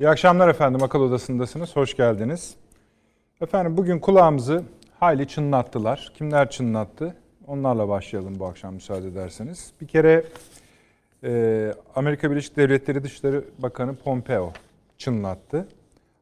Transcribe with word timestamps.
İyi 0.00 0.08
akşamlar 0.08 0.48
efendim. 0.48 0.82
Akıl 0.82 1.00
Odası'ndasınız. 1.00 1.76
Hoş 1.76 1.96
geldiniz. 1.96 2.54
Efendim 3.40 3.76
bugün 3.76 3.98
kulağımızı 3.98 4.62
hayli 5.00 5.28
çınlattılar. 5.28 6.12
Kimler 6.14 6.50
çınlattı? 6.50 7.16
Onlarla 7.46 7.88
başlayalım 7.88 8.38
bu 8.38 8.46
akşam 8.46 8.74
müsaade 8.74 9.08
ederseniz. 9.08 9.72
Bir 9.80 9.86
kere 9.86 10.24
e, 11.24 11.72
Amerika 11.94 12.30
Birleşik 12.30 12.56
Devletleri 12.56 13.04
Dışişleri 13.04 13.40
Bakanı 13.58 13.96
Pompeo 13.96 14.52
çınlattı. 14.98 15.68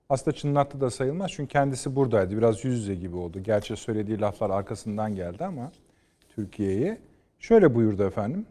Aslında 0.08 0.36
çınlattı 0.36 0.80
da 0.80 0.90
sayılmaz 0.90 1.30
çünkü 1.30 1.52
kendisi 1.52 1.96
buradaydı. 1.96 2.36
Biraz 2.36 2.64
yüz 2.64 2.78
yüze 2.78 2.94
gibi 2.94 3.16
oldu. 3.16 3.40
Gerçi 3.42 3.76
söylediği 3.76 4.20
laflar 4.20 4.50
arkasından 4.50 5.14
geldi 5.14 5.44
ama 5.44 5.72
Türkiye'ye. 6.34 6.98
Şöyle 7.38 7.74
buyurdu 7.74 8.04
efendim. 8.04 8.46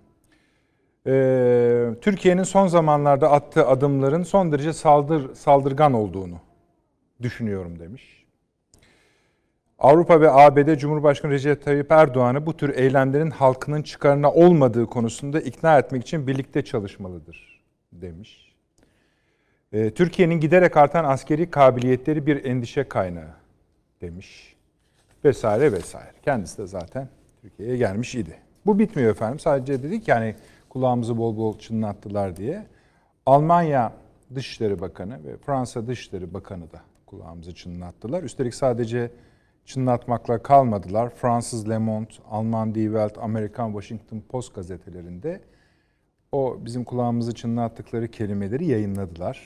Ee, 1.08 1.90
Türkiye'nin 2.02 2.44
son 2.44 2.68
zamanlarda 2.68 3.32
attığı 3.32 3.68
adımların 3.68 4.24
son 4.24 4.52
derece 4.52 4.74
saldır, 4.74 5.36
saldırgan 5.36 5.94
olduğunu 5.94 6.40
düşünüyorum 7.22 7.80
demiş. 7.80 8.26
Avrupa 9.80 10.22
ve 10.22 10.32
ABD 10.32 10.76
Cumhurbaşkanı 10.76 11.32
Recep 11.32 11.66
Tayyip 11.66 11.92
Erdoğan'ı 11.92 12.46
bu 12.46 12.58
tür 12.58 12.78
eylemlerin 12.78 13.32
halkının 13.32 13.84
çıkarına 13.84 14.32
olmadığı 14.32 14.86
konusunda 14.86 15.42
ikna 15.42 15.80
etmek 15.80 16.02
için 16.02 16.28
birlikte 16.28 16.66
çalışmalıdır 16.66 17.62
demiş. 17.92 18.56
Ee, 19.74 19.92
Türkiye'nin 19.92 20.40
giderek 20.40 20.78
artan 20.78 21.06
askeri 21.06 21.50
kabiliyetleri 21.50 22.26
bir 22.26 22.46
endişe 22.46 22.84
kaynağı 22.84 23.34
demiş. 24.02 24.56
Vesaire 25.26 25.72
vesaire. 25.72 26.14
Kendisi 26.26 26.58
de 26.58 26.68
zaten 26.68 27.10
Türkiye'ye 27.42 27.78
gelmiş 27.78 28.16
idi. 28.16 28.38
Bu 28.66 28.80
bitmiyor 28.80 29.12
efendim. 29.12 29.40
Sadece 29.40 29.84
dedik 29.84 30.08
yani 30.08 30.36
kulağımızı 30.76 31.18
bol 31.18 31.38
bol 31.38 31.58
çınlattılar 31.58 32.38
diye. 32.38 32.66
Almanya 33.26 33.94
Dışişleri 34.36 34.82
Bakanı 34.82 35.24
ve 35.24 35.38
Fransa 35.38 35.88
Dışişleri 35.88 36.34
Bakanı 36.34 36.72
da 36.72 36.82
kulağımızı 37.06 37.56
çınlattılar. 37.56 38.24
Üstelik 38.24 38.56
sadece 38.56 39.12
çınlatmakla 39.66 40.44
kalmadılar. 40.44 41.10
Fransız 41.10 41.70
Le 41.70 41.78
Monde, 41.78 42.10
Alman 42.30 42.76
Die 42.76 42.84
Welt, 42.84 43.18
Amerikan 43.18 43.72
Washington 43.72 44.24
Post 44.30 44.56
gazetelerinde 44.56 45.42
o 46.32 46.58
bizim 46.60 46.84
kulağımızı 46.84 47.36
çınlattıkları 47.36 48.08
kelimeleri 48.08 48.66
yayınladılar. 48.66 49.42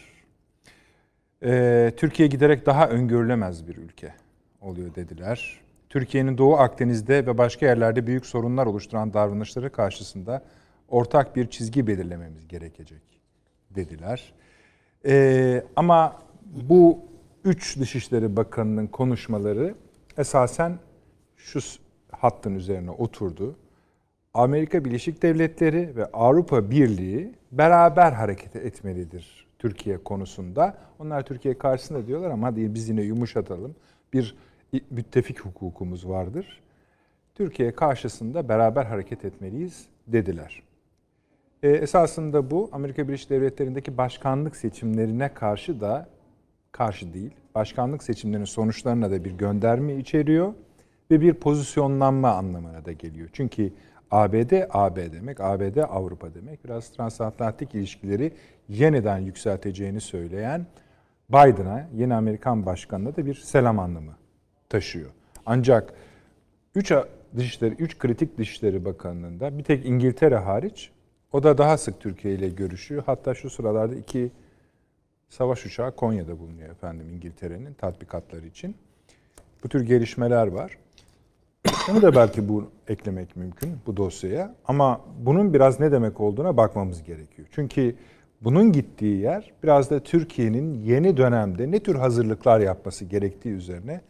Ee, 1.44 1.94
Türkiye 1.98 2.28
giderek 2.28 2.66
daha 2.66 2.90
öngörülemez 2.90 3.68
bir 3.68 3.78
ülke 3.78 4.14
oluyor 4.62 4.96
dediler. 4.96 5.60
Türkiye'nin 5.90 6.38
Doğu 6.38 6.58
Akdeniz'de 6.58 7.26
ve 7.26 7.38
başka 7.38 7.66
yerlerde 7.66 8.08
büyük 8.08 8.26
sorunlar 8.26 8.66
oluşturan 8.66 9.14
davranışları 9.14 9.72
karşısında 9.72 10.44
ortak 10.90 11.36
bir 11.36 11.50
çizgi 11.50 11.88
belirlememiz 11.88 12.48
gerekecek 12.48 13.02
dediler. 13.72 14.34
Ee, 15.06 15.64
ama 15.76 16.22
bu 16.70 17.00
üç 17.44 17.80
Dışişleri 17.80 18.36
Bakanı'nın 18.36 18.88
konuşmaları 18.88 19.76
esasen 20.18 20.80
şu 21.38 21.60
hattın 22.12 22.56
üzerine 22.56 22.92
oturdu. 22.92 23.56
Amerika 24.34 24.86
Birleşik 24.86 25.24
Devletleri 25.24 25.96
ve 25.96 26.06
Avrupa 26.06 26.72
Birliği 26.72 27.34
beraber 27.52 28.12
hareket 28.12 28.56
etmelidir 28.56 29.48
Türkiye 29.60 30.04
konusunda. 30.04 30.78
Onlar 31.00 31.22
Türkiye 31.22 31.58
karşısında 31.58 32.08
diyorlar 32.08 32.30
ama 32.30 32.48
hadi 32.48 32.74
biz 32.74 32.90
yine 32.90 33.02
yumuşatalım. 33.02 33.76
Bir 34.14 34.36
müttefik 34.92 35.40
hukukumuz 35.40 36.10
vardır. 36.10 36.62
Türkiye 37.36 37.72
karşısında 37.72 38.50
beraber 38.50 38.86
hareket 38.86 39.26
etmeliyiz 39.26 39.86
dediler. 40.08 40.64
E, 41.64 41.70
esasında 41.70 42.52
bu 42.52 42.70
Amerika 42.72 43.08
Birleşik 43.08 43.30
Devletleri'ndeki 43.30 43.98
başkanlık 43.98 44.56
seçimlerine 44.56 45.34
karşı 45.34 45.82
da 45.82 46.08
karşı 46.72 47.14
değil. 47.14 47.32
Başkanlık 47.56 48.04
seçimlerinin 48.04 48.46
sonuçlarına 48.46 49.12
da 49.12 49.26
bir 49.26 49.32
gönderme 49.32 49.96
içeriyor 49.96 50.54
ve 51.12 51.22
bir 51.22 51.34
pozisyonlanma 51.34 52.32
anlamına 52.32 52.86
da 52.86 52.92
geliyor. 52.92 53.30
Çünkü 53.34 53.74
ABD 54.12 54.54
AB 54.70 55.14
demek, 55.14 55.42
ABD 55.42 55.78
Avrupa 55.78 56.34
demek. 56.34 56.66
Biraz 56.66 56.90
transatlantik 56.90 57.76
ilişkileri 57.76 58.32
yeniden 58.70 59.18
yükselteceğini 59.18 60.02
söyleyen 60.02 60.66
Biden'a, 61.30 61.88
yeni 61.96 62.14
Amerikan 62.14 62.66
başkanına 62.66 63.16
da 63.16 63.26
bir 63.26 63.36
selam 63.36 63.80
anlamı 63.80 64.16
taşıyor. 64.70 65.10
Ancak 65.46 65.94
3 66.76 66.94
dışişleri, 67.36 67.74
3 67.74 67.98
kritik 67.98 68.38
dışişleri 68.38 68.86
bakanlığında 68.86 69.58
bir 69.58 69.64
tek 69.64 69.86
İngiltere 69.86 70.38
hariç 70.38 70.92
o 71.34 71.44
da 71.44 71.58
daha 71.58 71.78
sık 71.78 72.00
Türkiye 72.00 72.34
ile 72.34 72.50
görüşüyor. 72.50 73.04
Hatta 73.06 73.36
şu 73.36 73.50
sıralarda 73.50 73.96
iki 73.96 74.32
savaş 75.30 75.66
uçağı 75.66 75.96
Konya'da 75.96 76.40
bulunuyor 76.40 76.70
efendim 76.70 77.10
İngiltere'nin 77.10 77.74
tatbikatları 77.74 78.46
için. 78.46 78.76
Bu 79.64 79.70
tür 79.70 79.82
gelişmeler 79.82 80.48
var. 80.48 80.78
Onu 81.92 82.02
da 82.02 82.16
belki 82.16 82.50
bu 82.50 82.72
eklemek 82.88 83.36
mümkün 83.36 83.78
bu 83.88 83.98
dosyaya. 83.98 84.56
Ama 84.66 85.02
bunun 85.20 85.54
biraz 85.54 85.80
ne 85.80 85.92
demek 85.92 86.20
olduğuna 86.20 86.58
bakmamız 86.58 87.04
gerekiyor. 87.04 87.48
Çünkü 87.52 87.96
bunun 88.42 88.72
gittiği 88.72 89.18
yer 89.18 89.52
biraz 89.64 89.90
da 89.90 90.00
Türkiye'nin 90.00 90.84
yeni 90.84 91.18
dönemde 91.18 91.72
ne 91.72 91.80
tür 91.80 91.96
hazırlıklar 91.96 92.60
yapması 92.60 93.06
gerektiği 93.06 93.50
üzerine 93.50 94.02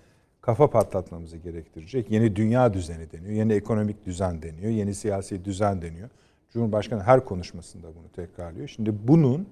kafa 0.42 0.70
patlatmamızı 0.70 1.38
gerektirecek. 1.38 2.12
Yeni 2.12 2.36
dünya 2.36 2.74
düzeni 2.74 3.12
deniyor, 3.12 3.32
yeni 3.32 3.54
ekonomik 3.54 4.06
düzen 4.06 4.42
deniyor, 4.42 4.72
yeni 4.72 4.96
siyasi 4.96 5.46
düzen 5.46 5.82
deniyor. 5.82 6.10
Cumhurbaşkanı 6.54 7.04
her 7.04 7.26
konuşmasında 7.26 7.88
bunu 7.88 8.26
tekrarlıyor. 8.26 8.68
Şimdi 8.68 9.08
bunun 9.08 9.48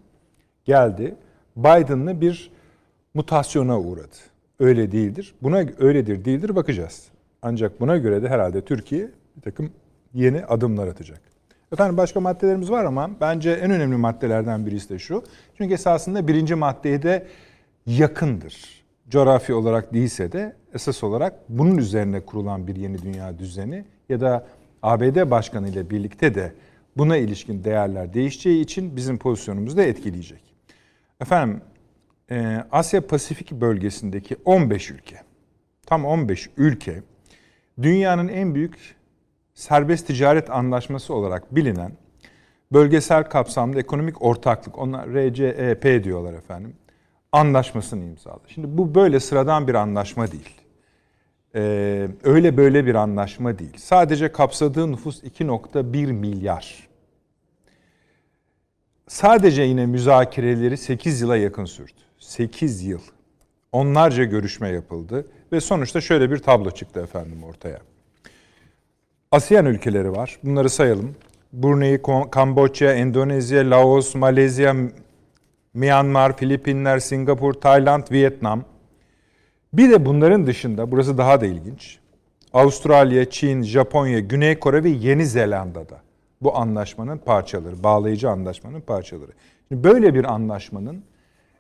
geldi 0.66 1.16
Biden'lı 1.56 2.22
bir 2.22 2.52
mutasyona 3.14 3.80
uğradı. 3.80 4.16
Öyle 4.60 4.92
değildir. 4.92 5.36
Buna 5.42 5.66
öyledir 5.80 6.26
değildir 6.26 6.56
bakacağız. 6.56 7.08
Ancak 7.42 7.80
buna 7.80 7.98
göre 7.98 8.24
de 8.24 8.30
herhalde 8.30 8.62
Türkiye 8.62 9.10
bir 9.36 9.42
takım 9.42 9.72
yeni 10.14 10.46
adımlar 10.46 10.88
atacak. 10.88 11.22
Efendim 11.72 11.98
başka 11.98 12.20
maddelerimiz 12.20 12.72
var 12.72 12.86
ama 12.86 13.10
bence 13.22 13.52
en 13.52 13.72
önemli 13.72 13.98
maddelerden 13.98 14.66
birisi 14.66 14.90
de 14.90 15.00
şu. 15.00 15.24
Çünkü 15.58 15.74
esasında 15.74 16.28
birinci 16.28 16.56
maddeye 16.56 17.02
de 17.02 17.28
yakındır. 17.86 18.84
Coğrafi 19.10 19.54
olarak 19.54 19.94
değilse 19.94 20.32
de 20.32 20.56
esas 20.74 21.04
olarak 21.04 21.34
bunun 21.50 21.78
üzerine 21.78 22.20
kurulan 22.20 22.68
bir 22.68 22.76
yeni 22.76 23.02
dünya 23.02 23.40
düzeni 23.40 23.86
ya 24.10 24.22
da 24.22 24.46
ABD 24.84 25.32
Başkanı 25.32 25.70
ile 25.70 25.90
birlikte 25.90 26.36
de 26.36 26.54
buna 26.98 27.18
ilişkin 27.18 27.64
değerler 27.64 28.14
değişeceği 28.14 28.62
için 28.62 28.96
bizim 28.96 29.18
pozisyonumuzu 29.18 29.78
da 29.78 29.84
etkileyecek. 29.84 30.42
Efendim 31.22 31.62
e, 32.32 32.64
Asya 32.72 33.08
Pasifik 33.08 33.52
bölgesindeki 33.52 34.36
15 34.46 34.92
ülke, 34.92 35.22
tam 35.86 36.06
15 36.06 36.50
ülke 36.58 37.04
dünyanın 37.82 38.28
en 38.28 38.56
büyük 38.56 38.96
serbest 39.54 40.08
ticaret 40.08 40.50
anlaşması 40.50 41.14
olarak 41.14 41.56
bilinen 41.56 41.92
bölgesel 42.72 43.24
kapsamlı 43.24 43.80
ekonomik 43.80 44.22
ortaklık, 44.22 44.78
onlar 44.78 45.10
RCEP 45.10 46.04
diyorlar 46.04 46.34
efendim, 46.34 46.76
anlaşmasını 47.32 48.04
imzaladı. 48.06 48.42
Şimdi 48.48 48.78
bu 48.78 48.96
böyle 48.96 49.20
sıradan 49.20 49.68
bir 49.68 49.74
anlaşma 49.74 50.32
değil. 50.32 50.62
Ee, 51.56 52.08
öyle 52.24 52.58
böyle 52.58 52.86
bir 52.86 52.96
anlaşma 52.96 53.60
değil. 53.60 53.74
Sadece 53.78 54.32
kapsadığı 54.32 54.92
nüfus 54.92 55.24
2.1 55.24 56.12
milyar. 56.12 56.87
Sadece 59.08 59.62
yine 59.62 59.86
müzakereleri 59.86 60.78
8 60.78 61.22
yıla 61.22 61.38
yakın 61.38 61.66
sürdü. 61.66 61.92
8 62.20 62.84
yıl. 62.84 63.02
Onlarca 63.72 64.24
görüşme 64.24 64.70
yapıldı 64.70 65.26
ve 65.52 65.62
sonuçta 65.62 66.02
şöyle 66.02 66.32
bir 66.32 66.38
tablo 66.38 66.72
çıktı 66.72 67.00
efendim 67.00 67.44
ortaya. 67.44 67.80
ASEAN 69.32 69.66
ülkeleri 69.66 70.12
var. 70.12 70.40
Bunları 70.44 70.70
sayalım. 70.70 71.16
Brunei, 71.54 72.02
Kamboçya, 72.32 72.94
Endonezya, 72.94 73.70
Laos, 73.70 74.16
Malezya, 74.16 74.76
Myanmar, 75.74 76.38
Filipinler, 76.38 77.00
Singapur, 77.00 77.54
Tayland, 77.54 78.12
Vietnam. 78.12 78.64
Bir 79.74 79.92
de 79.92 80.06
bunların 80.06 80.48
dışında, 80.48 80.92
burası 80.92 81.18
daha 81.18 81.42
da 81.42 81.46
ilginç. 81.46 82.00
Avustralya, 82.54 83.30
Çin, 83.30 83.64
Japonya, 83.64 84.20
Güney 84.20 84.60
Kore 84.60 84.84
ve 84.84 84.90
Yeni 84.90 85.26
Zelanda'da 85.26 86.07
bu 86.42 86.58
anlaşmanın 86.58 87.18
parçaları, 87.18 87.84
bağlayıcı 87.84 88.30
anlaşmanın 88.30 88.82
parçaları. 88.82 89.32
Şimdi 89.68 89.84
böyle 89.84 90.14
bir 90.14 90.24
anlaşmanın 90.24 91.04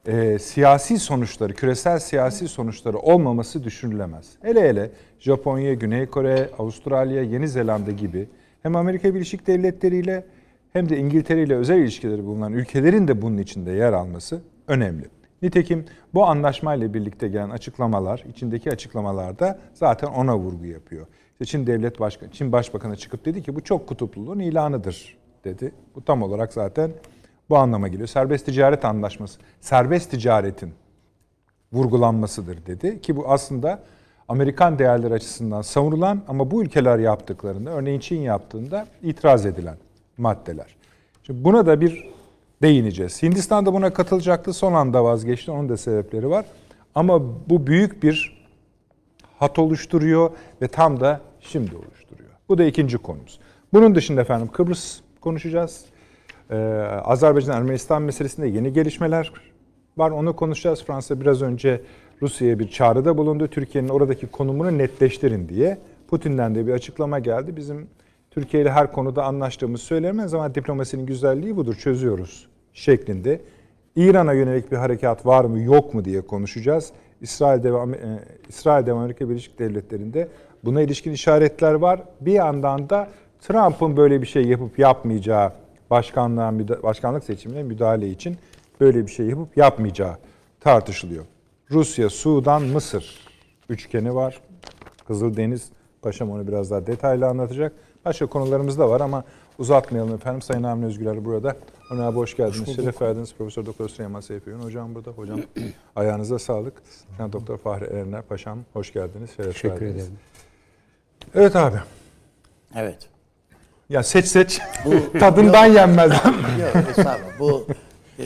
e, 0.05 0.39
siyasi 0.39 0.99
sonuçları, 0.99 1.53
küresel 1.53 1.99
siyasi 1.99 2.47
sonuçları 2.47 2.97
olmaması 2.97 3.63
düşünülemez. 3.63 4.29
Hele 4.41 4.69
hele 4.69 4.91
Japonya, 5.19 5.73
Güney 5.73 6.05
Kore, 6.05 6.49
Avustralya, 6.59 7.23
Yeni 7.23 7.47
Zelanda 7.47 7.91
gibi 7.91 8.27
hem 8.63 8.75
Amerika 8.75 9.15
Birleşik 9.15 9.47
Devletleri 9.47 9.97
ile 9.97 10.25
hem 10.73 10.89
de 10.89 10.97
İngiltere 10.97 11.43
ile 11.43 11.55
özel 11.55 11.77
ilişkileri 11.77 12.25
bulunan 12.25 12.53
ülkelerin 12.53 13.07
de 13.07 13.21
bunun 13.21 13.37
içinde 13.37 13.71
yer 13.71 13.93
alması 13.93 14.41
önemli. 14.67 15.05
Nitekim 15.41 15.85
bu 16.13 16.25
anlaşmayla 16.25 16.93
birlikte 16.93 17.27
gelen 17.27 17.49
açıklamalar, 17.49 18.23
içindeki 18.29 18.71
açıklamalarda 18.71 19.59
zaten 19.73 20.07
ona 20.07 20.37
vurgu 20.37 20.65
yapıyor. 20.65 21.07
İşte 21.41 21.45
Çin 21.45 21.67
Devlet 21.67 21.99
Başkanı, 21.99 22.31
Çin 22.31 22.51
Başbakanı 22.51 22.95
çıkıp 22.95 23.25
dedi 23.25 23.43
ki 23.43 23.55
bu 23.55 23.63
çok 23.63 23.87
kutupluluğun 23.87 24.39
ilanıdır 24.39 25.17
dedi. 25.43 25.71
Bu 25.95 26.05
tam 26.05 26.21
olarak 26.21 26.53
zaten 26.53 26.91
Bu 27.49 27.57
anlama 27.57 27.87
geliyor. 27.87 28.07
Serbest 28.07 28.45
ticaret 28.45 28.85
anlaşması, 28.85 29.39
serbest 29.61 30.11
ticaretin 30.11 30.73
vurgulanmasıdır 31.73 32.65
dedi 32.65 33.01
ki 33.01 33.15
bu 33.15 33.31
aslında 33.31 33.83
Amerikan 34.27 34.79
değerleri 34.79 35.13
açısından 35.13 35.61
savunulan 35.61 36.23
ama 36.27 36.51
bu 36.51 36.63
ülkeler 36.63 36.99
yaptıklarında, 36.99 37.69
örneğin 37.69 37.99
Çin 37.99 38.21
yaptığında 38.21 38.87
itiraz 39.03 39.45
edilen 39.45 39.77
maddeler. 40.17 40.75
Şimdi 41.23 41.43
buna 41.43 41.65
da 41.65 41.81
bir 41.81 42.07
değineceğiz. 42.61 43.23
Hindistan 43.23 43.65
da 43.65 43.73
buna 43.73 43.93
katılacaktı, 43.93 44.53
son 44.53 44.73
anda 44.73 45.03
vazgeçti. 45.03 45.51
Onun 45.51 45.69
da 45.69 45.77
sebepleri 45.77 46.29
var. 46.29 46.45
Ama 46.95 47.21
bu 47.49 47.67
büyük 47.67 48.03
bir 48.03 48.36
hat 49.39 49.59
oluşturuyor 49.59 50.29
ve 50.61 50.67
tam 50.67 50.99
da 50.99 51.21
şimdi 51.39 51.75
oluşturuyor. 51.75 52.29
Bu 52.49 52.57
da 52.57 52.63
ikinci 52.63 52.97
konumuz. 52.97 53.39
Bunun 53.73 53.95
dışında 53.95 54.21
efendim 54.21 54.47
Kıbrıs 54.47 54.99
konuşacağız. 55.21 55.85
Ee, 56.51 56.55
Azerbaycan-Ermenistan 57.03 58.01
meselesinde 58.01 58.47
yeni 58.47 58.73
gelişmeler 58.73 59.31
var. 59.97 60.11
Onu 60.11 60.35
konuşacağız. 60.35 60.83
Fransa 60.83 61.21
biraz 61.21 61.41
önce 61.41 61.81
Rusya'ya 62.21 62.59
bir 62.59 62.69
çağrıda 62.69 63.17
bulundu. 63.17 63.47
Türkiye'nin 63.47 63.89
oradaki 63.89 64.27
konumunu 64.27 64.77
netleştirin 64.77 65.49
diye. 65.49 65.77
Putin'den 66.07 66.55
de 66.55 66.67
bir 66.67 66.73
açıklama 66.73 67.19
geldi. 67.19 67.57
Bizim 67.57 67.87
Türkiye 68.31 68.63
ile 68.63 68.71
her 68.71 68.91
konuda 68.91 69.23
anlaştığımız 69.23 69.81
söylemez 69.81 70.33
ama 70.33 70.55
diplomasinin 70.55 71.05
güzelliği 71.05 71.55
budur. 71.55 71.75
Çözüyoruz 71.75 72.47
şeklinde. 72.73 73.41
İran'a 73.95 74.33
yönelik 74.33 74.71
bir 74.71 74.77
harekat 74.77 75.25
var 75.25 75.45
mı 75.45 75.59
yok 75.59 75.93
mu 75.93 76.05
diye 76.05 76.21
konuşacağız. 76.21 76.91
İsrail'de 77.21 77.73
ve 77.73 77.77
İsrail'de 78.49 78.91
ve 78.91 78.99
Amerika 78.99 79.29
Birleşik 79.29 79.59
Devletleri'nde 79.59 80.27
buna 80.65 80.81
ilişkin 80.81 81.11
işaretler 81.11 81.73
var. 81.73 82.01
Bir 82.21 82.31
yandan 82.31 82.89
da 82.89 83.07
Trump'ın 83.41 83.97
böyle 83.97 84.21
bir 84.21 84.27
şey 84.27 84.45
yapıp 84.47 84.79
yapmayacağı 84.79 85.51
başkanlığa 85.89 86.53
başkanlık 86.83 87.23
seçimine 87.23 87.63
müdahale 87.63 88.09
için 88.09 88.37
böyle 88.81 89.05
bir 89.05 89.11
şey 89.11 89.25
yapıp 89.25 89.57
yapmayacağı 89.57 90.17
tartışılıyor. 90.59 91.25
Rusya, 91.71 92.09
Sudan, 92.09 92.61
Mısır 92.61 93.19
üçgeni 93.69 94.15
var. 94.15 94.41
Kızıldeniz, 95.07 95.69
Paşam 96.01 96.31
onu 96.31 96.47
biraz 96.47 96.71
daha 96.71 96.87
detaylı 96.87 97.27
anlatacak. 97.27 97.73
Başka 98.05 98.25
konularımız 98.25 98.79
da 98.79 98.89
var 98.89 99.01
ama 99.01 99.23
uzatmayalım 99.59 100.15
efendim. 100.15 100.41
Sayın 100.41 100.63
Avni 100.63 100.85
Özgüler 100.85 101.25
burada. 101.25 101.55
Ömer 101.91 102.03
abi 102.03 102.17
hoş 102.17 102.37
geldiniz. 102.37 102.67
Hoş 102.67 102.75
Şeref 102.75 103.01
verdiniz. 103.01 103.33
Profesör 103.33 103.65
Doktor 103.65 103.89
Süleyman 103.89 104.21
Seyfiyon 104.21 104.59
hocam 104.59 104.95
burada. 104.95 105.11
Hocam 105.11 105.39
ayağınıza 105.95 106.39
sağlık. 106.39 106.73
Sen 107.17 107.33
Doktor 107.33 107.57
Fahri 107.57 107.85
Erener 107.85 108.21
Paşam 108.21 108.59
hoş 108.73 108.93
geldiniz. 108.93 109.29
Şeref 109.37 109.53
Teşekkür 109.53 109.85
verdiniz. 109.85 109.95
ederim. 110.03 110.19
Evet 111.35 111.55
abi. 111.55 111.77
Evet. 112.75 113.09
Ya 113.89 114.03
seç 114.03 114.25
seç. 114.25 114.61
Bu, 114.85 115.19
Tadından 115.19 115.65
yok, 115.65 115.75
yenmez. 115.75 116.11
Yok 116.11 116.89
estağfurullah. 116.89 117.39
Bu 117.39 117.67
e, 118.19 118.25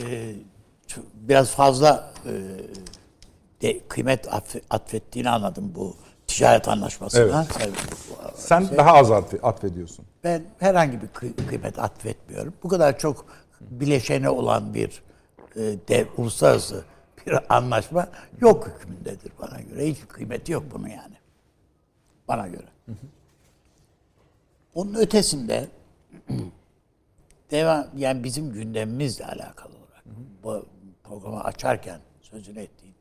biraz 1.14 1.50
fazla 1.50 2.12
e, 2.26 2.32
de, 3.62 3.80
kıymet 3.88 4.28
atfettiğini 4.70 5.30
anladım 5.30 5.72
bu 5.74 5.96
ticaret 6.26 6.68
anlaşmasına. 6.68 7.46
Evet. 7.60 7.72
Sen 8.34 8.64
şey, 8.64 8.78
daha 8.78 8.92
az 8.92 9.10
atfediyorsun. 9.42 10.06
Ben 10.24 10.44
herhangi 10.58 11.02
bir 11.02 11.06
kıy- 11.06 11.46
kıymet 11.48 11.78
atfetmiyorum. 11.78 12.54
Bu 12.62 12.68
kadar 12.68 12.98
çok 12.98 13.26
bileşeni 13.60 14.28
olan 14.28 14.74
bir 14.74 15.02
e, 15.56 15.60
dev, 15.88 16.06
uluslararası 16.16 16.84
bir 17.26 17.56
anlaşma 17.56 18.08
yok 18.40 18.66
hükmündedir 18.68 19.32
bana 19.40 19.60
göre. 19.60 19.86
Hiçbir 19.86 20.06
kıymeti 20.06 20.52
yok 20.52 20.64
bunun 20.74 20.88
yani. 20.88 21.14
Bana 22.28 22.48
göre. 22.48 22.66
Hı 22.86 22.92
hı. 22.92 23.06
Onun 24.74 24.94
ötesinde 24.94 25.68
devam 27.50 27.86
yani 27.96 28.24
bizim 28.24 28.52
gündemimizle 28.52 29.26
alakalı 29.26 29.72
olarak 29.74 30.04
hı 30.04 30.10
hı. 30.10 30.42
bu 30.42 30.66
programı 31.04 31.44
açarken 31.44 32.00
sözünü 32.20 32.60
ettiğim 32.60 32.94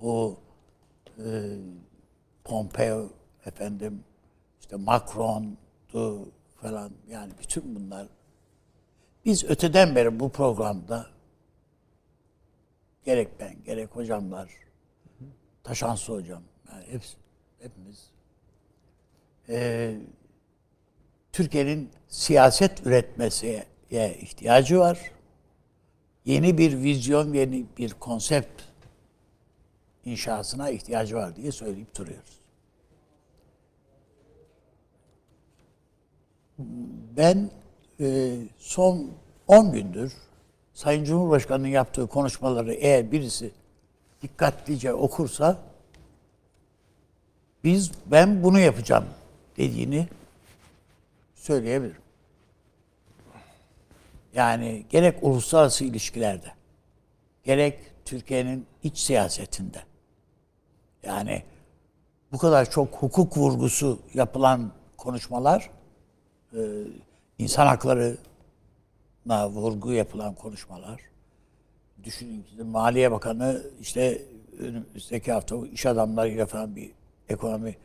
bu 0.00 0.36
e, 1.18 1.24
Pompeo 2.46 3.10
efendim 3.46 4.04
işte 4.60 4.76
Macron'du 4.76 6.32
falan 6.56 6.92
yani 7.08 7.32
bütün 7.42 7.74
bunlar 7.74 8.06
biz 9.24 9.44
öteden 9.44 9.96
beri 9.96 10.20
bu 10.20 10.28
programda 10.28 11.06
gerek 13.04 13.40
ben 13.40 13.64
gerek 13.64 13.96
hocamlar 13.96 14.50
Taşansı 15.64 16.12
hocam 16.12 16.42
yani 16.72 16.84
hepsi, 16.86 17.16
hepimiz 17.58 18.10
e, 19.48 19.94
Türkiye'nin 21.32 21.90
siyaset 22.08 22.86
üretmesiye 22.86 23.66
ihtiyacı 23.90 24.78
var. 24.78 25.12
Yeni 26.24 26.58
bir 26.58 26.82
vizyon, 26.82 27.32
yeni 27.32 27.66
bir 27.78 27.94
konsept 27.94 28.62
inşasına 30.04 30.70
ihtiyacı 30.70 31.16
var 31.16 31.36
diye 31.36 31.52
söyleyip 31.52 31.96
duruyoruz. 31.96 32.35
Ben 37.16 37.50
e, 38.00 38.36
son 38.58 39.10
10 39.46 39.72
gündür 39.72 40.12
Sayın 40.76 41.04
Cumhurbaşkanı'nın 41.04 41.68
yaptığı 41.68 42.06
konuşmaları 42.06 42.74
eğer 42.74 43.12
birisi 43.12 43.50
dikkatlice 44.22 44.92
okursa 44.92 45.58
biz 47.64 47.92
ben 48.06 48.42
bunu 48.42 48.58
yapacağım 48.58 49.04
dediğini 49.56 50.08
söyleyebilirim. 51.34 52.00
Yani 54.34 54.86
gerek 54.90 55.18
uluslararası 55.22 55.84
ilişkilerde, 55.84 56.52
gerek 57.44 57.78
Türkiye'nin 58.04 58.66
iç 58.82 58.98
siyasetinde. 58.98 59.82
Yani 61.02 61.42
bu 62.32 62.38
kadar 62.38 62.70
çok 62.70 62.94
hukuk 62.94 63.36
vurgusu 63.36 63.98
yapılan 64.14 64.72
konuşmalar, 64.96 65.70
e, 66.56 66.62
insan 67.38 67.66
haklarına 67.66 69.50
vurgu 69.50 69.92
yapılan 69.92 70.34
konuşmalar. 70.34 71.00
Düşünün 72.04 72.42
ki 72.42 72.62
Maliye 72.62 73.12
Bakanı 73.12 73.62
işte 73.80 74.22
önümüzdeki 74.58 75.32
hafta 75.32 75.56
iş 75.72 75.86
adamlarıyla 75.86 76.46
falan 76.46 76.76
bir 76.76 76.90
ekonomi 77.28 77.76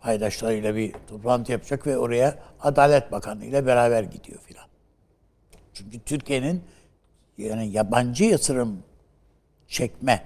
paydaşlarıyla 0.00 0.76
bir 0.76 0.92
toplantı 1.08 1.52
yapacak 1.52 1.86
ve 1.86 1.98
oraya 1.98 2.38
Adalet 2.60 3.12
Bakanı 3.12 3.44
ile 3.44 3.66
beraber 3.66 4.02
gidiyor 4.02 4.40
filan. 4.40 4.66
Çünkü 5.74 5.98
Türkiye'nin 5.98 6.62
yani 7.38 7.68
yabancı 7.68 8.24
yatırım 8.24 8.82
çekme 9.68 10.22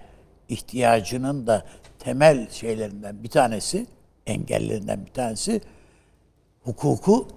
ihtiyacının 0.49 1.46
da 1.46 1.66
temel 1.99 2.50
şeylerinden 2.50 3.23
bir 3.23 3.28
tanesi, 3.28 3.87
engellerinden 4.26 5.06
bir 5.06 5.12
tanesi 5.12 5.61
hukuku 6.62 7.28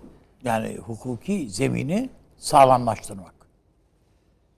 yani 0.43 0.77
hukuki 0.77 1.49
zemini 1.49 2.09
sağlamlaştırmak. 2.37 3.33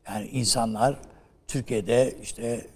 Yani 0.08 0.28
insanlar 0.28 1.00
Türkiye'de 1.48 2.16
işte 2.22 2.68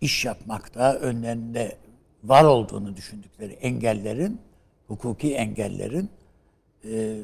iş 0.00 0.24
yapmakta 0.24 0.94
önlerinde 0.94 1.76
var 2.24 2.44
olduğunu 2.44 2.96
düşündükleri 2.96 3.52
engellerin 3.52 4.40
hukuki 4.88 5.34
engellerin 5.34 6.10
e, 6.84 7.16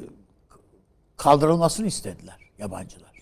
kaldırılmasını 1.17 1.87
istediler 1.87 2.39
yabancılar. 2.59 3.17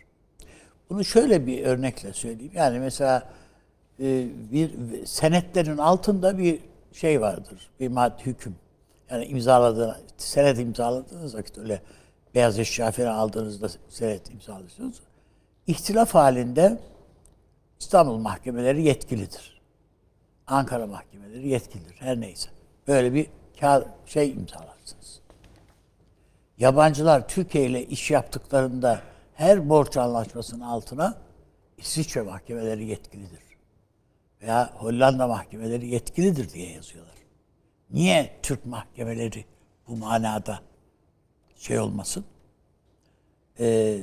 Bunu 0.91 1.05
şöyle 1.05 1.47
bir 1.47 1.65
örnekle 1.65 2.13
söyleyeyim. 2.13 2.53
Yani 2.55 2.79
mesela 2.79 3.31
e, 4.01 4.27
bir 4.53 4.71
senetlerin 5.07 5.79
altında 5.79 6.39
bir 6.39 6.61
şey 6.93 7.21
vardır. 7.21 7.71
Bir 7.81 7.89
madde 7.89 8.23
hüküm. 8.27 8.57
Yani 9.11 9.25
imzaladığınız, 9.25 9.97
senet 10.17 10.59
imzaladığınız 10.59 11.35
vakit 11.35 11.59
öyle 11.59 11.83
beyaz 12.35 12.59
eşya 12.59 12.91
falan 12.91 13.15
aldığınızda 13.15 13.69
senet 13.89 14.31
imzalıyorsunuz. 14.31 15.01
İhtilaf 15.67 16.15
halinde 16.15 16.79
İstanbul 17.81 18.17
mahkemeleri 18.17 18.83
yetkilidir. 18.83 19.61
Ankara 20.47 20.87
mahkemeleri 20.87 21.49
yetkilidir. 21.49 21.97
Her 21.99 22.21
neyse. 22.21 22.49
Böyle 22.89 23.15
bir 23.15 23.27
kağıt, 23.61 23.87
şey 24.07 24.31
imzalarsınız. 24.31 25.21
Yabancılar 26.59 27.29
Türkiye 27.29 27.67
ile 27.67 27.87
iş 27.87 28.11
yaptıklarında 28.11 29.01
her 29.35 29.69
borç 29.69 29.97
anlaşmasının 29.97 30.61
altına 30.61 31.19
İsviçre 31.79 32.23
mahkemeleri 32.23 32.85
yetkilidir. 32.85 33.45
Veya 34.43 34.73
Hollanda 34.75 35.27
mahkemeleri 35.27 35.87
yetkilidir 35.87 36.53
diye 36.53 36.73
yazıyorlar. 36.73 37.15
Niye 37.91 38.37
Türk 38.43 38.67
mahkemeleri 38.67 39.45
bu 39.89 39.97
manada 39.97 40.61
şey 41.65 41.79
olmasın? 41.79 42.25
Ee, 43.61 44.01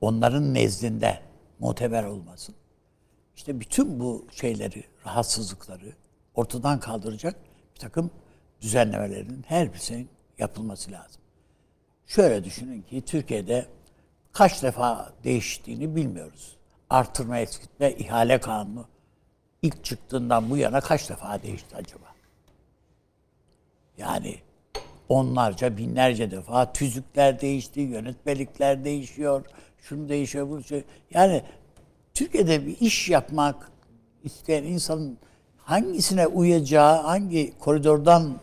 onların 0.00 0.54
nezdinde 0.54 1.20
muteber 1.58 2.04
olmasın. 2.04 2.54
İşte 3.36 3.60
bütün 3.60 4.00
bu 4.00 4.26
şeyleri, 4.30 4.84
rahatsızlıkları 5.06 5.92
ortadan 6.34 6.80
kaldıracak 6.80 7.36
bir 7.74 7.80
takım 7.80 8.10
düzenlemelerin 8.60 9.44
her 9.48 9.72
birisinin 9.72 10.08
yapılması 10.38 10.92
lazım. 10.92 11.22
Şöyle 12.06 12.44
düşünün 12.44 12.82
ki 12.82 13.02
Türkiye'de 13.04 13.66
kaç 14.32 14.62
defa 14.62 15.12
değiştiğini 15.24 15.96
bilmiyoruz. 15.96 16.56
Artırma 16.90 17.38
eksiltme 17.38 17.92
ihale 17.92 18.40
kanunu 18.40 18.88
ilk 19.62 19.84
çıktığından 19.84 20.50
bu 20.50 20.56
yana 20.56 20.80
kaç 20.80 21.10
defa 21.10 21.42
değişti 21.42 21.76
acaba? 21.76 22.06
Yani 23.98 24.45
onlarca, 25.08 25.76
binlerce 25.76 26.30
defa 26.30 26.72
tüzükler 26.72 27.40
değişti, 27.40 27.80
yönetmelikler 27.80 28.84
değişiyor, 28.84 29.46
şunu 29.78 30.08
değişiyor, 30.08 30.48
bunu 30.48 30.64
şey. 30.64 30.84
Yani 31.10 31.42
Türkiye'de 32.14 32.66
bir 32.66 32.80
iş 32.80 33.08
yapmak 33.08 33.72
isteyen 34.24 34.64
insanın 34.64 35.18
hangisine 35.56 36.26
uyacağı, 36.26 37.02
hangi 37.02 37.58
koridordan 37.58 38.40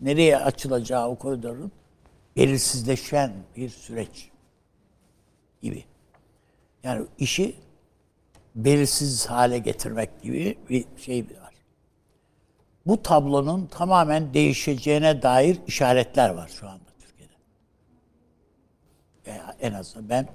nereye 0.00 0.38
açılacağı 0.38 1.08
o 1.08 1.16
koridorun 1.16 1.72
belirsizleşen 2.36 3.32
bir 3.56 3.68
süreç 3.68 4.30
gibi. 5.62 5.84
Yani 6.82 7.06
işi 7.18 7.56
belirsiz 8.54 9.26
hale 9.26 9.58
getirmek 9.58 10.22
gibi 10.22 10.58
bir 10.70 10.84
şey 10.96 11.22
var. 11.22 11.53
Bu 12.86 13.02
tablonun 13.02 13.66
tamamen 13.66 14.34
değişeceğine 14.34 15.22
dair 15.22 15.58
işaretler 15.66 16.30
var 16.30 16.50
şu 16.60 16.68
anda 16.68 16.90
Türkiye'de. 17.00 17.32
Veya 19.26 19.56
en 19.60 19.72
azından 19.72 20.08
ben 20.08 20.28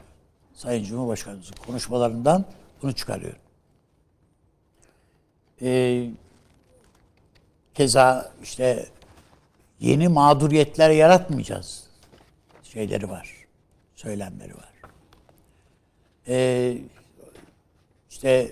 Sayın 0.54 0.84
Cumhurbaşkanımızın 0.84 1.56
konuşmalarından 1.68 2.46
bunu 2.82 2.94
çıkarıyorum. 2.94 3.40
Ee, 5.62 6.10
keza 7.74 8.32
işte 8.44 8.90
yeni 9.80 10.08
mağduriyetler 10.08 10.90
yaratmayacağız 10.90 11.84
şeyleri 12.64 13.10
var. 13.10 13.36
Söylemleri 13.96 14.54
var. 14.58 14.74
Ee, 16.28 16.78
işte 18.10 18.52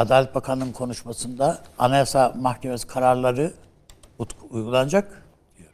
Adalet 0.00 0.34
Bakanı'nın 0.34 0.72
konuşmasında 0.72 1.58
Anayasa 1.78 2.34
Mahkemesi 2.36 2.86
kararları 2.86 3.52
uygulanacak 4.50 5.22
diyor. 5.58 5.70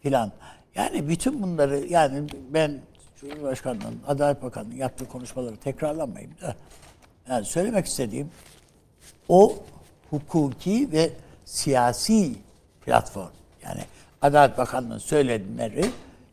Filan. 0.00 0.32
Yani 0.74 1.08
bütün 1.08 1.42
bunları 1.42 1.86
yani 1.86 2.28
ben 2.50 2.80
Cumhurbaşkanı'nın, 3.20 4.00
Adalet 4.06 4.42
Bakanı'nın 4.42 4.74
yaptığı 4.74 5.08
konuşmaları 5.08 5.56
tekrarlamayayım 5.56 6.40
da 6.40 6.56
yani 7.28 7.44
söylemek 7.44 7.86
istediğim 7.86 8.30
o 9.28 9.56
hukuki 10.10 10.92
ve 10.92 11.10
siyasi 11.44 12.34
platform. 12.84 13.30
Yani 13.62 13.80
Adalet 14.22 14.58
Bakanı'nın 14.58 14.98
söylemleri 14.98 15.90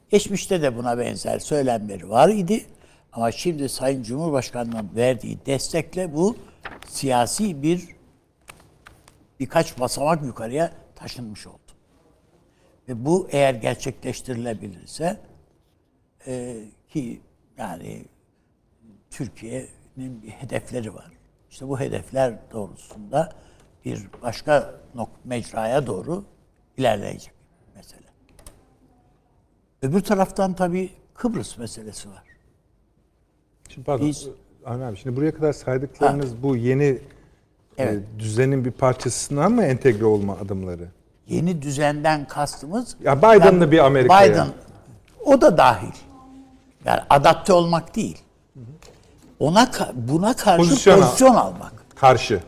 geçmişte 0.10 0.62
de 0.62 0.78
buna 0.78 0.98
benzer 0.98 1.40
söylemleri 1.40 2.10
var 2.10 2.30
idi. 2.30 2.66
Ama 3.16 3.32
şimdi 3.32 3.70
Sayın 3.70 4.04
Cumhurbaşkanı'nın 4.04 4.90
verdiği 4.96 5.46
destekle 5.46 6.14
bu 6.14 6.38
siyasi 6.88 7.64
bir 7.64 7.88
birkaç 9.40 9.80
basamak 9.80 10.24
yukarıya 10.24 10.74
taşınmış 10.96 11.48
oldu. 11.48 11.58
Ve 12.90 13.06
bu 13.06 13.28
eğer 13.32 13.54
gerçekleştirilebilirse 13.54 15.20
e, 16.28 16.64
ki 16.90 17.22
yani 17.58 18.06
Türkiye'nin 19.10 20.24
bir 20.24 20.30
hedefleri 20.30 20.94
var. 20.94 21.12
İşte 21.50 21.68
bu 21.68 21.80
hedefler 21.80 22.34
doğrusunda 22.52 23.34
bir 23.86 24.08
başka 24.22 24.76
mecraya 25.24 25.88
doğru 25.88 26.26
ilerleyecek 26.78 27.34
mesele. 27.76 28.08
Öbür 29.82 30.02
taraftan 30.02 30.54
tabii 30.54 30.90
Kıbrıs 31.14 31.58
meselesi 31.58 32.10
var. 32.10 32.35
Şimdi 33.70 33.86
pardon. 33.86 34.08
Biz- 34.08 34.28
Avni 34.66 34.86
abi 34.86 34.98
şimdi 34.98 35.16
buraya 35.16 35.32
kadar 35.36 35.54
saydıklarınız 35.54 36.44
bu 36.44 36.56
yeni 36.56 36.98
Evet. 37.78 38.04
e, 38.16 38.20
düzenin 38.20 38.66
bir 38.66 38.72
parçasına 38.72 39.50
mı 39.50 39.64
entegre 39.64 40.06
olma 40.06 40.38
adımları? 40.46 40.88
Yeni 41.28 41.62
düzenden 41.62 42.28
kastımız 42.28 42.96
Ya 43.04 43.18
Biden'lı 43.18 43.72
bir 43.72 43.80
Amerika'ya. 43.86 44.32
Biden 44.34 44.48
o 45.26 45.42
da 45.42 45.58
dahil. 45.58 45.92
Yani 46.86 47.00
adapte 47.10 47.54
olmak 47.54 47.96
değil. 47.96 48.18
Ona 49.40 49.72
buna 49.94 50.36
karşı 50.36 50.58
Pozisyon 50.58 51.02
pozisyon, 51.02 51.36
al- 51.36 51.48
almak. 51.48 51.74
Karşı. 51.96 52.40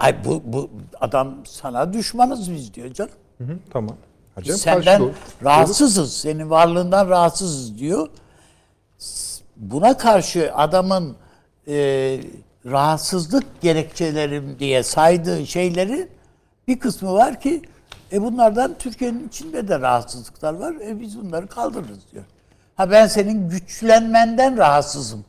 Ay 0.00 0.24
bu 0.24 0.42
bu 0.44 0.70
adam 1.00 1.34
sana 1.44 1.92
düşmanız 1.92 2.52
biz 2.52 2.74
diyor 2.74 2.92
canım. 2.94 3.10
Hı 3.38 3.44
hı, 3.44 3.58
tamam. 3.70 3.96
Ha 4.34 4.42
canım, 4.42 4.58
Senden 4.60 4.98
karşı 4.98 5.12
rahatsızız. 5.44 6.16
Senin 6.16 6.50
varlığından 6.50 7.08
rahatsızız 7.08 7.78
diyor. 7.78 8.08
Buna 9.56 9.96
karşı 9.96 10.54
adamın 10.54 11.16
e, 11.68 11.74
rahatsızlık 12.66 13.60
gerekçelerim 13.60 14.58
diye 14.58 14.82
saydığı 14.82 15.46
şeylerin 15.46 16.10
bir 16.68 16.78
kısmı 16.78 17.12
var 17.12 17.40
ki 17.40 17.62
e 18.12 18.22
bunlardan 18.22 18.78
Türkiye'nin 18.78 19.28
içinde 19.28 19.68
de 19.68 19.80
rahatsızlıklar 19.80 20.54
var. 20.54 20.74
E 20.74 21.00
biz 21.00 21.18
bunları 21.18 21.46
kaldırırız 21.46 22.12
diyor. 22.12 22.24
Ha 22.76 22.90
ben 22.90 23.06
senin 23.06 23.48
güçlenmenden 23.50 24.56
rahatsızım. 24.56 25.24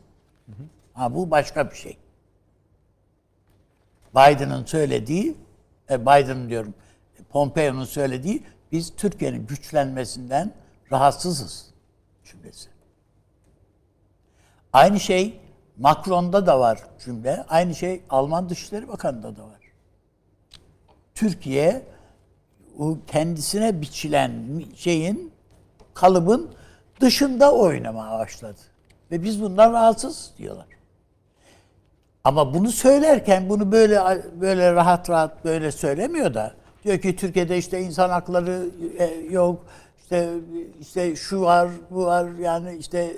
Ha 0.94 1.16
bu 1.16 1.32
başka 1.32 1.72
bir 1.72 1.76
şey. 1.76 1.98
Biden'ın 4.16 4.66
söylediği, 4.66 5.36
e, 5.90 6.02
Biden 6.02 6.50
diyorum, 6.50 6.74
Pompeo'nun 7.30 7.86
söylediği 7.86 8.44
biz 8.72 8.96
Türkiye'nin 8.96 9.48
güçlenmesinden 9.48 10.54
rahatsızız 10.92 11.66
cümlesi. 12.26 12.77
Aynı 14.78 15.00
şey 15.00 15.40
Macron'da 15.78 16.46
da 16.48 16.60
var 16.60 16.80
cümle. 17.06 17.46
Aynı 17.50 17.76
şey 17.76 18.02
Alman 18.10 18.50
Dışişleri 18.50 18.88
Bakanı'nda 18.88 19.36
da 19.36 19.44
var. 19.44 19.60
Türkiye 21.16 21.82
o 22.80 22.98
kendisine 23.08 23.82
biçilen 23.82 24.64
şeyin 24.76 25.32
kalıbın 25.94 26.52
dışında 27.02 27.54
oynamaya 27.54 28.20
başladı. 28.20 28.60
Ve 29.12 29.24
biz 29.24 29.42
bundan 29.42 29.74
rahatsız 29.74 30.32
diyorlar. 30.38 30.66
Ama 32.24 32.54
bunu 32.54 32.72
söylerken 32.72 33.50
bunu 33.50 33.72
böyle 33.72 34.24
böyle 34.42 34.74
rahat 34.74 35.10
rahat 35.10 35.46
böyle 35.46 35.72
söylemiyor 35.72 36.34
da 36.34 36.54
diyor 36.84 37.00
ki 37.00 37.16
Türkiye'de 37.16 37.58
işte 37.58 37.82
insan 37.82 38.10
hakları 38.10 38.70
e, 38.98 39.06
yok. 39.30 39.66
işte 40.02 40.30
işte 40.82 41.16
şu 41.16 41.42
var, 41.42 41.70
bu 41.90 42.06
var 42.06 42.28
yani 42.40 42.76
işte 42.76 43.14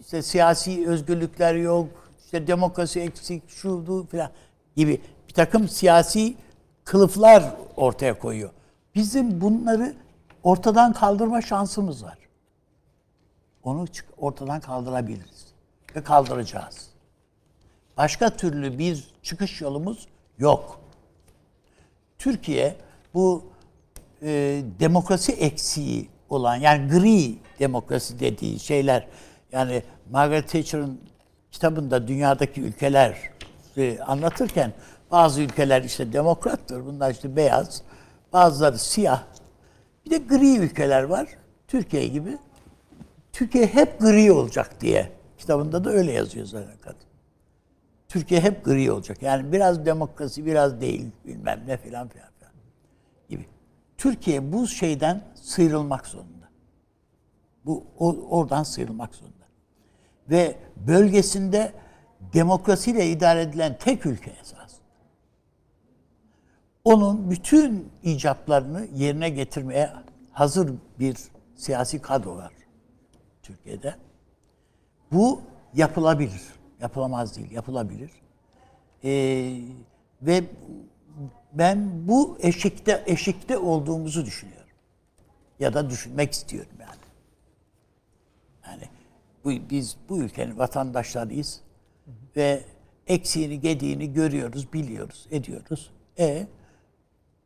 işte 0.00 0.22
siyasi 0.22 0.88
özgürlükler 0.88 1.54
yok. 1.54 1.88
işte 2.24 2.46
demokrasi 2.46 3.00
eksik, 3.00 3.50
şu 3.50 3.86
bu 3.86 4.06
falan 4.10 4.30
gibi 4.76 5.00
bir 5.28 5.34
takım 5.34 5.68
siyasi 5.68 6.34
kılıflar 6.84 7.54
ortaya 7.76 8.18
koyuyor. 8.18 8.50
Bizim 8.94 9.40
bunları 9.40 9.94
ortadan 10.42 10.92
kaldırma 10.92 11.42
şansımız 11.42 12.04
var. 12.04 12.18
Onu 13.62 13.84
ortadan 14.18 14.60
kaldırabiliriz 14.60 15.46
ve 15.96 16.02
kaldıracağız. 16.02 16.90
Başka 17.96 18.36
türlü 18.36 18.78
bir 18.78 19.14
çıkış 19.22 19.60
yolumuz 19.60 20.08
yok. 20.38 20.80
Türkiye 22.18 22.76
bu 23.14 23.44
e, 24.22 24.62
demokrasi 24.80 25.32
eksiği 25.32 26.08
olan 26.32 26.56
yani 26.56 26.88
gri 26.88 27.38
demokrasi 27.58 28.20
dediği 28.20 28.58
şeyler 28.58 29.08
yani 29.52 29.82
Margaret 30.10 30.48
Thatcher'ın 30.48 31.00
kitabında 31.50 32.08
dünyadaki 32.08 32.60
ülkeler 32.60 33.16
e, 33.76 33.98
anlatırken 33.98 34.72
bazı 35.10 35.42
ülkeler 35.42 35.82
işte 35.82 36.12
demokrattır 36.12 36.86
bunlar 36.86 37.10
işte 37.10 37.36
beyaz 37.36 37.82
bazıları 38.32 38.78
siyah 38.78 39.22
bir 40.06 40.10
de 40.10 40.18
gri 40.18 40.56
ülkeler 40.56 41.02
var 41.02 41.28
Türkiye 41.68 42.08
gibi 42.08 42.38
Türkiye 43.32 43.66
hep 43.66 44.00
gri 44.00 44.32
olacak 44.32 44.80
diye 44.80 45.12
kitabında 45.38 45.84
da 45.84 45.90
öyle 45.90 46.12
yazıyor 46.12 46.46
zaten 46.46 46.78
kadın. 46.80 47.10
Türkiye 48.08 48.40
hep 48.40 48.64
gri 48.64 48.92
olacak. 48.92 49.22
Yani 49.22 49.52
biraz 49.52 49.86
demokrasi, 49.86 50.46
biraz 50.46 50.80
değil 50.80 51.10
bilmem 51.24 51.60
ne 51.66 51.76
filan 51.76 52.08
filan. 52.08 52.29
Türkiye 54.00 54.52
bu 54.52 54.66
şeyden 54.66 55.22
sıyrılmak 55.34 56.06
zorunda. 56.06 56.48
Bu 57.64 57.86
oradan 58.30 58.62
sıyrılmak 58.62 59.14
zorunda. 59.14 59.44
Ve 60.30 60.56
bölgesinde 60.76 61.72
demokrasiyle 62.34 63.10
idare 63.10 63.42
edilen 63.42 63.78
tek 63.78 64.06
ülke 64.06 64.30
esasında. 64.30 64.80
Onun 66.84 67.30
bütün 67.30 67.92
icaplarını 68.02 68.86
yerine 68.94 69.30
getirmeye 69.30 69.90
hazır 70.32 70.72
bir 70.98 71.16
siyasi 71.56 72.02
kadro 72.02 72.36
var 72.36 72.52
Türkiye'de. 73.42 73.94
Bu 75.12 75.40
yapılabilir. 75.74 76.42
Yapılamaz 76.80 77.36
değil, 77.36 77.50
yapılabilir. 77.50 78.10
Ee, 79.04 79.60
ve 80.22 80.44
ben 81.52 82.08
bu 82.08 82.38
eşikte 82.40 83.04
eşikte 83.06 83.58
olduğumuzu 83.58 84.26
düşünüyorum. 84.26 84.60
Ya 85.60 85.74
da 85.74 85.90
düşünmek 85.90 86.32
istiyorum 86.32 86.72
yani. 86.80 87.00
Yani 88.66 88.88
bu, 89.44 89.70
biz 89.70 89.96
bu 90.08 90.18
ülkenin 90.18 90.58
vatandaşlarıyız 90.58 91.60
ve 92.36 92.64
eksiğini, 93.06 93.60
gediğini 93.60 94.12
görüyoruz, 94.12 94.72
biliyoruz, 94.72 95.26
ediyoruz. 95.30 95.90
E 96.18 96.46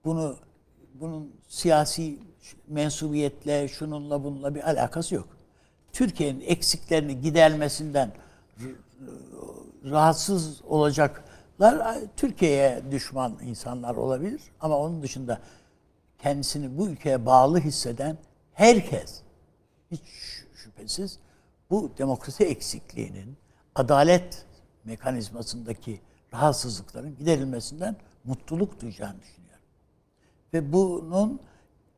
bunu 0.04 0.36
bunun 0.94 1.32
siyasi 1.48 2.18
mensubiyetle, 2.68 3.68
şununla 3.68 4.24
bununla 4.24 4.54
bir 4.54 4.68
alakası 4.68 5.14
yok. 5.14 5.28
Türkiye'nin 5.92 6.40
eksiklerini 6.40 7.20
gidermesinden 7.20 8.12
rahatsız 9.84 10.60
olacaklar 11.60 11.98
Türkiye'ye 12.16 12.82
düşman 12.90 13.38
insanlar 13.42 13.94
olabilir 13.94 14.42
ama 14.60 14.78
onun 14.78 15.02
dışında 15.02 15.40
kendisini 16.18 16.78
bu 16.78 16.88
ülkeye 16.88 17.26
bağlı 17.26 17.60
hisseden 17.60 18.18
herkes 18.52 19.22
hiç 19.90 20.00
şüphesiz 20.54 21.18
bu 21.70 21.90
demokrasi 21.98 22.44
eksikliğinin 22.44 23.36
adalet 23.74 24.46
mekanizmasındaki 24.84 26.00
rahatsızlıkların 26.32 27.16
giderilmesinden 27.16 27.96
mutluluk 28.24 28.80
duyacağını 28.80 29.20
düşünüyorum. 29.22 29.64
Ve 30.54 30.72
bunun 30.72 31.40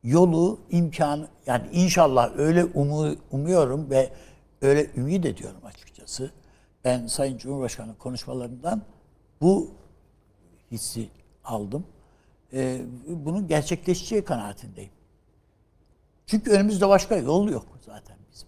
yolu, 0.03 0.59
imkanı 0.69 1.27
yani 1.45 1.67
inşallah 1.71 2.31
öyle 2.37 2.65
umu, 2.65 3.15
umuyorum 3.31 3.89
ve 3.89 4.13
öyle 4.61 4.91
ümit 4.95 5.25
ediyorum 5.25 5.65
açıkçası. 5.65 6.31
Ben 6.83 7.07
Sayın 7.07 7.37
Cumhurbaşkanı 7.37 7.97
konuşmalarından 7.97 8.81
bu 9.41 9.71
hissi 10.71 11.09
aldım. 11.45 11.85
Ee, 12.53 12.81
bunun 13.07 13.47
gerçekleşeceği 13.47 14.23
kanaatindeyim. 14.23 14.91
Çünkü 16.25 16.51
önümüzde 16.51 16.87
başka 16.89 17.15
yol 17.15 17.49
yok 17.49 17.65
zaten 17.85 18.17
bizim. 18.31 18.47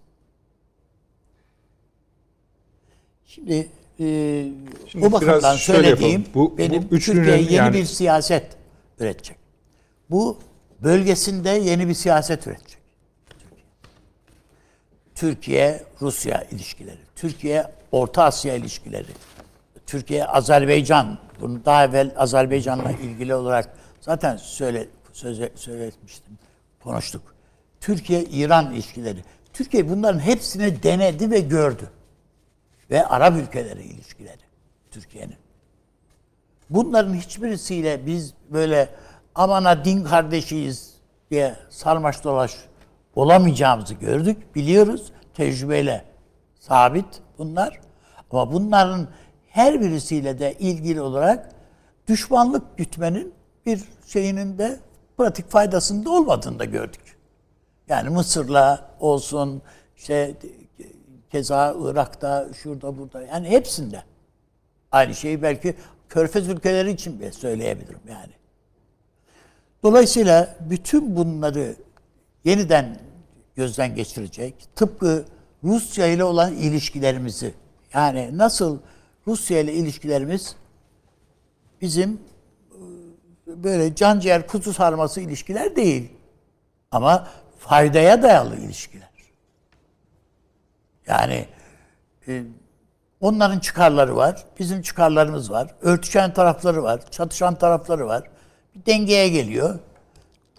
Şimdi, 3.25 3.69
e, 4.00 4.46
Şimdi 4.88 5.05
o 5.05 5.12
bakımdan 5.12 5.55
söylediğim. 5.55 6.25
Bu- 6.34 6.51
bu 6.51 6.58
benim 6.58 6.88
üçlünün 6.91 7.17
Türkiye 7.24 7.38
yeni 7.41 7.53
yani- 7.53 7.74
bir 7.74 7.86
siyaset 7.86 8.58
üretecek. 9.00 9.38
Bu 10.10 10.39
bölgesinde 10.84 11.50
yeni 11.50 11.88
bir 11.88 11.93
siyaset 11.93 12.48
üretecek. 12.48 12.79
Türkiye-Rusya 15.15 16.43
ilişkileri, 16.43 17.00
Türkiye-Orta 17.15 18.24
Asya 18.24 18.55
ilişkileri, 18.55 19.08
Türkiye-Azerbaycan, 19.89 21.17
bunu 21.41 21.65
daha 21.65 21.86
evvel 21.86 22.12
Azerbaycan'la 22.17 22.91
ilgili 22.91 23.36
olarak 23.36 23.74
zaten 24.01 24.38
söyle, 24.38 24.88
söze, 25.13 25.51
söyletmiştim, 25.55 26.38
konuştuk. 26.84 27.36
Türkiye-İran 27.81 28.74
ilişkileri. 28.74 29.24
Türkiye 29.53 29.89
bunların 29.89 30.19
hepsini 30.19 30.84
denedi 30.84 31.31
ve 31.31 31.39
gördü. 31.39 31.89
Ve 32.91 33.05
Arap 33.05 33.38
ülkeleri 33.38 33.84
ilişkileri 33.84 34.41
Türkiye'nin. 34.91 35.36
Bunların 36.69 37.13
hiçbirisiyle 37.13 38.05
biz 38.05 38.34
böyle 38.50 38.89
amana 39.36 39.86
din 39.86 40.03
kardeşiyiz 40.03 40.93
diye 41.31 41.55
sarmaş 41.69 42.24
dolaş 42.24 42.55
olamayacağımızı 43.15 43.93
gördük, 43.93 44.55
biliyoruz. 44.55 45.12
Tecrübeyle 45.34 46.05
sabit 46.60 47.22
bunlar. 47.38 47.79
Ama 48.31 48.53
bunların 48.53 49.08
her 49.59 49.81
birisiyle 49.81 50.39
de 50.39 50.55
ilgili 50.59 51.01
olarak 51.01 51.49
düşmanlık 52.07 52.77
gütmenin 52.77 53.33
bir 53.65 53.83
şeyinin 54.07 54.57
de 54.57 54.79
pratik 55.17 55.49
faydasının 55.49 56.05
da 56.05 56.09
olmadığını 56.09 56.59
da 56.59 56.65
gördük. 56.65 57.17
Yani 57.89 58.09
Mısır'la 58.09 58.91
olsun, 58.99 59.61
işte 59.97 60.35
keza 61.31 61.75
Irak'ta, 61.79 62.47
şurada 62.53 62.97
burada 62.97 63.21
yani 63.21 63.49
hepsinde. 63.49 64.03
Aynı 64.91 65.15
şeyi 65.15 65.41
belki 65.41 65.75
Körfez 66.09 66.49
ülkeleri 66.49 66.91
için 66.91 67.19
bile 67.19 67.31
söyleyebilirim 67.31 68.01
yani. 68.09 68.33
Dolayısıyla 69.83 70.55
bütün 70.59 71.15
bunları 71.15 71.75
yeniden 72.45 72.98
gözden 73.55 73.95
geçirecek. 73.95 74.55
Tıpkı 74.75 75.25
Rusya 75.63 76.07
ile 76.07 76.24
olan 76.24 76.53
ilişkilerimizi 76.53 77.53
yani 77.93 78.37
nasıl 78.37 78.79
Rusya 79.29 79.59
ile 79.59 79.74
ilişkilerimiz 79.74 80.55
bizim 81.81 82.22
e, 82.72 83.63
böyle 83.63 83.96
can 83.96 84.20
ciğer 84.20 84.48
kutu 84.48 84.74
sarması 84.74 85.22
ilişkiler 85.22 85.75
değil. 85.75 86.09
Ama 86.92 87.27
faydaya 87.59 88.24
dayalı 88.24 88.55
ilişkiler. 88.57 89.09
Yani 91.07 91.46
e, 92.27 92.44
onların 93.22 93.59
çıkarları 93.59 94.15
var, 94.15 94.46
bizim 94.59 94.81
çıkarlarımız 94.81 95.51
var. 95.51 95.75
Örtüşen 95.81 96.33
tarafları 96.33 96.83
var, 96.83 97.11
çatışan 97.11 97.55
tarafları 97.55 98.07
var. 98.07 98.29
Bir 98.75 98.85
dengeye 98.85 99.29
geliyor. 99.29 99.79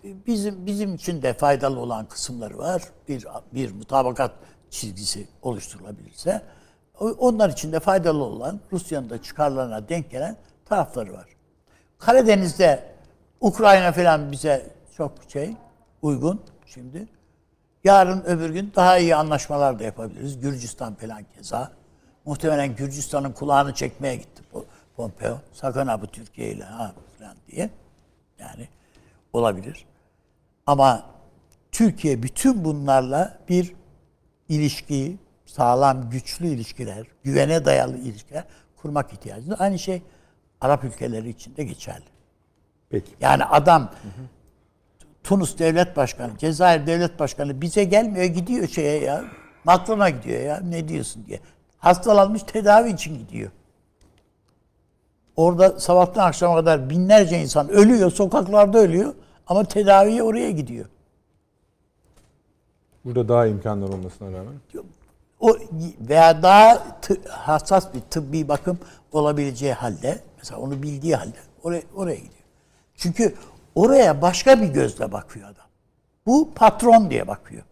E, 0.04 0.26
Bizim 0.26 0.66
bizim 0.66 0.94
için 0.94 1.22
de 1.22 1.32
faydalı 1.34 1.80
olan 1.80 2.06
kısımları 2.06 2.58
var. 2.58 2.82
Bir 3.08 3.26
bir 3.52 3.72
mutabakat 3.72 4.32
çizgisi 4.70 5.28
oluşturulabilirse 5.42 6.42
onlar 7.00 7.50
için 7.50 7.72
de 7.72 7.80
faydalı 7.80 8.24
olan 8.24 8.60
Rusya'nın 8.72 9.10
da 9.10 9.22
çıkarlarına 9.22 9.88
denk 9.88 10.10
gelen 10.10 10.36
tarafları 10.64 11.12
var. 11.12 11.26
Karadeniz'de 11.98 12.84
Ukrayna 13.40 13.92
falan 13.92 14.32
bize 14.32 14.70
çok 14.96 15.12
şey 15.28 15.54
uygun 16.02 16.40
şimdi. 16.66 17.08
Yarın 17.84 18.22
öbür 18.24 18.50
gün 18.50 18.72
daha 18.76 18.98
iyi 18.98 19.16
anlaşmalar 19.16 19.78
da 19.78 19.84
yapabiliriz. 19.84 20.40
Gürcistan 20.40 20.94
falan 20.94 21.24
keza. 21.36 21.72
Muhtemelen 22.24 22.76
Gürcistan'ın 22.76 23.32
kulağını 23.32 23.74
çekmeye 23.74 24.16
gitti 24.16 24.42
Po- 24.52 24.64
Pompeo. 24.96 25.38
Sakın 25.52 25.86
ha 25.86 26.02
bu 26.02 26.06
Türkiye 26.06 26.50
ile 26.50 26.64
ha 26.64 26.92
falan 27.18 27.36
diye. 27.48 27.70
Yani 28.38 28.68
olabilir. 29.32 29.86
Ama 30.66 31.02
Türkiye 31.72 32.22
bütün 32.22 32.64
bunlarla 32.64 33.38
bir 33.48 33.74
ilişkiyi, 34.48 35.18
sağlam, 35.50 36.10
güçlü 36.10 36.46
ilişkiler, 36.46 37.06
güvene 37.22 37.64
dayalı 37.64 37.96
ilişkiler 37.96 38.44
kurmak 38.76 39.12
ihtiyacı. 39.12 39.50
var. 39.50 39.56
Aynı 39.60 39.78
şey 39.78 40.02
Arap 40.60 40.84
ülkeleri 40.84 41.28
için 41.28 41.56
de 41.56 41.64
geçerli. 41.64 42.04
Peki. 42.90 43.12
Yani 43.20 43.44
adam 43.44 43.90
Tunus 45.24 45.58
devlet 45.58 45.96
başkanı, 45.96 46.38
Cezayir 46.38 46.86
devlet 46.86 47.18
başkanı 47.18 47.60
bize 47.60 47.84
gelmiyor 47.84 48.24
gidiyor 48.24 48.68
şeye 48.68 49.04
ya. 49.04 49.24
Macron'a 49.64 50.10
gidiyor 50.10 50.40
ya 50.40 50.60
ne 50.60 50.88
diyorsun 50.88 51.26
diye. 51.26 51.40
Hastalanmış 51.78 52.42
tedavi 52.42 52.90
için 52.90 53.18
gidiyor. 53.18 53.50
Orada 55.36 55.80
sabahtan 55.80 56.26
akşama 56.26 56.54
kadar 56.54 56.90
binlerce 56.90 57.40
insan 57.42 57.68
ölüyor, 57.68 58.10
sokaklarda 58.10 58.78
ölüyor 58.78 59.14
ama 59.46 59.64
tedaviye 59.64 60.22
oraya 60.22 60.50
gidiyor. 60.50 60.86
Burada 63.04 63.28
daha 63.28 63.46
imkanlar 63.46 63.88
olmasına 63.88 64.28
rağmen. 64.28 64.54
O 65.40 65.58
veya 66.00 66.42
daha 66.42 66.86
hassas 67.28 67.94
bir 67.94 68.00
tıbbi 68.00 68.48
bakım 68.48 68.78
olabileceği 69.12 69.72
halde 69.72 70.18
mesela 70.38 70.60
onu 70.60 70.82
bildiği 70.82 71.16
halde 71.16 71.36
oraya 71.62 71.82
oraya 71.94 72.14
gidiyor. 72.14 72.32
Çünkü 72.96 73.34
oraya 73.74 74.22
başka 74.22 74.62
bir 74.62 74.66
gözle 74.66 75.12
bakıyor 75.12 75.48
adam. 75.48 75.66
Bu 76.26 76.54
patron 76.54 77.10
diye 77.10 77.28
bakıyor. 77.28 77.62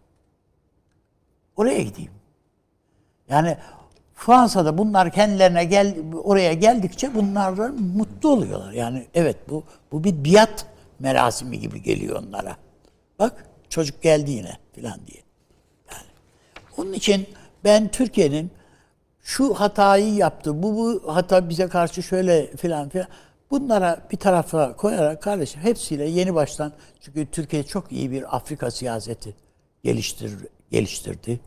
Oraya 1.57 1.83
gideyim. 1.83 2.13
Yani 3.29 3.57
Fransa'da 4.15 4.79
bunlar 4.79 5.13
kendilerine 5.13 5.65
gel 5.65 5.97
oraya 6.25 6.53
geldikçe 6.53 7.15
bunlardan 7.15 7.75
mutlu 7.75 8.29
oluyorlar. 8.29 8.73
Yani 8.73 9.07
evet 9.15 9.37
bu 9.51 9.65
bu 9.93 10.05
bir 10.05 10.25
biat 10.25 10.67
merasimi 10.99 11.59
gibi 11.59 11.83
geliyor 11.83 12.23
onlara. 12.23 12.57
Bak 13.19 13.47
çocuk 13.69 14.03
geldi 14.03 14.31
yine 14.31 14.59
filan 14.73 15.01
diye. 15.07 15.23
Onun 16.77 16.93
için 16.93 17.27
ben 17.65 17.89
Türkiye'nin 17.89 18.51
şu 19.21 19.55
hatayı 19.55 20.15
yaptı, 20.15 20.63
bu, 20.63 20.77
bu 20.77 21.15
hata 21.15 21.49
bize 21.49 21.69
karşı 21.69 22.03
şöyle 22.03 22.57
filan 22.57 22.89
filan. 22.89 23.09
Bunlara 23.51 24.07
bir 24.13 24.17
tarafa 24.17 24.77
koyarak 24.77 25.23
kardeşim 25.23 25.61
hepsiyle 25.61 26.05
yeni 26.05 26.35
baştan 26.35 26.73
çünkü 27.01 27.27
Türkiye 27.27 27.63
çok 27.63 27.93
iyi 27.93 28.11
bir 28.11 28.37
Afrika 28.37 28.71
siyaseti 28.71 29.35
geliştir, 29.85 30.33
geliştirdi. 30.71 31.41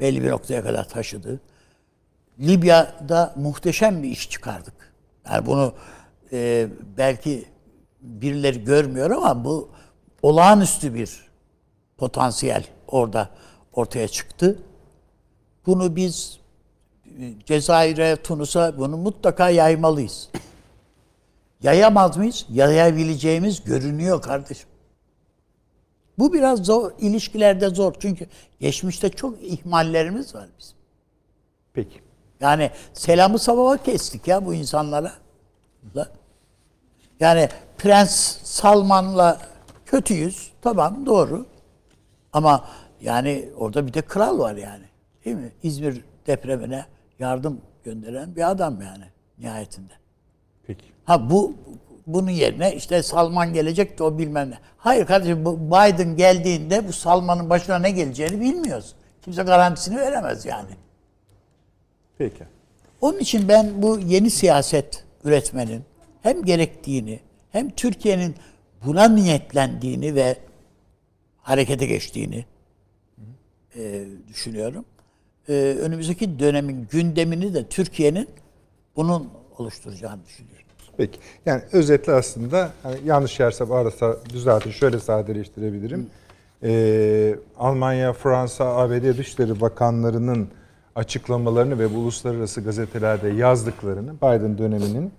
Belli 0.00 0.22
bir 0.22 0.30
noktaya 0.30 0.62
kadar 0.62 0.88
taşıdı. 0.88 1.40
Libya'da 2.40 3.32
muhteşem 3.36 4.02
bir 4.02 4.08
iş 4.08 4.30
çıkardık. 4.30 4.92
Yani 5.30 5.46
bunu 5.46 5.72
e, 6.32 6.68
belki 6.96 7.44
birileri 8.00 8.64
görmüyor 8.64 9.10
ama 9.10 9.44
bu 9.44 9.70
olağanüstü 10.22 10.94
bir 10.94 11.28
potansiyel 11.96 12.64
orada 12.86 13.30
ortaya 13.72 14.08
çıktı. 14.08 14.58
Bunu 15.66 15.96
biz 15.96 16.38
e, 17.20 17.34
Cezayir'e, 17.46 18.16
Tunus'a 18.16 18.78
bunu 18.78 18.96
mutlaka 18.96 19.50
yaymalıyız. 19.50 20.28
Yayamaz 21.62 22.16
mıyız? 22.16 22.46
Yayabileceğimiz 22.50 23.64
görünüyor 23.64 24.22
kardeşim. 24.22 24.68
Bu 26.18 26.32
biraz 26.32 26.58
zor, 26.58 26.92
ilişkilerde 26.98 27.68
zor. 27.68 27.94
Çünkü 28.00 28.26
geçmişte 28.60 29.08
çok 29.10 29.42
ihmallerimiz 29.42 30.34
var 30.34 30.48
bizim. 30.58 30.76
Peki. 31.72 32.00
Yani 32.40 32.70
selamı 32.94 33.38
sabahı 33.38 33.82
kestik 33.82 34.28
ya 34.28 34.46
bu 34.46 34.54
insanlara. 34.54 35.12
Yani 37.20 37.48
Prens 37.78 38.38
Salman'la 38.42 39.40
kötüyüz. 39.86 40.52
Tamam 40.62 41.06
doğru. 41.06 41.46
Ama 42.32 42.68
yani 43.00 43.48
orada 43.56 43.86
bir 43.86 43.94
de 43.94 44.02
kral 44.02 44.38
var 44.38 44.54
yani. 44.54 44.87
Değil 45.28 45.40
mi? 45.40 45.52
İzmir 45.62 46.04
depremine 46.26 46.84
yardım 47.18 47.60
gönderen 47.84 48.36
bir 48.36 48.50
adam 48.50 48.80
yani 48.82 49.04
nihayetinde. 49.38 49.92
Peki. 50.66 50.84
Ha 51.04 51.30
bu 51.30 51.54
bunun 52.06 52.30
yerine 52.30 52.74
işte 52.74 53.02
Salman 53.02 53.52
gelecek 53.52 53.98
de 53.98 54.04
o 54.04 54.18
bilmem 54.18 54.50
ne. 54.50 54.58
Hayır 54.76 55.06
kardeşim 55.06 55.44
bu 55.44 55.58
Biden 55.58 56.16
geldiğinde 56.16 56.88
bu 56.88 56.92
Salman'ın 56.92 57.50
başına 57.50 57.78
ne 57.78 57.90
geleceğini 57.90 58.40
bilmiyoruz. 58.40 58.94
Kimse 59.22 59.42
garantisini 59.42 59.96
veremez 59.96 60.44
yani. 60.44 60.70
Peki. 62.18 62.44
Onun 63.00 63.18
için 63.18 63.48
ben 63.48 63.82
bu 63.82 63.98
yeni 63.98 64.30
siyaset 64.30 65.04
üretmenin 65.24 65.82
hem 66.22 66.44
gerektiğini 66.44 67.20
hem 67.52 67.70
Türkiye'nin 67.70 68.34
buna 68.84 69.08
niyetlendiğini 69.08 70.14
ve 70.14 70.36
harekete 71.42 71.86
geçtiğini 71.86 72.44
e, 73.76 74.04
düşünüyorum. 74.28 74.84
E, 75.48 75.76
önümüzdeki 75.80 76.38
dönemin 76.38 76.86
gündemini 76.90 77.54
de 77.54 77.68
Türkiye'nin 77.68 78.28
bunun 78.96 79.28
oluşturacağını 79.58 80.24
düşünüyorum. 80.24 80.58
Peki. 80.96 81.18
Yani 81.46 81.62
özetle 81.72 82.12
aslında 82.12 82.70
hani 82.82 82.96
yanlış 83.04 83.40
yerse 83.40 83.68
varsa 83.68 84.16
düzeltin. 84.28 84.70
Şöyle 84.70 84.98
sadeleştirebilirim. 84.98 86.06
Ee, 86.62 87.34
Almanya, 87.58 88.12
Fransa, 88.12 88.64
ABD 88.64 89.18
Dışişleri 89.18 89.60
Bakanlarının 89.60 90.48
açıklamalarını 90.94 91.78
ve 91.78 91.94
bu 91.94 91.98
uluslararası 91.98 92.60
gazetelerde 92.60 93.28
yazdıklarını 93.28 94.14
Biden 94.16 94.58
döneminin 94.58 95.12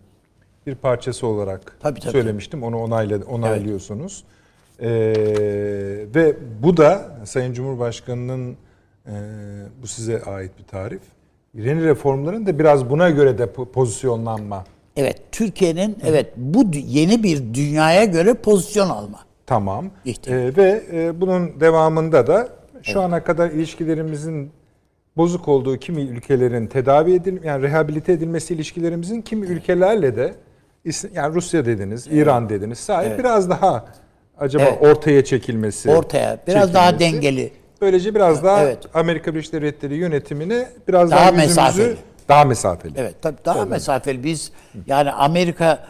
bir 0.68 0.76
parçası 0.76 1.28
olarak 1.28 1.78
Tabii, 1.80 2.00
tabii. 2.00 2.12
söylemiştim. 2.12 2.64
Onu 2.64 2.78
onayla, 2.78 3.20
onaylıyorsunuz. 3.28 4.24
Ee, 4.82 4.90
ve 6.16 6.36
bu 6.64 6.78
da 6.78 7.18
Sayın 7.26 7.54
Cumhurbaşkanı'nın 7.54 8.58
e, 9.10 9.16
bu 9.82 9.88
size 9.88 10.22
ait 10.22 10.52
bir 10.60 10.64
tarif. 10.64 11.02
Yeni 11.54 11.84
reformların 11.84 12.46
da 12.46 12.60
biraz 12.60 12.90
buna 12.90 13.10
göre 13.10 13.38
de 13.38 13.44
po- 13.44 13.72
pozisyonlanma 13.72 14.64
Evet, 14.98 15.22
Türkiye'nin 15.32 15.98
evet 16.06 16.34
bu 16.38 16.66
yeni 16.74 17.24
bir 17.24 17.54
dünyaya 17.54 18.04
göre 18.06 18.34
pozisyon 18.34 18.90
alma. 18.90 19.20
Tamam. 19.46 19.86
Ee, 20.06 20.52
ve 20.58 20.84
e, 20.94 21.22
bunun 21.22 21.60
devamında 21.60 22.28
da 22.28 22.50
şu 22.84 23.02
ana 23.02 23.24
kadar 23.24 23.50
ilişkilerimizin 23.50 24.52
bozuk 25.18 25.48
olduğu 25.48 25.78
kimi 25.78 26.02
ülkelerin 26.02 26.68
tedavi 26.68 27.14
edil 27.14 27.44
yani 27.44 27.62
rehabilite 27.64 28.12
edilmesi 28.14 28.54
ilişkilerimizin 28.54 29.22
kimi 29.22 29.46
ülkelerle 29.48 30.16
de 30.16 30.34
yani 31.14 31.36
Rusya 31.36 31.66
dediniz, 31.66 32.08
İran 32.08 32.50
dediniz. 32.50 32.80
Sahip 32.80 33.20
biraz 33.20 33.50
daha 33.50 33.86
acaba 34.40 34.64
Evet. 34.64 34.78
ortaya 34.82 35.24
çekilmesi. 35.24 35.90
Ortaya 35.90 36.38
biraz 36.48 36.74
daha 36.74 36.92
çekilmesi. 36.92 37.16
dengeli. 37.16 37.52
Böylece 37.82 38.16
biraz 38.16 38.44
daha 38.44 38.64
Evet. 38.64 38.80
Amerika 38.94 39.34
Birleşik 39.34 39.54
Devletleri 39.54 39.96
yönetimine 39.96 40.70
biraz 40.88 41.12
Daha 41.12 41.20
daha, 41.20 41.30
yüzümüzü 41.30 41.50
mesafeli. 41.50 41.98
daha 42.30 42.46
mesafeli. 42.46 42.94
Evet, 42.98 43.16
tabii 43.22 43.38
daha 43.46 43.66
mesafeli. 43.66 44.24
Biz 44.24 44.52
yani 44.88 45.12
Amerika 45.12 45.88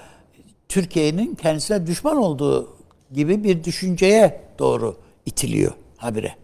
Türkiye'nin 0.70 1.36
kendisine 1.36 1.88
düşman 1.88 2.18
olduğu 2.18 2.78
gibi 3.12 3.44
bir 3.44 3.64
düşünceye 3.64 4.42
doğru 4.60 4.98
itiliyor 5.26 5.72
habire. 5.98 6.36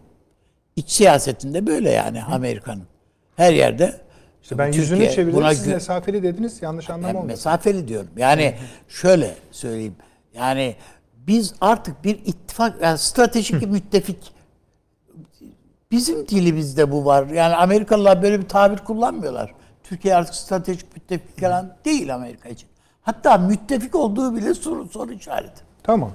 İç 0.76 0.90
siyasetinde 0.90 1.66
böyle 1.66 1.90
yani 1.90 2.22
Amerika'nın. 2.22 2.86
Her 3.36 3.52
yerde 3.52 4.00
İşte 4.42 4.58
ben 4.58 4.72
Türkiye 4.72 4.82
yüzünü 4.82 5.10
çevirdim, 5.14 5.40
buna 5.40 5.54
siz 5.54 5.66
mesafeli 5.66 6.22
dediniz. 6.22 6.62
Yanlış 6.62 6.90
anlama 6.90 7.08
olmasın. 7.08 7.26
mesafeli 7.26 7.88
diyorum. 7.88 8.10
Yani 8.16 8.54
şöyle 8.88 9.34
söyleyeyim. 9.50 9.96
Yani 10.34 10.76
biz 11.16 11.54
artık 11.60 12.04
bir 12.04 12.18
ittifak, 12.26 12.82
yani 12.82 12.98
stratejik 12.98 13.68
müttefik 13.68 14.35
bizim 15.90 16.28
dilimizde 16.28 16.92
bu 16.92 17.04
var. 17.04 17.26
Yani 17.26 17.54
Amerikalılar 17.56 18.22
böyle 18.22 18.40
bir 18.40 18.48
tabir 18.48 18.78
kullanmıyorlar. 18.78 19.54
Türkiye 19.82 20.16
artık 20.16 20.34
stratejik 20.34 20.96
müttefik 20.96 21.40
falan 21.40 21.76
değil 21.84 22.14
Amerika 22.14 22.48
için. 22.48 22.68
Hatta 23.02 23.38
müttefik 23.38 23.94
olduğu 23.94 24.36
bile 24.36 24.54
soru, 24.54 24.88
soru 24.88 25.12
işareti. 25.12 25.62
Tamam. 25.82 26.10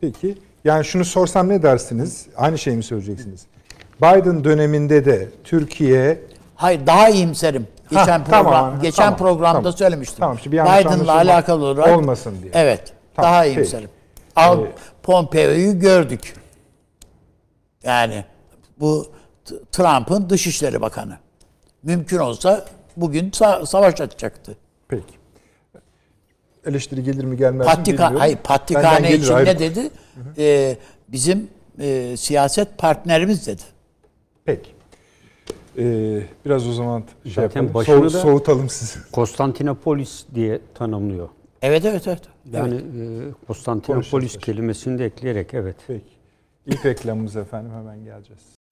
Peki. 0.00 0.38
Yani 0.64 0.84
şunu 0.84 1.04
sorsam 1.04 1.48
ne 1.48 1.62
dersiniz? 1.62 2.26
Aynı 2.36 2.58
şeyi 2.58 2.76
mi 2.76 2.82
söyleyeceksiniz? 2.82 3.46
Biden 4.02 4.44
döneminde 4.44 5.04
de 5.04 5.28
Türkiye 5.44 6.20
Hayır 6.54 6.86
daha 6.86 7.08
iyimserim. 7.08 7.66
Geçen 7.90 8.18
Ha, 8.18 8.24
program 8.24 8.44
tamam, 8.44 8.80
geçen 8.82 9.02
tamam, 9.02 9.18
programda 9.18 9.58
tamam. 9.58 9.72
söylemiştim. 9.72 10.18
Tamam, 10.20 10.38
yanlış 10.52 10.84
Biden'la 10.84 11.14
alakalı 11.14 11.64
olarak 11.64 11.98
olmasın 11.98 12.34
diye. 12.42 12.52
Evet. 12.54 12.92
Tamam, 13.16 13.30
daha 13.32 13.42
peki. 13.42 13.54
iyimserim. 13.54 13.90
Al 14.36 14.64
Ee, 14.64 14.72
Pompeo'yu 15.02 15.78
gördük. 15.80 16.34
Yani 17.82 18.24
bu 18.80 19.06
Trump'ın 19.72 20.30
Dışişleri 20.30 20.80
Bakanı. 20.80 21.16
Mümkün 21.82 22.18
olsa 22.18 22.64
bugün 22.96 23.30
sa- 23.30 23.66
savaş 23.66 24.00
açacaktı. 24.00 24.56
peki. 24.88 25.18
Eleştiri 26.66 27.02
gelir 27.04 27.24
mi 27.24 27.36
gelmez 27.36 27.66
mi 27.66 27.72
Patika, 27.74 27.92
bilmiyorum. 27.92 28.16
hayır 28.18 28.34
Benden 28.36 28.42
Patrikhane 28.42 29.14
için 29.14 29.32
ayrı- 29.34 29.46
ne 29.46 29.58
dedi? 29.58 29.90
Ee, 30.38 30.76
bizim 31.08 31.48
e, 31.80 32.16
siyaset 32.16 32.78
partnerimiz 32.78 33.46
dedi. 33.46 33.62
Peki. 34.44 34.70
Ee, 35.78 36.22
biraz 36.44 36.66
o 36.68 36.72
zaman 36.72 37.04
şey 37.24 37.32
Zaten 37.32 37.42
yapalım. 37.62 37.74
başını 37.74 37.94
Soğu- 37.96 38.04
da- 38.12 38.20
soğutalım 38.20 38.68
sizi. 38.68 38.98
Konstantinopolis 39.12 40.24
diye 40.34 40.60
tanımlıyor. 40.74 41.28
Evet 41.62 41.84
evet 41.84 42.06
evet. 42.08 42.22
Yani 42.52 42.74
evet. 42.74 43.32
e, 43.42 43.46
Konstantinopolis 43.46 44.38
kelimesini 44.38 44.98
de 44.98 45.04
ekleyerek 45.04 45.54
evet. 45.54 45.76
Peki. 45.86 46.04
İlk 46.66 46.86
reklamımız 46.86 47.36
efendim 47.36 47.70
hemen 47.74 48.04
geleceğiz. 48.04 48.42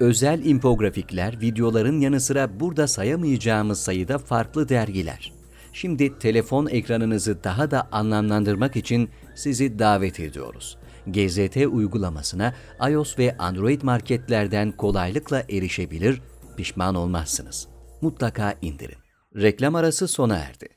Özel 0.00 0.44
infografikler, 0.44 1.40
videoların 1.40 2.00
yanı 2.00 2.20
sıra 2.20 2.60
burada 2.60 2.86
sayamayacağımız 2.88 3.80
sayıda 3.80 4.18
farklı 4.18 4.68
dergiler. 4.68 5.32
Şimdi 5.72 6.18
telefon 6.18 6.66
ekranınızı 6.66 7.44
daha 7.44 7.70
da 7.70 7.88
anlamlandırmak 7.92 8.76
için 8.76 9.10
sizi 9.34 9.78
davet 9.78 10.20
ediyoruz. 10.20 10.78
GZT 11.06 11.56
uygulamasına 11.56 12.54
iOS 12.90 13.18
ve 13.18 13.36
Android 13.38 13.82
marketlerden 13.82 14.72
kolaylıkla 14.72 15.42
erişebilir, 15.50 16.22
pişman 16.56 16.94
olmazsınız. 16.94 17.68
Mutlaka 18.00 18.54
indirin. 18.62 18.98
Reklam 19.36 19.74
arası 19.74 20.08
sona 20.08 20.36
erdi. 20.36 20.68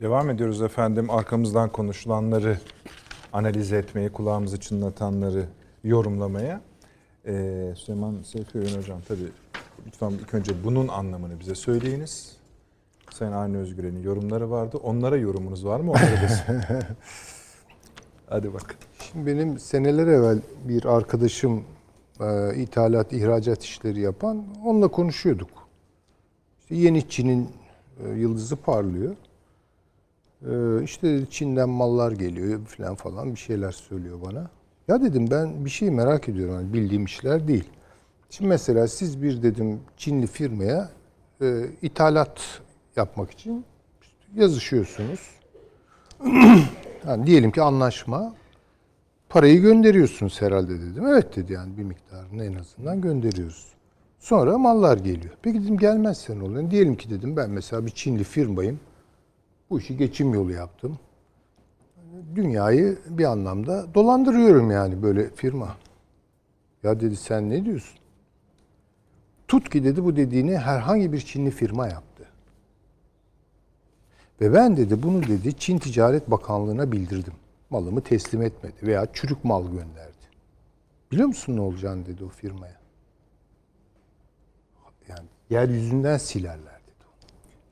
Devam 0.00 0.30
ediyoruz 0.30 0.62
efendim. 0.62 1.10
Arkamızdan 1.10 1.72
konuşulanları 1.72 2.58
analiz 3.32 3.72
etmeye, 3.72 4.12
kulağımızı 4.12 4.60
çınlatanları 4.60 5.44
yorumlamaya. 5.84 6.60
Ee, 7.28 7.72
Süleyman 7.76 8.22
Seyfi 8.22 8.58
Öğün 8.58 8.78
Hocam 8.78 9.00
tabii 9.08 9.28
lütfen 9.86 10.10
ilk 10.10 10.34
önce 10.34 10.64
bunun 10.64 10.88
anlamını 10.88 11.40
bize 11.40 11.54
söyleyiniz. 11.54 12.36
Sayın 13.10 13.32
Avni 13.32 13.56
Özgüren'in 13.56 14.02
yorumları 14.02 14.50
vardı. 14.50 14.76
Onlara 14.82 15.16
yorumunuz 15.16 15.64
var 15.64 15.80
mı? 15.80 15.94
Hadi 18.28 18.54
bakın. 18.54 18.76
Şimdi 19.12 19.26
benim 19.26 19.58
seneler 19.58 20.06
evvel 20.06 20.38
bir 20.64 20.84
arkadaşım 20.84 21.64
e, 22.20 22.56
ithalat, 22.56 23.12
ihracat 23.12 23.62
işleri 23.62 24.00
yapan, 24.00 24.44
onunla 24.64 24.88
konuşuyorduk. 24.88 25.50
İşte 26.60 26.74
yeni 26.74 27.08
Çin'in 27.08 27.50
e, 28.04 28.08
yıldızı 28.08 28.56
parlıyor. 28.56 29.16
E, 30.42 30.84
işte 30.84 31.26
Çin'den 31.30 31.68
mallar 31.68 32.12
geliyor 32.12 32.66
falan 32.66 32.94
falan 32.94 33.34
bir 33.34 33.40
şeyler 33.40 33.72
söylüyor 33.72 34.18
bana. 34.24 34.50
Ya 34.88 35.02
dedim 35.02 35.30
ben 35.30 35.64
bir 35.64 35.70
şey 35.70 35.90
merak 35.90 36.28
ediyorum. 36.28 36.54
Yani 36.54 36.72
bildiğim 36.72 37.04
işler 37.04 37.48
değil. 37.48 37.68
Şimdi 38.30 38.48
mesela 38.48 38.88
siz 38.88 39.22
bir 39.22 39.42
dedim 39.42 39.80
Çinli 39.96 40.26
firmaya 40.26 40.90
e, 41.42 41.64
ithalat 41.82 42.40
yapmak 42.96 43.30
için 43.30 43.64
yazışıyorsunuz. 44.34 45.20
Yani 47.06 47.26
diyelim 47.26 47.50
ki 47.50 47.62
anlaşma. 47.62 48.34
Parayı 49.28 49.60
gönderiyorsunuz 49.60 50.42
herhalde 50.42 50.80
dedim. 50.80 51.06
Evet 51.06 51.36
dedi 51.36 51.52
yani 51.52 51.76
bir 51.78 51.82
miktarını 51.82 52.44
en 52.44 52.54
azından 52.54 53.00
gönderiyoruz. 53.00 53.72
Sonra 54.18 54.58
mallar 54.58 54.96
geliyor. 54.96 55.34
Peki 55.42 55.62
dedim 55.62 55.78
gelmezse 55.78 56.38
ne 56.38 56.42
oluyor? 56.42 56.70
Diyelim 56.70 56.96
ki 56.96 57.10
dedim 57.10 57.36
ben 57.36 57.50
mesela 57.50 57.86
bir 57.86 57.90
Çinli 57.90 58.24
firmayım. 58.24 58.80
Bu 59.70 59.78
işi 59.80 59.96
geçim 59.96 60.34
yolu 60.34 60.52
yaptım. 60.52 60.98
Dünyayı 62.34 62.98
bir 63.08 63.24
anlamda 63.24 63.94
dolandırıyorum 63.94 64.70
yani 64.70 65.02
böyle 65.02 65.30
firma. 65.30 65.76
Ya 66.82 67.00
dedi 67.00 67.16
sen 67.16 67.50
ne 67.50 67.64
diyorsun? 67.64 67.98
Tut 69.48 69.70
ki 69.70 69.84
dedi 69.84 70.04
bu 70.04 70.16
dediğini 70.16 70.58
herhangi 70.58 71.12
bir 71.12 71.20
Çinli 71.20 71.50
firma 71.50 71.88
yaptı. 71.88 72.24
Ve 74.40 74.54
ben 74.54 74.76
dedi 74.76 75.02
bunu 75.02 75.22
dedi 75.22 75.58
Çin 75.58 75.78
Ticaret 75.78 76.30
Bakanlığı'na 76.30 76.92
bildirdim. 76.92 77.34
Malımı 77.70 78.00
teslim 78.00 78.42
etmedi 78.42 78.76
veya 78.82 79.06
çürük 79.12 79.44
mal 79.44 79.64
gönderdi. 79.64 80.12
Biliyor 81.12 81.28
musun 81.28 81.56
ne 81.56 81.60
olacağını 81.60 82.06
dedi 82.06 82.24
o 82.24 82.28
firmaya. 82.28 82.78
Yani 85.08 85.26
yeryüzünden 85.50 86.18
silerler. 86.18 86.77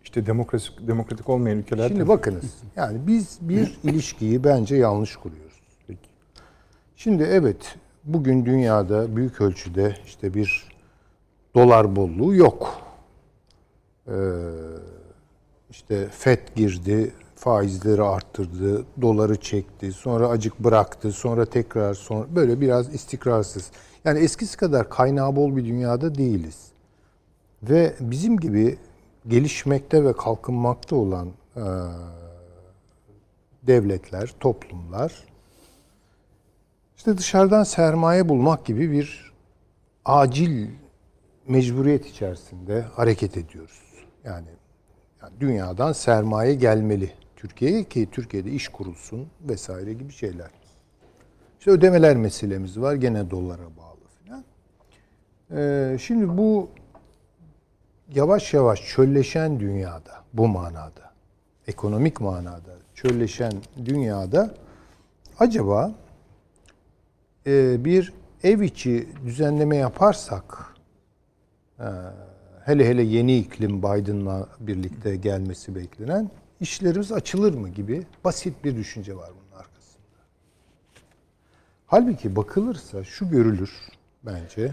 İşte 0.07 0.27
demokrasi, 0.27 0.73
demokratik 0.88 1.29
olmayan 1.29 1.59
ülkeler 1.59 1.88
Şimdi 1.88 2.09
bakınız. 2.09 2.45
Yani 2.77 2.99
biz 3.07 3.38
bir 3.40 3.79
ilişkiyi 3.85 4.45
bence 4.45 4.77
yanlış 4.77 5.16
kuruyoruz. 5.16 5.61
Şimdi 6.97 7.23
evet 7.23 7.77
bugün 8.05 8.47
dünyada 8.47 9.16
büyük 9.16 9.40
ölçüde 9.40 9.97
işte 10.07 10.35
bir 10.35 10.69
dolar 11.55 11.97
bolluğu 11.97 12.35
yok. 12.35 12.83
Ee, 14.09 14.12
işte 15.71 16.09
FED 16.09 16.38
girdi, 16.55 17.12
faizleri 17.35 18.03
arttırdı, 18.03 18.85
doları 19.03 19.40
çekti, 19.40 19.92
sonra 19.92 20.29
acık 20.29 20.59
bıraktı, 20.59 21.12
sonra 21.12 21.47
tekrar 21.47 21.95
sonra 21.95 22.27
böyle 22.37 22.61
biraz 22.61 22.95
istikrarsız. 22.95 23.71
Yani 24.05 24.19
eskisi 24.19 24.57
kadar 24.57 24.90
kaynağı 24.90 25.37
bol 25.37 25.57
bir 25.57 25.64
dünyada 25.64 26.14
değiliz. 26.14 26.66
Ve 27.62 27.95
bizim 28.01 28.37
gibi 28.37 28.79
gelişmekte 29.29 30.05
ve 30.05 30.12
kalkınmakta 30.12 30.97
olan 30.97 31.29
e, 31.57 31.65
devletler, 33.62 34.35
toplumlar 34.41 35.12
işte 36.97 37.19
dışarıdan 37.19 37.65
sermaye 37.65 38.29
bulmak 38.29 38.65
gibi 38.65 38.93
bir 38.93 39.33
acil 40.05 40.69
mecburiyet 41.49 42.07
içerisinde 42.07 42.81
hareket 42.81 43.37
ediyoruz. 43.37 43.83
Yani, 44.25 44.49
yani 45.23 45.33
dünyadan 45.41 45.93
sermaye 45.93 46.55
gelmeli 46.55 47.12
Türkiye'ye 47.37 47.85
ki 47.85 48.09
Türkiye'de 48.12 48.51
iş 48.51 48.69
kurulsun 48.69 49.29
vesaire 49.41 49.93
gibi 49.93 50.12
şeyler. 50.12 50.51
İşte 51.59 51.71
ödemeler 51.71 52.17
meselemiz 52.17 52.81
var 52.81 52.95
gene 52.95 53.31
dolara 53.31 53.59
bağlı 53.79 54.07
filan. 54.25 54.45
Ee, 55.51 55.99
şimdi 55.99 56.39
bu 56.39 56.69
yavaş 58.14 58.55
yavaş 58.55 58.88
çölleşen 58.88 59.61
dünyada 59.61 60.25
bu 60.33 60.49
manada 60.49 61.12
ekonomik 61.66 62.21
manada 62.21 62.77
çölleşen 62.95 63.53
dünyada 63.85 64.55
acaba 65.38 65.95
e, 67.47 67.85
bir 67.85 68.12
ev 68.42 68.61
içi 68.61 69.09
düzenleme 69.25 69.77
yaparsak 69.77 70.75
e, 71.81 71.85
hele 72.64 72.88
hele 72.88 73.03
yeni 73.03 73.38
iklim 73.38 73.83
Biden'la 73.83 74.49
birlikte 74.61 75.16
gelmesi 75.16 75.75
beklenen 75.75 76.31
işlerimiz 76.61 77.12
açılır 77.12 77.55
mı 77.55 77.69
gibi 77.69 78.07
basit 78.25 78.64
bir 78.64 78.77
düşünce 78.77 79.16
var 79.16 79.31
bunun 79.31 79.61
arkasında. 79.61 80.19
Halbuki 81.87 82.37
bakılırsa 82.37 83.05
şu 83.05 83.31
görülür 83.31 83.73
bence. 84.23 84.73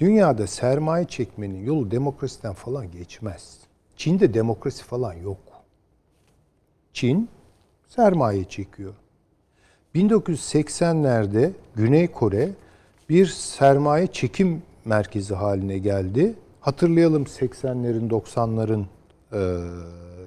Dünyada 0.00 0.46
sermaye 0.46 1.04
çekmenin 1.04 1.64
yolu 1.64 1.90
demokrasiden 1.90 2.52
falan 2.52 2.90
geçmez. 2.90 3.58
Çin'de 3.96 4.34
demokrasi 4.34 4.84
falan 4.84 5.12
yok. 5.12 5.38
Çin 6.92 7.28
sermaye 7.88 8.44
çekiyor. 8.44 8.94
1980'lerde 9.94 11.52
Güney 11.74 12.08
Kore 12.08 12.50
bir 13.08 13.26
sermaye 13.26 14.06
çekim 14.06 14.62
merkezi 14.84 15.34
haline 15.34 15.78
geldi. 15.78 16.34
Hatırlayalım 16.60 17.22
80'lerin 17.22 18.08
90'ların 18.08 18.84
e, 19.32 19.40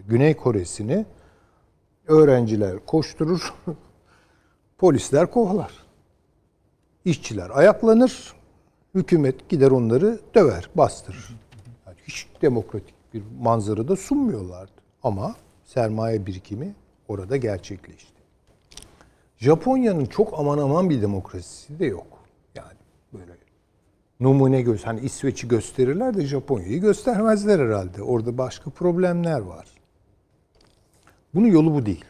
Güney 0.08 0.34
Kore'sini 0.34 1.06
öğrenciler 2.08 2.86
koşturur, 2.86 3.54
polisler 4.78 5.32
kovalar. 5.32 5.72
İşçiler 7.06 7.50
ayaklanır, 7.50 8.34
hükümet 8.96 9.50
gider 9.50 9.72
onları 9.72 10.20
döver, 10.36 10.70
bastırır. 10.76 11.30
Yani 11.88 11.98
hiç 12.08 12.28
demokratik 12.42 12.94
bir 13.14 13.24
manzara 13.42 13.88
da 13.88 13.96
sunmuyorlardı. 13.96 14.72
Ama 15.04 15.36
sermaye 15.66 16.26
birikimi 16.26 16.76
orada 17.08 17.38
gerçekleşti. 17.38 18.14
Japonya'nın 19.38 20.06
çok 20.06 20.40
aman 20.40 20.58
aman 20.58 20.90
bir 20.90 21.02
demokrasisi 21.02 21.80
de 21.80 21.86
yok. 21.86 22.08
Yani 22.56 22.78
böyle 23.14 23.32
numune 24.20 24.62
göz 24.62 24.86
hani 24.86 25.00
İsveç'i 25.00 25.48
gösterirler 25.48 26.18
de 26.18 26.26
Japonya'yı 26.26 26.82
göstermezler 26.82 27.60
herhalde. 27.60 28.04
Orada 28.04 28.38
başka 28.38 28.70
problemler 28.70 29.40
var. 29.40 29.68
Bunun 31.34 31.48
yolu 31.48 31.74
bu 31.74 31.86
değil. 31.86 32.06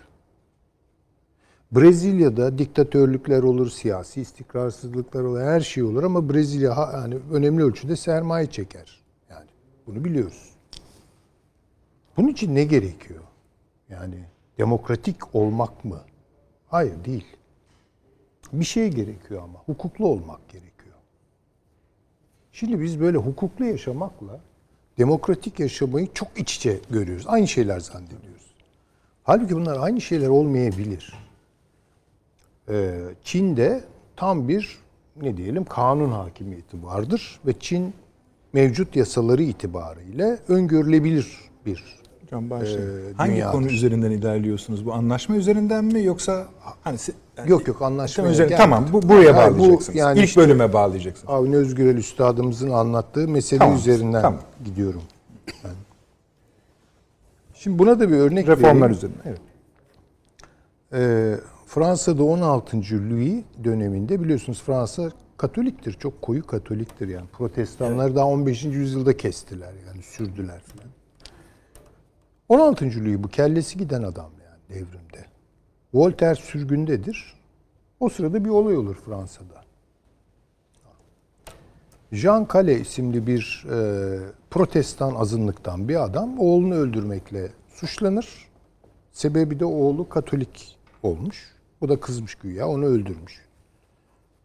Brezilya'da 1.76 2.58
diktatörlükler 2.58 3.44
olur, 3.44 3.70
siyasi 3.70 4.22
istikrarsızlıklar 4.22 5.24
olur, 5.24 5.42
her 5.42 5.62
şey 5.62 5.84
olur 5.84 6.04
ama 6.04 6.30
Brezilya 6.30 6.90
yani 6.94 7.16
önemli 7.32 7.64
ölçüde 7.64 7.96
sermaye 7.96 8.46
çeker. 8.52 9.02
Yani 9.30 9.48
bunu 9.88 10.06
biliyoruz. 10.06 10.50
Bunun 12.18 12.28
için 12.28 12.56
ne 12.56 12.64
gerekiyor? 12.64 13.24
Yani 13.90 14.16
demokratik 14.58 15.36
olmak 15.36 15.86
mı? 15.86 16.02
Hayır 16.68 17.06
değil. 17.06 17.26
Bir 18.54 18.66
şey 18.66 18.90
gerekiyor 18.90 19.42
ama 19.44 19.60
hukuklu 19.66 20.08
olmak 20.08 20.50
gerekiyor. 20.50 20.96
Şimdi 22.52 22.82
biz 22.82 23.00
böyle 23.00 23.18
hukuklu 23.18 23.66
yaşamakla 23.66 24.40
demokratik 24.98 25.60
yaşamayı 25.60 26.14
çok 26.14 26.28
iç 26.38 26.56
içe 26.56 26.80
görüyoruz. 26.90 27.26
Aynı 27.28 27.48
şeyler 27.48 27.80
zannediyoruz. 27.80 28.54
Halbuki 29.24 29.56
bunlar 29.56 29.80
aynı 29.80 30.02
şeyler 30.02 30.28
olmayabilir. 30.28 31.14
Ee, 32.70 33.00
Çin'de 33.24 33.84
tam 34.16 34.48
bir 34.48 34.78
ne 35.22 35.38
diyelim 35.38 35.66
kanun 35.66 36.12
hakimiyeti 36.12 36.84
vardır 36.84 37.40
ve 37.46 37.54
Çin 37.60 37.94
mevcut 38.54 38.96
yasaları 38.96 39.44
itibariyle 39.44 40.40
öngörülebilir 40.48 41.38
bir 41.66 42.04
Hocam. 42.22 42.50
Ee, 42.80 43.14
Hangi 43.18 43.32
dünyadır. 43.34 43.52
konu 43.52 43.68
üzerinden 43.68 44.12
ilerliyorsunuz? 44.12 44.86
Bu 44.86 44.94
anlaşma 44.94 45.36
üzerinden 45.36 45.86
mi 45.86 46.04
yoksa 46.04 46.48
hani 46.84 46.98
yani 47.38 47.52
Yok 47.52 47.68
yok 47.68 47.82
Tamam, 48.56 48.58
gelmedik. 48.58 48.92
tamam 48.92 48.94
bu 48.94 49.10
buraya 49.10 49.34
bu 49.34 49.38
bağlayacaksınız. 49.60 49.96
yani 50.00 50.20
İlk 50.20 50.26
işte- 50.28 50.42
bölüme 50.42 50.74
bağlayacaksınız. 50.74 51.30
Avni 51.34 51.56
Özgürel 51.56 51.98
Üstadımızın 51.98 52.70
anlattığı 52.70 53.28
mesele 53.28 53.60
Tamam, 53.60 53.76
üzerinden 53.78 54.22
tamam. 54.22 54.40
gidiyorum. 54.66 55.02
ben. 55.64 55.72
Şimdi 57.54 57.80
buna 57.80 58.00
da 58.00 58.10
bir 58.12 58.16
örnek 58.18 58.48
Reformlar 58.48 58.74
vereyim. 58.76 58.92
üzerine. 58.98 59.16
Evet. 59.26 59.40
Ee, 60.94 61.36
Fransa'da 61.74 62.24
16. 62.24 62.78
Louis 62.78 63.44
döneminde 63.64 64.24
biliyorsunuz 64.24 64.62
Fransa 64.62 65.12
Katoliktir. 65.38 65.94
Çok 65.94 66.22
koyu 66.22 66.48
Katoliktir 66.48 67.08
yani. 67.08 67.28
Protestanları 67.28 68.16
daha 68.16 68.28
15. 68.28 68.64
yüzyılda 68.64 69.18
kestiler 69.18 69.74
yani 69.88 70.04
sürdüler 70.04 70.60
falan. 70.60 70.92
16. 72.50 72.86
Louis 72.86 73.24
bu 73.24 73.28
kellesi 73.28 73.78
giden 73.78 74.04
adam 74.04 74.32
yani 74.46 74.60
devrimde. 74.70 75.26
Voltaire 75.94 76.36
sürgündedir. 76.36 77.34
O 78.00 78.10
sırada 78.10 78.46
bir 78.46 78.50
olay 78.50 78.78
olur 78.78 78.96
Fransa'da. 79.06 79.64
Jean 82.12 82.48
Calais 82.54 82.88
isimli 82.88 83.28
bir 83.28 83.66
e, 83.72 83.78
protestan 84.50 85.16
azınlıktan 85.16 85.90
bir 85.90 86.04
adam 86.04 86.40
oğlunu 86.40 86.76
öldürmekle 86.76 87.52
suçlanır. 87.70 88.28
Sebebi 89.12 89.60
de 89.60 89.66
oğlu 89.66 90.10
Katolik 90.10 90.78
olmuş. 91.04 91.54
O 91.84 91.90
da 91.90 92.00
kızmış 92.00 92.36
güya 92.36 92.68
onu 92.68 92.86
öldürmüş. 92.86 93.42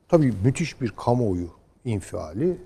Tabii 0.08 0.34
müthiş 0.44 0.80
bir 0.80 0.90
kamuoyu 0.90 1.48
infiali. 1.84 2.58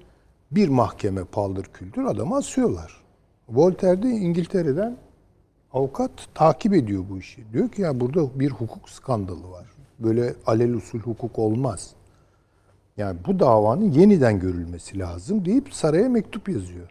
Bir 0.51 0.69
mahkeme 0.69 1.25
paldır 1.25 1.65
küldür 1.65 2.05
adamı 2.05 2.37
asıyorlar. 2.37 3.03
Voltaire 3.49 4.03
de 4.03 4.09
İngiltere'den 4.09 4.97
avukat 5.73 6.11
takip 6.35 6.75
ediyor 6.75 7.05
bu 7.11 7.19
işi. 7.19 7.53
Diyor 7.53 7.69
ki 7.69 7.83
ya 7.83 8.01
burada 8.01 8.41
bir 8.41 8.51
hukuk 8.51 8.91
skandalı 8.91 9.51
var. 9.51 9.67
Böyle 9.99 10.35
alel 10.47 10.75
usul 10.75 10.99
hukuk 10.99 11.39
olmaz. 11.39 11.91
Yani 12.97 13.19
bu 13.27 13.41
davanın 13.41 13.91
yeniden 13.91 14.41
görülmesi 14.41 14.99
lazım 14.99 15.45
deyip 15.45 15.75
saraya 15.75 16.09
mektup 16.09 16.49
yazıyor. 16.49 16.89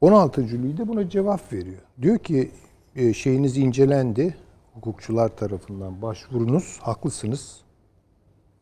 16. 0.00 0.40
Louis 0.40 0.78
de 0.78 0.88
buna 0.88 1.08
cevap 1.08 1.52
veriyor. 1.52 1.82
Diyor 2.02 2.18
ki 2.18 2.50
e, 2.96 3.12
şeyiniz 3.12 3.56
incelendi, 3.56 4.34
hukukçular 4.74 5.36
tarafından 5.36 6.02
başvurunuz. 6.02 6.78
Haklısınız. 6.82 7.60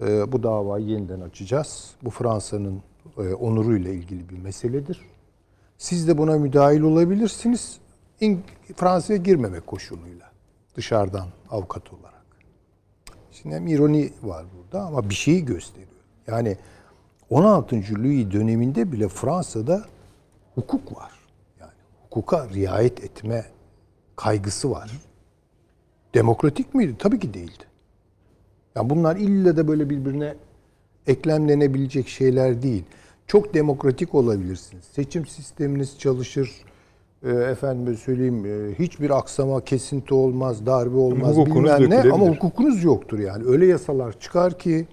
Ee, 0.00 0.32
bu 0.32 0.42
davayı 0.42 0.86
yeniden 0.86 1.20
açacağız. 1.20 1.94
Bu 2.02 2.10
Fransa'nın 2.10 2.82
e, 3.18 3.34
onuruyla 3.34 3.92
ilgili 3.92 4.28
bir 4.28 4.38
meseledir. 4.38 5.00
Siz 5.78 6.08
de 6.08 6.18
buna 6.18 6.38
müdahil 6.38 6.80
olabilirsiniz. 6.80 7.78
Fransa'ya 8.76 9.18
girmemek 9.18 9.66
koşuluyla. 9.66 10.30
Dışarıdan 10.74 11.28
avukat 11.50 11.92
olarak. 11.92 12.24
Şimdi 13.32 13.54
hem 13.54 13.66
ironi 13.66 14.12
var 14.22 14.46
burada 14.56 14.84
ama 14.86 15.10
bir 15.10 15.14
şeyi 15.14 15.44
gösteriyor. 15.44 15.88
Yani 16.26 16.56
16. 17.30 17.76
Louis 17.76 18.30
döneminde 18.30 18.92
bile 18.92 19.08
Fransa'da 19.08 19.84
hukuk 20.54 20.96
var. 20.96 21.12
Yani 21.60 21.72
hukuka 22.02 22.48
riayet 22.48 23.04
etme 23.04 23.44
kaygısı 24.16 24.70
var. 24.70 25.07
Demokratik 26.18 26.74
miydi? 26.74 26.94
Tabii 26.98 27.18
ki 27.18 27.34
değildi. 27.34 27.64
Yani 28.76 28.90
bunlar 28.90 29.16
illa 29.16 29.56
da 29.56 29.68
böyle 29.68 29.90
birbirine 29.90 30.34
eklemlenebilecek 31.06 32.08
şeyler 32.08 32.62
değil. 32.62 32.84
Çok 33.26 33.54
demokratik 33.54 34.14
olabilirsiniz. 34.14 34.84
Seçim 34.84 35.26
sisteminiz 35.26 35.98
çalışır. 35.98 36.50
E, 37.22 37.30
efendime 37.30 37.96
söyleyeyim 37.96 38.46
e, 38.46 38.74
hiçbir 38.78 39.18
aksama, 39.18 39.64
kesinti 39.64 40.14
olmaz, 40.14 40.66
darbe 40.66 40.96
olmaz 40.96 41.36
hukukunuz 41.36 41.80
bilmem 41.80 42.04
ne 42.06 42.12
ama 42.12 42.26
hukukunuz 42.26 42.84
yoktur 42.84 43.18
yani. 43.18 43.44
Öyle 43.46 43.66
yasalar 43.66 44.20
çıkar 44.20 44.58
ki 44.58 44.86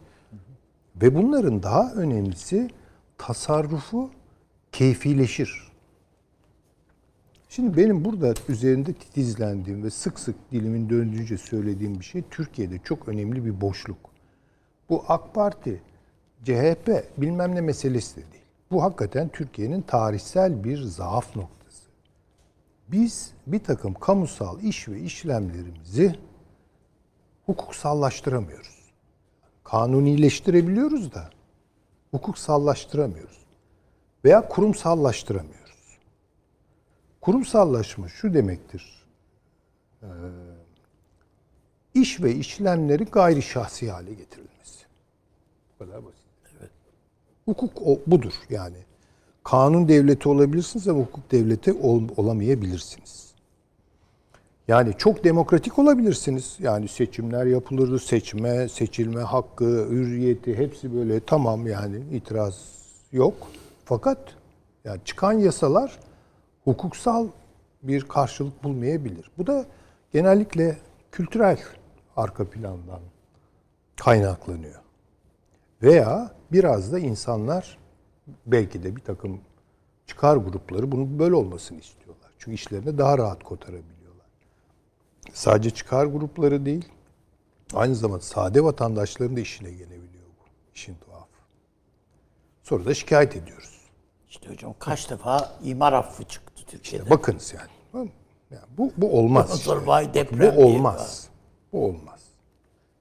ve 1.01 1.15
bunların 1.15 1.63
daha 1.63 1.93
önemlisi 1.93 2.69
tasarrufu 3.17 4.09
keyfileşir. 4.71 5.64
Şimdi 7.55 7.77
benim 7.77 8.05
burada 8.05 8.33
üzerinde 8.49 8.93
titizlendiğim 8.93 9.83
ve 9.83 9.89
sık 9.89 10.19
sık 10.19 10.35
dilimin 10.51 10.89
döndüğünce 10.89 11.37
söylediğim 11.37 11.99
bir 11.99 12.05
şey 12.05 12.23
Türkiye'de 12.31 12.79
çok 12.83 13.07
önemli 13.07 13.45
bir 13.45 13.61
boşluk. 13.61 13.97
Bu 14.89 15.03
AK 15.07 15.33
Parti, 15.33 15.81
CHP 16.43 17.03
bilmem 17.17 17.55
ne 17.55 17.61
meselesi 17.61 18.15
de 18.15 18.31
değil. 18.31 18.43
Bu 18.71 18.83
hakikaten 18.83 19.29
Türkiye'nin 19.29 19.81
tarihsel 19.81 20.63
bir 20.63 20.81
zaaf 20.81 21.35
noktası. 21.35 21.83
Biz 22.87 23.31
bir 23.47 23.59
takım 23.59 23.93
kamusal 23.93 24.61
iş 24.61 24.87
ve 24.87 24.99
işlemlerimizi 24.99 26.15
hukuksallaştıramıyoruz. 27.45 28.93
Kanunileştirebiliyoruz 29.63 31.13
da 31.13 31.29
hukuksallaştıramıyoruz. 32.11 33.45
Veya 34.25 34.47
kurumsallaştıramıyoruz. 34.47 35.54
Kurumsallaşma 37.25 38.09
şu 38.09 38.33
demektir. 38.33 39.05
Ee, 40.03 40.07
iş 41.93 42.21
ve 42.21 42.35
işlemleri 42.35 43.03
gayri 43.03 43.41
şahsi 43.41 43.91
hale 43.91 44.13
getirilmesi. 44.13 44.85
Bu 45.73 45.85
kadar 45.85 46.05
basit. 46.05 46.21
Hukuk 47.45 47.81
o, 47.81 47.99
budur 48.07 48.33
yani. 48.49 48.77
Kanun 49.43 49.87
devleti 49.87 50.29
olabilirsiniz 50.29 50.87
ama 50.87 50.99
hukuk 50.99 51.31
devleti 51.31 51.73
ol, 51.73 52.03
olamayabilirsiniz. 52.17 53.33
Yani 54.67 54.93
çok 54.97 55.23
demokratik 55.23 55.79
olabilirsiniz. 55.79 56.57
Yani 56.59 56.87
seçimler 56.87 57.45
yapılırdı. 57.45 57.99
Seçme, 57.99 58.69
seçilme 58.69 59.21
hakkı, 59.21 59.87
hürriyeti 59.89 60.57
hepsi 60.57 60.95
böyle 60.95 61.19
tamam 61.19 61.67
yani 61.67 62.03
itiraz 62.11 62.61
yok. 63.11 63.35
Fakat 63.85 64.19
yani 64.83 64.99
çıkan 65.05 65.33
yasalar 65.33 66.04
hukuksal 66.65 67.27
bir 67.83 68.01
karşılık 68.01 68.63
bulmayabilir. 68.63 69.31
Bu 69.37 69.47
da 69.47 69.65
genellikle 70.13 70.77
kültürel 71.11 71.59
arka 72.15 72.49
plandan 72.49 72.99
kaynaklanıyor. 73.95 74.81
Veya 75.83 76.31
biraz 76.51 76.91
da 76.91 76.99
insanlar 76.99 77.77
belki 78.45 78.83
de 78.83 78.95
bir 78.95 79.01
takım 79.01 79.41
çıkar 80.07 80.37
grupları 80.37 80.91
bunun 80.91 81.19
böyle 81.19 81.35
olmasını 81.35 81.79
istiyorlar. 81.79 82.31
Çünkü 82.37 82.55
işlerini 82.55 82.97
daha 82.97 83.17
rahat 83.17 83.43
kotarabiliyorlar. 83.43 84.25
Sadece 85.33 85.69
çıkar 85.69 86.05
grupları 86.05 86.65
değil, 86.65 86.89
aynı 87.73 87.95
zamanda 87.95 88.21
sade 88.21 88.63
vatandaşların 88.63 89.35
da 89.35 89.39
işine 89.39 89.71
gelebiliyor 89.71 90.25
bu. 90.25 90.43
İşin 90.75 90.95
tuhafı. 90.95 91.25
Sonra 92.63 92.85
da 92.85 92.93
şikayet 92.93 93.35
ediyoruz. 93.35 93.81
İşte 94.29 94.49
hocam 94.49 94.75
kaç 94.79 95.09
defa 95.09 95.59
imar 95.63 95.93
affı 95.93 96.23
çıktı 96.23 96.54
Türkiye'de. 96.67 97.09
Bakınız 97.09 97.53
yani. 97.57 98.09
Yani 98.51 98.65
bu, 98.77 98.91
bu 98.97 99.19
olmaz. 99.19 99.59
İşte. 99.59 99.85
vay 99.85 100.13
Bu 100.13 100.63
olmaz. 100.65 101.27
Bu 101.73 101.85
olmaz. 101.85 102.19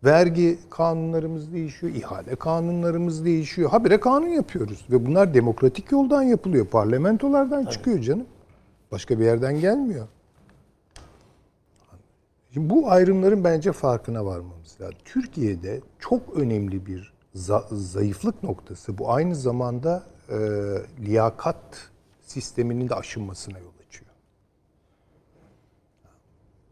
Vergi 0.05 0.59
kanunlarımız 0.71 1.53
değişiyor, 1.53 1.95
ihale 1.95 2.37
kanunlarımız 2.37 3.25
değişiyor. 3.25 3.71
Habire 3.71 4.01
kanun 4.01 4.27
yapıyoruz 4.29 4.87
ve 4.91 5.07
bunlar 5.07 5.35
demokratik 5.35 5.93
yoldan 5.93 6.23
yapılıyor. 6.23 6.67
Parlamentolardan 6.67 7.65
çıkıyor 7.67 8.01
canım. 8.01 8.27
Başka 8.93 9.19
bir 9.21 9.25
yerden 9.25 9.61
gelmiyor. 9.61 10.07
Şimdi 12.51 12.71
bu 12.71 12.91
ayrımların 12.91 13.45
bence 13.45 13.73
farkına 13.73 14.27
varmamız 14.27 14.81
lazım. 14.81 14.97
Türkiye'de 15.05 15.81
çok 15.99 16.21
önemli 16.37 16.87
bir 16.87 17.15
za- 17.35 17.77
zayıflık 17.77 18.43
noktası. 18.43 18.99
Bu 18.99 19.13
aynı 19.13 19.35
zamanda 19.35 20.03
e, 20.29 20.37
liyakat 21.01 21.91
sisteminin 22.25 22.89
de 22.89 22.95
aşınmasına 22.95 23.59
yol 23.59 23.73
açıyor. 23.89 24.11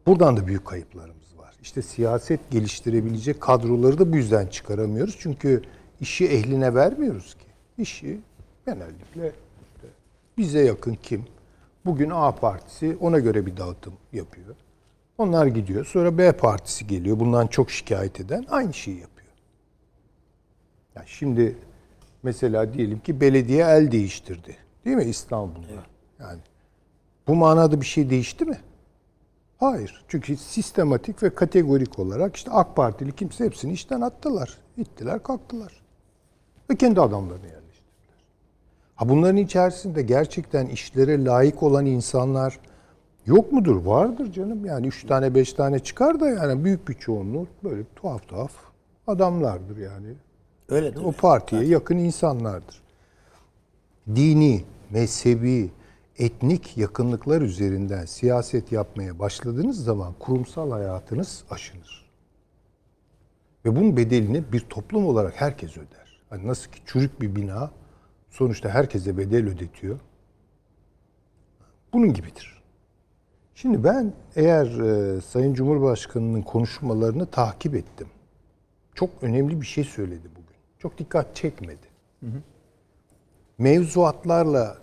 Buradan 0.07 0.37
da 0.37 0.47
büyük 0.47 0.65
kayıplarımız 0.65 1.39
var. 1.39 1.55
İşte 1.63 1.83
siyaset 1.83 2.51
geliştirebilecek 2.51 3.41
kadroları 3.41 3.99
da 3.99 4.13
bu 4.13 4.17
yüzden 4.17 4.47
çıkaramıyoruz. 4.47 5.17
Çünkü 5.19 5.63
işi 6.01 6.27
ehline 6.27 6.75
vermiyoruz 6.75 7.35
ki. 7.35 7.47
İşi 7.79 8.21
genellikle 8.67 9.33
bize 10.39 10.65
yakın 10.65 10.99
kim? 11.03 11.25
Bugün 11.85 12.11
A 12.11 12.33
partisi 12.33 12.97
ona 13.01 13.19
göre 13.19 13.47
bir 13.47 13.57
dağıtım 13.57 13.95
yapıyor. 14.13 14.57
Onlar 15.19 15.47
gidiyor. 15.47 15.85
Sonra 15.85 16.19
B 16.19 16.33
partisi 16.33 16.87
geliyor. 16.87 17.21
Bundan 17.21 17.47
çok 17.47 17.71
şikayet 17.71 18.21
eden 18.21 18.47
aynı 18.51 18.75
şeyi 18.75 19.01
yapıyor. 19.01 19.33
Yani 20.97 21.07
şimdi 21.09 21.57
mesela 22.23 22.75
diyelim 22.75 23.01
ki 23.01 23.21
belediye 23.21 23.65
el 23.65 23.93
değiştirdi. 23.93 24.57
Değil 24.85 24.97
mi 24.97 25.05
İstanbul'da? 25.05 25.67
Yani 26.21 26.39
bu 27.27 27.35
manada 27.35 27.81
bir 27.81 27.87
şey 27.87 28.11
değişti 28.11 28.45
mi? 28.45 28.59
Hayır. 29.59 30.05
Çünkü 30.09 30.37
sistematik 30.37 31.23
ve 31.23 31.35
kategorik 31.35 31.99
olarak 31.99 32.37
işte 32.37 32.51
AK 32.51 32.77
Partili 32.77 33.13
kimse 33.13 33.45
hepsini 33.45 33.73
işten 33.73 34.01
attılar. 34.01 34.59
İttiler, 34.77 35.23
kalktılar. 35.23 35.83
Ve 36.71 36.77
kendi 36.77 37.01
adamlarını 37.01 37.47
yerleştirdiler. 37.47 38.25
Ha 38.95 39.09
bunların 39.09 39.37
içerisinde 39.37 40.03
gerçekten 40.03 40.67
işlere 40.67 41.25
layık 41.25 41.63
olan 41.63 41.87
insanlar 41.87 42.59
yok 43.27 43.53
mudur? 43.53 43.77
Vardır 43.85 44.33
canım. 44.33 44.65
Yani 44.65 44.87
üç 44.87 45.07
tane 45.07 45.35
beş 45.35 45.53
tane 45.53 45.79
çıkar 45.79 46.21
da 46.21 46.29
yani 46.29 46.65
büyük 46.65 46.89
bir 46.89 46.95
çoğunluğu 46.95 47.47
böyle 47.65 47.85
tuhaf 47.97 48.29
tuhaf 48.29 48.53
adamlardır 49.07 49.77
yani. 49.77 50.15
Öyle 50.69 50.95
değil 50.97 51.07
O 51.07 51.13
partiye 51.13 51.65
yakın 51.65 51.99
insanlardır. 51.99 52.83
Dini, 54.15 54.65
mezhebi, 54.93 55.71
etnik 56.19 56.77
yakınlıklar 56.77 57.43
üzerinden 57.43 58.05
siyaset 58.05 58.73
yapmaya 58.73 59.19
başladığınız 59.19 59.85
zaman 59.85 60.15
kurumsal 60.19 60.71
hayatınız 60.71 61.45
aşınır. 61.51 62.11
Ve 63.65 63.77
bunun 63.77 63.97
bedelini 63.97 64.53
bir 64.53 64.61
toplum 64.61 65.07
olarak 65.07 65.41
herkes 65.41 65.77
öder. 65.77 66.23
Hani 66.31 66.47
nasıl 66.47 66.71
ki 66.71 66.79
çürük 66.87 67.21
bir 67.21 67.37
bina 67.37 67.71
sonuçta 68.31 68.69
herkese 68.69 69.19
bedel 69.19 69.49
ödetiyor. 69.49 70.01
Bunun 71.93 72.13
gibidir. 72.13 72.63
Şimdi 73.55 73.85
ben 73.85 74.13
eğer 74.37 74.67
e, 74.67 75.21
Sayın 75.21 75.55
Cumhurbaşkanı'nın 75.55 76.43
konuşmalarını 76.43 77.27
takip 77.27 77.75
ettim. 77.75 78.09
Çok 78.95 79.11
önemli 79.23 79.61
bir 79.61 79.67
şey 79.67 79.85
söyledi 79.85 80.29
bugün. 80.31 80.57
Çok 80.79 80.99
dikkat 80.99 81.37
çekmedi. 81.37 81.87
Mevzuatlarla 83.59 84.79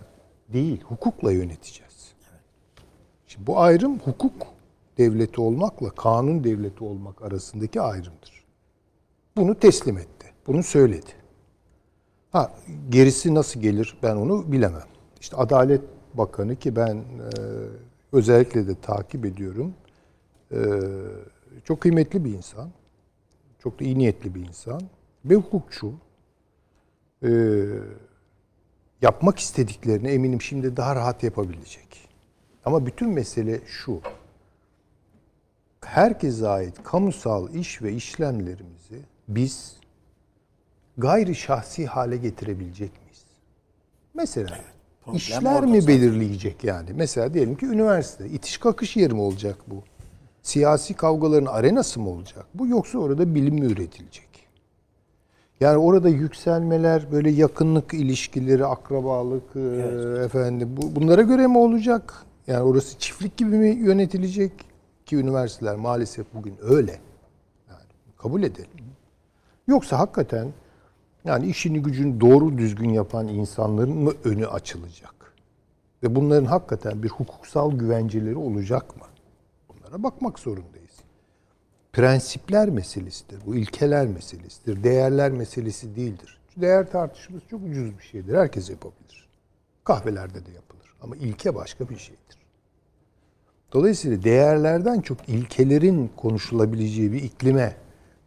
değil, 0.48 0.80
hukukla 0.80 1.32
yöneteceğiz. 1.32 2.14
Şimdi 3.26 3.46
bu 3.46 3.58
ayrım 3.58 3.98
hukuk 3.98 4.46
devleti 4.98 5.40
olmakla 5.40 5.90
kanun 5.90 6.44
devleti 6.44 6.84
olmak 6.84 7.22
arasındaki 7.22 7.80
ayrımdır. 7.80 8.44
Bunu 9.36 9.54
teslim 9.54 9.98
etti. 9.98 10.26
Bunu 10.46 10.62
söyledi. 10.62 11.10
Ha 12.32 12.52
gerisi 12.88 13.34
nasıl 13.34 13.60
gelir 13.60 13.98
ben 14.02 14.16
onu 14.16 14.52
bilemem. 14.52 14.86
İşte 15.20 15.36
Adalet 15.36 15.82
Bakanı 16.14 16.56
ki 16.56 16.76
ben 16.76 16.96
e, 16.96 17.02
özellikle 18.12 18.68
de 18.68 18.74
takip 18.80 19.24
ediyorum. 19.26 19.74
E, 20.52 20.58
çok 21.64 21.80
kıymetli 21.80 22.24
bir 22.24 22.34
insan. 22.34 22.70
Çok 23.58 23.80
da 23.80 23.84
iyi 23.84 23.98
niyetli 23.98 24.34
bir 24.34 24.48
insan. 24.48 24.80
Ve 25.24 25.34
hukukçu. 25.34 25.92
E, 27.22 27.30
yapmak 29.02 29.38
istediklerini 29.38 30.08
eminim 30.08 30.42
şimdi 30.42 30.76
daha 30.76 30.96
rahat 30.96 31.22
yapabilecek. 31.22 32.08
Ama 32.64 32.86
bütün 32.86 33.08
mesele 33.08 33.60
şu. 33.66 34.00
herkese 35.84 36.48
ait 36.48 36.82
kamusal 36.82 37.54
iş 37.54 37.82
ve 37.82 37.92
işlemlerimizi 37.92 39.00
biz 39.28 39.76
gayri 40.98 41.34
şahsi 41.34 41.86
hale 41.86 42.16
getirebilecek 42.16 42.92
miyiz? 43.02 43.24
Mesela 44.14 44.58
problem 45.04 45.16
işler 45.16 45.64
mi 45.64 45.86
belirleyecek 45.86 46.64
yani? 46.64 46.90
Mesela 46.94 47.34
diyelim 47.34 47.56
ki 47.56 47.66
üniversite, 47.66 48.28
itiş 48.28 48.58
kakış 48.58 48.96
yeri 48.96 49.14
mi 49.14 49.20
olacak 49.20 49.56
bu? 49.66 49.82
Siyasi 50.42 50.94
kavgaların 50.94 51.46
arenası 51.46 52.00
mı 52.00 52.10
olacak 52.10 52.46
bu? 52.54 52.66
Yoksa 52.66 52.98
orada 52.98 53.34
bilim 53.34 53.54
mi 53.54 53.66
üretilecek? 53.66 54.29
Yani 55.60 55.78
orada 55.78 56.08
yükselmeler, 56.08 57.12
böyle 57.12 57.30
yakınlık 57.30 57.94
ilişkileri, 57.94 58.66
akrabalık, 58.66 59.56
e, 59.56 59.60
efendim 60.24 60.68
bu, 60.76 60.96
bunlara 60.96 61.22
göre 61.22 61.46
mi 61.46 61.58
olacak? 61.58 62.14
Yani 62.46 62.62
orası 62.62 62.98
çiftlik 62.98 63.36
gibi 63.36 63.56
mi 63.56 63.68
yönetilecek? 63.68 64.52
Ki 65.06 65.16
üniversiteler 65.16 65.76
maalesef 65.76 66.26
bugün 66.34 66.54
öyle. 66.62 67.00
Yani 67.68 67.88
kabul 68.18 68.42
edelim. 68.42 68.84
Yoksa 69.68 69.98
hakikaten 69.98 70.48
yani 71.24 71.46
işini 71.46 71.82
gücünü 71.82 72.20
doğru 72.20 72.58
düzgün 72.58 72.90
yapan 72.90 73.28
insanların 73.28 73.96
mı 73.96 74.12
önü 74.24 74.46
açılacak? 74.46 75.34
Ve 76.02 76.14
bunların 76.14 76.44
hakikaten 76.44 77.02
bir 77.02 77.08
hukuksal 77.08 77.72
güvenceleri 77.72 78.36
olacak 78.36 78.96
mı? 78.96 79.06
Bunlara 79.68 80.02
bakmak 80.02 80.38
zorundayız 80.38 80.89
prensipler 81.92 82.68
meselesidir. 82.68 83.38
Bu 83.46 83.56
ilkeler 83.56 84.06
meselesidir. 84.06 84.84
Değerler 84.84 85.30
meselesi 85.30 85.96
değildir. 85.96 86.40
Değer 86.56 86.90
tartışması 86.90 87.48
çok 87.48 87.62
ucuz 87.62 87.98
bir 87.98 88.04
şeydir. 88.04 88.34
Herkes 88.34 88.70
yapabilir. 88.70 89.28
Kahvelerde 89.84 90.46
de 90.46 90.50
yapılır. 90.50 90.94
Ama 91.00 91.16
ilke 91.16 91.54
başka 91.54 91.88
bir 91.88 91.96
şeydir. 91.96 92.40
Dolayısıyla 93.72 94.22
değerlerden 94.22 95.00
çok 95.00 95.28
ilkelerin 95.28 96.10
konuşulabileceği 96.16 97.12
bir 97.12 97.22
iklime 97.22 97.76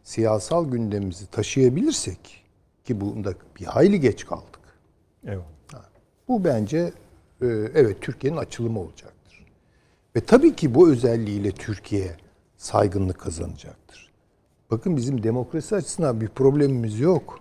siyasal 0.02 0.70
gündemimizi 0.70 1.26
taşıyabilirsek 1.26 2.44
ki 2.84 3.00
bunda 3.00 3.34
bir 3.60 3.64
hayli 3.64 4.00
geç 4.00 4.26
kaldık. 4.26 4.60
Eyvallah. 5.24 5.44
Bu 6.28 6.44
bence 6.44 6.92
e, 7.42 7.46
evet 7.74 7.96
Türkiye'nin 8.00 8.38
açılımı 8.38 8.80
olacaktır. 8.80 9.46
Ve 10.16 10.20
tabii 10.20 10.56
ki 10.56 10.74
bu 10.74 10.90
özelliğiyle 10.90 11.50
Türkiye 11.50 12.16
saygınlık 12.64 13.18
kazanacaktır. 13.18 14.12
Bakın 14.70 14.96
bizim 14.96 15.22
demokrasi 15.22 15.76
açısından 15.76 16.20
bir 16.20 16.28
problemimiz 16.28 17.00
yok. 17.00 17.40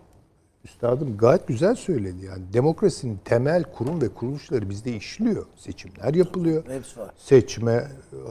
Üstadım 0.66 1.18
gayet 1.18 1.48
güzel 1.48 1.76
söyledi 1.76 2.26
yani. 2.26 2.54
Demokrasinin 2.54 3.20
temel 3.26 3.64
kurum 3.64 4.02
ve 4.02 4.10
kuruluşları 4.10 4.70
bizde 4.70 4.96
işliyor. 4.96 5.46
Seçimler 5.56 6.14
yapılıyor. 6.14 6.64
Hepsi 6.68 7.00
var. 7.00 7.12
Seçme 7.18 7.72
e, 7.74 7.88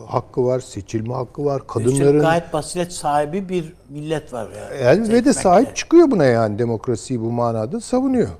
hakkı 0.06 0.44
var, 0.44 0.60
seçilme 0.60 1.14
hakkı 1.14 1.44
var. 1.44 1.60
Üstelik 1.60 1.68
Kadınların 1.68 2.20
gayet 2.20 2.52
basiret 2.52 2.92
sahibi 2.92 3.48
bir 3.48 3.74
millet 3.88 4.32
var 4.32 4.50
yani. 4.50 4.74
el 4.74 4.98
ve 5.00 5.02
de 5.02 5.04
Seçmekte. 5.04 5.32
sahip 5.32 5.76
çıkıyor 5.76 6.10
buna 6.10 6.24
yani 6.24 6.58
demokrasiyi 6.58 7.20
bu 7.20 7.30
manada 7.30 7.80
savunuyor. 7.80 8.30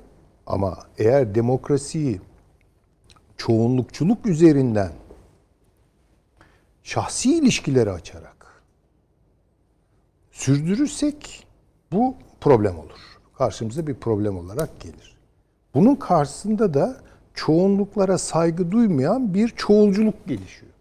Ama 0.47 0.77
eğer 0.97 1.35
demokrasiyi 1.35 2.21
çoğunlukçuluk 3.37 4.25
üzerinden 4.25 4.91
şahsi 6.83 7.37
ilişkileri 7.37 7.91
açarak 7.91 8.32
sürdürürsek 10.33 11.47
bu 11.91 12.15
problem 12.41 12.77
olur. 12.77 12.99
Karşımıza 13.37 13.87
bir 13.87 13.93
problem 13.93 14.37
olarak 14.37 14.79
gelir. 14.79 15.17
Bunun 15.73 15.95
karşısında 15.95 16.73
da 16.73 16.97
çoğunluklara 17.33 18.17
saygı 18.17 18.71
duymayan 18.71 19.33
bir 19.33 19.47
çoğulculuk 19.49 20.27
gelişiyor. 20.27 20.71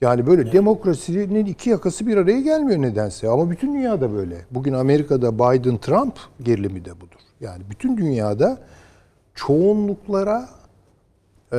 Yani 0.00 0.26
böyle 0.26 0.52
demokrasinin 0.52 1.44
iki 1.44 1.70
yakası 1.70 2.06
bir 2.06 2.16
araya 2.16 2.40
gelmiyor 2.40 2.82
nedense. 2.82 3.28
Ama 3.28 3.50
bütün 3.50 3.74
dünyada 3.74 4.12
böyle. 4.12 4.46
Bugün 4.50 4.72
Amerika'da 4.72 5.38
Biden-Trump 5.38 6.14
gerilimi 6.42 6.84
de 6.84 7.00
budur. 7.00 7.20
Yani 7.40 7.62
bütün 7.70 7.96
dünyada 7.96 8.58
çoğunluklara 9.34 10.48
e, 11.52 11.58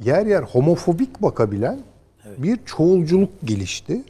yer 0.00 0.26
yer 0.26 0.42
homofobik 0.42 1.22
bakabilen 1.22 1.80
bir 2.38 2.58
çoğulculuk 2.64 3.30
gelişti. 3.44 4.02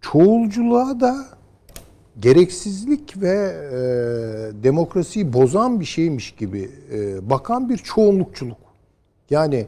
Çoğulculuğa 0.00 1.00
da 1.00 1.26
gereksizlik 2.20 3.22
ve 3.22 3.28
e, 3.28 3.78
demokrasiyi 4.62 5.32
bozan 5.32 5.80
bir 5.80 5.84
şeymiş 5.84 6.32
gibi 6.32 6.70
e, 6.92 7.30
bakan 7.30 7.68
bir 7.68 7.78
çoğunlukçuluk. 7.78 8.58
Yani 9.30 9.66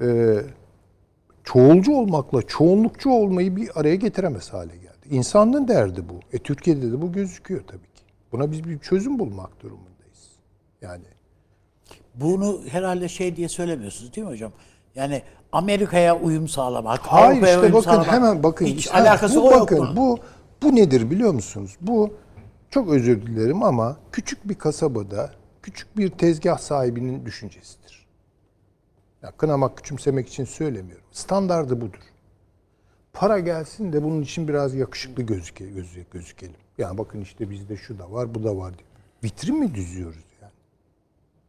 e, 0.00 0.36
çoğulcu 1.44 1.92
olmakla 1.92 2.42
çoğunlukçu 2.42 3.10
olmayı 3.10 3.56
bir 3.56 3.80
araya 3.80 3.94
getiremez 3.94 4.52
hale 4.52 4.76
geldi. 4.76 5.08
İnsanlığın 5.10 5.68
derdi 5.68 6.08
bu. 6.08 6.20
E 6.36 6.38
Türkiye'de 6.38 6.92
de 6.92 7.02
bu 7.02 7.12
gözüküyor 7.12 7.64
tabii 7.66 7.92
ki. 7.94 8.04
Buna 8.32 8.52
biz 8.52 8.64
bir 8.64 8.78
çözüm 8.78 9.18
bulmak 9.18 9.60
durumundayız. 9.60 10.28
Yani 10.82 11.04
Bunu 12.14 12.60
herhalde 12.68 13.08
şey 13.08 13.36
diye 13.36 13.48
söylemiyorsunuz 13.48 14.14
değil 14.14 14.26
mi 14.26 14.32
hocam? 14.32 14.52
Yani 14.94 15.22
Amerika'ya 15.54 16.18
uyum 16.18 16.48
sağlamak, 16.48 17.00
Hayır 17.00 17.32
Avrupa'ya 17.32 17.52
işte 17.54 17.60
uyum 17.62 17.72
bakın 17.74 17.84
sağlamak. 17.90 18.12
hemen 18.12 18.42
bakın. 18.42 18.66
Hiç 18.66 18.88
Ha, 18.88 18.98
alakası 19.00 19.36
bu 19.42 19.48
o 19.48 19.50
yok 19.50 19.60
bakın, 19.60 19.78
bunun. 19.78 19.96
Bu 19.96 20.18
bu 20.62 20.76
nedir 20.76 21.10
biliyor 21.10 21.32
musunuz? 21.34 21.76
Bu 21.80 22.10
çok 22.70 22.88
özür 22.88 23.22
dilerim 23.26 23.62
ama 23.62 23.96
küçük 24.12 24.48
bir 24.48 24.54
kasabada 24.54 25.30
küçük 25.62 25.96
bir 25.98 26.10
tezgah 26.10 26.58
sahibinin 26.58 27.26
düşüncesidir. 27.26 28.06
Ya 29.22 29.30
kınamak, 29.30 29.76
küçümsemek 29.76 30.28
için 30.28 30.44
söylemiyorum. 30.44 31.04
Standardı 31.12 31.80
budur. 31.80 32.00
Para 33.12 33.38
gelsin 33.38 33.92
de 33.92 34.02
bunun 34.02 34.22
için 34.22 34.48
biraz 34.48 34.74
yakışıklı 34.74 35.22
gözüke, 35.22 35.64
gözü- 35.64 36.04
gözükelim. 36.10 36.54
Yani 36.78 36.98
bakın 36.98 37.20
işte 37.20 37.50
bizde 37.50 37.76
şu 37.76 37.98
da 37.98 38.12
var, 38.12 38.34
bu 38.34 38.44
da 38.44 38.56
var 38.56 38.72
diye. 38.78 38.86
Vitrin 39.24 39.58
mi 39.58 39.74
düzüyoruz 39.74 40.24
yani? 40.42 40.52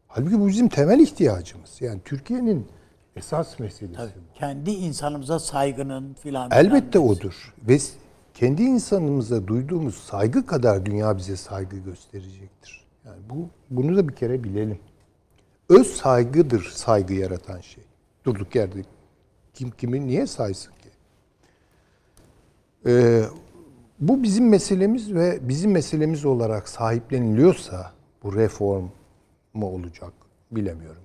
Halbuki 0.07 0.39
bu 0.39 0.47
bizim 0.47 0.69
temel 0.69 0.99
ihtiyacımız. 0.99 1.81
Yani 1.81 2.01
Türkiye'nin 2.05 2.67
esas 3.15 3.59
meselesi 3.59 4.01
bu. 4.01 4.39
Kendi 4.39 4.71
insanımıza 4.71 5.39
saygının 5.39 6.13
filan. 6.13 6.51
Elbette 6.51 6.91
filan 6.91 7.07
odur. 7.09 7.53
Ve 7.67 7.77
kendi 8.33 8.63
insanımıza 8.63 9.47
duyduğumuz 9.47 9.95
saygı 9.95 10.45
kadar 10.45 10.85
dünya 10.85 11.17
bize 11.17 11.37
saygı 11.37 11.77
gösterecektir. 11.77 12.85
Yani 13.05 13.19
bu 13.29 13.49
bunu 13.69 13.97
da 13.97 14.09
bir 14.09 14.15
kere 14.15 14.43
bilelim. 14.43 14.79
Öz 15.69 15.87
saygıdır 15.87 16.63
saygı 16.63 17.13
yaratan 17.13 17.61
şey. 17.61 17.83
Durduk 18.25 18.55
yerde 18.55 18.83
kim 19.53 19.71
kimi 19.71 20.07
niye 20.07 20.27
saysın 20.27 20.71
ki? 20.71 20.89
Ee, 22.85 23.23
bu 23.99 24.23
bizim 24.23 24.49
meselemiz 24.49 25.13
ve 25.13 25.49
bizim 25.49 25.71
meselemiz 25.71 26.25
olarak 26.25 26.69
sahipleniliyorsa 26.69 27.91
bu 28.23 28.35
reform 28.35 28.89
mu 29.53 29.67
olacak 29.67 30.13
bilemiyorum. 30.51 31.04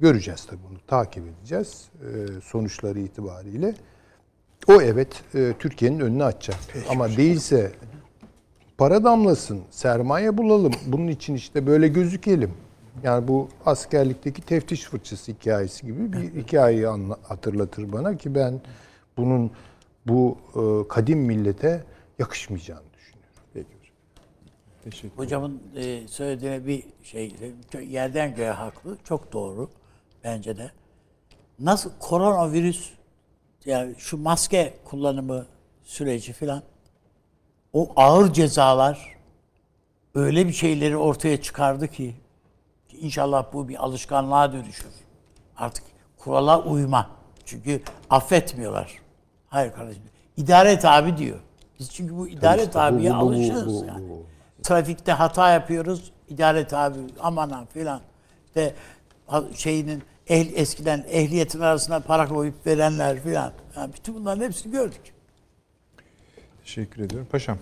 Göreceğiz 0.00 0.46
tabii 0.46 0.60
bunu 0.70 0.78
takip 0.86 1.24
edeceğiz 1.26 1.88
e, 2.00 2.40
sonuçları 2.40 2.98
itibariyle. 3.00 3.74
O 4.68 4.82
evet 4.82 5.22
e, 5.34 5.54
Türkiye'nin 5.58 6.00
önünü 6.00 6.24
açacak. 6.24 6.58
Ama 6.90 7.08
değilse 7.08 7.72
para 8.78 9.04
damlasın, 9.04 9.60
sermaye 9.70 10.38
bulalım. 10.38 10.72
Bunun 10.86 11.08
için 11.08 11.34
işte 11.34 11.66
böyle 11.66 11.88
gözükelim. 11.88 12.52
Yani 13.02 13.28
bu 13.28 13.48
askerlikteki 13.66 14.42
teftiş 14.42 14.84
fırçası 14.84 15.32
hikayesi 15.32 15.86
gibi 15.86 16.12
bir 16.12 16.42
hikayeyi 16.42 16.88
anla- 16.88 17.18
hatırlatır 17.22 17.92
bana 17.92 18.16
ki 18.16 18.34
ben 18.34 18.60
bunun 19.16 19.50
bu 20.06 20.38
e, 20.54 20.88
kadim 20.88 21.18
millete 21.18 21.84
yakışmayacağını 22.18 22.82
düşünüyorum. 22.94 23.32
Peki 23.54 23.66
hocam. 23.68 23.94
Teşekkür 24.84 25.16
Hocamın 25.18 25.62
e, 25.76 26.08
söylediğine 26.08 26.66
bir 26.66 26.84
şey 27.02 27.34
yerden 27.88 28.34
göğe 28.34 28.50
haklı. 28.50 28.96
Çok 29.04 29.32
doğru 29.32 29.70
bence 30.26 30.56
de. 30.56 30.70
Nasıl 31.58 31.90
koronavirüs 32.00 32.90
yani 33.64 33.94
şu 33.98 34.18
maske 34.18 34.74
kullanımı 34.84 35.46
süreci 35.84 36.32
filan 36.32 36.62
o 37.72 37.88
ağır 37.96 38.32
cezalar 38.32 39.16
öyle 40.14 40.46
bir 40.48 40.52
şeyleri 40.52 40.96
ortaya 40.96 41.42
çıkardı 41.42 41.88
ki 41.88 42.14
inşallah 43.00 43.52
bu 43.52 43.68
bir 43.68 43.84
alışkanlığa 43.84 44.52
dönüşür. 44.52 44.86
Artık 45.56 45.84
kurala 46.18 46.62
uyma. 46.62 47.10
Çünkü 47.44 47.82
affetmiyorlar. 48.10 48.92
Hayır 49.48 49.72
kardeşim. 49.72 50.02
İdare 50.36 50.78
tabi 50.78 51.16
diyor. 51.16 51.40
Biz 51.78 51.90
çünkü 51.90 52.16
bu 52.16 52.28
idare 52.28 52.70
bu- 53.10 53.14
alışığız 53.16 53.82
bu- 53.82 53.86
yani. 53.86 54.06
Trafikte 54.62 55.12
hata 55.12 55.50
yapıyoruz. 55.52 56.12
İdare 56.28 56.66
tabi 56.66 56.98
aman 57.20 57.50
ha 57.50 57.64
filan. 57.72 58.00
İşte 58.46 58.74
şeyinin 59.54 60.02
ehl, 60.26 60.52
eskiden 60.54 61.04
ehliyetin 61.08 61.60
arasına 61.60 62.00
para 62.00 62.28
koyup 62.28 62.66
verenler 62.66 63.20
filan. 63.20 63.52
Yani 63.76 63.92
bütün 63.92 64.14
bunların 64.14 64.44
hepsini 64.44 64.72
gördük. 64.72 65.00
Teşekkür 66.64 67.02
ediyorum. 67.02 67.28
Paşam, 67.30 67.58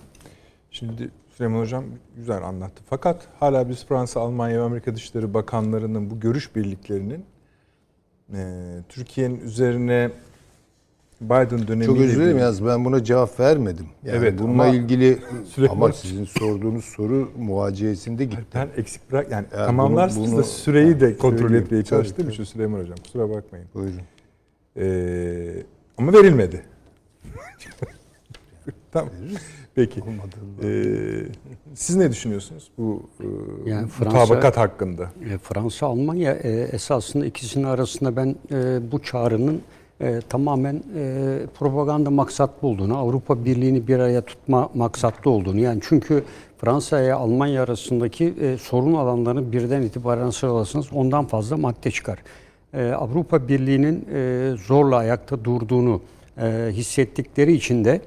şimdi 0.70 1.10
Süleyman 1.36 1.60
Hocam 1.60 1.84
güzel 2.16 2.42
anlattı. 2.42 2.82
Fakat 2.90 3.28
hala 3.40 3.68
biz 3.68 3.86
Fransa, 3.86 4.20
Almanya 4.20 4.58
ve 4.60 4.62
Amerika 4.62 4.94
Dışişleri 4.94 5.34
Bakanlarının 5.34 6.10
bu 6.10 6.20
görüş 6.20 6.56
birliklerinin 6.56 7.26
e, 8.34 8.60
Türkiye'nin 8.88 9.40
üzerine 9.40 10.10
Biden 11.20 11.58
dönemiyle 11.68 11.86
Çok 11.86 11.98
özür 11.98 12.16
dilerim 12.20 12.38
yalnız 12.38 12.64
ben 12.66 12.84
buna 12.84 13.04
cevap 13.04 13.40
vermedim. 13.40 13.86
Yani 14.04 14.16
Evet, 14.18 14.38
bununla 14.38 14.62
ama 14.62 14.66
ilgili 14.74 15.18
Süleyman- 15.56 15.70
ama 15.72 15.92
sizin 15.92 16.24
sorduğunuz 16.24 16.84
soru 16.84 17.30
muhaciyesinde 17.38 18.24
gitti. 18.24 18.42
Ben 18.54 18.68
eksik 18.76 19.12
bırak 19.12 19.30
yani 19.30 19.46
Ya 19.52 19.66
tamamlarsınız 19.66 20.26
bunu- 20.26 20.32
da 20.32 20.36
bunu- 20.36 20.44
süreyi 20.50 21.00
de 21.00 21.16
kontrol 21.16 21.38
Söyleyeyim. 21.38 21.64
etmeye 21.64 21.84
çalıştığım 21.84 22.28
için 22.28 22.44
Süleyman 22.44 22.80
Hocam 22.80 22.96
kusura 23.04 23.30
bakmayın. 23.30 23.66
Buyurun. 23.74 24.00
Ee, 24.76 25.62
ama 25.98 26.12
verilmedi. 26.12 26.62
tamam. 28.92 29.10
Peki. 29.74 30.02
Ee, 30.62 31.22
siz 31.74 31.96
ne 31.96 32.10
düşünüyorsunuz 32.10 32.68
bu 32.78 33.02
e, 33.20 33.70
Yani 33.70 33.88
Fransa- 33.88 34.20
mutabakat 34.20 34.56
hakkında? 34.56 35.10
E, 35.34 35.38
Fransa, 35.38 35.86
Almanya 35.86 36.32
e, 36.32 36.50
esasında 36.50 37.26
ikisinin 37.26 37.64
arasında 37.64 38.16
ben 38.16 38.36
e, 38.52 38.92
bu 38.92 39.02
çağrının 39.02 39.62
e, 40.04 40.20
tamamen 40.28 40.82
e, 40.96 41.38
propaganda 41.58 42.10
maksatlı 42.10 42.68
olduğunu, 42.68 42.98
Avrupa 42.98 43.44
Birliği'ni 43.44 43.88
bir 43.88 43.98
araya 43.98 44.20
tutma 44.20 44.70
maksatlı 44.74 45.30
olduğunu 45.30 45.60
yani 45.60 45.80
çünkü 45.88 46.24
Fransa 46.58 47.00
ile 47.00 47.14
Almanya 47.14 47.62
arasındaki 47.62 48.34
e, 48.40 48.58
sorun 48.58 48.94
alanlarını 48.94 49.52
birden 49.52 49.82
itibaren 49.82 50.30
sıralasınız 50.30 50.86
ondan 50.92 51.26
fazla 51.26 51.56
madde 51.56 51.90
çıkar. 51.90 52.18
E, 52.74 52.90
Avrupa 52.90 53.48
Birliği'nin 53.48 54.08
e, 54.14 54.50
zorla 54.66 54.96
ayakta 54.96 55.44
durduğunu 55.44 56.00
e, 56.38 56.68
hissettikleri 56.70 57.52
için 57.52 57.84
de 57.84 58.00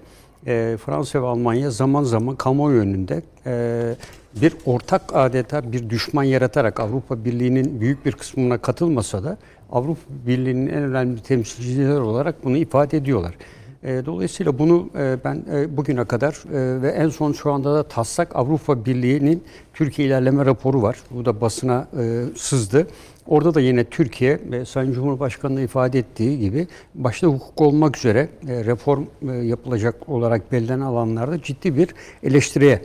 e, 0.47 0.77
Fransa 0.85 1.21
ve 1.21 1.25
Almanya 1.25 1.71
zaman 1.71 2.03
zaman 2.03 2.35
kamuoyu 2.35 2.81
önünde 2.81 3.21
e, 3.45 3.95
bir 4.41 4.53
ortak 4.65 5.01
adeta 5.13 5.71
bir 5.71 5.89
düşman 5.89 6.23
yaratarak 6.23 6.79
Avrupa 6.79 7.25
Birliği'nin 7.25 7.81
büyük 7.81 8.05
bir 8.05 8.11
kısmına 8.11 8.57
katılmasa 8.57 9.23
da 9.23 9.37
Avrupa 9.71 10.01
Birliği'nin 10.27 10.67
en 10.67 10.83
önemli 10.83 11.21
temsilcileri 11.21 11.99
olarak 11.99 12.43
bunu 12.43 12.57
ifade 12.57 12.97
ediyorlar. 12.97 13.35
E, 13.83 14.05
dolayısıyla 14.05 14.59
bunu 14.59 14.89
e, 14.97 15.17
ben 15.23 15.45
e, 15.53 15.77
bugüne 15.77 16.05
kadar 16.05 16.43
ve 16.81 16.89
en 16.89 17.09
son 17.09 17.33
şu 17.33 17.51
anda 17.51 17.75
da 17.75 17.83
taslak 17.83 18.35
Avrupa 18.35 18.85
Birliği'nin 18.85 19.43
Türkiye 19.73 20.07
ilerleme 20.07 20.45
raporu 20.45 20.81
var. 20.81 20.97
Bu 21.11 21.25
da 21.25 21.41
basına 21.41 21.87
sızdı. 22.35 22.87
Orada 23.27 23.53
da 23.53 23.61
yine 23.61 23.83
Türkiye 23.83 24.39
ve 24.51 24.65
Sayın 24.65 24.93
Cumhurbaşkanı'nın 24.93 25.61
ifade 25.61 25.99
ettiği 25.99 26.39
gibi 26.39 26.67
başta 26.95 27.27
hukuk 27.27 27.61
olmak 27.61 27.97
üzere 27.97 28.29
reform 28.43 29.05
yapılacak 29.43 30.09
olarak 30.09 30.51
belirlenen 30.51 30.79
alanlarda 30.79 31.41
ciddi 31.41 31.77
bir 31.77 31.89
eleştiriye 32.23 32.81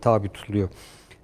tabi 0.00 0.28
tutuluyor. 0.28 0.68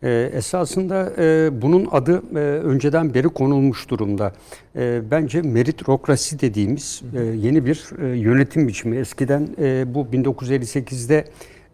E, 0.02 0.30
esasında 0.34 1.12
e, 1.18 1.50
bunun 1.62 1.88
adı 1.90 2.22
e, 2.34 2.38
önceden 2.38 3.14
beri 3.14 3.28
konulmuş 3.28 3.88
durumda. 3.88 4.32
E, 4.76 5.00
bence 5.10 5.42
meritokrasi 5.42 6.40
dediğimiz 6.40 7.02
e, 7.16 7.20
yeni 7.20 7.66
bir 7.66 7.84
e, 8.02 8.06
yönetim 8.18 8.68
biçimi. 8.68 8.96
Eskiden 8.96 9.48
e, 9.58 9.94
bu 9.94 10.06
1958'de 10.12 11.24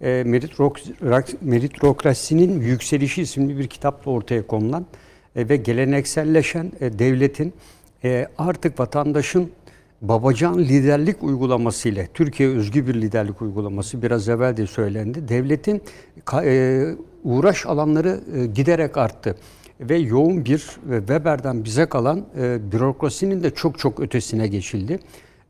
e, 0.02 0.24
Meritokrasinin 1.40 2.60
Yükselişi 2.60 3.22
isimli 3.22 3.58
bir 3.58 3.66
kitapla 3.66 4.10
ortaya 4.10 4.46
konulan 4.46 4.86
e, 5.36 5.48
ve 5.48 5.56
gelenekselleşen 5.56 6.72
e, 6.80 6.98
devletin 6.98 7.52
e, 8.04 8.26
artık 8.38 8.80
vatandaşın 8.80 9.50
babacan 10.02 10.58
liderlik 10.58 11.22
uygulamasıyla, 11.22 12.06
Türkiye 12.14 12.48
özgü 12.48 12.86
bir 12.86 12.94
liderlik 12.94 13.42
uygulaması 13.42 14.02
biraz 14.02 14.28
evvel 14.28 14.56
de 14.56 14.66
söylendi. 14.66 15.28
Devletin 15.28 15.82
e, 16.44 16.86
uğraş 17.24 17.66
alanları 17.66 18.20
e, 18.36 18.46
giderek 18.46 18.96
arttı 18.96 19.36
ve 19.80 19.96
yoğun 19.96 20.44
bir 20.44 20.60
e, 20.92 20.98
Weber'den 20.98 21.64
bize 21.64 21.86
kalan 21.86 22.24
e, 22.40 22.72
bürokrasinin 22.72 23.42
de 23.42 23.50
çok 23.50 23.78
çok 23.78 24.00
ötesine 24.00 24.48
geçildi. 24.48 24.98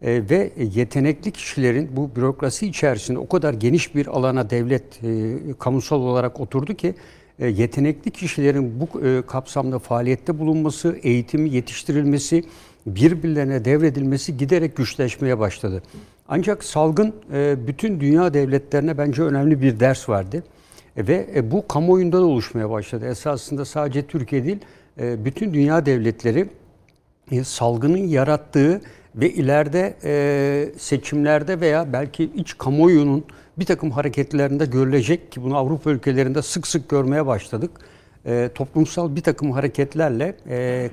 Ve 0.03 0.53
yetenekli 0.75 1.31
kişilerin 1.31 1.97
bu 1.97 2.17
bürokrasi 2.17 2.67
içerisinde 2.67 3.19
o 3.19 3.29
kadar 3.29 3.55
geniş 3.55 3.95
bir 3.95 4.07
alana 4.07 4.51
devlet 4.51 5.01
kamusal 5.59 6.01
olarak 6.01 6.41
oturdu 6.41 6.75
ki 6.75 6.95
yetenekli 7.39 8.11
kişilerin 8.11 8.81
bu 8.81 8.89
kapsamda 9.27 9.79
faaliyette 9.79 10.39
bulunması, 10.39 10.99
eğitimi 11.03 11.51
yetiştirilmesi, 11.51 12.45
birbirlerine 12.87 13.65
devredilmesi 13.65 14.37
giderek 14.37 14.77
güçleşmeye 14.77 15.39
başladı. 15.39 15.83
Ancak 16.29 16.65
salgın 16.65 17.15
bütün 17.67 18.01
dünya 18.01 18.35
devletlerine 18.35 18.99
bence 18.99 19.23
önemli 19.23 19.63
bir 19.63 19.81
ders 19.81 20.09
verdi. 20.09 20.43
E, 20.97 21.07
Ve 21.07 21.27
e, 21.35 21.51
bu 21.51 21.69
kamuoyunda 21.69 22.21
da 22.21 22.25
oluşmaya 22.25 22.71
başladı. 22.71 23.07
Esasında 23.07 23.65
sadece 23.65 24.07
Türkiye 24.07 24.45
değil, 24.45 24.59
e, 25.01 25.25
bütün 25.25 25.55
dünya 25.55 25.87
devletleri 25.87 26.47
salgının 27.45 28.07
yarattığı 28.07 28.81
ve 29.15 29.31
ileride 29.31 29.95
seçimlerde 30.79 31.61
veya 31.61 31.93
belki 31.93 32.31
iç 32.35 32.59
kamuoyunun 32.59 33.25
bir 33.59 33.65
takım 33.65 33.91
hareketlerinde 33.91 34.67
görülecek 34.67 35.33
ki 35.33 35.43
bunu 35.43 35.57
Avrupa 35.57 35.91
ülkelerinde 35.91 36.43
sık 36.43 36.67
sık 36.67 36.89
görmeye 36.89 37.27
başladık. 37.27 37.71
Toplumsal 38.55 39.17
bir 39.17 39.21
takım 39.21 39.53
hareketlerle 39.53 40.35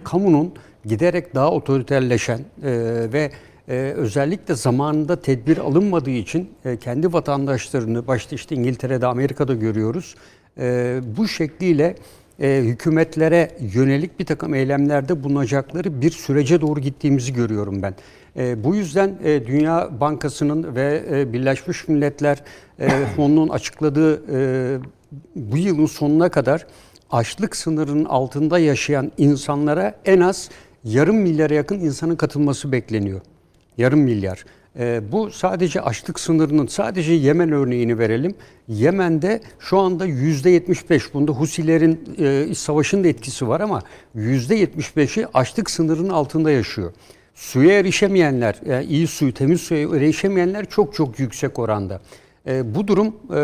kamunun 0.04 0.54
giderek 0.86 1.36
daha 1.36 1.52
otoriterleşen 1.52 2.40
ve 3.14 3.32
e, 3.68 3.74
özellikle 3.76 4.56
zamanında 4.56 5.22
tedbir 5.22 5.58
alınmadığı 5.58 6.10
için 6.10 6.50
e, 6.66 6.78
kendi 6.78 7.14
vatandaşlarını 7.14 8.08
başta 8.08 8.36
işte 8.36 8.56
İngiltere'de 8.56 9.08
Amerika'da 9.08 9.54
görüyoruz. 9.54 10.16
E, 10.58 11.00
bu 11.18 11.28
şekliyle 11.28 11.96
e, 12.40 12.62
hükümetlere 12.64 13.52
yönelik 13.74 14.20
bir 14.20 14.26
takım 14.26 14.54
eylemlerde 14.54 15.24
bulunacakları 15.24 16.02
bir 16.02 16.12
sürece 16.12 16.62
doğru 16.62 16.80
gittiğimizi 16.80 17.34
görüyorum 17.34 17.82
ben. 17.82 17.96
E, 18.38 18.64
bu 18.64 18.76
yüzden 18.76 19.18
e, 19.24 19.48
Dünya 19.48 19.90
Bankası'nın 20.00 20.76
ve 20.76 21.04
e, 21.12 21.34
Birleşmiş 21.34 21.88
Milletler 21.88 22.44
e, 22.80 22.90
Fonu'nun 23.16 23.50
açıkladığı 23.50 24.22
e, 24.32 24.78
bu 25.36 25.58
yılın 25.58 25.86
sonuna 25.86 26.30
kadar 26.30 26.66
açlık 27.12 27.56
sınırının 27.56 28.06
altında 28.06 28.60
yaşayan 28.60 29.12
insanlara 29.18 29.96
en 30.06 30.20
az 30.20 30.50
yarım 30.84 31.16
milyara 31.16 31.54
yakın 31.54 31.80
insanın 31.80 32.16
katılması 32.16 32.72
bekleniyor. 32.72 33.22
Yarım 33.78 34.00
milyar. 34.00 34.46
Ee, 34.80 35.02
bu 35.12 35.32
sadece 35.32 35.82
açlık 35.82 36.20
sınırının 36.20 36.68
sadece 36.68 37.14
Yemen 37.14 37.52
örneğini 37.52 38.00
verelim. 38.00 38.36
Yemen'de 38.68 39.42
şu 39.60 39.80
anda 39.80 40.06
yüzde 40.06 40.50
75 40.50 41.14
bunda 41.14 41.32
Husilerin 41.32 42.16
e, 42.20 42.56
savaşın 42.56 43.04
da 43.04 43.08
etkisi 43.08 43.48
var 43.48 43.62
ama 43.62 43.82
yüzde 44.16 44.64
75'i 44.64 45.28
açlık 45.34 45.70
sınırının 45.70 46.10
altında 46.10 46.52
yaşıyor. 46.52 46.92
Suya 47.36 47.80
erişemeyenler, 47.80 48.56
yani 48.66 48.86
iyi 48.86 49.08
suyu, 49.08 49.34
temiz 49.34 49.62
suya 49.62 49.82
erişemeyenler 49.82 50.66
çok 50.66 50.94
çok 50.94 51.20
yüksek 51.20 51.60
oranda. 51.60 52.02
E, 52.48 52.76
bu 52.76 52.88
durum 52.88 53.16
e, 53.36 53.40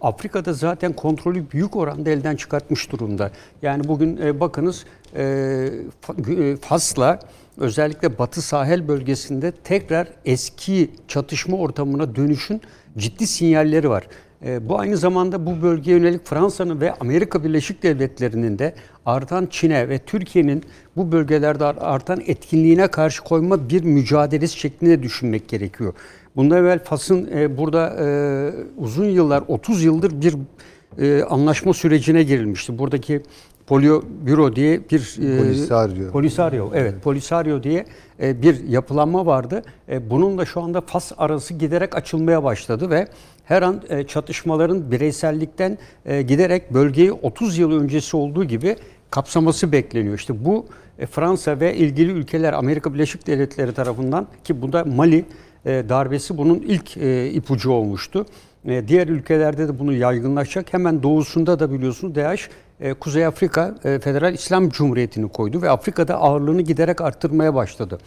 Afrika'da 0.00 0.52
zaten 0.52 0.92
kontrolü 0.92 1.50
büyük 1.50 1.76
oranda 1.76 2.10
elden 2.10 2.36
çıkartmış 2.36 2.92
durumda. 2.92 3.30
Yani 3.62 3.88
bugün 3.88 4.16
e, 4.16 4.40
bakınız 4.40 4.84
e, 5.16 5.22
e, 5.22 6.56
Fas'la 6.56 7.20
özellikle 7.60 8.18
Batı 8.18 8.42
Sahel 8.42 8.88
bölgesinde 8.88 9.52
tekrar 9.52 10.08
eski 10.24 10.90
çatışma 11.08 11.56
ortamına 11.56 12.16
dönüşün 12.16 12.60
ciddi 12.98 13.26
sinyalleri 13.26 13.90
var. 13.90 14.06
E, 14.44 14.68
bu 14.68 14.78
aynı 14.78 14.96
zamanda 14.96 15.46
bu 15.46 15.62
bölgeye 15.62 15.98
yönelik 15.98 16.26
Fransa'nın 16.26 16.80
ve 16.80 16.94
Amerika 16.94 17.44
Birleşik 17.44 17.82
Devletleri'nin 17.82 18.58
de 18.58 18.74
artan 19.06 19.46
Çin'e 19.50 19.88
ve 19.88 19.98
Türkiye'nin 19.98 20.62
bu 20.96 21.12
bölgelerde 21.12 21.64
artan 21.64 22.22
etkinliğine 22.26 22.88
karşı 22.88 23.24
koyma 23.24 23.68
bir 23.68 23.84
mücadelesi 23.84 24.58
şeklinde 24.58 25.02
düşünmek 25.02 25.48
gerekiyor. 25.48 25.94
Bundan 26.36 26.58
evvel 26.58 26.84
Fas'ın 26.84 27.28
e, 27.34 27.56
burada 27.56 27.96
e, 28.00 28.06
uzun 28.76 29.04
yıllar, 29.04 29.42
30 29.48 29.84
yıldır 29.84 30.22
bir 30.22 30.34
e, 30.98 31.22
anlaşma 31.22 31.74
sürecine 31.74 32.22
girilmişti. 32.22 32.78
Buradaki 32.78 33.22
Polio 33.70 34.02
Büro 34.26 34.56
diye 34.56 34.80
bir 34.90 35.34
e, 35.34 35.38
Polisario. 35.38 36.10
Polisario, 36.10 36.70
evet, 36.74 36.94
Polisario 37.02 37.62
diye 37.62 37.84
e, 38.22 38.42
bir 38.42 38.68
yapılanma 38.68 39.26
vardı. 39.26 39.62
E, 39.88 40.10
bununla 40.10 40.44
şu 40.44 40.60
anda 40.60 40.80
Fas 40.80 41.12
arası 41.18 41.54
giderek 41.54 41.96
açılmaya 41.96 42.44
başladı 42.44 42.90
ve 42.90 43.08
her 43.44 43.62
an 43.62 43.82
çatışmaların 44.08 44.90
bireysellikten 44.90 45.78
giderek 46.04 46.74
bölgeyi 46.74 47.12
30 47.12 47.58
yıl 47.58 47.72
öncesi 47.80 48.16
olduğu 48.16 48.44
gibi 48.44 48.76
kapsaması 49.10 49.72
bekleniyor. 49.72 50.14
İşte 50.14 50.44
bu 50.44 50.66
Fransa 51.10 51.60
ve 51.60 51.76
ilgili 51.76 52.12
ülkeler 52.12 52.52
Amerika 52.52 52.94
Birleşik 52.94 53.26
Devletleri 53.26 53.72
tarafından 53.72 54.26
ki 54.44 54.62
bu 54.62 54.72
da 54.72 54.84
Mali 54.84 55.24
darbesi 55.64 56.38
bunun 56.38 56.58
ilk 56.58 56.96
ipucu 57.36 57.70
olmuştu. 57.70 58.26
Diğer 58.86 59.08
ülkelerde 59.08 59.68
de 59.68 59.78
bunu 59.78 59.92
yaygınlaşacak. 59.92 60.72
Hemen 60.72 61.02
doğusunda 61.02 61.58
da 61.58 61.72
biliyorsunuz 61.72 62.14
DAEŞ 62.14 62.48
Kuzey 63.00 63.26
Afrika 63.26 63.74
e, 63.84 63.98
Federal 63.98 64.34
İslam 64.34 64.70
Cumhuriyeti'ni 64.70 65.28
koydu 65.28 65.62
ve 65.62 65.70
Afrika'da 65.70 66.14
ağırlığını 66.14 66.62
giderek 66.62 67.00
arttırmaya 67.00 67.54
başladı. 67.54 67.98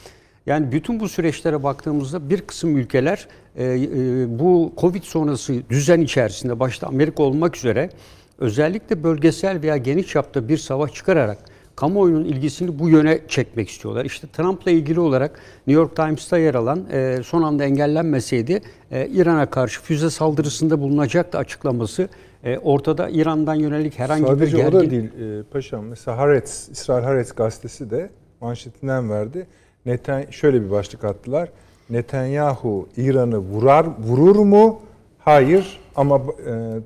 Yani 0.45 0.71
bütün 0.71 0.99
bu 0.99 1.09
süreçlere 1.09 1.63
baktığımızda 1.63 2.29
bir 2.29 2.41
kısım 2.41 2.77
ülkeler 2.77 3.27
e, 3.55 3.63
e, 3.65 4.39
bu 4.39 4.73
Covid 4.77 5.03
sonrası 5.03 5.69
düzen 5.69 6.01
içerisinde 6.01 6.59
başta 6.59 6.87
Amerika 6.87 7.23
olmak 7.23 7.57
üzere 7.57 7.89
özellikle 8.37 9.03
bölgesel 9.03 9.61
veya 9.61 9.77
geniş 9.77 10.07
çapta 10.07 10.47
bir 10.47 10.57
savaş 10.57 10.93
çıkararak 10.93 11.37
kamuoyunun 11.75 12.25
ilgisini 12.25 12.79
bu 12.79 12.89
yöne 12.89 13.19
çekmek 13.27 13.69
istiyorlar. 13.69 14.05
İşte 14.05 14.27
Trump'la 14.27 14.71
ilgili 14.71 14.99
olarak 14.99 15.39
New 15.67 15.81
York 15.81 15.95
Times'ta 15.95 16.37
yer 16.37 16.55
alan 16.55 16.85
e, 16.91 17.19
son 17.25 17.43
anda 17.43 17.63
engellenmeseydi 17.63 18.61
e, 18.91 19.07
İran'a 19.07 19.45
karşı 19.45 19.81
füze 19.81 20.09
saldırısında 20.09 20.81
bulunacaktı 20.81 21.37
açıklaması 21.37 22.09
e, 22.43 22.57
ortada 22.57 23.09
İran'dan 23.09 23.55
yönelik 23.55 23.99
herhangi 23.99 24.27
Sadece 24.27 24.57
bir 24.57 24.63
o 24.63 24.71
gergin... 24.71 24.87
da 24.87 24.91
değil 24.91 25.39
e, 25.39 25.43
paşam. 25.43 25.85
Mesela 25.85 26.17
Haaretz, 26.17 26.69
İsrail 26.71 27.03
Haaretz 27.03 27.31
gazetesi 27.31 27.91
de 27.91 28.09
manşetinden 28.41 29.09
verdi. 29.09 29.47
Neten 29.85 30.25
şöyle 30.29 30.61
bir 30.61 30.71
başlık 30.71 31.03
attılar. 31.03 31.49
Netanyahu 31.89 32.89
İran'ı 32.97 33.37
vurar 33.37 33.85
vurur 33.99 34.35
mu? 34.35 34.81
Hayır 35.19 35.79
ama 35.95 36.17
e, 36.17 36.21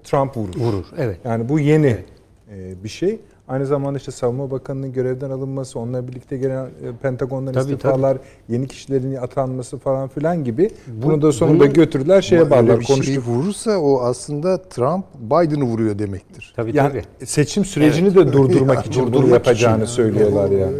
Trump 0.03 0.37
vurur. 0.37 0.55
Vurur, 0.55 0.85
evet. 0.97 1.17
Yani 1.23 1.49
bu 1.49 1.59
yeni 1.59 1.97
e, 2.51 2.83
bir 2.83 2.89
şey. 2.89 3.19
Aynı 3.47 3.65
zamanda 3.65 3.97
işte 3.97 4.11
Savunma 4.11 4.51
Bakanı'nın 4.51 4.93
görevden 4.93 5.29
alınması, 5.29 5.79
onunla 5.79 6.07
birlikte 6.07 6.37
gelen 6.37 6.65
e, 6.65 6.69
Pentagon'dan 7.01 7.53
Tabii, 7.53 7.63
istifalar, 7.73 8.17
yeni 8.49 8.67
kişilerin 8.67 9.15
atanması 9.15 9.77
falan 9.77 10.07
filan 10.07 10.43
gibi. 10.43 10.69
bunu 10.87 11.21
da 11.21 11.31
sonunda 11.31 11.59
bunun- 11.63 11.73
götürdüler 11.73 12.21
şeye 12.21 12.49
bağlar 12.49 12.79
bir 12.79 12.85
şey 12.85 12.95
konuştuk. 12.95 13.27
vurursa 13.27 13.77
o 13.77 14.01
aslında 14.01 14.61
Trump 14.61 15.05
Biden'ı 15.19 15.63
vuruyor 15.63 15.99
demektir. 15.99 16.53
Tabii 16.55 16.77
Yani 16.77 16.89
tabii. 17.19 17.25
seçim 17.27 17.65
sürecini 17.65 18.15
de 18.15 18.33
durdurmak 18.33 18.85
için 18.87 19.13
bunu 19.13 19.27
yapacağını 19.27 19.83
için. 19.83 19.93
söylüyorlar 19.93 20.51
yani. 20.51 20.75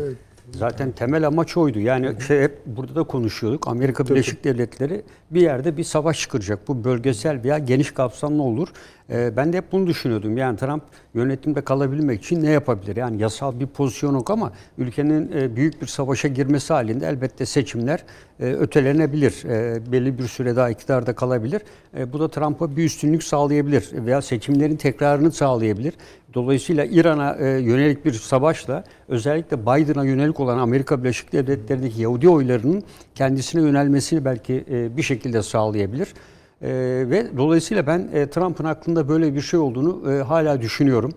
Zaten 0.52 0.92
temel 0.92 1.28
amaç 1.28 1.58
oydu. 1.58 1.80
Yani 1.80 2.22
şey 2.28 2.42
hep 2.42 2.58
burada 2.66 2.96
da 2.96 3.04
konuşuyorduk. 3.04 3.68
Amerika 3.68 4.06
Birleşik 4.06 4.44
Devletleri 4.44 5.02
bir 5.32 5.42
yerde 5.42 5.78
bir 5.78 5.84
savaş 5.84 6.20
çıkaracak. 6.22 6.68
Bu 6.68 6.84
bölgesel 6.84 7.44
veya 7.44 7.58
geniş 7.58 7.92
kapsamlı 7.92 8.44
olur. 8.44 8.68
Ee, 9.10 9.38
ben 9.38 9.54
de 9.54 9.58
hep 9.58 9.72
bunu 9.72 9.88
düşünüyordum. 9.88 10.38
Yani 10.38 10.58
Trump 10.58 10.84
yönetimde 11.14 11.62
kalabilmek 11.62 12.24
için 12.24 12.44
ne 12.44 12.50
yapabilir? 12.50 12.96
Yani 12.96 13.22
yasal 13.22 13.60
bir 13.60 13.68
pozisyon 13.68 14.14
yok 14.14 14.30
ama 14.30 14.52
ülkenin 14.78 15.32
e, 15.32 15.56
büyük 15.56 15.82
bir 15.82 15.88
savaşa 15.88 16.28
girmesi 16.28 16.74
halinde 16.74 17.08
elbette 17.08 17.46
seçimler 17.46 18.04
e, 18.40 18.46
ötelenebilir. 18.46 19.44
E, 19.46 19.92
belli 19.92 20.18
bir 20.18 20.28
süre 20.28 20.56
daha 20.56 20.70
iktidarda 20.70 21.16
kalabilir. 21.16 21.62
E, 21.98 22.14
bu 22.14 22.20
da 22.20 22.28
Trump'a 22.28 22.78
bir 22.78 22.84
üstünlük 22.84 23.24
sağlayabilir 23.24 23.90
veya 23.94 24.22
seçimlerin 24.22 24.76
tekrarını 24.76 25.32
sağlayabilir. 25.32 25.94
Dolayısıyla 26.34 26.86
İran'a 26.86 27.36
e, 27.36 27.46
yönelik 27.48 28.06
bir 28.06 28.14
savaşla 28.14 28.84
özellikle 29.08 29.62
Biden'a 29.62 30.06
yönelik 30.06 30.40
olan 30.40 30.58
Amerika 30.58 31.04
Birleşik 31.04 31.34
Devletleri'ndeki 31.34 32.02
Yahudi 32.02 32.30
oylarının 32.30 32.84
kendisine 33.16 33.62
yönelmesini 33.62 34.26
belki 34.26 34.66
e, 34.72 34.98
bir 34.98 35.04
şekilde 35.04 35.44
sağlayabilir. 35.44 36.08
E, 36.62 36.70
ve 37.10 37.26
dolayısıyla 37.38 37.88
ben 37.88 38.08
e, 38.14 38.30
Trump'ın 38.30 38.66
aklında 38.66 39.10
böyle 39.10 39.36
bir 39.36 39.42
şey 39.42 39.60
olduğunu 39.60 40.12
e, 40.12 40.22
hala 40.22 40.62
düşünüyorum. 40.62 41.12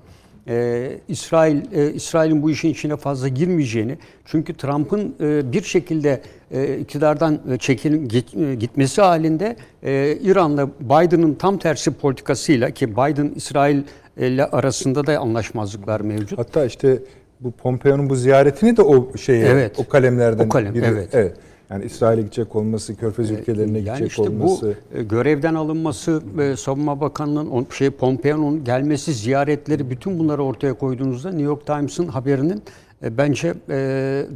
E, 0.49 0.88
İsrail 1.09 1.61
e, 1.72 1.93
İsrail'in 1.93 2.43
bu 2.43 2.51
işin 2.51 2.68
içine 2.68 2.97
fazla 2.97 3.28
girmeyeceğini 3.28 3.99
çünkü 4.24 4.55
Trump'ın 4.57 5.14
e, 5.20 5.53
bir 5.53 5.62
şekilde 5.62 6.20
e, 6.51 6.78
iktidardan 6.78 7.38
e, 7.53 7.59
çekil 7.59 7.93
git- 8.07 8.36
e, 8.36 8.55
gitmesi 8.55 9.01
halinde 9.03 9.57
e, 9.82 10.16
İran'la 10.22 10.68
Biden'ın 10.80 11.34
tam 11.34 11.59
tersi 11.59 11.91
politikasıyla 11.91 12.70
ki 12.70 12.93
Biden 12.93 13.32
İsrail 13.36 13.82
ile 14.16 14.45
arasında 14.47 15.07
da 15.07 15.18
anlaşmazlıklar 15.18 16.01
mevcut. 16.01 16.38
Hatta 16.38 16.64
işte 16.64 16.99
bu 17.41 17.51
Pompeo'nun 17.51 18.11
bu 18.11 18.16
ziyaretini 18.16 18.76
de 18.76 18.82
o 18.82 19.16
şeye 19.16 19.47
Evet. 19.47 19.72
o 19.78 19.88
kalemlerden 19.88 20.47
O 20.47 20.49
kalem, 20.49 20.74
biri. 20.74 20.84
evet. 21.12 21.34
Yani 21.71 21.85
İsrail'e 21.85 22.21
gidecek 22.23 22.57
olması, 22.57 22.97
Körfez 22.97 23.31
ülkelerine 23.31 23.79
Yani 23.79 23.85
gidecek 23.85 24.09
işte 24.09 24.23
olması. 24.23 24.77
bu 24.95 24.99
e, 24.99 25.03
görevden 25.03 25.55
alınması, 25.55 26.23
e, 26.41 26.57
Savunma 26.57 27.01
Bakanlığı'nın 27.01 27.66
şey 27.79 27.91
Pompeo'nun 27.91 28.64
gelmesi, 28.64 29.12
ziyaretleri 29.12 29.91
bütün 29.91 30.18
bunları 30.18 30.43
ortaya 30.45 30.75
koyduğunuzda 30.75 31.29
New 31.29 31.45
York 31.45 31.66
Times'ın 31.66 32.07
haberinin 32.07 32.62
e, 33.05 33.16
bence 33.18 33.55
e, 33.71 33.77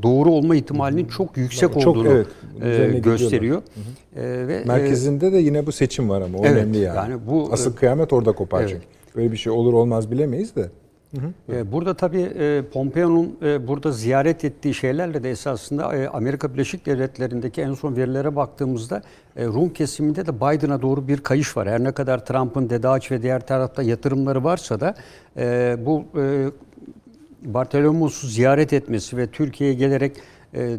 doğru 0.03 0.31
olma 0.31 0.57
ihtimalinin 0.57 1.05
çok 1.09 1.37
yüksek 1.37 1.73
Çok, 1.81 1.87
olduğunu 1.87 2.25
evet, 2.63 2.95
e, 2.95 2.99
gösteriyor. 2.99 3.63
E, 4.17 4.23
ve 4.49 4.55
e, 4.55 4.65
Merkezinde 4.65 5.33
de 5.33 5.37
yine 5.39 5.67
bu 5.67 5.73
seçim 5.73 6.09
var 6.09 6.21
ama 6.23 6.39
o 6.39 6.43
Evet, 6.45 6.57
önemli 6.57 6.79
yani. 6.79 6.97
yani 6.97 7.15
bu- 7.31 7.49
Asıl 7.53 7.73
kıyamet 7.77 8.13
orada 8.13 8.33
kopar 8.33 8.61
Evet. 8.61 8.71
çünkü. 8.71 8.85
Böyle 9.17 9.33
bir 9.33 9.37
şey 9.37 9.53
olur 9.53 9.73
olmaz 9.73 10.11
bilemeyiz 10.11 10.57
de. 10.57 10.71
E, 11.53 11.73
Burada 11.73 11.95
tabii 11.95 12.21
e, 12.21 12.63
Pompeo'nun 12.73 13.39
e, 13.43 13.69
burada 13.69 13.93
ziyaret 13.93 14.45
ettiği 14.45 14.75
şeylerle 14.75 15.23
de 15.23 15.31
esasında 15.31 16.11
Amerika 16.13 16.53
Birleşik 16.55 16.87
Devletleri'ndeki 16.87 17.63
en 17.63 17.75
son 17.75 17.97
verilere 17.97 18.37
baktığımızda 18.37 19.03
Rum 19.37 19.73
kesiminde 19.73 20.27
de 20.27 20.37
Biden'a 20.37 20.83
doğru 20.83 21.09
bir 21.09 21.19
kayış 21.19 21.57
var. 21.57 21.69
Her 21.69 21.85
ne 21.85 21.93
kadar 21.93 22.27
Trump'ın 22.27 22.71
DEDAŞ 22.71 23.11
ve 23.11 23.23
diğer 23.23 23.47
tarafta 23.47 23.83
yatırımları 23.83 24.45
varsa 24.45 24.81
da 24.81 24.95
bu 25.87 26.05
Bartolomos'u 27.43 28.27
ziyaret 28.27 28.73
etmesi 28.73 29.17
ve 29.17 29.27
Türkiye'ye 29.27 29.77
gelerek 29.77 30.17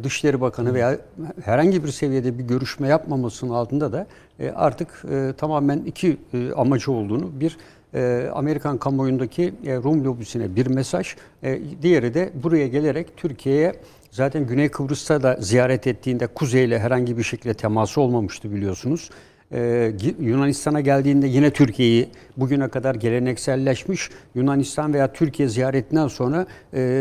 Dışişleri 0.04 0.42
Bakanı 0.42 0.74
veya 0.74 0.98
herhangi 1.44 1.84
bir 1.84 1.90
seviyede 1.90 2.38
bir 2.38 2.44
görüşme 2.44 2.88
yapmamasının 2.88 3.52
altında 3.54 3.94
da 3.94 4.08
artık 4.56 5.04
tamamen 5.38 5.80
iki 5.80 6.18
amacı 6.56 6.92
olduğunu 6.92 7.40
bir 7.40 7.58
e, 7.94 8.30
Amerikan 8.34 8.78
kamuoyundaki 8.78 9.54
e, 9.66 9.76
Rum 9.76 10.06
lobisine 10.06 10.56
bir 10.56 10.68
mesaj, 10.68 11.16
e, 11.44 11.60
diğeri 11.82 12.14
de 12.14 12.30
buraya 12.44 12.68
gelerek 12.68 13.18
Türkiye'ye 13.18 13.76
zaten 14.12 14.48
Güney 14.48 14.70
Kıbrıs'ta 14.70 15.24
da 15.24 15.38
ziyaret 15.40 15.88
ettiğinde 15.88 16.28
kuzeyle 16.28 16.80
herhangi 16.80 17.18
bir 17.18 17.24
şekilde 17.24 17.54
teması 17.54 18.02
olmamıştı 18.02 18.52
biliyorsunuz. 18.52 19.10
E, 19.52 19.92
Yunanistan'a 20.20 20.82
geldiğinde 20.82 21.28
yine 21.28 21.52
Türkiye'yi 21.52 22.10
bugüne 22.38 22.68
kadar 22.68 22.96
gelenekselleşmiş 22.96 24.10
Yunanistan 24.36 24.94
veya 24.94 25.14
Türkiye 25.14 25.50
ziyaretinden 25.50 26.08
sonra 26.08 26.46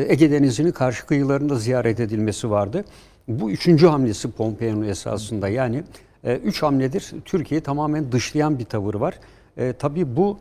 Ege 0.09 0.31
Denizi'nin 0.31 0.73
karşı 0.73 1.07
kıyılarında 1.07 1.57
ziyaret 1.57 2.01
edilmesi 2.01 2.51
vardı. 2.51 2.85
Bu 3.29 3.51
üçüncü 3.51 3.87
hamlesi 3.87 4.31
Pompeo'nun 4.31 4.89
esasında 4.89 5.49
yani 5.49 5.83
üç 6.25 6.63
hamledir 6.63 7.13
Türkiye'yi 7.25 7.63
tamamen 7.63 8.13
dışlayan 8.13 8.59
bir 8.59 8.65
tavır 8.65 8.95
var. 8.95 9.15
E, 9.57 9.73
tabii 9.73 10.17
bu 10.17 10.39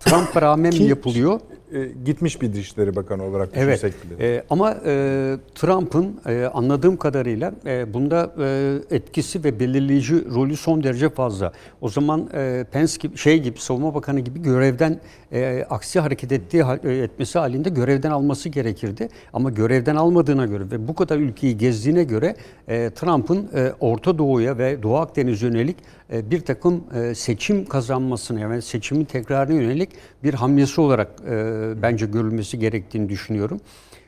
Trump'a 0.00 0.42
rağmen 0.42 0.74
mi 0.74 0.84
yapılıyor? 0.84 1.40
E, 1.72 1.88
gitmiş 2.04 2.42
bir 2.42 2.52
Dışişleri 2.52 2.96
Bakanı 2.96 3.22
olarak 3.24 3.48
Evet. 3.54 3.82
düşünsek 3.82 4.10
bile. 4.18 4.34
E, 4.36 4.42
ama 4.50 4.76
e, 4.86 5.36
Trump'ın 5.54 6.20
e, 6.26 6.44
anladığım 6.54 6.96
kadarıyla 6.96 7.52
e, 7.66 7.94
bunda 7.94 8.32
e, 8.40 8.96
etkisi 8.96 9.44
ve 9.44 9.60
belirleyici 9.60 10.24
rolü 10.34 10.56
son 10.56 10.82
derece 10.84 11.08
fazla. 11.08 11.52
O 11.80 11.88
zaman 11.88 12.30
e, 12.34 12.64
Pence 12.72 12.92
gibi 13.00 13.16
şey 13.16 13.38
gibi 13.42 13.58
savunma 13.58 13.94
bakanı 13.94 14.20
gibi 14.20 14.42
görevden 14.42 15.00
e, 15.32 15.66
aksi 15.70 16.00
hareket 16.00 16.32
ettiği 16.32 16.64
e, 16.84 16.92
etmesi 16.96 17.38
halinde 17.38 17.68
görevden 17.68 18.10
alması 18.10 18.48
gerekirdi. 18.48 19.08
Ama 19.32 19.50
görevden 19.50 19.96
almadığına 19.96 20.46
göre 20.46 20.70
ve 20.70 20.88
bu 20.88 20.94
kadar 20.94 21.16
ülkeyi 21.18 21.58
gezdiğine 21.58 22.04
göre 22.04 22.36
e, 22.68 22.90
Trump'ın 22.90 23.48
e, 23.54 23.72
Orta 23.80 24.18
Doğu'ya 24.18 24.58
ve 24.58 24.82
Doğu 24.82 24.96
Akdeniz 24.96 25.42
yönelik 25.42 25.76
e, 26.12 26.30
bir 26.30 26.40
takım 26.40 26.84
e, 26.94 27.14
seçim 27.14 27.64
kazanmasına 27.64 28.40
yani 28.40 28.62
seçimin 28.62 29.04
tekrarına 29.04 29.54
yönelik 29.54 29.90
bir 30.24 30.34
hamlesi 30.34 30.80
olarak 30.80 31.08
e, 31.30 31.55
bence 31.82 32.06
görülmesi 32.06 32.58
gerektiğini 32.58 33.08
düşünüyorum. 33.08 33.60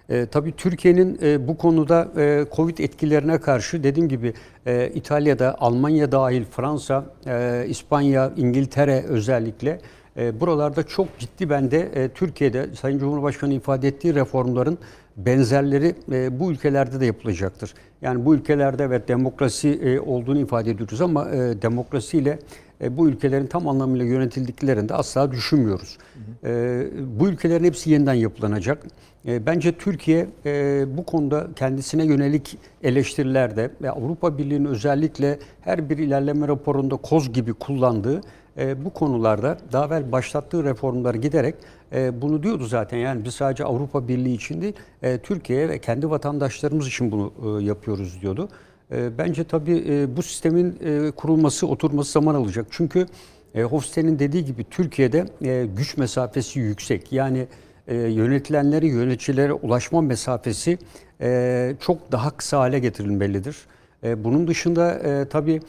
E, 0.09 0.27
tabii 0.27 0.53
Türkiye'nin 0.53 1.19
e, 1.23 1.49
bu 1.49 1.57
konuda 1.57 2.09
e, 2.17 2.45
Covid 2.57 2.79
etkilerine 2.79 3.39
karşı 3.39 3.83
dediğim 3.83 4.09
gibi 4.09 4.35
e, 4.67 4.91
İtalya'da, 4.95 5.57
Almanya 5.61 6.13
dahil 6.13 6.45
Fransa, 6.45 7.05
e, 7.27 7.65
İspanya, 7.69 8.33
İngiltere 8.37 9.05
özellikle 9.09 9.81
e, 10.17 10.41
buralarda 10.41 10.83
çok 10.83 11.19
ciddi 11.19 11.51
bende 11.51 11.79
e, 11.95 12.09
Türkiye'de 12.09 12.75
Sayın 12.75 12.99
Cumhurbaşkanı 12.99 13.55
ifade 13.55 13.89
ettiği 13.89 14.15
reformların 14.15 14.79
benzerleri 15.19 15.95
e, 16.13 16.41
bu 16.41 16.53
ülkelerde 16.53 17.01
de 17.01 17.07
yapılacaktır. 17.07 17.75
Yani 18.03 18.25
bu 18.25 18.35
ülkelerde 18.35 18.85
evet 18.85 19.09
demokrasi 19.09 19.69
e, 19.69 20.01
olduğunu 20.01 20.39
ifade 20.39 20.71
ediyoruz 20.71 21.01
ama 21.01 21.31
e, 21.31 21.63
demokrasiyle 21.63 22.39
e, 22.83 22.97
bu 22.97 23.09
ülkelerin 23.09 23.47
tam 23.47 23.69
anlamıyla 23.69 24.05
yönetildiklerini 24.05 24.89
de 24.89 24.95
asla 24.95 25.33
düşünmüyoruz. 25.33 25.99
E, 26.45 26.83
bu 27.21 27.29
ülkelerin 27.29 27.65
hepsi 27.65 27.91
yeniden 27.91 28.15
yapılanacak. 28.15 28.87
E, 29.27 29.47
bence 29.47 29.73
Türkiye 29.73 30.27
e, 30.47 30.85
bu 30.97 31.05
konuda 31.05 31.49
kendisine 31.57 32.05
yönelik 32.05 32.59
eleştirilerde 32.83 33.71
ve 33.83 33.91
Avrupa 33.91 34.39
Birliği'nin 34.39 34.65
özellikle 34.65 35.39
her 35.61 35.91
bir 35.91 35.99
ilerleme 35.99 36.49
raporunda 36.49 36.97
koz 36.97 37.33
gibi 37.33 37.53
kullandığı 37.53 38.21
e, 38.59 38.85
bu 38.85 38.91
konularda 38.91 39.59
daha 39.73 39.87
evvel 39.87 40.13
başlattığı 40.13 40.65
reformları 40.65 41.19
giderek 41.19 41.55
e, 41.93 42.23
bunu 42.23 42.43
diyordu 42.43 42.67
zaten. 42.67 42.99
Yani 42.99 43.25
biz 43.25 43.35
sadece 43.35 43.65
Avrupa 43.65 44.09
Birliği 44.09 44.35
için 44.35 44.63
değil, 44.63 44.75
e, 45.03 45.19
Türkiye 45.19 45.69
ve 45.69 45.79
kendi 45.79 46.11
vatandaşlarımız 46.11 46.87
için 46.89 47.13
bunu 47.13 47.33
e, 47.61 47.65
yapıyoruz 47.65 48.23
diyordu. 48.23 48.49
E, 48.93 49.19
bence 49.19 49.45
tabii 49.45 49.85
e, 49.89 50.17
bu 50.17 50.23
sistemin 50.23 50.79
e, 50.85 51.11
kurulması, 51.11 51.67
oturması 51.67 52.13
zaman 52.13 52.35
alacak. 52.35 52.67
Çünkü 52.71 53.07
e, 53.55 53.63
Hofstede'nin 53.63 54.19
dediği 54.19 54.45
gibi 54.45 54.65
Türkiye'de 54.65 55.27
e, 55.43 55.67
güç 55.77 55.97
mesafesi 55.97 56.61
yüksek. 56.61 57.13
Yani 57.13 57.47
e, 57.89 57.97
yönetilenleri, 57.97 58.87
yöneticilere 58.87 59.53
ulaşma 59.53 60.01
mesafesi 60.01 60.79
e, 61.21 61.75
çok 61.81 62.13
daha 62.13 62.31
kısa 62.31 62.59
hale 62.59 62.79
getirilmelidir. 62.79 63.57
E, 64.05 64.25
bunun 64.25 64.49
dışında 64.49 64.95
e, 64.95 65.29
tabii 65.29 65.61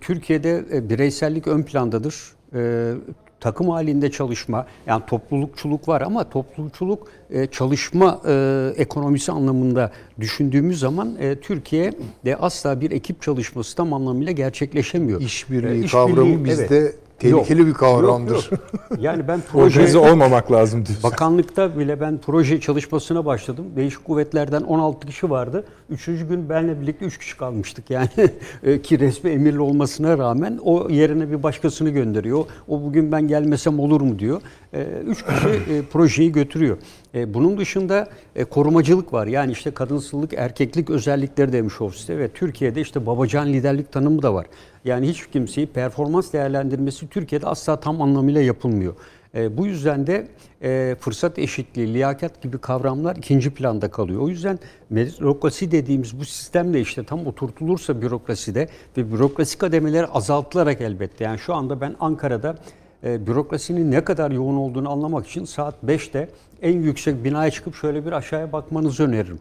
Türkiye'de 0.00 0.64
e, 0.72 0.88
bireysellik 0.90 1.46
ön 1.46 1.62
plandadır. 1.62 2.14
E, 2.54 2.92
takım 3.40 3.68
halinde 3.68 4.10
çalışma, 4.10 4.66
yani 4.86 5.02
toplulukçuluk 5.06 5.88
var 5.88 6.00
ama 6.00 6.30
toplulukçuluk 6.30 7.08
e, 7.30 7.46
çalışma 7.46 8.20
e, 8.26 8.72
ekonomisi 8.76 9.32
anlamında 9.32 9.92
düşündüğümüz 10.20 10.78
zaman 10.78 11.16
e, 11.20 11.40
Türkiye'de 11.40 12.36
asla 12.36 12.80
bir 12.80 12.90
ekip 12.90 13.22
çalışması 13.22 13.76
tam 13.76 13.92
anlamıyla 13.92 14.32
gerçekleşemiyor. 14.32 15.20
İşbirliği 15.20 15.84
E, 15.84 15.86
kavramı 15.86 16.44
bizde 16.44 16.92
tehlikeli 17.20 17.66
bir 17.66 17.74
kavramdır. 17.74 18.34
Yok, 18.34 18.52
yok. 18.52 19.00
Yani 19.00 19.28
ben 19.28 19.40
Organize 19.54 19.80
proje 19.80 19.98
olmamak 19.98 20.52
lazım 20.52 20.86
diyorsun. 20.86 21.10
Bakanlıkta 21.10 21.78
bile 21.78 22.00
ben 22.00 22.18
proje 22.26 22.60
çalışmasına 22.60 23.24
başladım. 23.24 23.66
Değişik 23.76 24.04
kuvvetlerden 24.04 24.62
16 24.62 25.06
kişi 25.06 25.30
vardı. 25.30 25.64
Üçüncü 25.90 26.28
gün 26.28 26.48
benle 26.48 26.80
birlikte 26.80 27.04
3 27.04 27.18
kişi 27.18 27.36
kalmıştık 27.36 27.90
yani. 27.90 28.08
E, 28.62 28.82
Ki 28.82 28.98
resmi 29.00 29.30
emirli 29.30 29.60
olmasına 29.60 30.18
rağmen 30.18 30.58
o 30.64 30.88
yerine 30.90 31.30
bir 31.30 31.42
başkasını 31.42 31.90
gönderiyor. 31.90 32.44
O 32.68 32.82
bugün 32.82 33.12
ben 33.12 33.28
gelmesem 33.28 33.78
olur 33.80 34.00
mu 34.00 34.18
diyor. 34.18 34.40
E, 34.74 34.86
Üç 35.06 35.24
kişi 35.24 35.48
e, 35.48 35.82
projeyi 35.92 36.32
götürüyor. 36.32 36.76
E, 37.14 37.34
Bunun 37.34 37.58
dışında 37.58 38.08
korumacılık 38.50 39.12
var. 39.12 39.26
Yani 39.26 39.52
işte 39.52 39.70
kadınsılık, 39.70 40.32
erkeklik 40.34 40.90
özellikleri 40.90 41.52
demiş 41.52 41.80
ofiste 41.80 42.18
ve 42.18 42.28
Türkiye'de 42.28 42.80
işte 42.80 43.06
babacan 43.06 43.48
liderlik 43.48 43.92
tanımı 43.92 44.22
da 44.22 44.34
var. 44.34 44.46
Yani 44.84 45.08
hiç 45.08 45.26
kimseyi 45.26 45.66
performans 45.66 46.32
değerlendirmesi 46.32 47.08
Türkiye'de 47.08 47.46
asla 47.46 47.80
tam 47.80 48.02
anlamıyla 48.02 48.40
yapılmıyor. 48.40 48.94
E, 49.34 49.56
bu 49.56 49.66
yüzden 49.66 50.06
de 50.06 50.28
e, 50.62 50.96
fırsat 51.00 51.38
eşitliği, 51.38 51.94
liyakat 51.94 52.42
gibi 52.42 52.58
kavramlar 52.58 53.16
ikinci 53.16 53.50
planda 53.50 53.90
kalıyor. 53.90 54.20
O 54.20 54.28
yüzden 54.28 54.58
bürokrasi 54.90 55.70
dediğimiz 55.70 56.20
bu 56.20 56.24
sistemle 56.24 56.80
işte 56.80 57.04
tam 57.04 57.26
oturtulursa 57.26 58.02
bürokraside 58.02 58.68
ve 58.96 59.12
bürokrasi 59.12 59.58
kademeleri 59.58 60.06
azaltılarak 60.06 60.80
elbette. 60.80 61.24
Yani 61.24 61.38
şu 61.38 61.54
anda 61.54 61.80
ben 61.80 61.96
Ankara'da 62.00 62.56
e, 63.04 63.26
bürokrasinin 63.26 63.90
ne 63.90 64.04
kadar 64.04 64.30
yoğun 64.30 64.56
olduğunu 64.56 64.90
anlamak 64.90 65.26
için 65.26 65.44
saat 65.44 65.74
5'te 65.86 66.28
en 66.62 66.82
yüksek 66.82 67.24
binaya 67.24 67.50
çıkıp 67.50 67.74
şöyle 67.74 68.06
bir 68.06 68.12
aşağıya 68.12 68.52
bakmanızı 68.52 69.04
öneririm. 69.04 69.38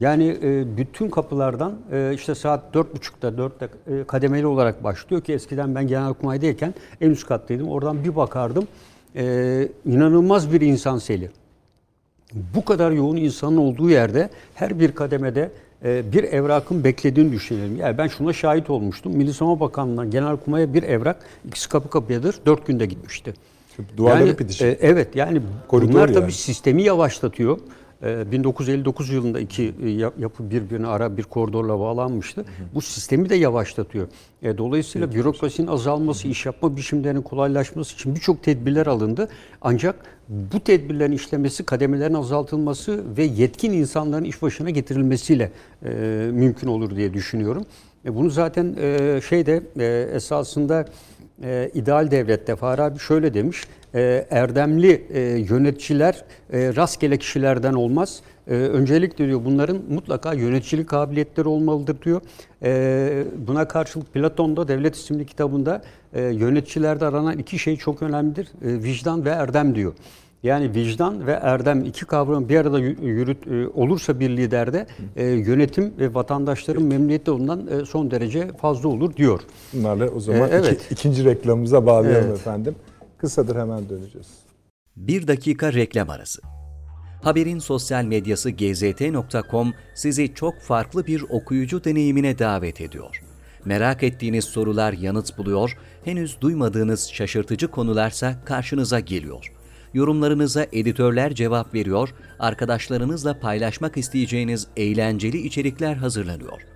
Yani 0.00 0.38
e, 0.42 0.76
bütün 0.76 1.10
kapılardan 1.10 1.74
e, 1.92 2.12
işte 2.14 2.34
saat 2.34 2.74
4.30'da 2.74 3.28
4'te 3.28 3.68
e, 3.94 4.04
kademeli 4.04 4.46
olarak 4.46 4.84
başlıyor 4.84 5.22
ki 5.22 5.32
eskiden 5.32 5.74
ben 5.74 5.86
genelkurmaydayken 5.86 6.74
en 7.00 7.10
üst 7.10 7.26
kattaydım. 7.26 7.68
Oradan 7.68 8.04
bir 8.04 8.16
bakardım. 8.16 8.68
E, 9.16 9.68
inanılmaz 9.86 10.52
bir 10.52 10.60
insan 10.60 10.98
seli. 10.98 11.30
Bu 12.54 12.64
kadar 12.64 12.90
yoğun 12.90 13.16
insanın 13.16 13.56
olduğu 13.56 13.90
yerde 13.90 14.30
her 14.54 14.80
bir 14.80 14.92
kademede 14.92 15.50
e, 15.84 16.12
bir 16.12 16.24
evrakın 16.24 16.84
beklediğini 16.84 17.32
düşünelim. 17.32 17.76
Yani 17.76 17.98
ben 17.98 18.06
şuna 18.08 18.32
şahit 18.32 18.70
olmuştum. 18.70 19.12
Milli 19.12 19.34
Savunma 19.34 19.60
Bakanlığı'ndan 19.60 20.10
Genelkurmay'a 20.10 20.74
bir 20.74 20.82
evrak 20.82 21.16
ikisi 21.46 21.68
kapı 21.68 21.90
kapıyadır. 21.90 22.36
Dört 22.46 22.66
günde 22.66 22.86
gitmişti. 22.86 23.34
Duvarları 23.96 24.26
yani, 24.26 24.38
bitişik. 24.38 24.62
e, 24.62 24.78
evet 24.80 25.16
yani 25.16 25.42
Koridor 25.68 25.92
bunlar 25.92 26.08
tabii 26.08 26.20
yani. 26.20 26.32
sistemi 26.32 26.82
yavaşlatıyor. 26.82 27.58
E, 28.02 28.32
1959 28.32 29.10
yılında 29.10 29.40
iki 29.40 29.74
e, 29.82 29.88
yap- 29.88 30.18
yapı 30.18 30.50
birbirine 30.50 30.86
ara 30.86 31.16
bir 31.16 31.22
koridorla 31.22 31.80
bağlanmıştı. 31.80 32.44
Bu 32.74 32.80
sistemi 32.80 33.28
de 33.28 33.34
yavaşlatıyor. 33.34 34.08
E, 34.42 34.58
dolayısıyla 34.58 35.12
bürokrasinin 35.14 35.66
azalması, 35.66 36.28
iş 36.28 36.46
yapma 36.46 36.76
biçimlerinin 36.76 37.22
kolaylaşması 37.22 37.94
için 37.94 38.14
birçok 38.14 38.42
tedbirler 38.42 38.86
alındı. 38.86 39.28
Ancak 39.62 39.96
bu 40.28 40.60
tedbirlerin 40.60 41.12
işlemesi, 41.12 41.64
kademelerin 41.64 42.14
azaltılması 42.14 43.04
ve 43.16 43.24
yetkin 43.24 43.72
insanların 43.72 44.24
iş 44.24 44.42
başına 44.42 44.70
getirilmesiyle 44.70 45.52
e, 45.84 45.88
mümkün 46.32 46.68
olur 46.68 46.96
diye 46.96 47.14
düşünüyorum. 47.14 47.66
E, 48.04 48.14
bunu 48.14 48.30
zaten 48.30 48.76
e, 48.80 49.20
şeyde 49.28 49.62
e, 49.78 50.10
esasında 50.14 50.84
e, 51.42 51.70
ideal 51.74 52.10
devlette 52.10 52.56
Farabi 52.56 52.98
şöyle 52.98 53.34
demiş. 53.34 53.64
E, 53.96 54.26
erdemli 54.30 55.06
e, 55.10 55.20
yöneticiler 55.20 56.24
e, 56.52 56.76
rastgele 56.76 57.16
kişilerden 57.16 57.72
olmaz. 57.72 58.20
E, 58.48 58.54
öncelikle 58.54 59.26
diyor 59.26 59.40
bunların 59.44 59.78
mutlaka 59.90 60.32
yöneticilik 60.32 60.88
kabiliyetleri 60.88 61.48
olmalıdır 61.48 61.96
diyor. 62.04 62.20
E, 62.62 63.24
buna 63.46 63.68
karşılık 63.68 64.14
Platon 64.14 64.56
da 64.56 64.68
Devlet 64.68 64.94
isimli 64.96 65.26
kitabında 65.26 65.82
e, 66.14 66.22
yöneticilerde 66.22 67.06
aranan 67.06 67.38
iki 67.38 67.58
şey 67.58 67.76
çok 67.76 68.02
önemlidir. 68.02 68.48
Vicdan 68.62 69.24
ve 69.24 69.30
erdem 69.30 69.74
diyor. 69.74 69.92
Yani 70.42 70.74
vicdan 70.74 71.26
ve 71.26 71.32
erdem 71.32 71.84
iki 71.84 72.04
kavram 72.04 72.48
bir 72.48 72.56
arada 72.56 72.80
yü- 72.80 73.04
yürüt 73.04 73.38
olursa 73.76 74.20
bir 74.20 74.30
liderde 74.36 74.86
e, 75.16 75.24
yönetim 75.26 75.92
ve 75.98 76.14
vatandaşların 76.14 76.82
memnuniyeti 76.82 77.30
ondan 77.30 77.66
e, 77.66 77.84
son 77.84 78.10
derece 78.10 78.48
fazla 78.60 78.88
olur 78.88 79.16
diyor. 79.16 79.40
Bunlarla 79.74 80.08
o 80.08 80.20
zaman 80.20 80.40
E, 80.40 80.52
evet. 80.52 80.72
iki- 80.82 80.94
ikinci 80.94 81.24
reklamımıza 81.24 81.86
bağlayalım 81.86 82.26
Evet. 82.28 82.38
efendim. 82.38 82.74
Kısadır 83.18 83.56
hemen 83.56 83.88
döneceğiz. 83.88 84.28
Bir 84.96 85.26
dakika 85.26 85.72
reklam 85.72 86.10
arası. 86.10 86.42
Haberin 87.22 87.58
sosyal 87.58 88.04
medyası 88.04 88.50
gzt.com 88.50 89.74
sizi 89.94 90.34
çok 90.34 90.60
farklı 90.60 91.06
bir 91.06 91.22
okuyucu 91.22 91.84
deneyimine 91.84 92.38
davet 92.38 92.80
ediyor. 92.80 93.22
Merak 93.64 94.02
ettiğiniz 94.02 94.44
sorular 94.44 94.92
yanıt 94.92 95.38
buluyor, 95.38 95.78
henüz 96.04 96.40
duymadığınız 96.40 97.08
şaşırtıcı 97.12 97.68
konularsa 97.68 98.44
karşınıza 98.44 99.00
geliyor. 99.00 99.52
Yorumlarınıza 99.94 100.66
editörler 100.72 101.34
cevap 101.34 101.74
veriyor, 101.74 102.14
arkadaşlarınızla 102.38 103.40
paylaşmak 103.40 103.96
isteyeceğiniz 103.96 104.66
eğlenceli 104.76 105.38
içerikler 105.38 105.94
hazırlanıyor. 105.94 106.75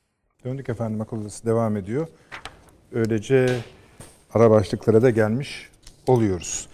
Döndük 0.45 0.69
efendim 0.69 1.01
akıl 1.01 1.21
odası 1.21 1.45
devam 1.45 1.77
ediyor. 1.77 2.07
Öylece 2.91 3.59
ara 4.33 4.51
başlıklara 4.51 5.01
da 5.01 5.09
gelmiş 5.09 5.69
oluyoruz. 6.07 6.67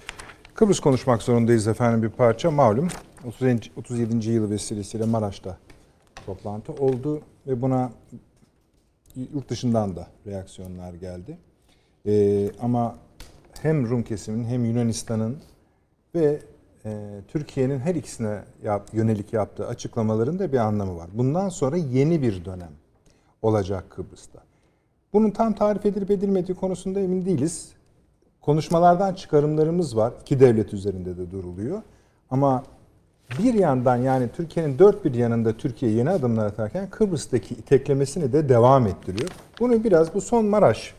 Kıbrıs 0.53 0.79
konuşmak 0.79 1.21
zorundayız 1.21 1.67
efendim 1.67 2.03
bir 2.03 2.09
parça. 2.09 2.51
Malum 2.51 2.87
37. 3.25 3.61
37. 3.75 4.29
yılı 4.29 4.49
vesilesiyle 4.49 5.05
Maraş'ta 5.05 5.57
toplantı 6.25 6.73
oldu 6.73 7.21
ve 7.47 7.61
buna 7.61 7.91
yurt 9.15 9.49
dışından 9.49 9.95
da 9.95 10.07
reaksiyonlar 10.27 10.93
geldi. 10.93 11.37
Ee, 12.05 12.49
ama 12.61 12.95
hem 13.61 13.89
Rum 13.89 14.03
kesiminin 14.03 14.45
hem 14.45 14.65
Yunanistan'ın 14.65 15.37
ve 16.15 16.39
e, 16.85 17.21
Türkiye'nin 17.27 17.79
her 17.79 17.95
ikisine 17.95 18.43
yap, 18.63 18.89
yönelik 18.93 19.33
yaptığı 19.33 19.67
açıklamaların 19.67 20.39
da 20.39 20.51
bir 20.51 20.57
anlamı 20.57 20.97
var. 20.97 21.09
Bundan 21.13 21.49
sonra 21.49 21.77
yeni 21.77 22.21
bir 22.21 22.45
dönem 22.45 22.71
olacak 23.41 23.89
Kıbrıs'ta. 23.89 24.39
Bunun 25.13 25.31
tam 25.31 25.53
tarif 25.53 25.85
edilip 25.85 26.11
edilmediği 26.11 26.57
konusunda 26.57 26.99
emin 26.99 27.25
değiliz. 27.25 27.71
Konuşmalardan 28.41 29.13
çıkarımlarımız 29.13 29.97
var. 29.97 30.13
İki 30.21 30.39
devlet 30.39 30.73
üzerinde 30.73 31.17
de 31.17 31.31
duruluyor. 31.31 31.81
Ama 32.29 32.63
bir 33.39 33.53
yandan 33.53 33.97
yani 33.97 34.29
Türkiye'nin 34.35 34.79
dört 34.79 35.05
bir 35.05 35.13
yanında 35.13 35.57
Türkiye 35.57 35.91
yeni 35.91 36.09
adımlar 36.09 36.45
atarken 36.45 36.89
Kıbrıs'taki 36.89 37.53
iteklemesini 37.53 38.33
de 38.33 38.49
devam 38.49 38.87
ettiriyor. 38.87 39.29
Bunu 39.59 39.83
biraz 39.83 40.13
bu 40.13 40.21
son 40.21 40.45
Maraş 40.45 40.93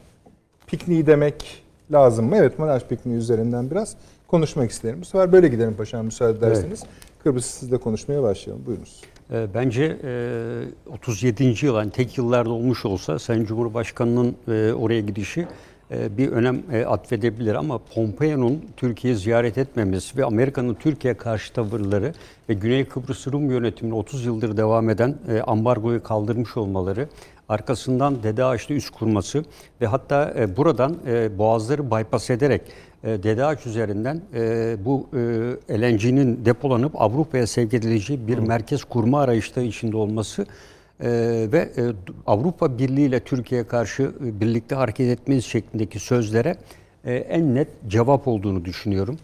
pikniği 0.67 1.07
demek 1.07 1.63
lazım 1.93 2.29
mı? 2.29 2.37
Evet 2.37 2.59
Maraş 2.59 2.85
pikniği 2.85 3.19
üzerinden 3.19 3.71
biraz 3.71 3.97
konuşmak 4.27 4.71
isterim. 4.71 5.01
Bu 5.01 5.05
sefer 5.05 5.33
böyle 5.33 5.49
gidelim 5.49 5.75
paşam 5.77 6.05
müsaade 6.05 6.39
ederseniz. 6.39 6.83
Kıbrıs 7.25 7.47
sizle 7.47 7.79
konuşmaya 7.79 8.23
başlayalım. 8.23 8.67
Buyurunuz. 8.67 9.03
E, 9.33 9.55
Bence 9.55 9.99
e, 10.05 10.93
37. 10.93 11.67
yıl 11.67 11.77
yani 11.77 11.91
tek 11.91 12.19
yıllarda 12.19 12.51
olmuş 12.51 12.85
olsa 12.85 13.19
Sayın 13.19 13.45
Cumhurbaşkanı'nın 13.45 14.37
e, 14.49 14.73
oraya 14.73 15.01
gidişi 15.01 15.47
e, 15.91 16.17
bir 16.19 16.29
önem 16.29 16.63
e, 16.73 16.85
atfedebilir 16.85 17.55
ama 17.55 17.79
Pompeo'nun 17.95 18.65
Türkiye'yi 18.77 19.19
ziyaret 19.19 19.59
etmemesi 19.59 20.17
ve 20.17 20.25
Amerika'nın 20.25 20.75
Türkiye 20.75 21.15
karşı 21.15 21.53
tavırları 21.53 22.15
ve 22.49 22.55
Güney 22.55 22.85
Kıbrıs 22.85 23.27
Rum 23.27 23.51
yönetiminin 23.51 23.97
30 23.97 24.25
yıldır 24.25 24.57
devam 24.57 24.91
eden 24.91 25.15
e, 25.29 25.41
ambargoyu 25.41 26.03
kaldırmış 26.03 26.57
olmaları 26.57 27.09
arkasından 27.49 28.23
Dede 28.23 28.45
Ağaç'ta 28.45 28.75
üst 28.75 28.91
kurması 28.91 29.45
ve 29.81 29.87
hatta 29.87 30.35
e, 30.39 30.57
buradan 30.57 30.97
e, 31.07 31.39
boğazları 31.39 31.91
bypass 31.91 32.31
ederek 32.31 32.63
e, 33.05 33.23
Dede 33.23 33.45
Ağaç 33.45 33.67
üzerinden 33.67 34.21
e, 34.35 34.77
bu 34.85 35.09
e, 35.71 35.81
LNG'nin 35.81 36.45
depolanıp 36.45 37.01
Avrupa'ya 37.01 37.47
sevk 37.47 37.75
edileceği 37.75 38.29
bir 38.29 38.39
merkez 38.39 38.85
kurma 38.85 39.21
arayışları 39.21 39.65
içinde 39.65 39.97
olması 39.97 40.47
e, 41.01 41.09
ve 41.53 41.59
e, 41.59 41.83
Avrupa 42.27 42.79
Birliği 42.79 43.07
ile 43.07 43.21
Türkiye'ye 43.21 43.67
karşı 43.67 44.03
e, 44.03 44.41
birlikte 44.41 44.75
hareket 44.75 45.09
etmeniz 45.21 45.45
şeklindeki 45.45 45.99
sözlere 45.99 46.57
e, 47.05 47.15
en 47.15 47.55
net 47.55 47.69
cevap 47.89 48.29
olduğunu 48.29 48.65
düşünüyorum. 48.65 49.19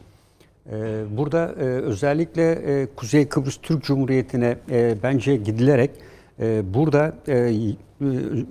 Ee, 0.72 1.04
Burada 1.16 1.54
e, 1.60 1.64
özellikle 1.64 2.52
e, 2.52 2.86
Kuzey 2.96 3.28
Kıbrıs 3.28 3.56
Türk 3.62 3.84
Cumhuriyeti'ne 3.84 4.56
e, 4.70 4.94
bence 5.02 5.36
gidilerek 5.36 5.90
e, 6.40 6.74
burada 6.74 7.14
e, 7.28 7.34
e, 7.36 7.52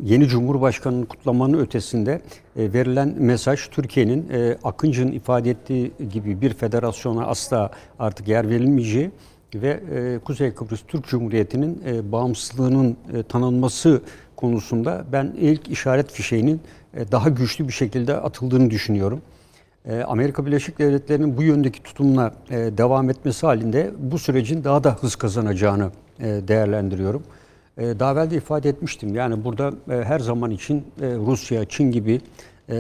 yeni 0.03 0.27
Cumhurbaşkanı'nın 0.27 1.05
kutlamanın 1.05 1.59
ötesinde 1.59 2.21
e, 2.55 2.73
verilen 2.73 3.15
mesaj 3.19 3.67
Türkiye'nin 3.67 4.29
e, 4.29 4.57
Akıncı'nın 4.63 5.11
ifade 5.11 5.49
ettiği 5.49 5.91
gibi 6.13 6.41
bir 6.41 6.53
federasyona 6.53 7.25
asla 7.25 7.71
artık 7.99 8.27
yer 8.27 8.49
verilmeyeceği 8.49 9.11
ve 9.55 9.79
e, 9.95 10.19
Kuzey 10.19 10.53
Kıbrıs 10.53 10.81
Türk 10.87 11.07
Cumhuriyeti'nin 11.07 11.81
bağımsızlığının 12.11 12.97
tanınması 13.29 14.01
konusunda 14.35 15.05
ben 15.11 15.33
ilk 15.37 15.69
işaret 15.69 16.11
fişeğinin 16.11 16.61
daha 17.11 17.29
güçlü 17.29 17.67
bir 17.67 17.73
şekilde 17.73 18.17
atıldığını 18.17 18.71
düşünüyorum. 18.71 19.21
Amerika 20.07 20.45
Birleşik 20.45 20.79
Devletleri'nin 20.79 21.37
bu 21.37 21.43
yöndeki 21.43 21.83
tutumla 21.83 22.33
devam 22.49 23.09
etmesi 23.09 23.45
halinde 23.45 23.91
bu 23.97 24.19
sürecin 24.19 24.63
daha 24.63 24.83
da 24.83 24.91
hız 25.01 25.15
kazanacağını 25.15 25.91
değerlendiriyorum. 26.19 27.23
E, 27.77 27.99
Daha 27.99 28.11
evvel 28.11 28.31
de 28.31 28.35
ifade 28.35 28.69
etmiştim. 28.69 29.15
Yani 29.15 29.43
burada 29.43 29.73
e, 29.89 30.03
her 30.03 30.19
zaman 30.19 30.51
için 30.51 30.77
e, 30.77 31.05
Rusya, 31.15 31.65
Çin 31.65 31.91
gibi 31.91 32.21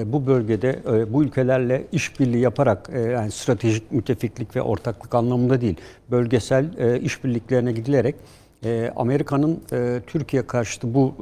bu 0.05 0.27
bölgede 0.27 0.79
bu 1.13 1.23
ülkelerle 1.23 1.87
işbirliği 1.91 2.39
yaparak 2.39 2.89
yani 3.11 3.31
stratejik 3.31 3.91
müttefiklik 3.91 4.55
ve 4.55 4.61
ortaklık 4.61 5.15
anlamında 5.15 5.61
değil, 5.61 5.77
bölgesel 6.11 6.65
işbirliklerine 7.01 7.71
gidilerek 7.71 8.15
Amerika'nın 8.95 9.59
Türkiye 10.07 10.47
karşıtı 10.47 10.93
bu 10.93 11.13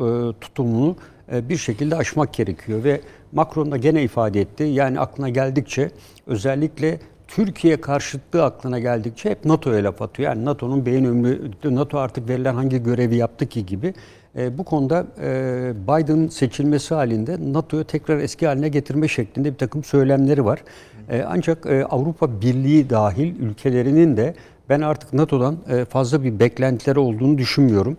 tutumunu 0.41 0.95
bir 1.31 1.57
şekilde 1.57 1.95
aşmak 1.95 2.33
gerekiyor 2.33 2.83
ve 2.83 3.01
Macron 3.31 3.71
da 3.71 3.77
gene 3.77 4.03
ifade 4.03 4.41
etti. 4.41 4.63
Yani 4.63 4.99
aklına 4.99 5.29
geldikçe 5.29 5.91
özellikle 6.27 6.99
Türkiye 7.35 7.81
karşıtlığı 7.81 8.43
aklına 8.43 8.79
geldikçe 8.79 9.29
hep 9.29 9.45
NATO'ya 9.45 9.83
laf 9.83 10.01
atıyor. 10.01 10.29
Yani 10.29 10.45
NATO'nun 10.45 10.85
beyin 10.85 11.05
ömrü, 11.05 11.51
NATO 11.63 11.97
artık 11.97 12.29
verilen 12.29 12.55
hangi 12.55 12.83
görevi 12.83 13.15
yaptı 13.15 13.45
ki 13.45 13.65
gibi. 13.65 13.93
E, 14.37 14.57
bu 14.57 14.63
konuda 14.63 15.05
e, 15.21 15.73
Biden'ın 15.83 16.27
seçilmesi 16.27 16.93
halinde 16.93 17.37
NATO'yu 17.53 17.83
tekrar 17.83 18.17
eski 18.17 18.47
haline 18.47 18.69
getirme 18.69 19.07
şeklinde 19.07 19.53
bir 19.53 19.57
takım 19.57 19.83
söylemleri 19.83 20.45
var. 20.45 20.63
E, 21.09 21.23
ancak 21.27 21.65
e, 21.65 21.85
Avrupa 21.85 22.41
Birliği 22.41 22.89
dahil 22.89 23.39
ülkelerinin 23.39 24.17
de 24.17 24.35
ben 24.69 24.81
artık 24.81 25.13
NATO'dan 25.13 25.57
e, 25.69 25.85
fazla 25.85 26.23
bir 26.23 26.39
beklentileri 26.39 26.99
olduğunu 26.99 27.37
düşünmüyorum. 27.37 27.97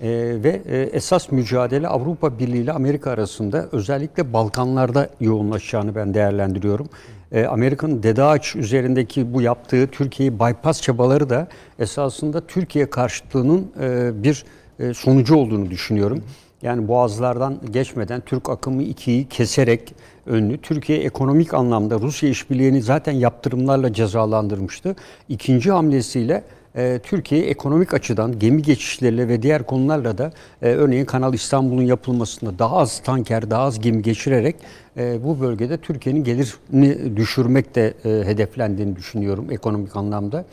Ee, 0.00 0.08
ve 0.44 0.62
e, 0.66 0.76
esas 0.82 1.32
mücadele 1.32 1.88
Avrupa 1.88 2.38
Birliği 2.38 2.62
ile 2.62 2.72
Amerika 2.72 3.10
arasında 3.10 3.68
özellikle 3.72 4.32
Balkanlarda 4.32 5.08
yoğunlaşacağını 5.20 5.94
ben 5.94 6.14
değerlendiriyorum. 6.14 6.88
Ee, 7.34 7.44
Amerika'nın 7.46 8.02
Dede 8.02 8.22
Ağaç 8.22 8.56
üzerindeki 8.56 9.34
bu 9.34 9.42
yaptığı 9.42 9.86
Türkiye'yi 9.86 10.40
bypass 10.40 10.82
çabaları 10.82 11.30
da 11.30 11.48
esasında 11.78 12.46
Türkiye 12.46 12.90
karşıtlığının 12.90 13.72
e, 13.80 14.10
bir 14.22 14.44
e, 14.78 14.94
sonucu 14.94 15.36
olduğunu 15.36 15.70
düşünüyorum. 15.70 16.22
Yani 16.62 16.88
boğazlardan 16.88 17.58
geçmeden 17.70 18.20
Türk 18.20 18.50
akımı 18.50 18.82
ikiyi 18.82 19.28
keserek 19.28 19.94
önlü 20.26 20.58
Türkiye 20.58 20.98
ekonomik 20.98 21.54
anlamda 21.54 22.00
Rusya 22.00 22.28
işbirliğini 22.28 22.82
zaten 22.82 23.12
yaptırımlarla 23.12 23.92
cezalandırmıştı. 23.92 24.96
İkinci 25.28 25.70
hamlesiyle 25.70 26.44
e, 26.76 27.00
Türkiye 27.02 27.44
ekonomik 27.46 27.94
açıdan 27.94 28.38
gemi 28.38 28.62
geçişleriyle 28.62 29.28
ve 29.28 29.42
diğer 29.42 29.62
konularla 29.62 30.18
da 30.18 30.32
e, 30.62 30.68
örneğin 30.68 31.04
Kanal 31.04 31.34
İstanbul'un 31.34 31.82
yapılmasında 31.82 32.58
daha 32.58 32.76
az 32.76 33.02
tanker, 33.02 33.50
daha 33.50 33.62
az 33.62 33.80
gemi 33.80 34.02
geçirerek 34.02 34.56
e, 34.96 35.24
bu 35.24 35.40
bölgede 35.40 35.76
Türkiye'nin 35.76 36.24
gelirini 36.24 37.16
düşürmek 37.16 37.74
de 37.74 37.94
e, 38.04 38.08
hedeflendiğini 38.08 38.96
düşünüyorum 38.96 39.46
ekonomik 39.50 39.96
anlamda. 39.96 40.44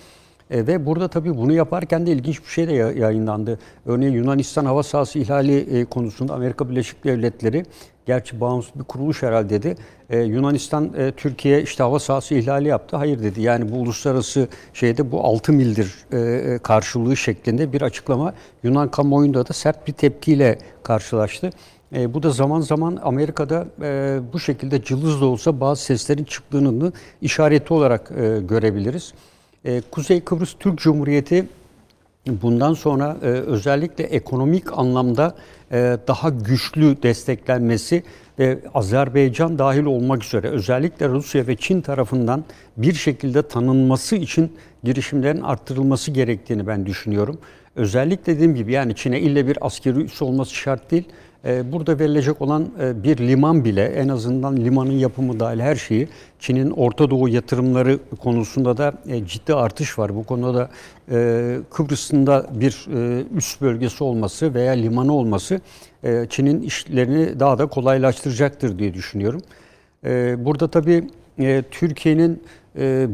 Ve 0.52 0.86
burada 0.86 1.08
tabii 1.08 1.38
bunu 1.38 1.54
yaparken 1.54 2.06
de 2.08 2.12
ilginç 2.12 2.42
bir 2.44 2.50
şey 2.50 2.68
de 2.68 2.74
ya- 2.74 2.92
yayınlandı. 2.92 3.60
Örneğin 3.86 4.14
Yunanistan 4.14 4.66
hava 4.66 4.84
sahası 4.84 5.20
ihlali 5.20 5.86
konusunda 5.86 6.34
Amerika 6.34 6.70
Birleşik 6.70 7.04
Devletleri 7.04 7.66
gerçi 8.06 8.42
bağımsız 8.42 8.72
bir 8.76 8.84
kuruluş 8.84 9.24
herhalde 9.24 9.50
dedi. 9.50 9.76
E, 10.10 10.20
Yunanistan 10.20 10.94
e, 10.98 11.12
Türkiye 11.12 11.62
işte 11.62 11.84
hava 11.84 12.00
sahası 12.00 12.36
ihlali 12.36 12.68
yaptı. 12.68 12.98
Hayır 12.98 13.24
dedi. 13.24 13.42
Yani 13.42 13.72
bu 13.72 13.76
uluslararası 13.76 14.48
şeyde 14.74 15.12
bu 15.12 15.24
6 15.24 15.54
mildir 15.54 15.96
e, 16.12 16.18
e, 16.18 16.58
karşılığı 16.58 17.18
şeklinde 17.18 17.74
bir 17.74 17.82
açıklama 17.82 18.34
Yunan 18.64 18.92
kamuoyunda 18.92 19.48
da 19.48 19.54
sert 19.54 19.88
bir 19.88 19.94
tepkiyle 19.94 20.58
karşılaştı. 20.84 21.50
E, 21.96 22.14
bu 22.14 22.24
da 22.24 22.30
zaman 22.30 22.62
zaman 22.62 23.00
Amerika'da 23.04 23.66
e, 23.82 24.20
bu 24.34 24.40
şekilde 24.40 24.84
cılız 24.84 25.22
da 25.22 25.26
olsa 25.26 25.60
bazı 25.60 25.84
seslerin 25.84 26.24
çıktığını 26.24 26.92
işareti 27.22 27.74
olarak 27.74 28.12
e, 28.12 28.40
görebiliriz. 28.42 29.14
E, 29.66 29.82
Kuzey 29.92 30.22
Kıbrıs 30.22 30.56
Türk 30.60 30.80
Cumhuriyeti 30.80 31.48
bundan 32.28 32.74
sonra 32.74 33.18
e, 33.22 33.26
özellikle 33.26 34.04
ekonomik 34.04 34.78
anlamda 34.78 35.36
e, 35.72 35.98
daha 36.08 36.30
güçlü 36.30 37.04
desteklenmesi 37.04 38.04
ve 38.40 38.60
Azerbaycan 38.74 39.60
dahil 39.60 39.86
olmak 39.86 40.24
üzere 40.24 40.48
özellikle 40.48 41.10
Rusya 41.10 41.48
ve 41.48 41.56
Çin 41.56 41.82
tarafından 41.82 42.44
bir 42.78 42.94
şekilde 42.94 43.42
tanınması 43.48 44.16
için 44.16 44.58
girişimlerin 44.84 45.42
arttırılması 45.42 46.12
gerektiğini 46.12 46.68
ben 46.68 46.86
düşünüyorum. 46.86 47.40
Özellikle 47.76 48.36
dediğim 48.36 48.56
gibi 48.56 48.72
yani 48.72 48.96
Çin'e 48.96 49.20
ille 49.20 49.48
bir 49.48 49.58
askeri 49.62 50.00
üs 50.00 50.22
olması 50.22 50.56
şart 50.56 50.92
değil. 50.92 51.04
E, 51.46 51.72
Burada 51.72 52.00
verilecek 52.00 52.42
olan 52.42 52.70
e, 52.82 53.04
bir 53.04 53.18
liman 53.18 53.66
bile 53.66 53.86
en 53.86 54.08
azından 54.08 54.58
limanın 54.58 54.92
yapımı 54.92 55.40
dahil 55.40 55.60
her 55.60 55.76
şeyi 55.76 56.08
Çin'in 56.40 56.72
Orta 56.72 57.10
Doğu 57.10 57.30
yatırımları 57.30 58.00
konusunda 58.24 58.78
da 58.78 58.94
e, 59.08 59.26
ciddi 59.26 59.54
artış 59.54 60.00
var. 60.00 60.16
Bu 60.16 60.24
konuda 60.24 60.56
da 60.56 60.70
e, 61.12 61.58
Kıbrıs'ın 61.72 62.28
da 62.28 62.48
bir 62.54 62.88
üst 63.38 63.62
bölgesi 63.62 64.04
olması 64.04 64.54
veya 64.54 64.72
limanı 64.72 65.14
olması 65.14 65.62
Çin'in 66.30 66.62
işlerini 66.62 67.40
daha 67.40 67.58
da 67.58 67.66
kolaylaştıracaktır 67.66 68.80
diye 68.80 68.94
düşünüyorum. 68.94 69.42
Burada 70.46 70.68
tabii 70.68 71.08
Türkiye'nin 71.72 72.44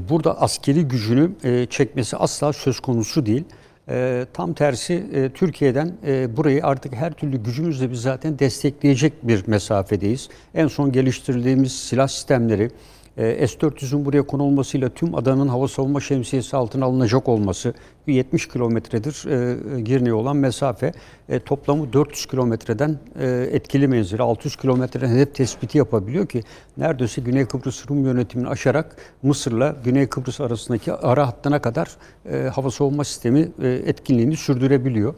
burada 0.10 0.42
askeri 0.42 0.88
gücünü 0.88 1.32
çekmesi 1.70 2.18
asla 2.18 2.54
söz 2.54 2.80
konusu 2.80 3.26
değil. 3.26 3.44
E, 3.90 4.26
tam 4.34 4.54
tersi 4.54 5.04
e, 5.14 5.30
Türkiye'den 5.30 5.92
e, 6.08 6.38
burayı 6.38 6.66
artık 6.66 6.96
her 6.96 7.14
türlü 7.14 7.44
gücümüzle 7.44 7.92
biz 7.92 8.02
zaten 8.02 8.40
destekleyecek 8.40 9.28
bir 9.28 9.48
mesafedeyiz. 9.48 10.30
En 10.56 10.68
son 10.68 10.92
geliştirdiğimiz 10.92 11.72
silah 11.80 12.08
sistemleri, 12.08 12.72
S-400'ün 13.18 14.06
buraya 14.06 14.22
konulmasıyla 14.22 14.90
tüm 14.90 15.16
adanın 15.16 15.48
hava 15.48 15.68
savunma 15.68 16.00
şemsiyesi 16.00 16.58
altına 16.58 16.86
alınacak 16.86 17.30
olması, 17.30 17.74
bir 18.08 18.14
70 18.14 18.48
kilometredir 18.48 19.26
e, 19.30 19.82
Girne'ye 19.82 20.14
olan 20.14 20.38
mesafe, 20.38 20.94
e, 21.30 21.40
toplamı 21.40 21.94
400 21.94 22.26
kilometreden 22.26 23.00
e, 23.20 23.28
etkili 23.52 23.88
menzili, 23.88 24.22
600 24.22 24.56
kilometreden 24.56 25.08
hedef 25.08 25.36
tespiti 25.36 25.78
yapabiliyor 25.78 26.28
ki 26.28 26.44
neredeyse 26.78 27.22
Güney 27.22 27.46
Kıbrıs 27.46 27.90
Rum 27.90 28.06
yönetimini 28.06 28.48
aşarak 28.48 28.96
Mısır'la 29.24 29.76
Güney 29.84 30.08
Kıbrıs 30.08 30.42
arasındaki 30.42 30.94
ara 30.94 31.28
hattına 31.28 31.62
kadar 31.62 31.98
e, 32.32 32.38
hava 32.38 32.72
savunma 32.72 33.04
sistemi 33.04 33.52
e, 33.62 33.68
etkinliğini 33.70 34.36
sürdürebiliyor. 34.36 35.16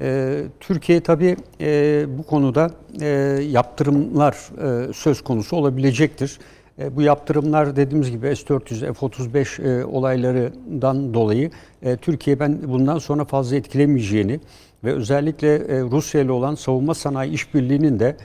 Ee, 0.00 0.42
Türkiye 0.60 1.00
tabii 1.00 1.36
e, 1.60 2.04
bu 2.18 2.22
konuda 2.22 2.70
e, 3.00 3.06
yaptırımlar 3.50 4.32
e, 4.32 4.92
söz 4.92 5.24
konusu 5.24 5.56
olabilecektir. 5.56 6.38
E, 6.78 6.96
bu 6.96 7.02
yaptırımlar 7.02 7.76
dediğimiz 7.76 8.10
gibi 8.10 8.36
S-400, 8.36 8.92
F-35 8.94 9.62
e, 9.62 9.84
olaylarından 9.84 11.14
dolayı 11.14 11.50
e, 11.82 11.96
Türkiye 11.96 12.40
ben 12.40 12.58
bundan 12.68 12.98
sonra 12.98 13.24
fazla 13.24 13.56
etkilemeyeceğini 13.56 14.40
ve 14.84 14.92
özellikle 14.92 15.58
Rusya 15.82 16.20
ile 16.20 16.32
olan 16.32 16.54
savunma 16.54 16.94
sanayi 16.94 17.32
işbirliğinin 17.32 18.00
de 18.00 18.16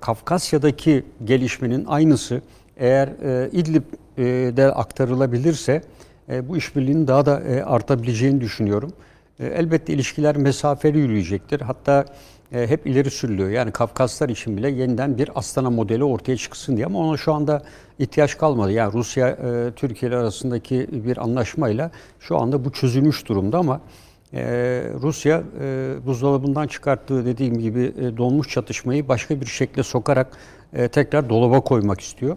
Kafkasya'daki 0.00 1.04
gelişmenin 1.24 1.84
aynısı 1.84 2.42
eğer 2.76 3.08
İdlib'de 3.52 4.72
aktarılabilirse 4.72 5.82
bu 6.48 6.56
işbirliğinin 6.56 7.06
daha 7.06 7.26
da 7.26 7.42
artabileceğini 7.66 8.40
düşünüyorum. 8.40 8.92
Elbette 9.40 9.92
ilişkiler 9.92 10.36
mesafeli 10.36 10.98
yürüyecektir. 10.98 11.60
Hatta 11.60 12.04
e, 12.52 12.66
hep 12.66 12.86
ileri 12.86 13.10
sürülüyor. 13.10 13.50
Yani 13.50 13.72
Kafkaslar 13.72 14.28
için 14.28 14.56
bile 14.56 14.70
yeniden 14.70 15.18
bir 15.18 15.30
Astana 15.34 15.70
modeli 15.70 16.04
ortaya 16.04 16.36
çıksın 16.36 16.76
diye 16.76 16.86
ama 16.86 16.98
ona 16.98 17.16
şu 17.16 17.34
anda 17.34 17.62
ihtiyaç 17.98 18.38
kalmadı. 18.38 18.72
Yani 18.72 18.92
Rusya 18.92 19.28
e, 19.28 19.70
Türkiye 19.76 20.12
arasındaki 20.12 20.88
bir 20.92 21.16
anlaşmayla 21.16 21.90
şu 22.20 22.38
anda 22.38 22.64
bu 22.64 22.72
çözülmüş 22.72 23.28
durumda 23.28 23.58
ama 23.58 23.80
e, 24.34 24.42
Rusya 25.02 25.42
e, 25.60 25.94
buzdolabından 26.06 26.66
çıkarttığı 26.66 27.26
dediğim 27.26 27.58
gibi 27.58 27.92
e, 27.98 28.16
donmuş 28.16 28.48
çatışmayı 28.48 29.08
başka 29.08 29.40
bir 29.40 29.46
şekle 29.46 29.82
sokarak 29.82 30.36
e, 30.72 30.88
tekrar 30.88 31.28
dolaba 31.28 31.60
koymak 31.60 32.00
istiyor. 32.00 32.36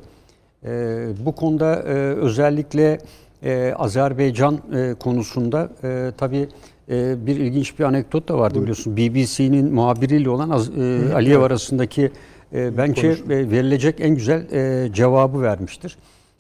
E, 0.66 1.08
bu 1.26 1.36
konuda 1.36 1.76
e, 1.76 1.94
özellikle 2.16 3.00
e, 3.44 3.74
Azerbaycan 3.78 4.60
e, 4.76 4.94
konusunda 5.00 5.70
e, 5.84 6.12
tabii 6.18 6.50
e, 6.90 7.26
bir 7.28 7.36
ilginç 7.36 7.80
bir 7.80 7.84
anekdot 7.84 8.28
da 8.30 8.38
vardı 8.40 8.62
biliyorsun. 8.62 8.98
BBC'nin 8.98 9.74
muhabiriyle 9.74 10.30
olan 10.30 10.50
Az- 10.50 10.70
e, 10.78 11.14
Aliyev 11.14 11.42
arasındaki 11.42 12.12
e, 12.54 12.78
bence 12.78 13.08
e, 13.08 13.16
verilecek 13.30 13.96
en 14.00 14.16
güzel 14.16 14.46
e, 14.52 14.94
cevabı 14.94 15.42
vermiştir. 15.42 15.98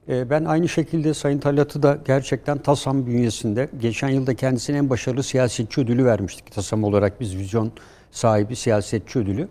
E, 0.10 0.30
Ben 0.30 0.46
aynı 0.46 0.70
şekilde 0.70 1.14
Sayın 1.14 1.40
Talat'ı 1.40 1.84
da 1.84 1.98
gerçekten 2.06 2.58
TASAM 2.58 3.06
bünyesinde 3.06 3.70
geçen 3.82 4.10
yılda 4.10 4.34
kendisine 4.36 4.78
en 4.78 4.90
başarılı 4.90 5.24
siyasetçi 5.24 5.82
ödülü 5.82 6.06
vermiştik. 6.06 6.52
TASAM 6.52 6.84
olarak 6.84 7.22
biz 7.22 7.38
vizyon 7.38 7.72
sahibi 8.12 8.56
siyasetçi 8.56 9.20
ödülü. 9.20 9.48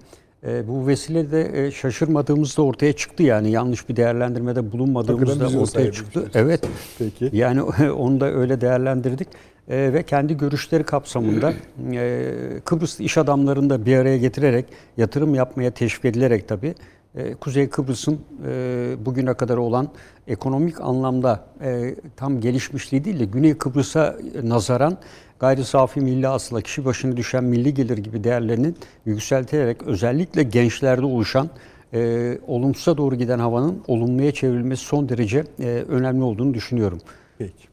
E, 0.47 0.69
Bu 0.69 0.87
vesilede 0.87 1.67
e, 1.67 1.71
şaşırmadığımız 1.71 2.57
da 2.57 2.63
ortaya 2.63 2.93
çıktı 2.93 3.23
yani 3.23 3.51
yanlış 3.51 3.89
bir 3.89 3.97
değerlendirmede 3.97 4.73
bulunmadığımız 4.73 5.41
da 5.41 5.59
ortaya 5.59 5.93
çıktı. 5.93 6.31
Evet. 6.35 6.61
Peki. 6.99 7.31
Yani 7.33 7.63
onu 7.99 8.21
da 8.21 8.33
öyle 8.33 8.61
değerlendirdik. 8.61 9.29
E, 9.69 9.93
ve 9.93 10.03
kendi 10.03 10.37
görüşleri 10.37 10.85
kapsamında 10.85 11.53
e, 11.93 12.33
Kıbrıs 12.65 13.01
iş 13.01 13.19
adamlarını 13.19 13.71
da 13.71 13.87
bir 13.87 13.97
araya 13.97 14.19
getirerek 14.19 14.67
yatırım 14.97 15.35
yapmaya 15.35 15.71
teşvik 15.71 16.05
edilerek 16.05 16.49
tabii 16.49 16.75
e, 17.15 17.35
Kuzey 17.35 17.69
Kıbrıs'ın 17.69 18.21
e, 18.47 18.97
bugüne 19.07 19.35
kadar 19.35 19.57
olan 19.57 19.89
ekonomik 20.29 20.81
anlamda 20.81 21.47
e, 21.63 21.95
tam 22.17 22.41
gelişmişliği 22.41 23.05
değil 23.05 23.21
de 23.21 23.25
Güney 23.25 23.55
Kıbrıs'a 23.55 24.17
nazaran 24.43 24.99
gayri 25.39 25.65
safi 25.65 26.01
milli 26.01 26.27
hasıla 26.27 26.61
kişi 26.61 26.85
başına 26.85 27.17
düşen 27.17 27.45
milli 27.45 27.75
gelir 27.75 27.99
gibi 27.99 28.25
değerlerinin 28.25 28.77
yükseltilerek 29.07 29.83
özellikle 29.83 30.43
gençlerde 30.43 31.07
oluşan 31.07 31.51
e, 31.95 32.39
olumsuza 32.47 32.97
doğru 32.97 33.15
giden 33.15 33.39
havanın 33.39 33.83
olumluya 33.87 34.33
çevrilmesi 34.33 34.85
son 34.85 35.09
derece 35.09 35.45
e, 35.61 35.67
önemli 35.89 36.23
olduğunu 36.23 36.55
düşünüyorum. 36.55 37.01
Peki. 37.39 37.69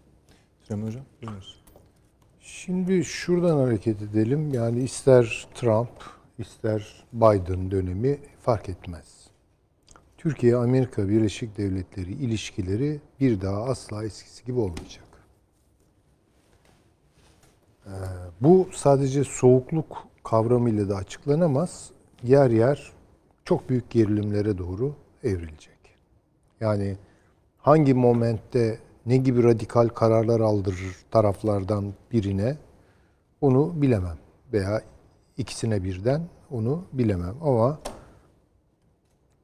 Süleyman 0.64 0.88
Hocam. 0.88 1.04
buyurunuz. 1.22 1.61
Şimdi 2.66 3.04
şuradan 3.06 3.58
hareket 3.58 4.02
edelim. 4.02 4.54
Yani 4.54 4.84
ister 4.84 5.48
Trump, 5.56 5.90
ister 6.38 7.04
Biden 7.14 7.72
dönemi 7.72 8.20
fark 8.42 8.70
etmez. 8.70 9.28
Türkiye-Amerika 10.18 11.10
Birleşik 11.10 11.58
Devletleri 11.58 12.12
ilişkileri 12.12 13.00
bir 13.20 13.42
daha 13.42 13.64
asla 13.64 14.06
eskisi 14.06 14.46
gibi 14.46 14.60
olmayacak. 14.60 15.06
Ee, 17.86 17.90
bu 18.42 18.70
sadece 18.74 19.24
soğukluk 19.24 20.08
kavramıyla 20.24 20.90
da 20.90 20.96
açıklanamaz. 20.96 21.90
Yer 22.24 22.50
yer 22.50 22.92
çok 23.46 23.70
büyük 23.70 23.90
gerilimlere 23.90 24.58
doğru 24.58 24.96
evrilecek. 25.24 25.80
Yani 26.60 26.98
hangi 27.58 27.94
momentte 27.94 28.80
ne 29.06 29.18
gibi 29.18 29.44
radikal 29.44 29.88
kararlar 29.88 30.40
aldırır 30.40 30.96
taraflardan 31.12 31.94
birine 32.12 32.58
onu 33.42 33.82
bilemem. 33.82 34.18
Veya 34.54 34.82
ikisine 35.38 35.84
birden 35.84 36.22
onu 36.52 36.84
bilemem. 36.94 37.36
Ama 37.42 37.80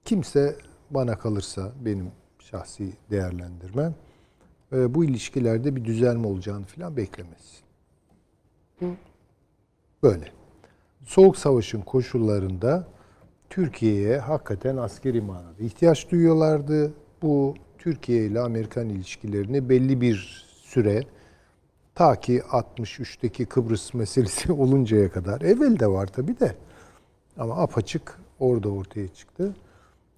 kimse 0.06 0.56
bana 0.92 1.18
kalırsa 1.18 1.72
benim 1.86 2.12
şahsi 2.40 2.94
değerlendirmem 3.12 3.96
e, 4.74 4.94
bu 4.94 5.06
ilişkilerde 5.06 5.76
bir 5.76 5.86
düzelme 5.86 6.28
olacağını 6.28 6.66
falan 6.66 6.98
beklemez. 6.98 7.62
Böyle. 10.04 10.32
Soğuk 11.06 11.38
Savaş'ın 11.38 11.82
koşullarında 11.82 12.88
Türkiye'ye 13.50 14.20
hakikaten 14.20 14.78
askeri 14.78 15.22
manada 15.22 15.60
ihtiyaç 15.60 16.12
duyuyorlardı. 16.12 16.94
Bu 17.22 17.56
Türkiye 17.88 18.26
ile 18.26 18.40
Amerikan 18.40 18.90
ilişkilerini 18.90 19.70
belli 19.70 20.02
bir 20.02 20.46
süre 20.62 21.04
ta 21.96 22.20
ki 22.20 22.42
63'teki 22.52 23.46
Kıbrıs 23.46 23.94
meselesi 23.94 24.52
oluncaya 24.52 25.12
kadar 25.12 25.42
evvel 25.42 25.80
de 25.80 25.88
var 25.88 26.08
tabi 26.08 26.40
de 26.40 26.56
ama 27.38 27.58
apaçık 27.58 28.20
orada 28.40 28.70
ortaya 28.70 29.08
çıktı. 29.08 29.56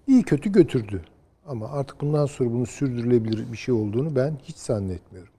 İyi 0.06 0.22
kötü 0.22 0.52
götürdü. 0.52 1.02
Ama 1.46 1.68
artık 1.68 2.00
bundan 2.00 2.26
sonra 2.26 2.50
bunu 2.50 2.66
sürdürülebilir 2.66 3.52
bir 3.52 3.56
şey 3.56 3.74
olduğunu 3.74 4.16
ben 4.16 4.38
hiç 4.42 4.56
zannetmiyorum. 4.56 5.32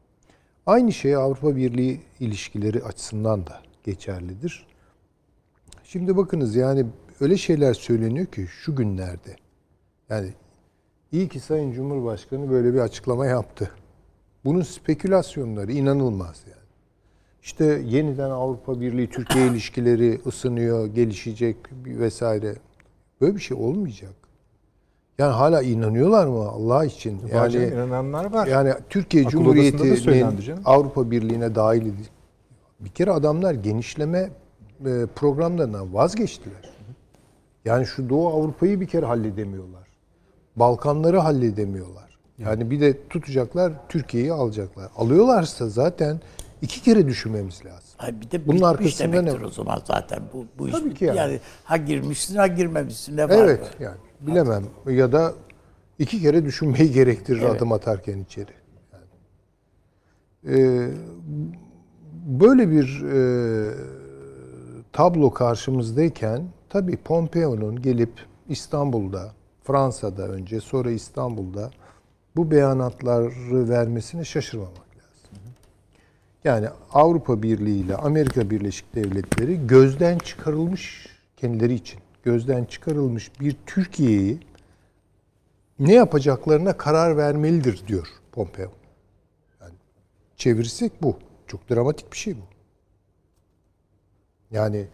Aynı 0.65 0.93
şey 0.93 1.15
Avrupa 1.15 1.55
Birliği 1.55 2.01
ilişkileri 2.19 2.83
açısından 2.83 3.47
da 3.47 3.61
geçerlidir. 3.83 4.67
Şimdi 5.83 6.17
bakınız 6.17 6.55
yani 6.55 6.85
öyle 7.21 7.37
şeyler 7.37 7.73
söyleniyor 7.73 8.25
ki 8.25 8.47
şu 8.47 8.75
günlerde. 8.75 9.35
Yani 10.09 10.33
iyi 11.11 11.27
ki 11.29 11.39
Sayın 11.39 11.71
Cumhurbaşkanı 11.71 12.51
böyle 12.51 12.73
bir 12.73 12.79
açıklama 12.79 13.25
yaptı. 13.25 13.71
Bunun 14.45 14.61
spekülasyonları 14.61 15.71
inanılmaz 15.71 16.43
yani. 16.47 16.61
İşte 17.43 17.81
yeniden 17.85 18.29
Avrupa 18.29 18.81
Birliği 18.81 19.09
Türkiye 19.09 19.47
ilişkileri 19.47 20.19
ısınıyor, 20.25 20.87
gelişecek 20.87 21.57
vesaire. 21.85 22.55
Böyle 23.21 23.35
bir 23.35 23.41
şey 23.41 23.57
olmayacak. 23.57 24.13
Yani 25.17 25.31
hala 25.33 25.61
inanıyorlar 25.61 26.27
mı 26.27 26.39
Allah 26.49 26.85
için? 26.85 27.21
Yani, 27.33 27.55
Yani 27.55 27.73
inananlar 27.73 28.33
var. 28.33 28.47
yani 28.47 28.73
Türkiye 28.89 29.23
Akıl 29.23 29.31
Cumhuriyeti'nin. 29.31 30.61
Avrupa 30.65 31.11
Birliği'ne 31.11 31.55
dahil 31.55 31.81
edildi. 31.81 32.07
Bir 32.79 32.89
kere 32.89 33.11
adamlar 33.11 33.53
genişleme 33.53 34.29
e, 34.85 35.05
programlarından 35.15 35.93
vazgeçtiler. 35.93 36.71
Yani 37.65 37.85
şu 37.85 38.09
Doğu 38.09 38.27
Avrupa'yı 38.27 38.81
bir 38.81 38.87
kere 38.87 39.05
halledemiyorlar. 39.05 39.87
Balkanları 40.55 41.17
halledemiyorlar. 41.17 42.17
Yani 42.37 42.71
bir 42.71 42.81
de 42.81 43.07
tutacaklar 43.07 43.73
Türkiye'yi 43.89 44.33
alacaklar. 44.33 44.89
Alıyorlarsa 44.95 45.69
zaten 45.69 46.21
iki 46.61 46.81
kere 46.81 47.07
düşünmemiz 47.07 47.65
lazım. 47.65 47.89
Ay 47.99 48.21
bir 48.21 48.31
de 48.31 48.47
Bunun 48.47 48.61
arkasında 48.61 49.13
demektir 49.13 49.41
ne? 49.41 49.45
o 49.45 49.49
zaman 49.49 49.81
zaten 49.85 50.19
bu, 50.33 50.45
bu 50.59 50.67
iş 50.67 50.73
Tabii 50.73 50.93
ki 50.93 51.05
yani. 51.05 51.17
yani. 51.17 51.39
ha 51.63 51.77
girmişsin 51.77 52.35
ha 52.35 52.47
girmemişsin 52.47 53.17
ne 53.17 53.23
var? 53.29 53.35
Evet 53.35 53.71
yani 53.79 53.97
bilemem 54.21 54.63
ya 54.89 55.11
da 55.11 55.33
iki 55.99 56.21
kere 56.21 56.45
düşünmeyi 56.45 56.91
gerektirir 56.91 57.41
Evet. 57.41 57.55
adım 57.55 57.71
atarken 57.71 58.19
içeri. 58.19 58.51
Yani. 58.93 59.03
Ee, 60.57 60.89
böyle 62.25 62.71
bir 62.71 63.03
e, 63.11 63.73
tablo 64.93 65.31
karşımızdayken 65.33 66.43
tabii 66.69 66.97
Pompeo'nun 66.97 67.81
gelip 67.81 68.11
İstanbul'da, 68.49 69.31
Fransa'da 69.63 70.27
önce 70.27 70.61
sonra 70.61 70.91
İstanbul'da 70.91 71.71
bu 72.35 72.51
beyanatları 72.51 73.69
vermesine 73.69 74.25
şaşırmamak 74.25 74.77
lazım. 74.77 75.53
Yani 76.43 76.67
Avrupa 76.93 77.43
Birliği 77.43 77.79
ile 77.79 77.95
Amerika 77.95 78.49
Birleşik 78.49 78.95
Devletleri 78.95 79.67
gözden 79.67 80.17
çıkarılmış 80.17 81.07
kendileri 81.37 81.73
için 81.73 81.99
gözden 82.23 82.65
çıkarılmış 82.65 83.39
bir 83.39 83.55
Türkiye'yi 83.65 84.39
ne 85.79 85.93
yapacaklarına 85.93 86.77
karar 86.77 87.17
vermelidir 87.17 87.87
diyor 87.87 88.07
Pompeo. 88.31 88.71
Yani 89.61 89.73
çevirirsek 90.37 91.03
bu. 91.03 91.17
Çok 91.47 91.69
dramatik 91.69 92.11
bir 92.11 92.17
şey 92.17 92.35
bu. 92.35 92.43
Yani 94.51 94.87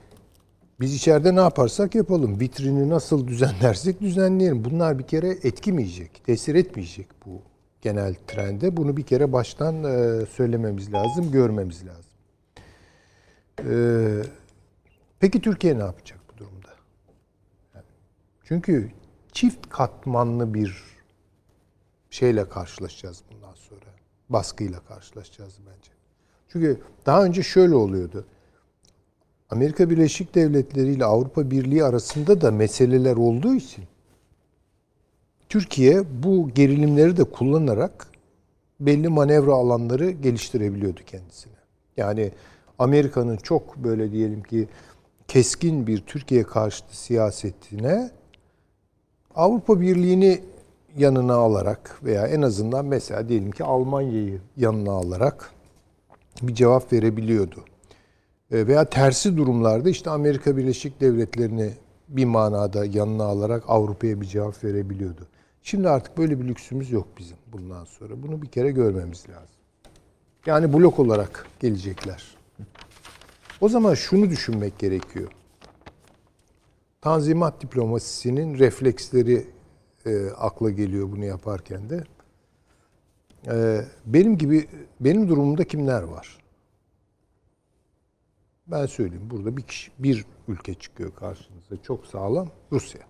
biz 0.79 0.95
içeride 0.95 1.35
ne 1.35 1.39
yaparsak 1.39 1.95
yapalım, 1.95 2.39
vitrini 2.39 2.89
nasıl 2.89 3.27
düzenlersek 3.27 4.01
düzenleyelim. 4.01 4.65
Bunlar 4.65 4.99
bir 4.99 5.07
kere 5.07 5.29
etkilemeyecek, 5.29 6.21
tesir 6.25 6.55
etmeyecek 6.55 7.07
bu 7.25 7.41
genel 7.81 8.15
trende. 8.27 8.77
Bunu 8.77 8.97
bir 8.97 9.03
kere 9.03 9.33
baştan 9.33 9.83
e, 9.83 10.25
söylememiz 10.25 10.93
lazım, 10.93 11.31
görmemiz 11.31 11.83
lazım. 11.85 12.11
E, 13.59 13.75
peki 15.19 15.41
Türkiye 15.41 15.79
ne 15.79 15.83
yapacak 15.83 16.19
bu 16.33 16.37
durumda? 16.37 16.69
Çünkü 18.43 18.91
çift 19.31 19.69
katmanlı 19.69 20.53
bir 20.53 20.83
şeyle 22.09 22.49
karşılaşacağız 22.49 23.23
bundan 23.31 23.53
sonra. 23.53 23.85
Baskıyla 24.29 24.79
karşılaşacağız 24.79 25.53
bence. 25.59 25.91
Çünkü 26.49 26.81
daha 27.05 27.23
önce 27.23 27.43
şöyle 27.43 27.75
oluyordu. 27.75 28.25
Amerika 29.49 29.89
Birleşik 29.89 30.35
Devletleri 30.35 30.91
ile 30.91 31.05
Avrupa 31.05 31.51
Birliği 31.51 31.83
arasında 31.83 32.41
da 32.41 32.51
meseleler 32.51 33.15
olduğu 33.15 33.53
için 33.53 33.83
Türkiye 35.49 36.03
bu 36.23 36.49
gerilimleri 36.49 37.17
de 37.17 37.23
kullanarak 37.23 38.07
belli 38.79 39.09
manevra 39.09 39.53
alanları 39.53 40.11
geliştirebiliyordu 40.11 40.99
kendisine. 41.05 41.53
Yani 41.97 42.31
Amerika'nın 42.79 43.37
çok 43.37 43.77
böyle 43.77 44.11
diyelim 44.11 44.43
ki 44.43 44.67
keskin 45.27 45.87
bir 45.87 46.01
Türkiye 46.01 46.43
karşıtı 46.43 46.97
siyasetine 46.97 48.11
Avrupa 49.35 49.81
Birliği'ni 49.81 50.41
yanına 50.97 51.35
alarak 51.35 51.99
veya 52.03 52.27
en 52.27 52.41
azından 52.41 52.85
mesela 52.85 53.29
diyelim 53.29 53.51
ki 53.51 53.63
Almanya'yı 53.63 54.41
yanına 54.57 54.91
alarak 54.91 55.51
bir 56.41 56.55
cevap 56.55 56.93
verebiliyordu. 56.93 57.65
E, 58.51 58.67
Veya 58.67 58.85
tersi 58.85 59.37
durumlarda 59.37 59.89
işte 59.89 60.09
Amerika 60.09 60.57
Birleşik 60.57 61.01
Devletleri'ni 61.01 61.73
bir 62.07 62.25
manada 62.25 62.85
yanına 62.85 63.23
alarak 63.23 63.63
Avrupa'ya 63.67 64.21
bir 64.21 64.25
cevap 64.25 64.63
verebiliyordu. 64.63 65.27
Şimdi 65.61 65.89
artık 65.89 66.17
böyle 66.17 66.39
bir 66.39 66.47
lüksümüz 66.47 66.91
yok 66.91 67.07
bizim 67.17 67.37
bundan 67.47 67.85
sonra. 67.85 68.23
Bunu 68.23 68.41
bir 68.41 68.47
kere 68.47 68.71
görmemiz 68.71 69.29
lazım. 69.29 69.55
Yani 70.45 70.73
blok 70.73 70.99
olarak 70.99 71.45
gelecekler. 71.59 72.37
O 73.61 73.69
zaman 73.69 73.93
şunu 73.93 74.29
düşünmek 74.29 74.79
gerekiyor. 74.79 75.31
Tanzimat 77.01 77.61
diplomasisinin 77.61 78.59
refleksleri 78.59 79.47
e, 80.05 80.29
akla 80.29 80.69
geliyor 80.69 81.11
bunu 81.11 81.25
yaparken 81.25 81.89
de. 81.89 82.03
Ee, 83.47 83.81
benim 84.05 84.37
gibi 84.37 84.67
benim 84.99 85.29
durumumda 85.29 85.63
kimler 85.63 86.03
var? 86.03 86.37
Ben 88.67 88.85
söyleyeyim. 88.85 89.29
Burada 89.29 89.57
bir 89.57 89.61
kişi, 89.61 89.91
bir 89.99 90.25
ülke 90.47 90.73
çıkıyor 90.73 91.15
karşınıza. 91.15 91.81
Çok 91.83 92.05
sağlam. 92.05 92.47
Rusya. 92.71 93.01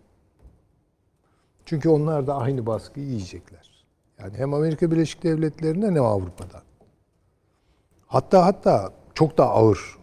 Çünkü 1.65 1.89
onlar 1.89 2.27
da 2.27 2.35
aynı 2.35 2.65
baskıyı 2.65 3.05
yiyecekler. 3.05 3.85
Yani 4.19 4.37
hem 4.37 4.53
Amerika 4.53 4.91
Birleşik 4.91 5.23
Devletleri'nden 5.23 5.95
hem 5.95 6.03
Avrupa'dan. 6.03 6.61
Hatta 8.07 8.45
hatta 8.45 8.93
çok 9.13 9.37
daha 9.37 9.49
ağır 9.49 9.97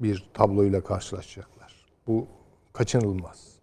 bir 0.00 0.28
tabloyla 0.34 0.84
karşılaşacaklar. 0.84 1.86
Bu 2.06 2.26
kaçınılmaz. 2.72 3.56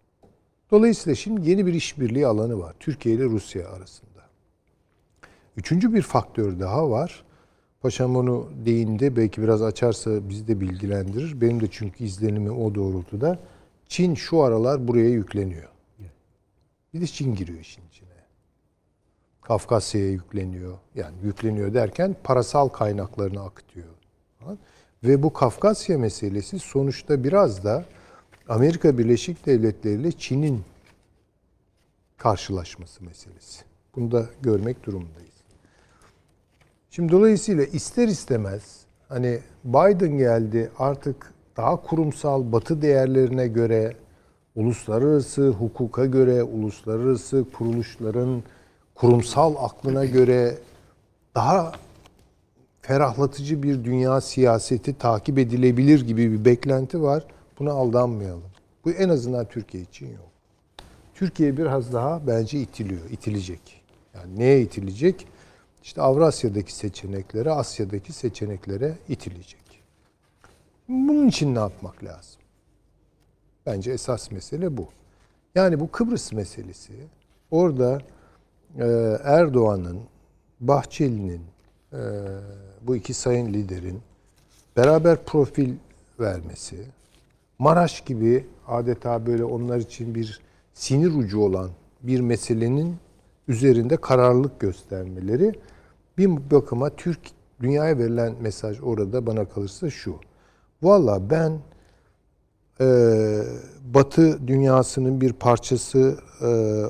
Dolayısıyla 0.70 1.14
şimdi 1.14 1.50
yeni 1.50 1.66
bir 1.66 1.74
işbirliği 1.74 2.26
alanı 2.26 2.58
var. 2.58 2.74
Türkiye 2.80 3.14
ile 3.14 3.24
Rusya 3.24 3.68
arasında. 3.68 4.14
Üçüncü 5.56 5.94
bir 5.94 6.02
faktör 6.02 6.60
daha 6.60 6.90
var. 6.90 7.24
Paşam 7.84 8.16
onu 8.16 8.48
değindi. 8.66 9.16
Belki 9.16 9.42
biraz 9.42 9.62
açarsa 9.62 10.28
bizi 10.28 10.48
de 10.48 10.60
bilgilendirir. 10.60 11.40
Benim 11.40 11.60
de 11.60 11.66
çünkü 11.70 12.04
izlenimim 12.04 12.58
o 12.58 12.74
doğrultuda. 12.74 13.38
Çin 13.88 14.14
şu 14.14 14.42
aralar 14.42 14.88
buraya 14.88 15.08
yükleniyor. 15.08 15.68
Bir 16.94 17.00
de 17.00 17.06
Çin 17.06 17.34
giriyor 17.34 17.60
işin 17.60 17.82
içine. 17.88 18.08
Kafkasya'ya 19.42 20.10
yükleniyor. 20.10 20.78
Yani 20.94 21.14
yükleniyor 21.22 21.74
derken 21.74 22.16
parasal 22.24 22.68
kaynaklarını 22.68 23.42
akıtıyor. 23.42 23.88
Ve 25.04 25.22
bu 25.22 25.32
Kafkasya 25.32 25.98
meselesi 25.98 26.58
sonuçta 26.58 27.24
biraz 27.24 27.64
da 27.64 27.84
Amerika 28.48 28.98
Birleşik 28.98 29.46
Devletleri 29.46 30.00
ile 30.00 30.12
Çin'in 30.12 30.62
karşılaşması 32.16 33.04
meselesi. 33.04 33.64
Bunu 33.96 34.12
da 34.12 34.26
görmek 34.42 34.86
durumundayız. 34.86 35.33
Şimdi 36.94 37.12
dolayısıyla 37.12 37.64
ister 37.64 38.08
istemez 38.08 38.62
hani 39.08 39.38
Biden 39.64 40.18
geldi 40.18 40.70
artık 40.78 41.34
daha 41.56 41.82
kurumsal 41.82 42.52
batı 42.52 42.82
değerlerine 42.82 43.48
göre 43.48 43.96
uluslararası 44.54 45.48
hukuka 45.48 46.06
göre 46.06 46.42
uluslararası 46.42 47.44
kuruluşların 47.58 48.42
kurumsal 48.94 49.54
aklına 49.58 50.04
göre 50.04 50.58
daha 51.34 51.72
ferahlatıcı 52.82 53.62
bir 53.62 53.84
dünya 53.84 54.20
siyaseti 54.20 54.98
takip 54.98 55.38
edilebilir 55.38 56.06
gibi 56.06 56.32
bir 56.32 56.44
beklenti 56.44 57.02
var. 57.02 57.26
Buna 57.58 57.72
aldanmayalım. 57.72 58.50
Bu 58.84 58.90
en 58.90 59.08
azından 59.08 59.48
Türkiye 59.48 59.82
için 59.82 60.06
yok. 60.06 60.30
Türkiye 61.14 61.56
biraz 61.56 61.92
daha 61.92 62.26
bence 62.26 62.58
itiliyor, 62.60 63.10
itilecek. 63.10 63.82
Yani 64.14 64.38
neye 64.38 64.60
itilecek? 64.60 65.26
İşte 65.84 66.02
Avrasya'daki 66.02 66.74
seçeneklere, 66.74 67.50
Asya'daki 67.50 68.12
seçeneklere 68.12 68.94
itilecek. 69.08 69.82
Bunun 70.88 71.28
için 71.28 71.54
ne 71.54 71.58
yapmak 71.58 72.04
lazım? 72.04 72.40
Bence 73.66 73.92
esas 73.92 74.30
mesele 74.30 74.76
bu. 74.76 74.88
Yani 75.54 75.80
bu 75.80 75.90
Kıbrıs 75.90 76.32
meselesi 76.32 76.92
orada 77.50 78.00
e, 78.78 78.86
Erdoğan'ın, 79.24 80.00
Bahçeli'nin, 80.60 81.42
e, 81.92 81.98
bu 82.82 82.96
iki 82.96 83.14
sayın 83.14 83.52
liderin 83.52 84.00
beraber 84.76 85.24
profil 85.24 85.74
vermesi, 86.20 86.86
Maraş 87.58 88.00
gibi 88.00 88.46
adeta 88.66 89.26
böyle 89.26 89.44
onlar 89.44 89.78
için 89.78 90.14
bir 90.14 90.40
sinir 90.74 91.14
ucu 91.14 91.40
olan 91.40 91.70
bir 92.02 92.20
meselenin 92.20 92.96
üzerinde 93.48 93.96
kararlılık 93.96 94.60
göstermeleri 94.60 95.54
bir 96.18 96.50
bakıma 96.50 96.90
Türk 96.90 97.20
dünyaya 97.60 97.98
verilen 97.98 98.34
mesaj 98.40 98.80
orada 98.82 99.26
bana 99.26 99.44
kalırsa 99.44 99.90
şu. 99.90 100.16
Valla 100.82 101.30
ben 101.30 101.58
e, 102.80 102.86
Batı 103.94 104.48
dünyasının 104.48 105.20
bir 105.20 105.32
parçası 105.32 106.18
e, 106.40 106.46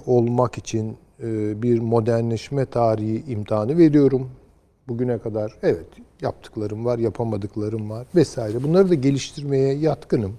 olmak 0.06 0.58
için 0.58 0.96
e, 1.20 1.62
bir 1.62 1.80
modernleşme 1.80 2.66
tarihi 2.66 3.24
imtihanı 3.32 3.78
veriyorum. 3.78 4.30
Bugüne 4.88 5.18
kadar 5.18 5.54
evet 5.62 5.86
yaptıklarım 6.20 6.84
var, 6.84 6.98
yapamadıklarım 6.98 7.90
var 7.90 8.06
vesaire. 8.14 8.62
Bunları 8.62 8.90
da 8.90 8.94
geliştirmeye 8.94 9.74
yatkınım. 9.74 10.36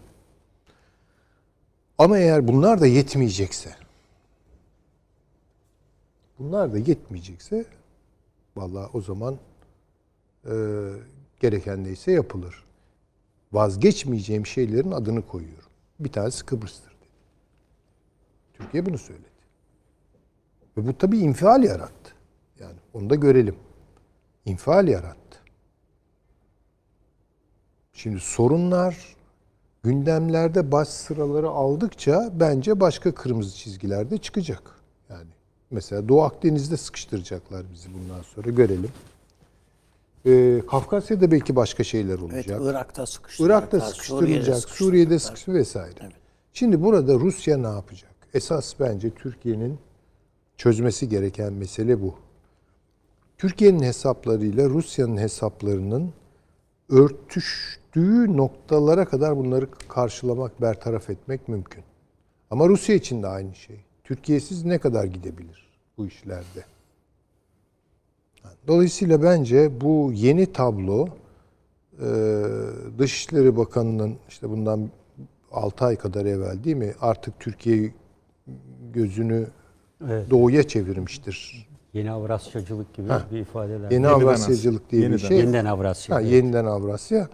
Ama 1.98 2.18
eğer 2.18 2.48
bunlar 2.48 2.82
da 2.82 2.88
yetmeyecekse, 2.88 3.70
bunlar 6.40 6.74
da 6.74 6.78
yetmeyecekse, 6.78 7.66
vallahi 8.56 8.90
o 8.94 9.02
zaman 9.02 9.40
e, 10.46 10.54
gereken 11.40 11.84
neyse 11.84 12.12
yapılır. 12.12 12.64
Vazgeçmeyeceğim 13.54 14.46
şeylerin 14.46 14.92
adını 14.92 15.28
koyuyorum. 15.28 15.70
Bir 16.00 16.12
tanesi 16.12 16.46
Kıbrıs'tır 16.46 16.92
dedi. 16.92 17.10
Türkiye 18.54 18.86
bunu 18.86 18.98
söyledi. 18.98 19.36
Ve 20.78 20.88
bu 20.88 20.98
tabii 20.98 21.18
infial 21.18 21.64
yarattı. 21.64 22.12
Yani 22.60 22.76
onu 22.94 23.10
da 23.10 23.16
görelim. 23.16 23.56
İnfial 24.46 24.88
yarattı. 24.88 25.40
Şimdi 27.94 28.20
sorunlar 28.20 29.16
gündemlerde 29.84 30.72
baş 30.72 30.88
sıraları 30.88 31.50
aldıkça 31.50 32.30
bence 32.34 32.80
başka 32.80 33.16
kırmızı 33.16 33.56
çizgiler 33.56 34.12
de 34.12 34.18
çıkacak. 34.18 34.75
Mesela 35.76 36.10
Doğu 36.10 36.22
Akdeniz'de 36.22 36.78
sıkıştıracaklar 36.78 37.66
bizi 37.74 37.90
bundan 37.94 38.22
sonra 38.22 38.50
görelim. 38.50 38.90
Ee, 40.26 40.62
Kafkasya'da 40.72 41.32
belki 41.32 41.56
başka 41.56 41.84
şeyler 41.84 42.20
olacak. 42.20 42.60
Evet, 42.62 42.72
Irak'ta 42.72 43.06
sıkıştıracaklar. 43.06 43.60
Irak'ta 43.62 43.80
sıkıştırılacak, 43.82 44.70
Suriye'de 44.70 45.20
sıkıştır 45.20 45.54
vesaire. 45.54 46.10
Şimdi 46.54 46.84
burada 46.84 47.14
Rusya 47.14 47.58
ne 47.58 47.68
yapacak? 47.68 48.12
Esas 48.34 48.74
bence 48.80 49.10
Türkiye'nin 49.10 49.80
çözmesi 50.58 51.10
gereken 51.10 51.54
mesele 51.54 52.02
bu. 52.02 52.16
Türkiye'nin 53.38 53.84
hesaplarıyla 53.84 54.70
Rusya'nın 54.70 55.18
hesaplarının 55.18 56.14
örtüştüğü 56.90 58.38
noktalara 58.38 59.06
kadar 59.06 59.38
bunları 59.38 59.68
karşılamak, 59.88 60.62
bertaraf 60.62 61.10
etmek 61.10 61.48
mümkün. 61.48 61.84
Ama 62.52 62.68
Rusya 62.68 62.96
için 62.96 63.24
de 63.24 63.28
aynı 63.28 63.56
şey. 63.56 63.80
Türkiye'siz 64.04 64.66
ne 64.66 64.80
kadar 64.80 65.04
gidebilir 65.04 65.65
bu 65.98 66.08
işlerde? 66.08 66.66
Dolayısıyla 68.68 69.24
bence 69.24 69.82
bu 69.82 70.12
yeni 70.14 70.54
tablo 70.54 71.08
e, 72.02 72.08
Dışişleri 73.00 73.58
Bakanı'nın 73.58 74.16
işte 74.30 74.50
bundan 74.50 74.90
6 75.52 75.86
ay 75.86 75.96
kadar 75.96 76.26
evvel 76.26 76.64
değil 76.64 76.76
mi 76.76 76.94
artık 77.02 77.40
Türkiye 77.40 77.94
gözünü 78.94 79.48
Evet. 80.10 80.30
doğuya 80.30 80.64
çevirmiştir. 80.68 81.68
Yeni 81.94 82.12
Avrasyacılık 82.12 82.94
gibi 82.94 83.08
Ha. 83.08 83.26
bir 83.32 83.40
ifadeler. 83.40 83.92
Yeni 83.92 84.08
Avrasyacılık 84.08 84.92
diye 84.92 85.02
bir 85.02 85.06
Yeniden. 85.08 85.28
şey. 85.28 85.38
Yeniden 85.38 85.66
Avrasya. 85.66 86.16
Ha, 86.16 86.22
evet. 86.22 86.32
yeniden 86.32 86.66
Avrasya 86.66 87.30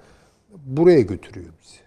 buraya 0.65 1.01
götürüyor 1.01 1.49
bizi. 1.63 1.77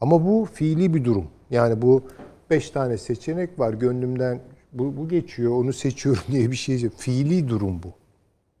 Ama 0.00 0.24
bu 0.26 0.48
fiili 0.52 0.94
bir 0.94 1.04
durum. 1.04 1.26
Yani 1.50 1.82
bu 1.82 2.02
beş 2.50 2.70
tane 2.70 2.98
seçenek 2.98 3.58
var. 3.58 3.72
Gönlümden 3.72 4.40
bu, 4.74 4.96
bu 4.96 5.08
geçiyor, 5.08 5.52
onu 5.52 5.72
seçiyorum 5.72 6.22
diye 6.32 6.50
bir 6.50 6.56
şey. 6.56 6.82
yok. 6.82 6.94
Fiili 6.96 7.48
durum 7.48 7.82
bu. 7.82 7.92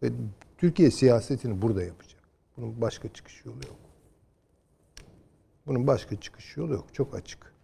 Ve 0.02 0.10
Türkiye 0.58 0.90
siyasetini 0.90 1.62
burada 1.62 1.82
yapacak. 1.82 2.20
Bunun 2.56 2.80
başka 2.80 3.08
çıkış 3.08 3.44
yolu 3.44 3.56
yok. 3.56 3.76
Bunun 5.66 5.86
başka 5.86 6.20
çıkış 6.20 6.56
yolu 6.56 6.72
yok. 6.72 6.84
Çok 6.92 7.14
açık. 7.14 7.54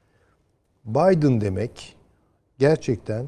Biden 0.84 1.40
demek 1.40 1.96
gerçekten 2.58 3.26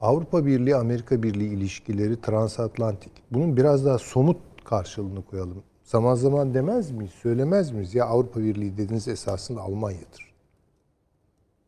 Avrupa 0.00 0.46
Birliği 0.46 0.76
Amerika 0.76 1.22
Birliği 1.22 1.54
ilişkileri 1.54 2.20
transatlantik. 2.20 3.12
Bunun 3.30 3.56
biraz 3.56 3.84
daha 3.84 3.98
somut 3.98 4.36
karşılığını 4.64 5.24
koyalım. 5.24 5.62
Zaman 5.84 6.14
zaman 6.14 6.54
demez 6.54 6.90
miyiz, 6.90 7.12
söylemez 7.12 7.70
miyiz? 7.70 7.94
Ya 7.94 8.06
Avrupa 8.06 8.40
Birliği 8.40 8.72
dediğiniz 8.72 9.08
esasında 9.08 9.60
Almanya'dır. 9.60 10.32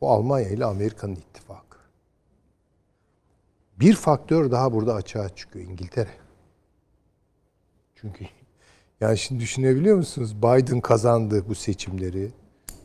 Bu 0.01 0.11
Almanya 0.11 0.49
ile 0.49 0.65
Amerika'nın 0.65 1.17
ittifakı. 1.17 1.64
Bir 3.81 3.95
faktör 3.95 4.51
daha 4.51 4.73
burada 4.73 4.95
açığa 4.95 5.29
çıkıyor 5.29 5.65
İngiltere. 5.65 6.11
Çünkü 7.95 8.25
yani 9.01 9.19
şimdi 9.19 9.41
düşünebiliyor 9.41 9.97
musunuz? 9.97 10.37
Biden 10.37 10.81
kazandı 10.81 11.45
bu 11.49 11.55
seçimleri. 11.55 12.33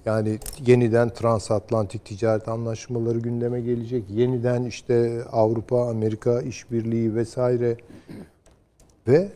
Yani 0.06 0.40
yeniden 0.66 1.10
transatlantik 1.10 2.06
ticaret 2.06 2.48
anlaşmaları 2.48 3.20
gündeme 3.20 3.62
gelecek. 3.62 4.10
Yeniden 4.10 4.64
işte 4.64 5.24
Avrupa, 5.32 5.90
Amerika 5.90 6.42
işbirliği 6.42 7.16
vesaire. 7.16 7.78
Ve 9.08 9.32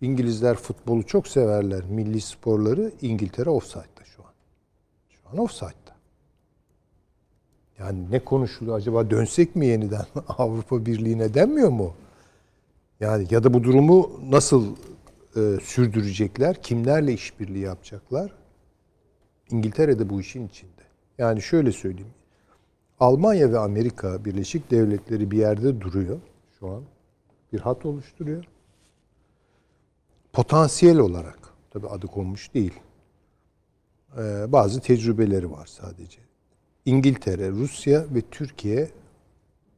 İngilizler 0.00 0.56
futbolu 0.56 1.06
çok 1.06 1.28
severler. 1.28 1.84
Milli 1.84 2.20
sporları 2.20 2.92
İngiltere 3.02 3.50
offside'da 3.50 4.04
şu 4.04 4.22
an. 4.22 4.32
Şu 5.10 5.20
an 5.32 5.38
offside'da. 5.38 5.83
Yani 7.78 8.10
ne 8.10 8.24
konuşuluyor 8.24 8.76
acaba 8.76 9.10
dönsek 9.10 9.56
mi 9.56 9.66
yeniden 9.66 10.06
Avrupa 10.28 10.86
Birliği'ne 10.86 11.34
denmiyor 11.34 11.68
mu? 11.68 11.94
Yani 13.00 13.26
ya 13.30 13.44
da 13.44 13.54
bu 13.54 13.64
durumu 13.64 14.20
nasıl 14.30 14.76
e, 15.36 15.40
sürdürecekler? 15.62 16.62
Kimlerle 16.62 17.12
işbirliği 17.12 17.62
yapacaklar? 17.62 18.32
İngiltere 19.50 19.98
de 19.98 20.10
bu 20.10 20.20
işin 20.20 20.48
içinde. 20.48 20.70
Yani 21.18 21.42
şöyle 21.42 21.72
söyleyeyim. 21.72 22.14
Almanya 23.00 23.52
ve 23.52 23.58
Amerika 23.58 24.24
Birleşik 24.24 24.70
Devletleri 24.70 25.30
bir 25.30 25.38
yerde 25.38 25.80
duruyor 25.80 26.20
şu 26.58 26.68
an. 26.68 26.82
Bir 27.52 27.60
hat 27.60 27.86
oluşturuyor. 27.86 28.44
Potansiyel 30.32 30.98
olarak, 30.98 31.38
tabi 31.70 31.88
adı 31.88 32.06
konmuş 32.06 32.54
değil. 32.54 32.74
Ee, 34.18 34.52
bazı 34.52 34.80
tecrübeleri 34.80 35.50
var 35.50 35.66
sadece. 35.66 36.18
İngiltere, 36.84 37.50
Rusya 37.50 38.04
ve 38.14 38.20
Türkiye 38.20 38.90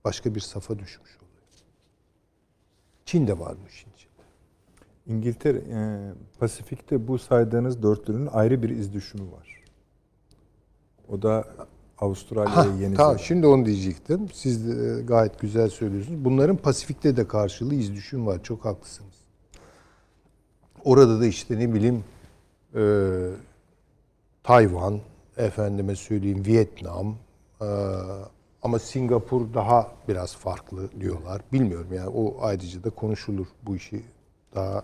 başka 0.05 0.35
bir 0.35 0.41
safa 0.41 0.79
düşmüş 0.79 1.17
oluyor. 1.17 1.37
Çin 3.05 3.27
de 3.27 3.39
var 3.39 3.55
bu 3.65 3.69
işin 3.69 3.91
içinde. 3.91 4.13
İngiltere, 5.07 5.59
e, 5.59 6.13
Pasifik'te 6.39 7.09
bu 7.09 7.19
saydığınız 7.19 7.83
dörtlünün 7.83 8.27
ayrı 8.27 8.63
bir 8.63 8.71
iz 8.71 8.93
düşümü 8.93 9.33
var. 9.33 9.63
O 11.09 11.23
da 11.23 11.45
Avustralya 11.99 12.57
Ha, 12.57 12.67
ve 12.79 12.83
Yeni 12.83 12.95
tamam 12.95 13.19
şimdi 13.19 13.47
onu 13.47 13.67
diyecektim. 13.67 14.29
Siz 14.33 14.69
de 14.69 14.99
e, 14.99 15.03
gayet 15.03 15.41
güzel 15.41 15.69
söylüyorsunuz. 15.69 16.25
Bunların 16.25 16.57
Pasifik'te 16.57 17.17
de 17.17 17.29
karşılığı 17.29 17.75
iz 17.75 17.95
düşüm 17.95 18.27
var. 18.27 18.43
Çok 18.43 18.65
haklısınız. 18.65 19.15
Orada 20.85 21.21
da 21.21 21.27
işte 21.27 21.59
ne 21.59 21.75
bileyim 21.75 22.05
e, 22.75 22.83
Tayvan, 24.43 25.01
efendime 25.37 25.97
söyleyeyim 25.97 26.43
Vietnam 26.47 27.17
e, 27.61 27.67
ama 28.63 28.79
Singapur 28.79 29.55
daha 29.55 29.93
biraz 30.09 30.37
farklı 30.37 31.01
diyorlar. 31.01 31.43
Bilmiyorum 31.53 31.89
yani 31.93 32.09
o 32.09 32.37
ayrıca 32.41 32.85
da 32.85 32.91
konuşulur. 32.91 33.47
Bu 33.63 33.77
işi 33.77 34.05
daha 34.55 34.83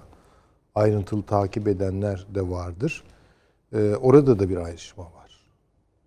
ayrıntılı 0.74 1.22
takip 1.22 1.68
edenler 1.68 2.26
de 2.34 2.50
vardır. 2.50 3.04
E, 3.72 3.94
orada 3.94 4.38
da 4.38 4.48
bir 4.48 4.56
ayrışma 4.56 5.04
var. 5.04 5.42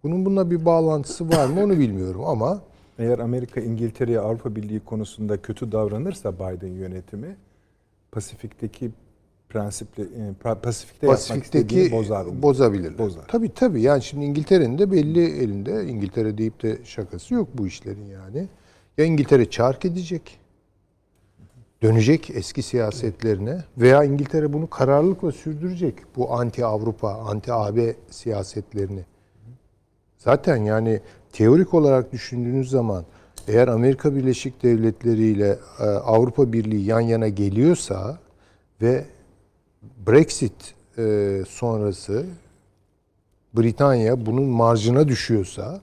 Bunun 0.03 0.25
bununla 0.25 0.51
bir 0.51 0.65
bağlantısı 0.65 1.29
var 1.29 1.47
mı 1.47 1.63
onu 1.63 1.79
bilmiyorum 1.79 2.25
ama 2.25 2.61
Eğer 2.99 3.19
Amerika 3.19 3.61
İngiltere'ye 3.61 4.19
Avrupa 4.19 4.55
Birliği 4.55 4.79
konusunda 4.79 5.41
kötü 5.41 5.71
davranırsa 5.71 6.35
Biden 6.35 6.71
yönetimi 6.71 7.37
Pasifik'teki 8.11 8.91
prensiple 9.49 10.03
e, 10.03 10.31
Pa- 10.43 10.61
Pasifik'te 10.61 11.07
yapmak 11.07 11.19
Pasifik'teki 11.27 11.65
istediğini 11.65 11.91
bozar. 11.91 12.41
bozabilirler. 12.41 12.97
Bozar. 12.97 13.27
Tabii 13.27 13.53
tabii. 13.53 13.81
Yani 13.81 14.01
şimdi 14.03 14.25
İngiltere'nin 14.25 14.77
de 14.77 14.91
belli 14.91 15.21
elinde. 15.25 15.85
İngiltere 15.87 16.37
deyip 16.37 16.63
de 16.63 16.77
şakası 16.83 17.33
yok 17.33 17.47
bu 17.53 17.67
işlerin 17.67 18.05
yani. 18.05 18.47
Ya 18.97 19.05
İngiltere 19.05 19.49
çark 19.49 19.85
edecek. 19.85 20.39
Dönecek 21.81 22.29
eski 22.29 22.63
siyasetlerine 22.63 23.63
veya 23.77 24.03
İngiltere 24.03 24.53
bunu 24.53 24.69
kararlılıkla 24.69 25.31
sürdürecek. 25.31 25.95
Bu 26.15 26.33
anti 26.33 26.65
Avrupa, 26.65 27.13
anti 27.13 27.53
AB 27.53 27.95
siyasetlerini. 28.09 29.05
Zaten 30.17 30.57
yani 30.57 30.99
teorik 31.33 31.73
olarak 31.73 32.11
düşündüğünüz 32.13 32.69
zaman 32.69 33.05
eğer 33.47 33.67
Amerika 33.67 34.15
Birleşik 34.15 34.63
Devletleri 34.63 35.23
ile 35.23 35.57
e, 35.79 35.83
Avrupa 35.83 36.53
Birliği 36.53 36.85
yan 36.85 36.99
yana 36.99 37.27
geliyorsa 37.27 38.17
ve 38.81 39.05
Brexit 40.07 40.73
e, 40.97 41.43
sonrası 41.47 42.25
Britanya 43.53 44.25
bunun 44.25 44.43
marjına 44.43 45.07
düşüyorsa 45.07 45.81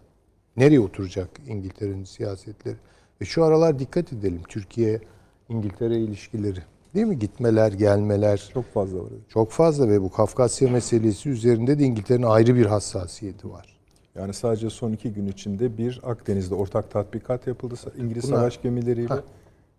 nereye 0.57 0.81
oturacak 0.81 1.29
İngiltere'nin 1.47 2.05
siyasetleri? 2.05 2.77
Ve 3.21 3.25
şu 3.25 3.45
aralar 3.45 3.79
dikkat 3.79 4.13
edelim 4.13 4.41
Türkiye 4.49 5.01
İngiltere 5.49 5.97
ilişkileri. 5.99 6.61
Değil 6.95 7.07
mi? 7.07 7.19
Gitmeler, 7.19 7.73
gelmeler 7.73 8.51
Çok 8.55 8.65
fazla 8.75 8.99
var. 8.99 9.09
çok 9.29 9.51
fazla 9.51 9.89
ve 9.89 10.03
bu 10.03 10.11
Kafkasya 10.11 10.71
meselesi 10.71 11.29
üzerinde 11.31 11.79
de 11.79 11.85
İngiltere'nin 11.85 12.27
ayrı 12.27 12.55
bir 12.55 12.67
hassasiyeti 12.67 13.51
var. 13.51 13.79
Yani 14.15 14.35
sadece 14.35 14.71
son 14.71 14.93
iki 14.93 15.13
gün 15.13 15.27
içinde 15.27 15.79
bir 15.79 16.01
Akdeniz'de 16.03 16.55
ortak 16.55 16.91
tatbikat 16.91 17.47
yapıldı. 17.47 17.75
İngiliz 17.99 18.25
Bunlar- 18.25 18.37
savaş 18.37 18.63
gemileriyle. 18.63 19.09
Ha. 19.09 19.23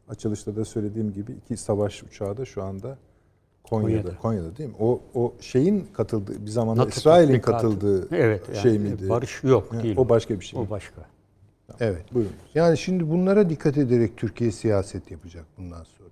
Açılışta 0.10 0.56
da 0.56 0.66
söylediğim 0.66 1.14
gibi 1.14 1.32
iki 1.32 1.58
savaş 1.58 2.04
uçağı 2.04 2.38
da 2.38 2.46
şu 2.46 2.64
anda 2.64 2.98
Konya'da. 3.64 4.02
Konya'da. 4.02 4.18
Konya'da, 4.22 4.58
değil 4.58 4.70
mi? 4.70 4.76
O 4.80 5.02
o 5.14 5.34
şeyin 5.42 5.88
katıldığı 5.94 6.46
bir 6.46 6.52
zamanlar 6.52 6.88
İsrail'in 6.88 7.40
katıldığı 7.40 8.16
Evet, 8.16 8.42
yani 8.50 8.62
şey 8.62 8.80
miydi? 8.80 9.10
barış 9.10 9.44
yok, 9.44 9.74
Ha, 9.74 9.84
değil. 9.84 9.98
O 9.98 10.10
başka 10.10 10.40
bir 10.40 10.46
şey. 10.46 10.60
O 10.60 10.70
başka. 10.70 11.02
Evet. 11.80 12.14
Buyurun. 12.14 12.32
Yani 12.56 12.78
şimdi 12.78 13.10
bunlara 13.10 13.50
dikkat 13.50 13.78
ederek 13.78 14.18
Türkiye 14.18 14.52
siyaset 14.52 15.12
yapacak 15.12 15.46
bundan 15.58 15.84
sonra. 15.84 16.10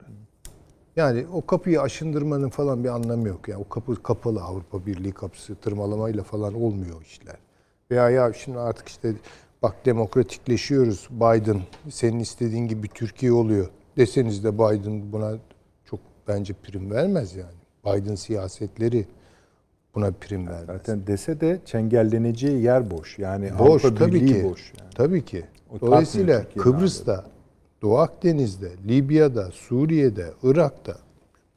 Yani 0.96 1.26
o 1.34 1.46
kapıyı 1.46 1.82
aşındırmanın 1.82 2.50
falan 2.50 2.84
bir 2.84 2.90
anlamı 2.90 3.28
yok. 3.28 3.48
Yani 3.48 3.64
o 3.66 3.70
kapı 3.70 4.04
kapalı 4.04 4.42
Avrupa 4.42 4.86
Birliği 4.86 5.12
kapısı 5.12 5.56
tırmalamayla 5.56 6.24
falan 6.24 6.54
olmuyor 6.54 7.02
işler. 7.02 7.36
Veya 7.92 8.10
ya 8.10 8.34
şimdi 8.34 8.60
artık 8.60 8.88
işte 8.88 9.14
bak 9.62 9.86
demokratikleşiyoruz. 9.86 11.08
Biden 11.12 11.62
senin 11.90 12.20
istediğin 12.20 12.68
gibi 12.68 12.88
Türkiye 12.88 13.32
oluyor. 13.32 13.70
Deseniz 13.98 14.44
de 14.44 14.54
Biden 14.58 15.12
buna 15.12 15.34
bence 16.36 16.54
prim 16.54 16.92
vermez 16.92 17.36
yani. 17.36 17.62
Biden 17.86 18.16
siyasetleri 18.16 19.06
buna 19.96 20.12
prim 20.12 20.48
vermez. 20.48 20.66
Zaten 20.68 21.08
dese 21.08 21.42
de 21.42 21.60
çengelleneceği 21.66 22.62
yer 22.62 22.92
boş. 22.92 23.20
Yani 23.20 23.52
Boş 23.60 23.86
Avrupa 23.86 24.06
tabii 24.06 24.14
Birliği 24.14 24.42
ki. 24.42 24.44
boş. 24.44 24.74
Yani. 24.80 24.90
Tabii 24.96 25.26
ki. 25.26 25.44
O 25.70 25.80
Dolayısıyla 25.82 26.46
Kıbrıs'ta, 26.58 27.26
Doğu 27.82 27.98
Akdeniz'de, 27.98 28.72
Libya'da, 28.88 29.52
Suriye'de, 29.52 30.34
Irak'ta 30.44 30.96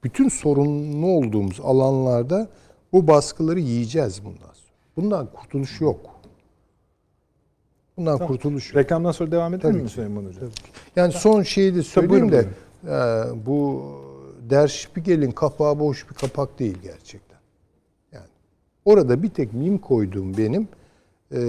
bütün 0.04 0.28
sorunlu 0.28 1.06
olduğumuz 1.06 1.60
alanlarda 1.60 2.48
bu 2.92 3.06
baskıları 3.06 3.60
yiyeceğiz 3.60 4.24
bundan 4.24 4.38
sonra. 4.38 4.54
Bundan 4.96 5.26
kurtuluş 5.26 5.80
yok. 5.80 6.00
Bundan 7.96 8.18
kurtuluş 8.26 8.68
yok. 8.68 8.76
Reklamdan 8.76 9.12
sonra 9.12 9.30
devam 9.30 9.54
edelim 9.54 9.80
mi. 9.80 9.88
Süleyman 9.88 10.24
Hocam? 10.24 10.48
Yani 10.96 11.12
son 11.12 11.42
şeyi 11.42 11.74
de 11.74 11.82
söyleyeyim 11.82 12.32
de 12.32 12.46
e, 12.86 12.92
bu 13.46 13.82
Der 14.50 14.68
Spiegel'in 14.68 15.30
kapağı 15.30 15.78
boş 15.78 16.10
bir 16.10 16.14
kapak 16.14 16.58
değil 16.58 16.78
gerçekten. 16.82 17.38
Yani 18.12 18.28
orada 18.84 19.22
bir 19.22 19.30
tek 19.30 19.54
mim 19.54 19.78
koyduğum 19.78 20.36
benim 20.36 20.68
e, 21.32 21.40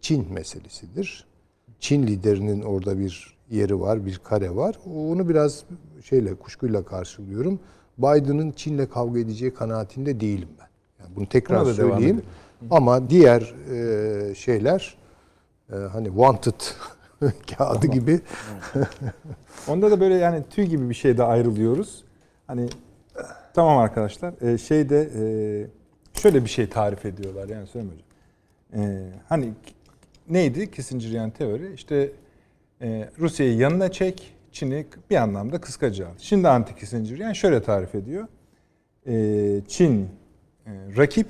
Çin 0.00 0.32
meselesidir. 0.32 1.26
Çin 1.80 2.06
liderinin 2.06 2.62
orada 2.62 2.98
bir 2.98 3.36
yeri 3.50 3.80
var, 3.80 4.06
bir 4.06 4.18
kare 4.18 4.56
var. 4.56 4.78
Onu 4.96 5.28
biraz 5.28 5.64
şeyle 6.04 6.34
kuşkuyla 6.34 6.84
karşılıyorum. 6.84 7.60
Biden'ın 7.98 8.50
Çin'le 8.50 8.86
kavga 8.86 9.20
edeceği 9.20 9.54
kanaatinde 9.54 10.20
değilim 10.20 10.48
ben. 10.60 10.68
Yani 11.04 11.16
bunu 11.16 11.28
tekrar 11.28 11.64
söyleyeyim. 11.64 12.22
Ama 12.70 13.10
diğer 13.10 13.54
e, 13.70 14.34
şeyler 14.34 14.96
e, 15.72 15.74
hani 15.74 16.06
wanted 16.06 16.60
kağıdı 17.56 17.86
gibi 17.86 18.20
Onda 19.68 19.90
da 19.90 20.00
böyle 20.00 20.14
yani 20.14 20.42
tüy 20.50 20.64
gibi 20.64 20.90
bir 20.90 20.94
şeyde 20.94 21.24
ayrılıyoruz. 21.24 22.04
Hani 22.46 22.68
tamam 23.54 23.78
arkadaşlar 23.78 24.52
e, 24.52 24.58
şeyde 24.58 25.10
e, 25.16 25.24
şöyle 26.20 26.44
bir 26.44 26.50
şey 26.50 26.68
tarif 26.68 27.06
ediyorlar 27.06 27.48
yani 27.48 27.62
Hocam. 27.62 27.88
E, 28.76 29.08
hani 29.28 29.52
neydi 30.28 30.70
Kissinger'yan 30.70 31.30
teori? 31.30 31.72
İşte 31.74 32.10
e, 32.82 33.08
Rusya'yı 33.18 33.56
yanına 33.56 33.92
çek, 33.92 34.34
Çin'i 34.52 34.86
bir 35.10 35.16
anlamda 35.16 35.60
kıskaca 35.60 36.08
al. 36.08 36.12
Şimdi 36.18 36.48
anti 36.48 36.76
Kissinger'yan 36.76 37.32
şöyle 37.32 37.62
tarif 37.62 37.94
ediyor. 37.94 38.28
E, 39.06 39.60
Çin 39.68 40.08
e, 40.66 40.70
rakip, 40.96 41.28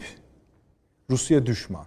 Rusya 1.10 1.46
düşman. 1.46 1.86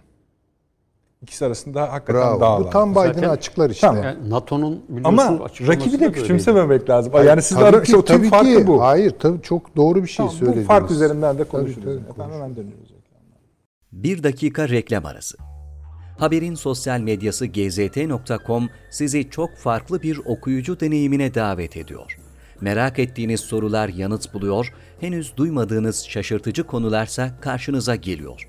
İkisi 1.22 1.46
arasında 1.46 1.92
hakikaten 1.92 2.14
bravo. 2.22 2.40
dağlar. 2.40 2.66
Bu 2.66 2.70
tam 2.70 2.92
Biden'ı 2.92 3.30
açıklar 3.30 3.70
işte. 3.70 3.86
Tamam. 3.86 4.02
Yani 4.04 4.30
NATO'nun 4.30 4.82
biliyorsun 4.88 5.18
Ama 5.18 5.40
rakibi 5.68 6.00
de 6.00 6.12
küçümsememek 6.12 6.90
lazım. 6.90 7.12
Hayır, 7.12 7.28
yani 7.28 7.42
siz 7.42 7.56
tabii 7.56 7.66
ara, 7.68 7.76
ki- 7.82 7.84
işte 7.84 7.96
o 7.96 8.04
tüm 8.04 8.16
tabii 8.16 8.28
farkı 8.28 8.56
ki. 8.56 8.66
bu. 8.66 8.82
Hayır 8.82 9.10
tabii 9.18 9.42
çok 9.42 9.76
doğru 9.76 10.02
bir 10.02 10.08
şey 10.08 10.16
Tamam, 10.16 10.32
söylediniz. 10.32 10.64
bu 10.64 10.68
fark 10.68 10.90
üzerinden 10.90 11.34
de 11.34 11.38
Tabii, 11.38 11.48
konuşuruz. 11.48 11.84
tabii, 11.84 12.10
Efendim 12.10 12.34
hemen 12.34 12.56
dönüyoruz. 12.56 12.88
Bir 13.92 14.22
dakika 14.22 14.68
reklam 14.68 15.06
arası. 15.06 15.38
Haberin 16.18 16.54
sosyal 16.54 17.00
medyası 17.00 17.46
gzt.com 17.46 18.68
sizi 18.90 19.30
çok 19.30 19.56
farklı 19.56 20.02
bir 20.02 20.20
okuyucu 20.26 20.80
deneyimine 20.80 21.34
davet 21.34 21.76
ediyor. 21.76 22.18
Merak 22.60 22.98
ettiğiniz 22.98 23.40
sorular 23.40 23.88
yanıt 23.88 24.34
buluyor, 24.34 24.72
henüz 25.00 25.36
duymadığınız 25.36 26.04
şaşırtıcı 26.04 26.64
konularsa 26.64 27.30
karşınıza 27.40 27.94
geliyor. 27.96 28.48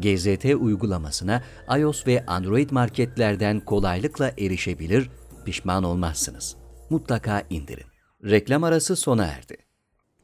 GZT 0.00 0.44
uygulamasına 0.44 1.42
iOS 1.78 2.06
ve 2.06 2.26
Android 2.26 2.70
marketlerden 2.70 3.60
kolaylıkla 3.60 4.28
erişebilir, 4.38 5.10
pişman 5.44 5.84
olmazsınız. 5.84 6.56
Mutlaka 6.90 7.42
indirin. 7.50 7.86
Reklam 8.24 8.64
arası 8.64 8.96
sona 8.96 9.24
erdi. 9.26 9.56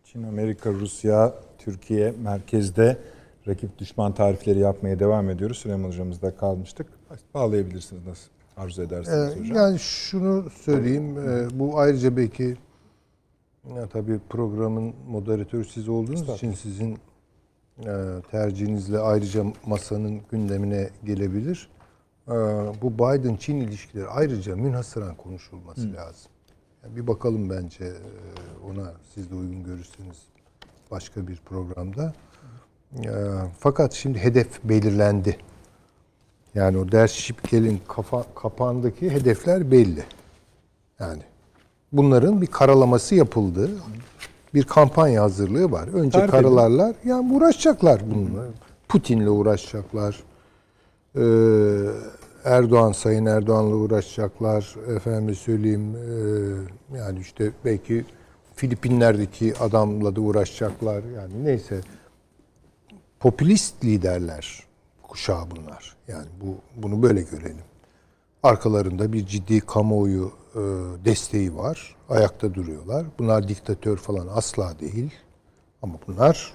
Çin, 0.05 0.23
Amerika, 0.23 0.71
Rusya, 0.73 1.35
Türkiye 1.59 2.15
merkezde 2.23 2.99
rakip 3.49 3.79
düşman 3.79 4.15
tarifleri 4.15 4.59
yapmaya 4.59 4.99
devam 4.99 5.31
ediyoruz. 5.31 5.59
Süleyman 5.59 5.89
hocamızda 5.89 6.37
kalmıştık. 6.37 6.87
Bağlayabilirsiniz 7.35 8.07
nasıl 8.07 8.29
arzu 8.57 8.83
ederseniz 8.83 9.37
Ee, 9.37 9.41
hocam. 9.41 9.57
yani 9.57 9.79
şunu 9.79 10.51
söyleyeyim. 10.51 11.19
e, 11.19 11.59
bu 11.59 11.79
ayrıca 11.79 12.17
belki 12.17 12.57
ya 13.77 13.87
tabii 13.89 14.21
programın 14.29 14.95
moderatörü 15.09 15.65
siz 15.65 15.89
olduğunuz 15.89 16.29
için 16.29 16.53
sizin 16.53 16.99
tercihinizle 18.31 18.99
ayrıca 18.99 19.45
masanın 19.67 20.21
gündemine 20.31 20.91
gelebilir. 21.05 21.69
E, 22.29 22.33
bu 22.83 22.99
Biden-Çin 22.99 23.57
ilişkileri 23.57 24.09
ayrıca 24.09 24.57
münhasıran 24.57 25.15
konuşulması 25.15 25.93
lazım. 25.93 26.31
Yani 26.83 26.97
bir 26.97 27.07
bakalım 27.07 27.51
bence 27.51 27.85
e, 27.85 27.93
ona 28.71 28.93
siz 29.15 29.31
de 29.31 29.35
uygun 29.35 29.65
görürseniz 29.65 30.17
başka 30.91 31.29
bir 31.29 31.37
programda. 31.37 32.15
E, 32.99 33.11
fakat 33.59 33.93
şimdi 33.93 34.19
hedef 34.19 34.65
belirlendi. 34.65 35.39
Yani 36.55 36.79
o 36.79 36.93
ders 36.93 37.13
şipkelin 37.13 37.81
kafa, 37.89 38.25
kapağındaki 38.35 39.11
hedefler 39.11 39.71
belli. 39.71 40.05
Yani 41.01 41.23
bunların 41.93 42.43
bir 42.43 42.47
karalaması 42.47 43.15
yapıldı. 43.15 43.71
Bir 44.55 44.65
kampanya 44.65 45.23
hazırlığı 45.23 45.71
var. 45.71 45.89
Önce 45.89 46.11
Tarif 46.11 46.35
edin. 46.35 46.43
karalarlar. 46.43 46.97
Yani 47.05 47.35
uğraşacaklar 47.35 48.03
bununla. 48.11 48.45
Putin'le 48.89 49.27
uğraşacaklar. 49.27 50.23
Ee, 51.17 51.21
Erdoğan, 52.45 52.93
Sayın 52.93 53.27
Erdoğan'la 53.27 53.75
uğraşacaklar. 53.75 54.77
Efendim 54.97 55.35
söyleyeyim 55.35 55.97
ee, 55.97 56.97
yani 56.99 57.21
işte 57.21 57.51
belki 57.65 58.05
Filipinler'deki 58.55 59.55
adamla 59.59 60.17
da 60.17 60.21
uğraşacaklar. 60.21 61.03
Yani 61.17 61.45
neyse 61.45 61.81
popülist 63.21 63.85
liderler 63.85 64.65
kuşağı 65.03 65.51
bunlar. 65.51 65.97
Yani 66.09 66.27
bu 66.41 66.57
bunu 66.83 67.03
böyle 67.03 67.23
görelim. 67.23 67.65
Arkalarında 68.43 69.13
bir 69.13 69.27
ciddi 69.27 69.61
kamuoyu 69.61 70.27
e, 70.27 70.42
desteği 71.05 71.57
var. 71.57 71.97
Ayakta 72.09 72.55
duruyorlar. 72.55 73.07
Bunlar 73.19 73.49
diktatör 73.49 73.97
falan 73.97 74.29
asla 74.35 74.79
değil. 74.81 75.11
Ama 75.83 75.95
bunlar 76.07 76.55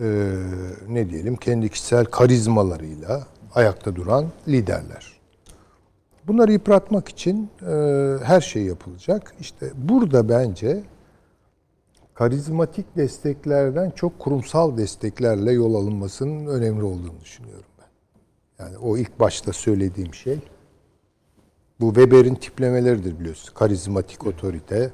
e, 0.00 0.36
ne 0.88 1.10
diyelim 1.10 1.36
kendi 1.36 1.68
kişisel 1.68 2.04
karizmalarıyla 2.04 3.26
ayakta 3.54 3.96
duran 3.96 4.26
liderler. 4.48 5.20
Bunları 6.26 6.52
yıpratmak 6.52 7.08
için 7.08 7.50
e, 7.62 7.74
her 8.24 8.40
şey 8.40 8.62
yapılacak. 8.62 9.34
İşte 9.40 9.70
burada 9.74 10.28
bence 10.28 10.82
karizmatik 12.14 12.96
desteklerden 12.96 13.90
çok 13.90 14.18
kurumsal 14.18 14.76
desteklerle 14.76 15.52
yol 15.52 15.74
alınmasının 15.74 16.46
önemli 16.46 16.82
olduğunu 16.84 17.20
düşünüyorum 17.24 17.64
ben. 17.78 18.64
Yani 18.64 18.78
o 18.78 18.96
ilk 18.96 19.20
başta 19.20 19.52
söylediğim 19.52 20.14
şey 20.14 20.38
bu 21.80 21.94
Weber'in 21.94 22.34
tiplemeleridir 22.34 23.20
biliyorsunuz. 23.20 23.54
Karizmatik 23.54 24.26
otorite, 24.26 24.90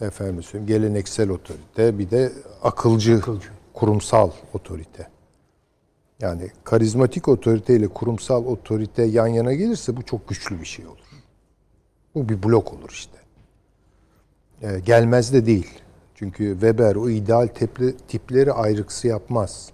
efendim 0.00 0.42
söyleyeyim, 0.42 0.66
geleneksel 0.66 1.30
otorite, 1.30 1.98
bir 1.98 2.10
de 2.10 2.32
akılcı, 2.62 3.20
kurumsal 3.72 4.30
otorite. 4.54 5.08
Yani 6.20 6.50
karizmatik 6.64 7.28
otorite 7.28 7.76
ile 7.76 7.88
kurumsal 7.88 8.44
otorite 8.44 9.02
yan 9.02 9.26
yana 9.26 9.52
gelirse 9.52 9.96
bu 9.96 10.02
çok 10.02 10.28
güçlü 10.28 10.60
bir 10.60 10.66
şey 10.66 10.86
olur. 10.86 10.98
Bu 12.14 12.28
bir 12.28 12.42
blok 12.42 12.72
olur 12.72 12.90
işte. 12.90 13.18
Ee, 14.62 14.80
gelmez 14.80 15.32
de 15.32 15.46
değil. 15.46 15.68
Çünkü 16.14 16.52
Weber 16.52 16.94
o 16.94 17.10
ideal 17.10 17.46
teple, 17.46 17.96
tipleri 17.96 18.52
ayrıksı 18.52 19.08
yapmaz. 19.08 19.70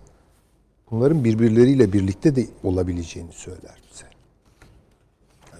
Bunların 0.90 1.24
birbirleriyle 1.24 1.92
birlikte 1.92 2.36
de 2.36 2.46
olabileceğini 2.64 3.32
söyler 3.32 3.77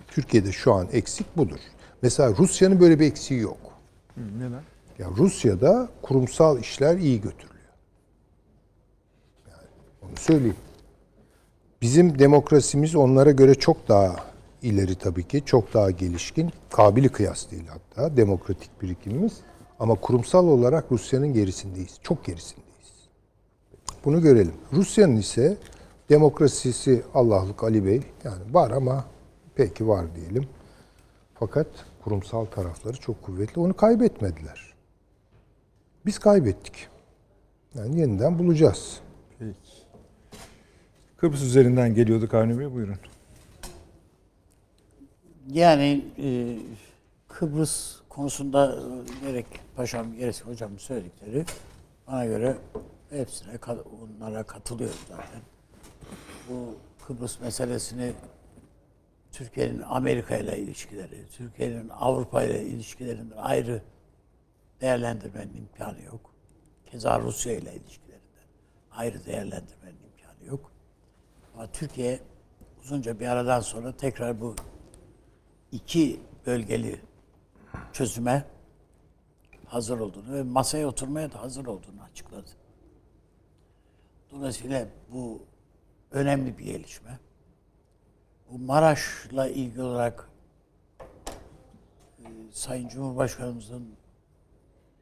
Türkiye'de 0.09 0.53
şu 0.53 0.73
an 0.73 0.89
eksik 0.93 1.37
budur. 1.37 1.59
Mesela 2.03 2.37
Rusya'nın 2.39 2.81
böyle 2.81 3.01
bir 3.01 3.07
eksiği 3.07 3.41
yok. 3.41 3.59
Neden? 4.17 4.63
Ya 4.99 5.09
Rusya'da 5.17 5.89
kurumsal 6.03 6.61
işler 6.61 6.97
iyi 6.97 7.21
götürülüyor. 7.21 7.73
Yani 9.49 9.69
onu 10.03 10.17
söyleyeyim. 10.17 10.57
Bizim 11.83 12.19
demokrasimiz 12.19 12.95
onlara 12.95 13.31
göre 13.31 13.55
çok 13.55 13.89
daha 13.89 14.17
ileri 14.63 14.95
tabii 14.95 15.29
ki, 15.29 15.43
çok 15.47 15.75
daha 15.75 15.91
gelişkin. 15.91 16.51
Kabili 16.71 17.09
kıyas 17.09 17.51
değil 17.51 17.65
hatta 17.69 18.17
demokratik 18.17 18.83
birikimimiz. 18.83 19.33
Ama 19.81 19.95
kurumsal 19.95 20.47
olarak 20.47 20.93
Rusya'nın 20.93 21.33
gerisindeyiz. 21.33 21.99
Çok 22.03 22.25
gerisindeyiz. 22.25 22.69
Bunu 24.05 24.23
görelim. 24.23 24.55
Rusya'nın 24.73 25.17
ise 25.17 25.57
demokrasisi 26.09 27.03
Allah'lık 27.15 27.65
Ali 27.65 27.85
Bey 27.85 28.03
yani 28.25 28.55
var 28.55 28.71
ama 28.71 29.05
peki 29.59 29.89
var 29.89 30.15
diyelim. 30.15 30.49
Fakat 31.35 31.67
kurumsal 32.05 32.45
tarafları 32.45 32.97
çok 32.97 33.23
kuvvetli. 33.23 33.61
Onu 33.61 33.77
kaybetmediler. 33.77 34.75
Biz 36.07 36.19
kaybettik. 36.19 36.89
Yani 37.75 38.01
yeniden 38.01 38.39
bulacağız. 38.39 39.01
Peki. 39.39 39.55
Kıbrıs 41.17 41.43
üzerinden 41.43 41.95
geliyorduk 41.95 42.35
Avni 42.35 42.59
Bey 42.59 42.73
buyurun. 42.73 42.97
Yani 45.49 46.05
e, 46.19 46.59
Kıbrıs 47.29 47.97
konusunda 48.09 48.77
e, 48.77 49.27
gerek 49.27 49.47
paşam 49.77 50.17
gerek 50.17 50.47
hocam 50.47 50.79
söyledikleri 50.79 51.45
bana 52.07 52.25
göre 52.25 52.57
hepsine 53.11 53.59
onlara 54.03 54.43
katılıyorum 54.43 54.99
zaten. 55.09 55.41
Bu 56.49 56.75
Kıbrıs 57.07 57.41
meselesini 57.41 58.13
Türkiye'nin 59.33 59.83
Amerika 59.83 60.37
ile 60.37 60.59
ilişkileri, 60.59 61.29
Türkiye'nin 61.29 61.89
Avrupa 61.89 62.43
ile 62.43 62.63
ilişkilerinden 62.63 63.37
ayrı 63.37 63.83
değerlendirmenin 64.81 65.57
imkanı 65.57 66.03
yok. 66.03 66.35
Keza 66.87 67.21
Rusya 67.21 67.53
ile 67.53 67.75
ilişkilerinden 67.75 68.47
ayrı 68.91 69.25
değerlendirmenin 69.25 69.99
imkanı 70.03 70.45
yok. 70.47 70.73
Ama 71.55 71.67
Türkiye 71.73 72.21
uzunca 72.83 73.21
bir 73.21 73.27
aradan 73.27 73.61
sonra 73.61 73.97
tekrar 73.97 74.41
bu 74.41 74.57
iki 75.73 76.21
bölgeli 76.47 77.01
çözüme 77.93 78.45
hazır 79.67 80.01
olduğunu 80.01 80.33
ve 80.33 80.43
masaya 80.43 80.89
oturmaya 80.89 81.33
da 81.33 81.43
hazır 81.43 81.67
olduğunu 81.67 82.03
açıkladı. 82.03 82.51
Dolayısıyla 84.31 84.89
bu 85.13 85.43
önemli 86.11 86.59
bir 86.59 86.65
gelişme. 86.65 87.19
Bu 88.51 88.59
Maraş'la 88.59 89.49
ilgili 89.49 89.83
olarak 89.83 90.31
e, 92.21 92.25
Sayın 92.53 92.89
Cumhurbaşkanımızın 92.89 93.97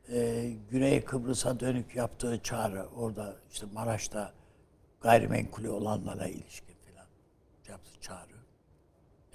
e, 0.08 0.50
Güney 0.70 1.04
Kıbrıs'a 1.04 1.60
dönük 1.60 1.96
yaptığı 1.96 2.42
çağrı 2.42 2.86
orada 2.96 3.36
işte 3.50 3.66
Maraş'ta 3.74 4.32
gayrimenkulü 5.00 5.68
olanlara 5.68 6.26
ilişkin 6.26 6.74
filan 6.74 7.06
yaptığı 7.68 8.00
çağrı. 8.00 8.36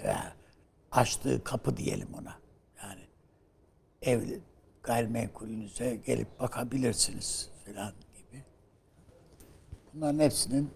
Ya, 0.04 0.34
açtığı 0.92 1.44
kapı 1.44 1.78
diyelim 1.78 2.14
ona. 2.14 2.36
Yani 2.84 3.02
evli 4.02 4.42
gayrimenkulünüze 4.84 5.96
gelip 5.96 6.40
bakabilirsiniz 6.40 7.50
filan 7.66 7.94
gibi. 8.16 8.44
Bunların 9.94 10.20
hepsinin 10.20 10.72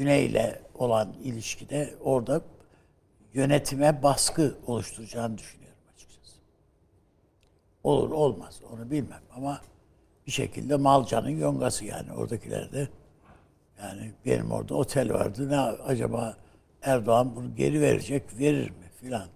Güney'le 0.00 0.58
olan 0.74 1.12
ilişkide 1.24 1.94
orada 2.00 2.42
yönetime 3.34 4.02
baskı 4.02 4.54
oluşturacağını 4.66 5.38
düşünüyorum 5.38 5.78
açıkçası. 5.94 6.36
Olur 7.84 8.10
olmaz 8.10 8.60
onu 8.72 8.90
bilmem 8.90 9.20
ama 9.36 9.60
bir 10.26 10.32
şekilde 10.32 10.76
malcanın 10.76 11.28
yongası 11.28 11.84
yani 11.84 12.12
oradakiler 12.12 12.72
de 12.72 12.88
yani 13.82 14.12
benim 14.26 14.52
orada 14.52 14.74
otel 14.74 15.12
vardı. 15.12 15.48
Ne 15.48 15.58
acaba 15.58 16.36
Erdoğan 16.82 17.36
bunu 17.36 17.56
geri 17.56 17.80
verecek, 17.80 18.38
verir 18.38 18.70
mi 18.70 18.90
filan 19.00 19.28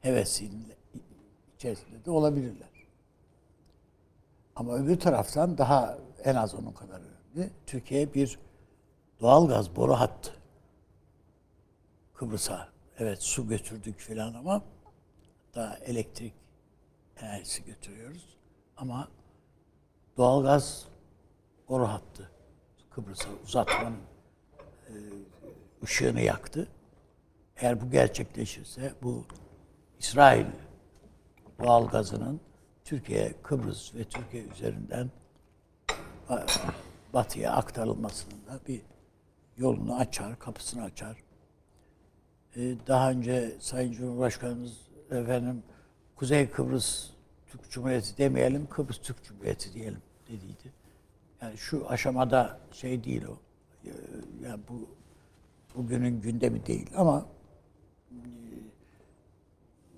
hevesinin 0.00 0.66
içerisinde 1.56 2.04
de 2.04 2.10
olabilirler. 2.10 2.68
Ama 4.56 4.74
öbür 4.74 5.00
taraftan 5.00 5.58
daha 5.58 5.98
en 6.24 6.34
az 6.34 6.54
onun 6.54 6.72
kadar 6.72 7.00
önemli. 7.00 7.50
Türkiye 7.66 8.14
bir 8.14 8.38
doğalgaz 9.22 9.76
boru 9.76 9.94
hattı. 9.94 10.32
Kıbrıs'a. 12.14 12.68
Evet 12.98 13.22
su 13.22 13.48
götürdük 13.48 13.98
filan 13.98 14.34
ama 14.34 14.62
daha 15.54 15.76
elektrik 15.76 16.34
enerjisi 17.20 17.64
götürüyoruz. 17.64 18.36
Ama 18.76 19.08
doğalgaz 20.16 20.84
boru 21.68 21.88
hattı 21.88 22.30
Kıbrıs'a 22.90 23.28
uzatmanın 23.44 23.96
e, 24.88 24.94
ışığını 25.84 26.20
yaktı. 26.20 26.68
Eğer 27.56 27.80
bu 27.80 27.90
gerçekleşirse 27.90 28.94
bu 29.02 29.24
İsrail 29.98 30.46
doğal 31.58 31.88
gazının 31.88 32.40
Türkiye, 32.84 33.34
Kıbrıs 33.42 33.94
ve 33.94 34.04
Türkiye 34.04 34.44
üzerinden 34.44 35.10
e, 36.30 36.34
batıya 37.12 37.52
aktarılmasının 37.52 38.46
da 38.46 38.60
bir 38.68 38.82
yolunu 39.56 39.96
açar, 39.96 40.38
kapısını 40.38 40.82
açar. 40.82 41.16
Ee, 42.56 42.74
daha 42.86 43.10
önce 43.10 43.56
Sayın 43.60 43.92
Cumhurbaşkanımız 43.92 44.78
efendim 45.10 45.62
Kuzey 46.16 46.50
Kıbrıs 46.50 47.10
Türk 47.46 47.70
Cumhuriyeti 47.70 48.18
demeyelim, 48.18 48.66
Kıbrıs 48.66 48.98
Türk 48.98 49.24
Cumhuriyeti 49.24 49.74
diyelim 49.74 50.02
dediydi. 50.28 50.72
Yani 51.42 51.56
şu 51.58 51.90
aşamada 51.90 52.60
şey 52.72 53.04
değil 53.04 53.24
o. 53.24 53.38
Ee, 53.86 53.90
Yani 54.44 54.60
bu 54.68 54.88
bugünün 55.76 56.20
gündemi 56.20 56.66
değil 56.66 56.90
ama 56.96 57.26
e, 58.10 58.16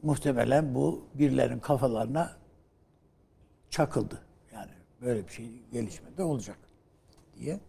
muhtemelen 0.02 0.74
bu 0.74 1.05
birilerin 1.14 1.59
kafalarına 1.59 2.36
çakıldı. 3.70 4.22
Yani 4.52 4.70
böyle 5.01 5.26
bir 5.26 5.32
şey 5.32 5.51
gelişmede 5.72 6.22
olacak 6.22 6.59
diye. 7.36 7.60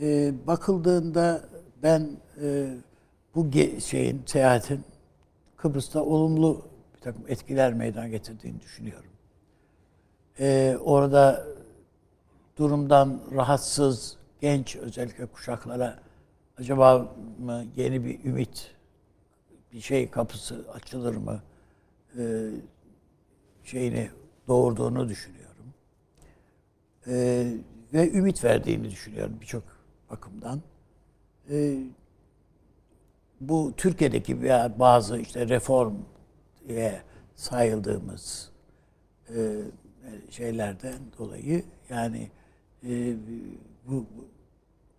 Ee, 0.00 0.34
bakıldığında 0.46 1.48
ben 1.82 2.10
e, 2.42 2.74
bu 3.34 3.50
şeyin 3.80 4.22
seyahatin 4.26 4.84
Kıbrıs'ta 5.56 6.02
olumlu 6.02 6.62
bir 6.96 7.00
takım 7.00 7.24
etkiler 7.28 7.74
meydana 7.74 8.08
getirdiğini 8.08 8.60
düşünüyorum. 8.60 9.10
Ee, 10.40 10.76
orada 10.84 11.46
durumdan 12.56 13.20
rahatsız 13.32 14.16
genç 14.40 14.76
özellikle 14.76 15.26
kuşaklara 15.26 15.98
acaba 16.58 17.16
mı 17.38 17.64
yeni 17.76 18.04
bir 18.04 18.24
ümit 18.24 18.74
bir 19.72 19.80
şey 19.80 20.10
kapısı 20.10 20.64
açılır 20.72 21.16
mı 21.16 21.42
ee, 22.18 22.50
şeyini 23.64 24.10
doğurduğunu 24.48 25.08
düşünüyorum. 25.08 25.74
Ee, 27.06 27.52
ve 27.94 28.10
ümit 28.12 28.44
verdiğini 28.44 28.90
düşünüyorum 28.90 29.36
birçok 29.40 29.73
bakımdan. 30.10 30.60
Ee, 31.50 31.78
bu 33.40 33.72
Türkiye'deki 33.76 34.40
veya 34.40 34.78
bazı 34.78 35.18
işte 35.18 35.48
reform 35.48 35.94
diye 36.68 37.02
sayıldığımız 37.34 38.50
e, 39.28 39.60
şeylerden 40.30 40.98
dolayı 41.18 41.64
yani 41.90 42.30
e, 42.88 43.14
bu, 43.86 44.06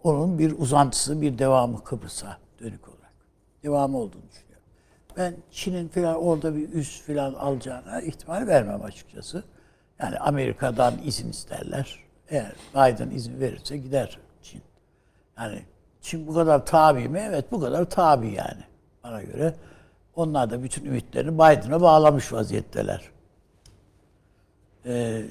onun 0.03 0.39
bir 0.39 0.59
uzantısı, 0.59 1.21
bir 1.21 1.37
devamı 1.37 1.83
Kıbrıs'a 1.83 2.37
dönük 2.59 2.87
olarak. 2.87 3.13
Devamı 3.63 3.97
olduğunu 3.97 4.23
düşünüyorum. 4.31 4.65
Ben 5.17 5.35
Çin'in 5.51 5.87
falan 5.87 6.15
orada 6.15 6.55
bir 6.55 6.73
üs 6.73 7.01
falan 7.01 7.33
alacağına 7.33 8.01
ihtimal 8.01 8.47
vermem 8.47 8.83
açıkçası. 8.83 9.43
Yani 9.99 10.17
Amerika'dan 10.17 10.93
izin 11.03 11.29
isterler. 11.29 11.99
Eğer 12.29 12.55
Biden 12.73 13.09
izin 13.09 13.39
verirse 13.39 13.77
gider. 13.77 14.19
Yani 15.37 15.61
Çin 16.01 16.27
bu 16.27 16.33
kadar 16.33 16.65
tabi 16.65 17.09
mi? 17.09 17.19
Evet 17.29 17.51
bu 17.51 17.59
kadar 17.61 17.89
tabi 17.89 18.31
yani 18.31 18.63
bana 19.03 19.23
göre. 19.23 19.55
Onlar 20.15 20.49
da 20.49 20.63
bütün 20.63 20.85
ümitlerini 20.85 21.33
Biden'a 21.33 21.81
bağlamış 21.81 22.33
vaziyetteler. 22.33 23.09
Ee, 24.85 25.25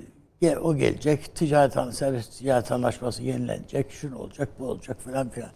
o 0.62 0.76
gelecek, 0.76 1.36
ticaret 1.36 1.94
serbest 1.94 2.38
ticaret 2.38 2.72
anlaşması 2.72 3.22
yenilenecek, 3.22 3.90
şunu 3.90 4.18
olacak, 4.18 4.48
bu 4.58 4.66
olacak 4.66 5.00
falan 5.00 5.28
filan. 5.28 5.50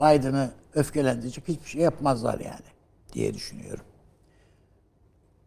Biden'ı 0.00 0.50
öfkelendirecek 0.74 1.48
hiçbir 1.48 1.68
şey 1.68 1.80
yapmazlar 1.82 2.40
yani 2.40 2.64
diye 3.12 3.34
düşünüyorum. 3.34 3.84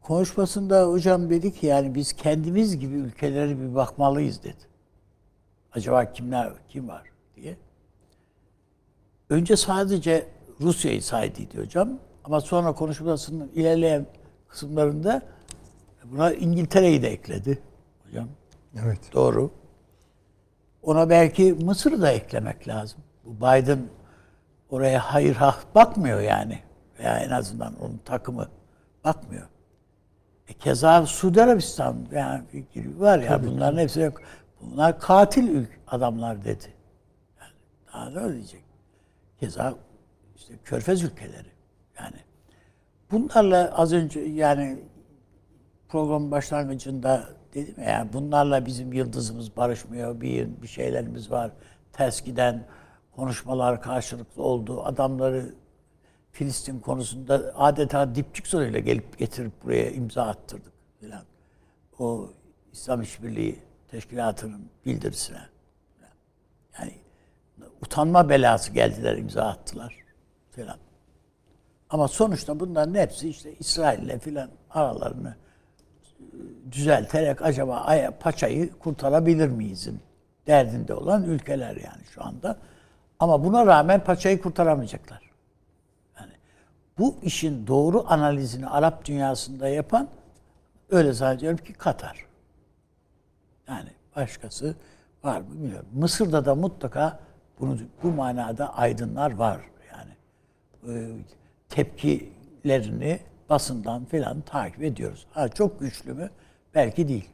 Konuşmasında 0.02 0.88
hocam 0.88 1.30
dedi 1.30 1.54
ki 1.54 1.66
yani 1.66 1.96
biz 1.96 2.14
kendimiz 2.14 2.80
gibi 2.80 2.96
ülkelere 2.96 3.60
bir 3.60 3.76
bakmalıyız 3.76 4.44
dedi. 4.44 4.64
Acaba 5.72 6.14
kimler 6.14 6.54
kim 6.70 6.88
var 6.88 7.04
diye. 7.36 7.58
Önce 9.30 9.56
sadece 9.58 10.28
Rusya'yı 10.62 11.02
saydıydı 11.02 11.62
hocam. 11.62 11.90
Ama 12.24 12.42
sonra 12.42 12.74
konuşmasının 12.74 13.52
ilerleyen 13.56 14.06
kısımlarında 14.48 15.22
buna 16.06 16.34
İngiltere'yi 16.34 17.02
de 17.02 17.10
ekledi 17.10 17.60
hocam. 18.06 18.28
Evet. 18.84 19.00
Doğru. 19.14 19.52
Ona 20.84 21.10
belki 21.10 21.54
Mısır'ı 21.54 22.02
da 22.02 22.12
eklemek 22.12 22.68
lazım. 22.68 23.00
Bu 23.26 23.38
Biden 23.38 23.80
oraya 24.70 25.00
hayır 25.00 25.36
ha 25.36 25.56
bakmıyor 25.76 26.22
yani. 26.22 26.60
Veya 27.00 27.20
en 27.20 27.30
azından 27.30 27.76
onun 27.82 27.98
takımı 28.06 28.48
bakmıyor. 29.04 29.48
E 30.48 30.54
keza 30.54 31.06
Suudi 31.06 31.44
Arabistan 31.44 32.08
yani 32.12 32.44
var 32.98 33.20
ya 33.20 33.44
bunların 33.44 33.78
hepsi 33.78 34.00
yok. 34.00 34.22
Bunlar 34.62 35.00
katil 35.00 35.48
ülk 35.48 35.80
adamlar 35.88 36.46
dedi. 36.46 36.74
Yani 37.42 37.52
daha 37.94 38.10
ne 38.10 38.34
diyecek? 38.34 38.65
Keza 39.46 39.76
işte 40.36 40.54
Körfez 40.64 41.04
ülkeleri. 41.04 41.48
Yani 42.00 42.18
bunlarla 43.12 43.74
az 43.78 43.94
önce 43.94 44.20
yani 44.20 44.80
program 45.90 46.32
başlangıcında 46.32 47.30
dedim 47.54 47.76
ya 47.78 47.90
yani 47.90 48.14
bunlarla 48.14 48.66
bizim 48.66 48.94
yıldızımız 48.94 49.58
barışmıyor. 49.58 50.22
Bir, 50.22 50.62
bir 50.62 50.68
şeylerimiz 50.68 51.32
var. 51.32 51.52
Ters 51.94 52.24
giden 52.24 52.68
konuşmalar 53.12 53.82
karşılıklı 53.82 54.44
oldu. 54.44 54.84
Adamları 54.84 55.56
Filistin 56.32 56.80
konusunda 56.80 57.54
adeta 57.56 58.16
dipçik 58.16 58.48
soruyla 58.48 58.80
gelip 58.80 59.18
getirip 59.18 59.64
buraya 59.64 59.92
imza 59.92 60.24
attırdık 60.24 60.74
filan. 61.00 61.24
O 62.00 62.30
İslam 62.72 63.02
İşbirliği 63.02 63.60
Teşkilatı'nın 63.88 64.70
bildirisine. 64.86 65.55
Utanma 67.82 68.30
belası 68.30 68.72
geldiler 68.72 69.18
imza 69.18 69.44
attılar 69.44 69.96
filan. 70.52 70.78
Ama 71.90 72.08
sonuçta 72.08 72.60
bunların 72.60 72.96
hepsi 72.96 73.30
işte 73.30 73.56
İsrail'le 73.56 74.20
filan 74.20 74.50
aralarını 74.70 75.36
e, 76.10 76.72
düzelterek 76.72 77.42
acaba 77.42 77.78
aya- 77.78 78.12
paçayı 78.20 78.74
kurtarabilir 78.80 79.48
miyizin 79.48 80.00
derdinde 80.48 80.94
olan 80.94 81.24
ülkeler 81.24 81.76
yani 81.76 82.04
şu 82.12 82.24
anda. 82.26 82.58
Ama 83.20 83.44
buna 83.44 83.66
rağmen 83.66 84.04
paçayı 84.04 84.42
kurtaramayacaklar. 84.42 85.32
Yani 86.20 86.32
bu 86.98 87.16
işin 87.22 87.68
doğru 87.68 88.04
analizini 88.08 88.68
Arap 88.68 89.06
dünyasında 89.06 89.68
yapan 89.68 90.08
öyle 90.90 91.14
zannediyorum 91.14 91.58
ki 91.66 91.74
Katar. 91.74 92.26
Yani 93.68 93.90
başkası 94.16 94.76
var 95.24 95.42
mı 95.42 95.48
bilmiyorum. 95.54 95.88
Mısır'da 95.94 96.46
da 96.46 96.56
mutlaka 96.56 97.20
bunu 97.60 97.78
bu 98.04 98.12
manada 98.12 98.74
aydınlar 98.78 99.36
var 99.36 99.62
yani. 99.92 100.12
Ee, 100.88 101.12
tepkilerini 101.70 103.20
basından 103.50 104.06
filan 104.06 104.42
takip 104.42 104.84
ediyoruz. 104.84 105.28
Ha 105.32 105.50
çok 105.50 105.80
güçlü 105.80 106.14
mü? 106.14 106.30
Belki 106.76 107.08
değil. 107.08 107.30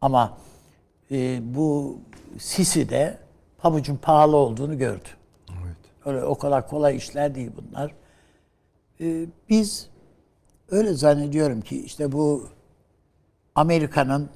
Ama 0.00 0.38
e, 1.10 1.40
bu 1.54 1.98
Sisi 2.38 2.88
de 2.88 3.18
pabucun 3.58 3.96
pahalı 3.96 4.36
olduğunu 4.36 4.78
gördü. 4.78 5.08
Evet. 5.50 5.76
Öyle 6.04 6.24
o 6.24 6.38
kadar 6.38 6.68
kolay 6.68 6.96
işler 6.96 7.34
değil 7.34 7.50
bunlar. 7.56 7.94
Ee, 9.00 9.26
biz 9.48 9.88
öyle 10.70 10.94
zannediyorum 10.94 11.60
ki 11.60 11.84
işte 11.84 12.12
bu 12.12 12.48
Amerika'nın 13.54 14.30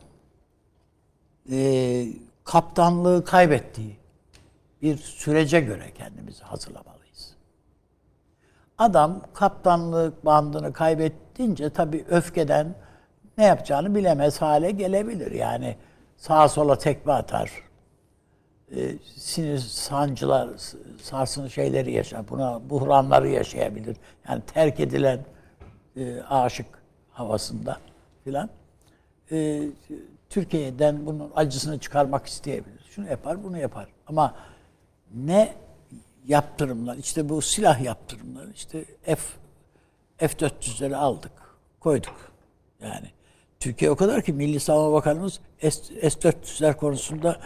e, 1.51 2.07
kaptanlığı 2.45 3.25
kaybettiği 3.25 3.97
bir 4.85 4.97
sürece 4.97 5.61
göre 5.61 5.93
kendimizi 5.95 6.45
hazırlamalıyız. 6.45 7.35
Adam 8.79 9.23
kaptanlık 9.35 10.25
bandını 10.25 10.73
kaybettince 10.73 11.71
tabii 11.71 12.05
öfkeden 12.09 12.75
ne 13.39 13.45
yapacağını 13.45 13.95
bilemez 13.95 14.43
hale 14.43 14.71
gelebilir. 14.71 15.33
Yani 15.33 15.77
sağa 16.17 16.49
sola 16.49 16.79
tekme 16.79 17.13
atar. 17.13 17.51
E, 18.77 18.99
sinir 19.17 19.59
sancılar, 19.59 20.49
sarsın 21.03 21.49
şeyleri 21.49 21.93
yaşar. 21.93 22.29
Buna 22.29 22.71
buhranları 22.71 23.29
yaşayabilir. 23.29 23.97
Yani 24.29 24.43
terk 24.47 24.81
edilen 24.81 25.25
e, 25.97 26.21
aşık 26.23 26.67
havasında 27.11 27.79
filan. 28.25 28.51
E, 29.31 29.63
Türkiye'den 30.31 31.07
bunun 31.07 31.33
acısını 31.37 31.79
çıkarmak 31.79 32.27
isteyebilir. 32.27 32.85
Şunu 32.91 33.11
yapar, 33.11 33.45
bunu 33.45 33.59
yapar. 33.59 33.89
Ama 34.07 34.35
ne 35.17 35.55
yaptırımlar, 36.27 36.97
işte 36.97 37.29
bu 37.29 37.43
silah 37.43 37.81
yaptırımları, 37.81 38.51
işte 38.55 38.85
F 39.05 39.17
F-400'leri 40.19 40.97
aldık, 40.97 41.33
koyduk. 41.81 42.15
Yani 42.83 43.07
Türkiye 43.61 43.91
o 43.91 43.97
kadar 43.97 44.23
ki 44.23 44.33
Milli 44.33 44.61
Savunma 44.61 44.93
Bakanımız 44.93 45.41
S- 45.61 45.71
S-400'ler 46.11 46.77
konusunda 46.77 47.41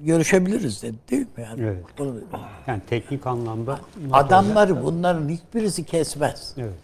görüşebiliriz 0.00 0.82
dedi 0.82 0.96
değil 1.10 1.26
mi? 1.36 1.42
Yani, 1.42 1.62
Evet. 1.62 1.84
Onu- 2.00 2.20
Yani 2.66 2.82
teknik 2.90 3.26
anlamda 3.26 3.78
adamları 4.12 4.84
bunların 4.84 5.28
hiçbirisi 5.28 5.84
kesmez. 5.84 6.54
evet. 6.58 6.74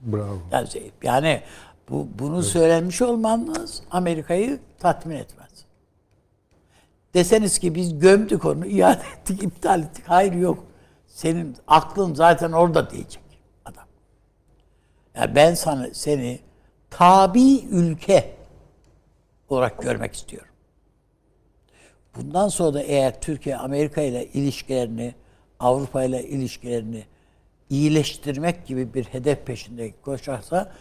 Bravo. 0.00 0.38
Yani, 0.52 0.68
şey- 0.70 0.90
yani 1.02 1.40
bu 1.90 2.08
bunu 2.18 2.42
söylenmiş 2.42 3.02
olmanız 3.02 3.82
Amerika'yı 3.90 4.58
tatmin 4.78 5.16
etmez. 5.16 5.49
Deseniz 7.14 7.58
ki 7.58 7.74
biz 7.74 7.98
gömdük 7.98 8.44
onu, 8.44 8.66
iade 8.66 9.02
ettik, 9.18 9.42
iptal 9.42 9.82
ettik. 9.82 10.04
Hayır 10.08 10.32
yok. 10.32 10.66
Senin 11.06 11.56
aklın 11.68 12.14
zaten 12.14 12.52
orada 12.52 12.90
diyecek 12.90 13.22
adam. 13.64 13.84
Yani 15.14 15.34
ben 15.34 15.54
sana 15.54 15.88
seni 15.92 16.40
tabi 16.90 17.60
ülke 17.70 18.36
olarak 19.48 19.82
görmek 19.82 20.14
istiyorum. 20.14 20.50
Bundan 22.16 22.48
sonra 22.48 22.74
da 22.74 22.82
eğer 22.82 23.20
Türkiye 23.20 23.56
Amerika 23.56 24.00
ile 24.00 24.26
ilişkilerini, 24.26 25.14
Avrupa 25.60 26.04
ile 26.04 26.28
ilişkilerini 26.28 27.04
iyileştirmek 27.70 28.66
gibi 28.66 28.94
bir 28.94 29.04
hedef 29.04 29.46
peşinde 29.46 29.92
koşarsa 30.02 30.72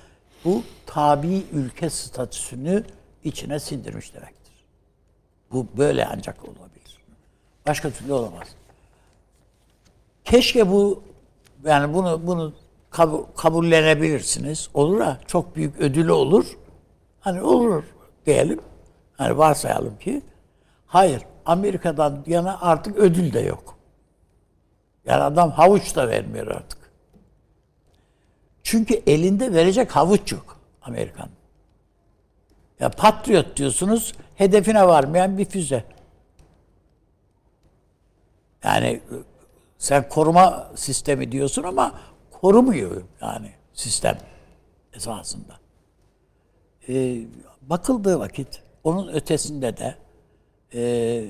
bu 0.45 0.64
tabi 0.85 1.43
ülke 1.51 1.89
statüsünü 1.89 2.84
içine 3.23 3.60
sindirmiş 3.60 4.14
demektir. 4.14 4.39
Bu 5.51 5.67
böyle 5.77 6.05
ancak 6.05 6.43
olabilir. 6.43 7.03
Başka 7.67 7.89
türlü 7.89 8.13
olamaz. 8.13 8.47
Keşke 10.26 10.71
bu 10.71 11.03
yani 11.65 11.93
bunu 11.93 12.27
bunu 12.27 12.53
kabul, 12.89 13.23
kabullenebilirsiniz. 13.38 14.69
Olur 14.73 15.01
ha 15.01 15.17
çok 15.27 15.55
büyük 15.55 15.80
ödülü 15.80 16.11
olur. 16.11 16.57
Hani 17.19 17.41
olur 17.41 17.84
diyelim. 18.26 18.59
Hani 19.17 19.38
varsayalım 19.38 19.97
ki 19.97 20.21
hayır 20.88 21.21
Amerika'dan 21.45 22.23
yana 22.27 22.57
artık 22.61 22.97
ödül 22.97 23.34
de 23.34 23.39
yok. 23.39 23.77
Yani 25.05 25.23
adam 25.23 25.51
havuç 25.51 25.95
da 25.95 26.07
vermiyor 26.07 26.47
artık. 26.47 26.80
Çünkü 28.63 29.01
elinde 29.07 29.53
verecek 29.53 29.95
havuç 29.95 30.31
yok 30.31 30.59
Amerikan. 30.81 31.30
Ya 32.80 32.89
Patriot 32.89 33.57
diyorsunuz, 33.57 34.14
hedefine 34.35 34.88
varmayan 34.88 35.38
bir 35.38 35.45
füze. 35.45 35.84
Yani 38.64 38.88
e, 38.88 39.01
sen 39.77 40.10
koruma 40.10 40.72
sistemi 40.76 41.31
diyorsun 41.31 41.64
ama 41.64 41.99
korumuyor 42.31 43.01
yani 43.22 43.51
sistem 43.73 44.18
esasında. 44.93 45.60
Ee, 46.89 47.22
bakıldığı 47.61 48.19
vakit 48.19 48.64
onun 48.84 49.07
ötesinde 49.07 49.77
de 49.77 49.95
e, 50.73 51.26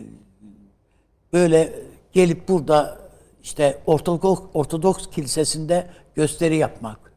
böyle 1.33 1.73
gelip 2.13 2.47
burada 2.47 2.97
işte 3.43 3.81
Ortodoks, 3.85 4.41
Ortodoks 4.53 5.09
kilisesinde 5.09 5.87
gösteri 6.15 6.57
yapmak 6.57 7.13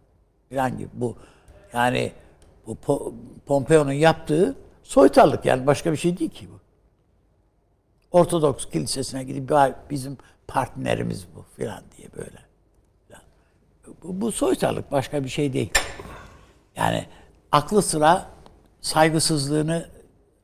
falan 0.51 0.79
gibi 0.79 0.91
bu 0.93 1.17
yani 1.73 2.13
bu 2.67 2.73
Po- 2.87 3.15
Pompeo'nun 3.47 3.93
yaptığı 3.93 4.57
soytarlık 4.83 5.45
yani 5.45 5.67
başka 5.67 5.93
bir 5.93 5.97
şey 5.97 6.19
değil 6.19 6.31
ki 6.31 6.49
bu. 6.53 6.61
Ortodoks 8.19 8.71
kilisesine 8.71 9.25
gidip 9.25 9.51
"Ya 9.51 9.81
bizim 9.91 10.19
partnerimiz 10.49 11.27
bu 11.37 11.45
falan 11.63 11.83
diye 11.97 12.09
böyle. 12.17 12.39
Bu, 13.87 14.21
bu 14.21 14.33
soytarlık 14.33 14.93
başka 14.93 15.25
bir 15.25 15.29
şey 15.29 15.53
değil. 15.53 15.71
Yani 16.77 17.07
aklı 17.53 17.83
sıra 17.83 18.31
saygısızlığını 18.81 19.89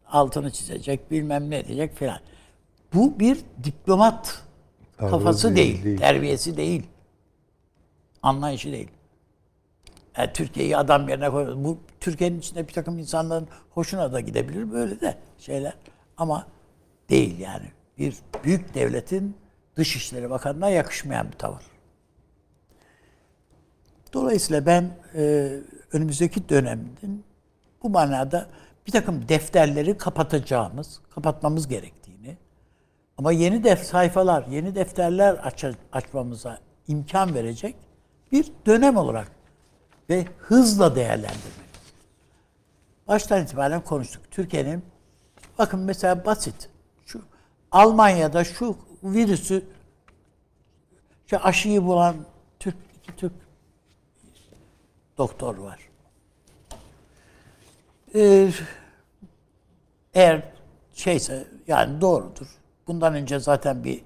altını 0.06 0.50
çizecek, 0.50 1.10
bilmem 1.10 1.50
ne 1.50 1.66
diyecek 1.66 1.96
filan. 1.96 2.18
Bu 2.94 3.20
bir 3.20 3.38
diplomat 3.64 4.42
kafası 4.96 5.56
değil, 5.56 5.72
değil, 5.74 5.84
değil. 5.84 5.98
terbiyesi 5.98 6.56
değil. 6.56 6.82
Anlayışı 8.22 8.72
değil. 8.72 8.88
Yani 10.18 10.32
Türkiye'yi 10.32 10.76
adam 10.76 11.08
yerine 11.08 11.30
koyuyor. 11.30 11.64
Bu 11.64 11.78
Türkiye'nin 12.00 12.38
içinde 12.38 12.68
bir 12.68 12.72
takım 12.72 12.98
insanların 12.98 13.48
hoşuna 13.70 14.12
da 14.12 14.20
gidebilir 14.20 14.72
böyle 14.72 15.00
de 15.00 15.18
şeyler. 15.38 15.74
Ama 16.16 16.46
değil 17.10 17.38
yani. 17.38 17.66
Bir 17.98 18.16
büyük 18.44 18.74
devletin 18.74 19.36
Dışişleri 19.76 20.30
Bakanı'na 20.30 20.70
yakışmayan 20.70 21.32
bir 21.32 21.36
tavır. 21.38 21.62
Dolayısıyla 24.12 24.66
ben 24.66 24.90
e, 25.14 25.50
önümüzdeki 25.92 26.48
dönemin 26.48 27.24
bu 27.82 27.90
manada 27.90 28.46
bir 28.86 28.92
takım 28.92 29.28
defterleri 29.28 29.96
kapatacağımız, 29.98 31.00
kapatmamız 31.10 31.68
gerektiğini 31.68 32.36
ama 33.18 33.32
yeni 33.32 33.64
def 33.64 33.82
sayfalar, 33.84 34.46
yeni 34.46 34.74
defterler 34.74 35.40
aç 35.42 35.64
açmamıza 35.92 36.58
imkan 36.88 37.34
verecek 37.34 37.76
bir 38.32 38.52
dönem 38.66 38.96
olarak 38.96 39.37
ve 40.10 40.26
hızla 40.38 40.96
değerlendirmek. 40.96 41.68
Baştan 43.08 43.42
itibaren 43.42 43.84
konuştuk. 43.84 44.22
Türkiye'nin 44.30 44.84
bakın 45.58 45.80
mesela 45.80 46.24
basit. 46.24 46.70
Şu 47.06 47.22
Almanya'da 47.70 48.44
şu 48.44 48.78
virüsü 49.02 49.64
şu 51.26 51.38
aşıyı 51.38 51.84
bulan 51.84 52.16
Türk 52.58 52.76
iki 52.98 53.16
Türk 53.16 53.32
doktor 55.18 55.56
var. 55.58 55.88
Ee, 58.14 58.50
eğer 60.14 60.52
şeyse 60.94 61.48
yani 61.66 62.00
doğrudur. 62.00 62.46
Bundan 62.86 63.14
önce 63.14 63.38
zaten 63.38 63.84
bir 63.84 64.04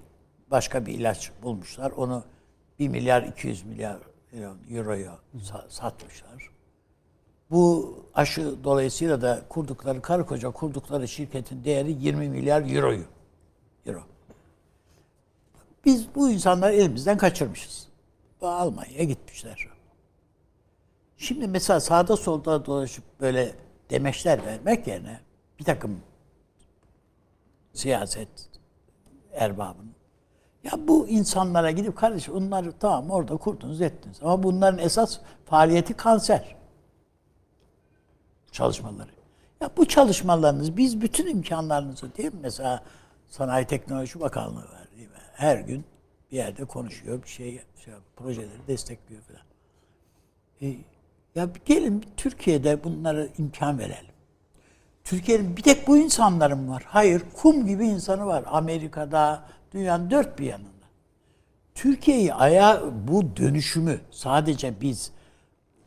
başka 0.50 0.86
bir 0.86 0.94
ilaç 0.94 1.32
bulmuşlar. 1.42 1.90
Onu 1.90 2.24
1 2.78 2.88
milyar 2.88 3.22
200 3.22 3.62
milyar 3.64 3.98
euroya 4.70 5.18
sa- 5.36 5.70
satmışlar. 5.70 6.50
Bu 7.50 7.96
aşı 8.14 8.64
dolayısıyla 8.64 9.22
da 9.22 9.42
kurdukları, 9.48 10.02
karı 10.02 10.26
koca 10.26 10.50
kurdukları 10.50 11.08
şirketin 11.08 11.64
değeri 11.64 11.92
20 11.92 12.28
milyar 12.28 12.74
euroyu. 12.74 13.04
Euro. 13.86 14.02
Biz 15.84 16.14
bu 16.14 16.30
insanları 16.30 16.72
elimizden 16.72 17.18
kaçırmışız. 17.18 17.88
Almanya'ya 18.42 19.04
gitmişler. 19.04 19.68
Şimdi 21.16 21.48
mesela 21.48 21.80
sağda 21.80 22.16
solda 22.16 22.66
dolaşıp 22.66 23.04
böyle 23.20 23.54
demeçler 23.90 24.46
vermek 24.46 24.86
yerine 24.86 25.20
bir 25.58 25.64
takım 25.64 26.00
siyaset 27.72 28.28
erbabının 29.32 29.94
ya 30.64 30.88
bu 30.88 31.08
insanlara 31.08 31.70
gidip 31.70 31.96
kardeşim 31.96 32.34
onları 32.34 32.72
tamam 32.72 33.10
orada 33.10 33.36
kurdunuz 33.36 33.80
ettiniz 33.80 34.18
ama 34.22 34.42
bunların 34.42 34.78
esas 34.78 35.18
faaliyeti 35.44 35.94
kanser 35.94 36.56
çalışmaları. 38.52 39.10
Ya 39.60 39.70
bu 39.76 39.88
çalışmalarınız 39.88 40.76
biz 40.76 41.00
bütün 41.00 41.26
imkanlarınızı 41.26 42.16
değil 42.16 42.34
mi? 42.34 42.40
Mesela 42.42 42.84
Sanayi 43.28 43.66
Teknoloji 43.66 44.20
Bakanlığı 44.20 44.60
var 44.60 44.88
değil 44.96 45.08
mi? 45.08 45.16
Her 45.32 45.56
gün 45.56 45.84
bir 46.32 46.36
yerde 46.36 46.64
konuşuyor, 46.64 47.22
bir 47.22 47.28
şey, 47.28 47.62
şey 47.84 47.94
projeleri 48.16 48.66
destekliyor 48.68 49.22
falan. 49.22 49.42
E, 50.62 50.76
ya 51.34 51.48
gelin 51.64 52.04
Türkiye'de 52.16 52.84
bunlara 52.84 53.26
imkan 53.38 53.78
verelim. 53.78 54.12
Türkiye'nin 55.04 55.56
bir 55.56 55.62
tek 55.62 55.88
bu 55.88 55.98
insanların 55.98 56.68
var? 56.68 56.82
Hayır, 56.86 57.22
kum 57.36 57.66
gibi 57.66 57.86
insanı 57.86 58.26
var. 58.26 58.44
Amerika'da, 58.46 59.44
dünyanın 59.72 60.10
dört 60.10 60.38
bir 60.38 60.46
yanında. 60.46 60.72
Türkiye'yi 61.74 62.34
ayağa 62.34 62.82
bu 63.08 63.36
dönüşümü 63.36 64.00
sadece 64.10 64.80
biz 64.80 65.12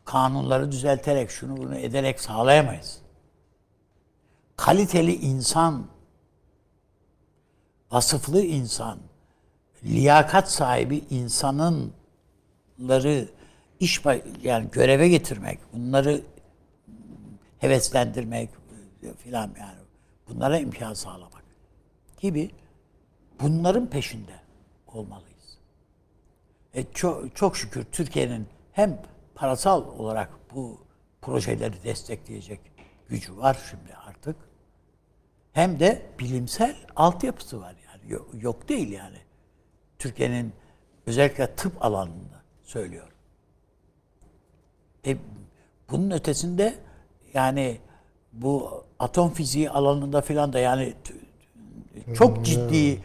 kanunları 0.05 0.71
düzelterek 0.71 1.29
şunu 1.29 1.57
bunu 1.57 1.75
ederek 1.75 2.19
sağlayamayız. 2.19 3.01
Kaliteli 4.57 5.15
insan, 5.15 5.87
vasıflı 7.91 8.41
insan, 8.41 8.99
liyakat 9.83 10.51
sahibi 10.51 11.03
insanınları 11.09 11.91
iş 13.79 14.01
yani 14.43 14.67
göreve 14.71 15.09
getirmek, 15.09 15.59
bunları 15.73 16.21
heveslendirmek 17.57 18.49
filan 19.17 19.51
yani 19.59 19.79
bunlara 20.29 20.59
imkan 20.59 20.93
sağlamak 20.93 21.43
gibi 22.21 22.51
bunların 23.41 23.89
peşinde 23.89 24.39
olmalıyız. 24.87 25.57
E 26.73 26.83
çok, 26.93 27.35
çok 27.35 27.57
şükür 27.57 27.85
Türkiye'nin 27.91 28.47
hem 28.71 29.01
parasal 29.35 29.87
olarak 29.99 30.29
bu 30.55 30.85
projeleri 31.21 31.83
destekleyecek 31.83 32.59
gücü 33.09 33.37
var 33.37 33.57
şimdi 33.69 33.95
artık. 33.95 34.35
Hem 35.53 35.79
de 35.79 36.05
bilimsel 36.19 36.75
altyapısı 36.95 37.61
var 37.61 37.75
yani. 37.87 38.11
Yok, 38.11 38.29
yok 38.33 38.69
değil 38.69 38.91
yani. 38.91 39.17
Türkiye'nin 39.99 40.53
özellikle 41.05 41.55
tıp 41.55 41.85
alanında 41.85 42.41
söylüyorum. 42.63 43.13
E, 45.05 45.17
bunun 45.91 46.11
ötesinde 46.11 46.75
yani 47.33 47.77
bu 48.33 48.83
atom 48.99 49.33
fiziği 49.33 49.69
alanında 49.69 50.21
filan 50.21 50.53
da 50.53 50.59
yani 50.59 50.93
Çok 52.17 52.45
ciddi 52.45 53.01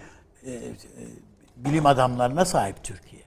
e, 0.52 0.54
e, 0.54 0.74
bilim 1.56 1.86
adamlarına 1.86 2.44
sahip 2.44 2.84
Türkiye. 2.84 3.22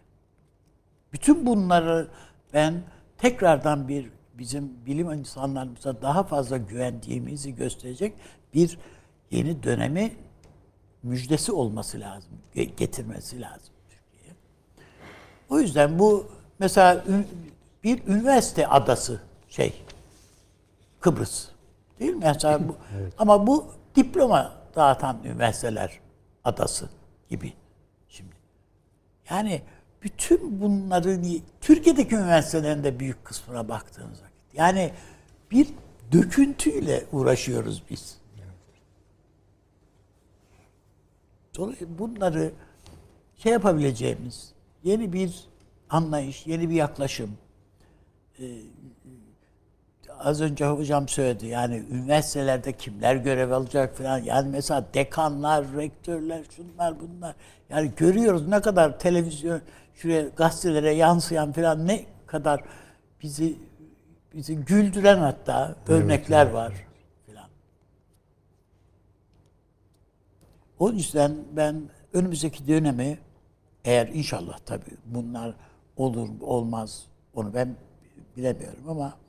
Bütün 1.14 1.46
bunları 1.46 2.08
ben 2.54 2.84
tekrardan 3.18 3.88
bir 3.88 4.10
bizim 4.34 4.86
bilim 4.86 5.12
insanlarımıza 5.12 6.02
daha 6.02 6.24
fazla 6.24 6.58
güvendiğimizi 6.58 7.56
gösterecek 7.56 8.14
bir 8.54 8.78
yeni 9.32 9.64
dönemi 9.64 10.14
müjdesi 11.04 11.52
olması 11.52 12.00
lazım, 12.00 12.32
ge- 12.56 12.76
getirmesi 12.78 13.42
lazım 13.42 13.74
Türkiye'ye. 13.90 14.36
O 15.50 15.60
yüzden 15.60 16.00
bu 16.00 16.28
mesela 16.60 17.04
bir 17.84 18.08
üniversite 18.08 18.68
adası 18.68 19.22
şey 19.50 19.84
Kıbrıs. 21.00 21.48
Değil 22.00 22.14
mi? 22.14 22.20
Mesela 22.24 22.70
bu, 22.70 22.76
Ama 23.18 23.48
bu 23.48 23.66
diploma 23.96 24.54
dağıtan 24.76 25.18
üniversiteler 25.24 26.00
adası 26.44 26.90
gibi 27.34 27.54
şimdi. 28.10 28.36
Yani 29.30 29.62
bütün 30.04 30.62
bunların 30.62 31.26
Türkiye'deki 31.62 32.16
üniversitelerin 32.16 32.84
de 32.84 33.00
büyük 33.00 33.26
kısmına 33.26 33.70
baktığınız 33.70 34.22
vakit. 34.22 34.54
Yani 34.54 34.94
bir 35.52 35.68
döküntüyle 36.12 37.06
uğraşıyoruz 37.12 37.84
biz. 37.90 38.18
Dolayısıyla 41.58 42.00
bunları 42.00 42.52
şey 43.36 43.52
yapabileceğimiz 43.52 44.54
yeni 44.84 45.14
bir 45.14 45.44
anlayış, 45.90 46.48
yeni 46.48 46.70
bir 46.70 46.76
yaklaşım. 46.76 47.38
Az 50.20 50.42
önce 50.42 50.66
hocam 50.66 51.08
söyledi 51.08 51.48
yani 51.48 51.84
üniversitelerde 51.92 52.74
kimler 52.74 53.16
görev 53.16 53.52
alacak 53.52 53.98
falan. 53.98 54.18
Yani 54.18 54.50
mesela 54.50 54.86
dekanlar, 54.94 55.66
rektörler, 55.76 56.44
şunlar 56.56 56.96
bunlar. 57.00 57.36
Yani 57.70 57.92
görüyoruz 57.98 58.48
ne 58.48 58.62
kadar 58.62 59.00
televizyon, 59.00 59.62
şuraya 59.94 60.22
gazetelere 60.22 60.94
yansıyan 60.94 61.52
falan 61.52 61.88
ne 61.88 62.06
kadar 62.26 62.64
bizi 63.24 63.58
bizi 64.34 64.56
güldüren 64.56 65.18
hatta 65.18 65.76
örnekler 65.88 66.50
var 66.52 66.74
filan. 67.26 67.50
O 70.80 70.92
yüzden 70.92 71.36
ben 71.52 71.90
önümüzdeki 72.14 72.68
dönemi 72.68 73.20
eğer 73.86 74.08
inşallah 74.08 74.58
tabii 74.66 74.98
bunlar 75.06 75.56
olur 75.98 76.30
olmaz 76.42 77.08
onu 77.34 77.54
ben 77.54 77.76
bilemiyorum 78.38 78.90
ama 78.90 79.23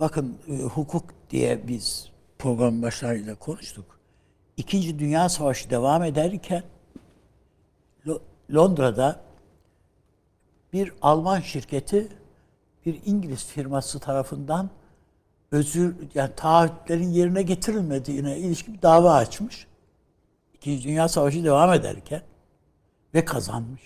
bakın 0.00 0.38
e, 0.48 0.56
hukuk 0.62 1.04
diye 1.30 1.68
biz 1.68 2.10
program 2.38 2.82
başlarıyla 2.82 3.34
konuştuk. 3.34 4.00
İkinci 4.56 4.98
Dünya 4.98 5.28
Savaşı 5.28 5.70
devam 5.70 6.04
ederken 6.04 6.62
Lo- 8.06 8.20
Londra'da 8.54 9.20
bir 10.72 10.92
Alman 11.02 11.40
şirketi 11.40 12.08
bir 12.86 13.00
İngiliz 13.04 13.44
firması 13.46 13.98
tarafından 13.98 14.70
özür 15.52 15.96
yani 16.14 16.34
taahhütlerin 16.36 17.08
yerine 17.08 17.42
getirilmediğine 17.42 18.38
ilişkin 18.38 18.74
bir 18.74 18.82
dava 18.82 19.14
açmış. 19.14 19.66
İkinci 20.54 20.88
Dünya 20.88 21.08
Savaşı 21.08 21.44
devam 21.44 21.72
ederken 21.72 22.22
ve 23.14 23.24
kazanmış. 23.24 23.82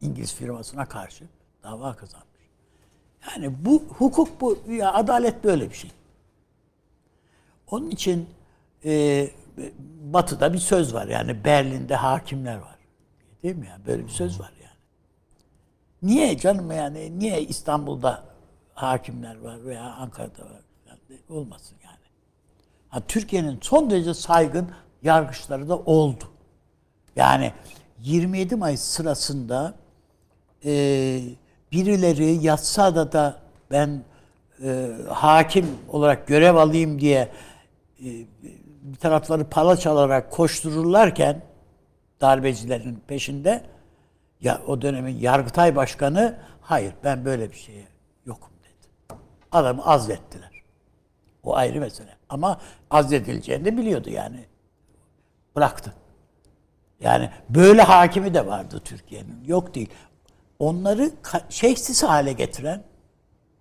İngiliz 0.00 0.34
firmasına 0.34 0.88
karşı 0.88 1.24
dava 1.62 1.96
kazanmış. 1.96 2.31
Yani 3.30 3.64
bu 3.64 3.82
hukuk 3.98 4.40
bu 4.40 4.58
ya 4.68 4.92
adalet 4.94 5.44
böyle 5.44 5.70
bir 5.70 5.74
şey. 5.74 5.90
Onun 7.70 7.90
için 7.90 8.28
e, 8.84 9.28
Batı'da 10.02 10.52
bir 10.52 10.58
söz 10.58 10.94
var 10.94 11.06
yani 11.06 11.44
Berlin'de 11.44 11.94
hakimler 11.94 12.56
var. 12.56 12.78
Değil 13.42 13.56
mi 13.56 13.66
ya? 13.66 13.78
Böyle 13.86 14.04
bir 14.04 14.08
söz 14.10 14.40
var 14.40 14.52
yani. 14.62 14.72
Niye 16.02 16.38
canım 16.38 16.72
yani 16.72 17.18
niye 17.18 17.42
İstanbul'da 17.42 18.24
hakimler 18.74 19.40
var 19.40 19.64
veya 19.64 19.82
Ankara'da 19.82 20.44
var 20.44 20.62
de- 21.08 21.32
olmasın 21.34 21.76
yani. 21.84 21.96
Ha, 22.88 23.00
Türkiye'nin 23.08 23.58
son 23.62 23.90
derece 23.90 24.14
saygın 24.14 24.70
yargıçları 25.02 25.68
da 25.68 25.78
oldu. 25.78 26.24
Yani 27.16 27.52
27 28.00 28.56
Mayıs 28.56 28.80
sırasında 28.82 29.74
e, 30.64 31.22
birileri 31.72 32.46
yatsada 32.46 33.12
da 33.12 33.36
ben 33.70 34.02
e, 34.64 34.88
hakim 35.08 35.66
olarak 35.88 36.26
görev 36.26 36.54
alayım 36.54 37.00
diye 37.00 37.28
e, 38.00 38.08
bir 38.82 38.96
tarafları 38.96 39.44
pala 39.44 39.76
çalarak 39.76 40.30
koştururlarken 40.30 41.42
darbecilerin 42.20 43.02
peşinde 43.06 43.64
ya 44.40 44.62
o 44.66 44.82
dönemin 44.82 45.18
Yargıtay 45.18 45.76
Başkanı 45.76 46.38
hayır 46.60 46.94
ben 47.04 47.24
böyle 47.24 47.50
bir 47.50 47.56
şeye 47.56 47.86
yokum 48.26 48.50
dedi. 48.62 49.18
Adamı 49.52 49.86
azlettiler. 49.86 50.50
O 51.42 51.56
ayrı 51.56 51.80
mesele. 51.80 52.16
Ama 52.28 52.60
azledileceğini 52.90 53.64
de 53.64 53.76
biliyordu 53.76 54.10
yani. 54.10 54.44
Bıraktı. 55.56 55.94
Yani 57.00 57.30
böyle 57.48 57.82
hakimi 57.82 58.34
de 58.34 58.46
vardı 58.46 58.80
Türkiye'nin. 58.84 59.44
Yok 59.44 59.74
değil. 59.74 59.90
Onları 60.62 61.10
şeysiz 61.48 62.02
hale 62.02 62.32
getiren, 62.32 62.84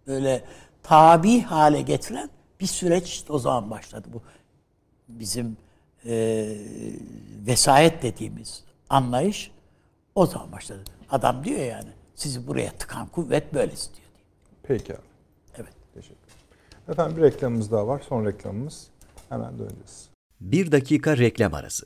böyle 0.07 0.43
tabi 0.83 1.41
hale 1.41 1.81
getiren 1.81 2.29
bir 2.59 2.65
süreç 2.65 3.07
işte 3.07 3.33
o 3.33 3.39
zaman 3.39 3.71
başladı. 3.71 4.07
Bu 4.13 4.21
bizim 5.07 5.57
e, 6.05 6.47
vesayet 7.47 8.03
dediğimiz 8.03 8.63
anlayış 8.89 9.51
o 10.15 10.25
zaman 10.25 10.51
başladı. 10.51 10.83
Adam 11.09 11.43
diyor 11.43 11.59
yani 11.59 11.89
sizi 12.15 12.47
buraya 12.47 12.71
tıkan 12.71 13.07
kuvvet 13.07 13.53
böyle 13.53 13.73
istiyor 13.73 14.07
diyor. 14.07 14.27
Peki 14.63 14.93
abi. 14.93 15.01
Evet. 15.57 15.73
Teşekkür 15.93 16.15
ederim. 16.15 16.89
Efendim 16.89 17.17
bir 17.17 17.21
reklamımız 17.21 17.71
daha 17.71 17.87
var. 17.87 18.03
Son 18.09 18.25
reklamımız. 18.25 18.87
Hemen 19.29 19.59
döneceğiz. 19.59 20.09
Bir 20.41 20.71
dakika 20.71 21.17
reklam 21.17 21.53
arası. 21.53 21.85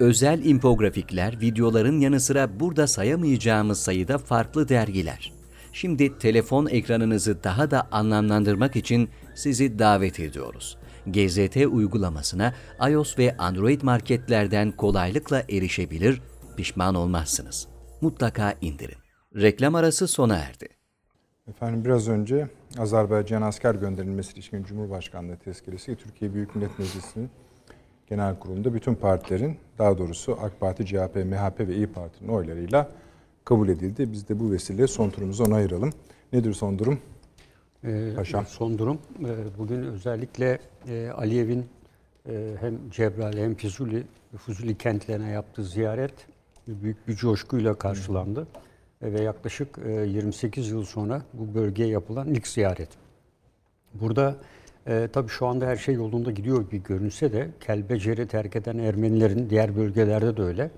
Özel 0.00 0.44
infografikler, 0.44 1.40
videoların 1.40 2.00
yanı 2.00 2.20
sıra 2.20 2.60
burada 2.60 2.86
sayamayacağımız 2.86 3.80
sayıda 3.80 4.18
farklı 4.18 4.68
dergiler. 4.68 5.32
Şimdi 5.72 6.18
telefon 6.18 6.66
ekranınızı 6.66 7.44
daha 7.44 7.70
da 7.70 7.88
anlamlandırmak 7.90 8.76
için 8.76 9.08
sizi 9.34 9.78
davet 9.78 10.20
ediyoruz. 10.20 10.78
GZT 11.06 11.56
uygulamasına 11.56 12.54
iOS 12.90 13.18
ve 13.18 13.36
Android 13.36 13.82
marketlerden 13.82 14.72
kolaylıkla 14.72 15.42
erişebilir, 15.48 16.22
pişman 16.56 16.94
olmazsınız. 16.94 17.68
Mutlaka 18.00 18.54
indirin. 18.60 18.98
Reklam 19.36 19.74
arası 19.74 20.08
sona 20.08 20.36
erdi. 20.36 20.68
Efendim 21.48 21.84
biraz 21.84 22.08
önce 22.08 22.48
Azerbaycan 22.78 23.42
asker 23.42 23.74
gönderilmesi 23.74 24.32
ilişkin 24.32 24.64
Cumhurbaşkanlığı 24.64 25.36
tezkeresi 25.36 25.96
Türkiye 25.96 26.34
Büyük 26.34 26.56
Millet 26.56 26.78
Meclisi'nin 26.78 27.30
genel 28.06 28.38
kurulunda 28.38 28.74
bütün 28.74 28.94
partilerin 28.94 29.56
daha 29.78 29.98
doğrusu 29.98 30.38
AK 30.42 30.60
Parti, 30.60 30.86
CHP, 30.86 31.16
MHP 31.16 31.60
ve 31.60 31.74
İyi 31.76 31.86
Parti'nin 31.86 32.28
oylarıyla 32.28 32.88
kabul 33.44 33.68
edildi. 33.68 34.12
Biz 34.12 34.28
de 34.28 34.40
bu 34.40 34.52
vesileyle 34.52 34.86
son 34.86 35.10
turumuzu 35.10 35.44
ona 35.44 35.54
ayıralım. 35.54 35.92
Nedir 36.32 36.52
son 36.52 36.78
durum? 36.78 36.98
Ee, 37.84 38.12
Paşam. 38.16 38.46
Son 38.46 38.78
durum. 38.78 38.98
e, 39.20 39.58
Bugün 39.58 39.82
özellikle 39.82 40.58
e, 40.88 41.10
Aliyev'in 41.10 41.66
e, 42.28 42.54
hem 42.60 42.90
Cebrail 42.90 43.38
hem 43.38 43.54
Fuzuli, 43.54 44.04
Fuzuli 44.36 44.78
kentlerine 44.78 45.30
yaptığı 45.30 45.64
ziyaret 45.64 46.14
büyük 46.68 47.08
bir 47.08 47.14
coşkuyla 47.14 47.74
karşılandı. 47.74 48.46
Ve 49.02 49.20
yaklaşık 49.22 49.78
e, 49.86 49.90
28 49.90 50.70
yıl 50.70 50.84
sonra 50.84 51.22
bu 51.32 51.54
bölgeye 51.54 51.88
yapılan 51.88 52.28
ilk 52.28 52.46
ziyaret. 52.46 52.88
Burada 53.94 54.36
e, 54.86 55.08
tabii 55.12 55.28
şu 55.28 55.46
anda 55.46 55.66
her 55.66 55.76
şey 55.76 55.94
yolunda 55.94 56.30
gidiyor 56.30 56.64
bir 56.72 56.78
görünse 56.78 57.32
de 57.32 57.48
Kelbecer'i 57.60 58.26
terk 58.26 58.56
eden 58.56 58.78
Ermenilerin 58.78 59.50
diğer 59.50 59.76
bölgelerde 59.76 60.36
de 60.36 60.42
öyle. 60.42 60.70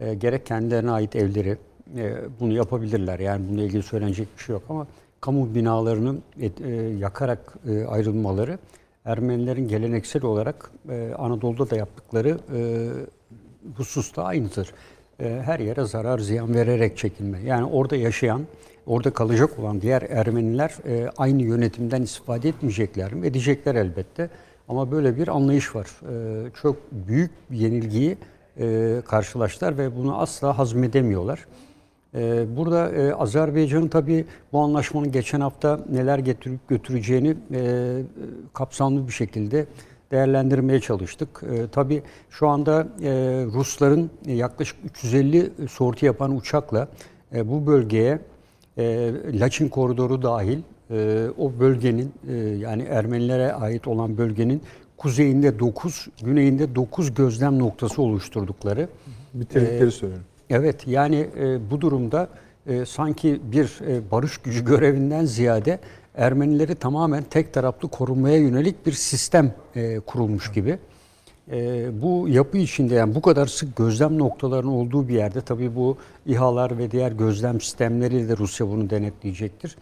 E, 0.00 0.14
gerek 0.14 0.46
kendilerine 0.46 0.90
ait 0.90 1.16
evleri 1.16 1.56
e, 1.96 2.16
bunu 2.40 2.52
yapabilirler. 2.52 3.18
Yani 3.18 3.48
bununla 3.48 3.62
ilgili 3.62 3.82
söylenecek 3.82 4.28
bir 4.38 4.42
şey 4.42 4.52
yok 4.52 4.62
ama 4.68 4.86
kamu 5.20 5.54
binalarının 5.54 6.22
et- 6.40 6.60
e, 6.60 6.70
yakarak 6.98 7.54
e, 7.68 7.84
ayrılmaları 7.84 8.58
Ermenilerin 9.04 9.68
geleneksel 9.68 10.24
olarak 10.24 10.70
e, 10.90 11.12
Anadolu'da 11.18 11.70
da 11.70 11.76
yaptıkları 11.76 12.38
e, 12.54 12.88
hususta 13.76 14.24
aynıdır. 14.24 14.72
E, 15.20 15.42
her 15.44 15.60
yere 15.60 15.84
zarar 15.84 16.18
ziyan 16.18 16.54
vererek 16.54 16.96
çekilme. 16.96 17.40
Yani 17.40 17.64
orada 17.64 17.96
yaşayan, 17.96 18.42
orada 18.86 19.10
kalacak 19.10 19.58
olan 19.58 19.80
diğer 19.80 20.02
Ermeniler 20.02 20.74
e, 20.86 21.10
aynı 21.16 21.42
yönetimden 21.42 22.02
istifade 22.02 22.48
etmeyecekler 22.48 23.14
mi? 23.14 23.26
Edecekler 23.26 23.74
elbette. 23.74 24.30
Ama 24.68 24.90
böyle 24.90 25.16
bir 25.16 25.28
anlayış 25.28 25.76
var. 25.76 25.86
E, 25.86 26.50
çok 26.62 26.76
büyük 26.92 27.30
bir 27.50 27.56
yenilgiyi 27.56 28.16
e, 28.60 28.96
karşılaştılar 29.06 29.78
ve 29.78 29.96
bunu 29.96 30.20
asla 30.20 30.58
hazmedemiyorlar. 30.58 31.46
Ee, 32.14 32.56
Burada 32.56 32.90
Azerbaycan'ın 33.18 33.88
tabii 33.88 34.24
bu 34.52 34.60
anlaşmanın 34.60 35.12
geçen 35.12 35.40
hafta 35.40 35.80
neler 35.90 36.18
getirip 36.18 36.68
götüreceğini 36.68 37.36
kapsamlı 38.54 39.08
bir 39.08 39.12
şekilde 39.12 39.66
değerlendirmeye 40.10 40.80
çalıştık. 40.80 41.42
E, 41.52 41.68
Tabii 41.72 42.02
şu 42.30 42.48
anda 42.48 42.88
e, 43.02 43.10
Rusların 43.54 44.10
yaklaşık 44.26 44.76
350 44.84 45.50
sorti 45.70 46.06
yapan 46.06 46.36
uçakla 46.36 46.88
e, 47.34 47.48
bu 47.48 47.66
bölgeye 47.66 48.18
e, 48.78 49.12
Laçin 49.40 49.68
koridoru 49.68 50.22
dahil 50.22 50.58
e, 50.90 51.26
o 51.38 51.52
bölgenin 51.60 52.12
e, 52.28 52.34
yani 52.36 52.82
Ermenilere 52.82 53.52
ait 53.52 53.88
olan 53.88 54.18
bölgenin 54.18 54.62
kuzeyinde 54.96 55.58
9, 55.58 56.08
güneyinde 56.22 56.74
9 56.74 57.14
gözlem 57.14 57.58
noktası 57.58 58.02
oluşturdukları 58.02 58.88
Bitirdikleri 59.34 59.90
söylüyorum. 59.90 60.24
Evet 60.50 60.86
yani 60.86 61.26
e, 61.38 61.70
bu 61.70 61.80
durumda 61.80 62.28
e, 62.66 62.84
sanki 62.84 63.40
bir 63.52 63.78
e, 63.86 64.10
barış 64.10 64.38
gücü 64.38 64.64
görevinden 64.64 65.24
ziyade 65.24 65.78
Ermenileri 66.14 66.74
tamamen 66.74 67.22
tek 67.22 67.54
taraflı 67.54 67.88
korunmaya 67.88 68.36
yönelik 68.36 68.86
bir 68.86 68.92
sistem 68.92 69.54
e, 69.76 70.00
kurulmuş 70.00 70.52
gibi. 70.52 70.78
E, 71.50 71.88
bu 72.02 72.28
yapı 72.28 72.58
içinde 72.58 72.94
yani 72.94 73.14
bu 73.14 73.22
kadar 73.22 73.46
sık 73.46 73.76
gözlem 73.76 74.18
noktalarının 74.18 74.72
olduğu 74.72 75.08
bir 75.08 75.14
yerde 75.14 75.40
tabii 75.40 75.76
bu 75.76 75.96
İHA'lar 76.26 76.78
ve 76.78 76.90
diğer 76.90 77.12
gözlem 77.12 77.60
sistemleriyle 77.60 78.28
de 78.28 78.36
Rusya 78.36 78.68
bunu 78.68 78.90
denetleyecektir. 78.90 79.76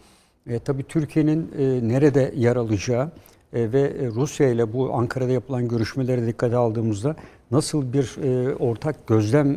E, 0.47 0.59
tabii 0.59 0.83
Türkiye'nin 0.83 1.51
e, 1.57 1.87
nerede 1.87 2.33
yer 2.35 2.55
alacağı 2.55 3.11
e, 3.53 3.71
ve 3.71 3.81
e, 3.81 4.07
Rusya 4.07 4.49
ile 4.49 4.73
bu 4.73 4.93
Ankara'da 4.93 5.31
yapılan 5.31 5.67
görüşmelere 5.67 6.27
dikkate 6.27 6.55
aldığımızda 6.55 7.15
nasıl 7.51 7.93
bir 7.93 8.23
e, 8.23 8.55
ortak 8.55 9.07
gözlem 9.07 9.51
e, 9.53 9.55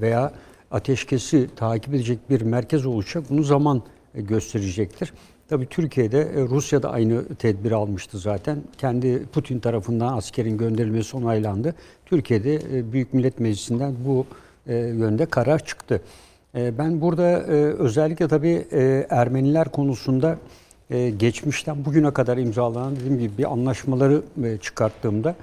veya 0.00 0.32
ateşkesi 0.70 1.48
takip 1.56 1.94
edecek 1.94 2.30
bir 2.30 2.42
merkez 2.42 2.86
olacak 2.86 3.24
bunu 3.30 3.42
zaman 3.42 3.82
e, 4.14 4.22
gösterecektir. 4.22 5.12
Tabii 5.48 5.66
Türkiye'de 5.66 6.20
e, 6.20 6.42
Rusya 6.42 6.82
da 6.82 6.90
aynı 6.90 7.34
tedbir 7.34 7.72
almıştı 7.72 8.18
zaten. 8.18 8.58
Kendi 8.78 9.26
Putin 9.26 9.58
tarafından 9.58 10.16
askerin 10.16 10.58
gönderilmesi 10.58 11.16
onaylandı. 11.16 11.74
Türkiye'de 12.06 12.54
e, 12.54 12.92
Büyük 12.92 13.14
Millet 13.14 13.40
Meclisi'nden 13.40 13.94
bu 14.06 14.26
e, 14.66 14.74
yönde 14.74 15.26
karar 15.26 15.64
çıktı. 15.64 16.00
Ben 16.54 17.00
burada 17.00 17.42
özellikle 17.78 18.28
tabii 18.28 18.66
Ermeniler 19.10 19.68
konusunda 19.68 20.38
geçmişten 21.18 21.84
bugüne 21.84 22.10
kadar 22.10 22.38
imzalanan 22.38 22.96
dediğim 22.96 23.18
gibi 23.18 23.38
bir 23.38 23.52
anlaşmaları 23.52 24.22
çıkarttığımda 24.62 25.34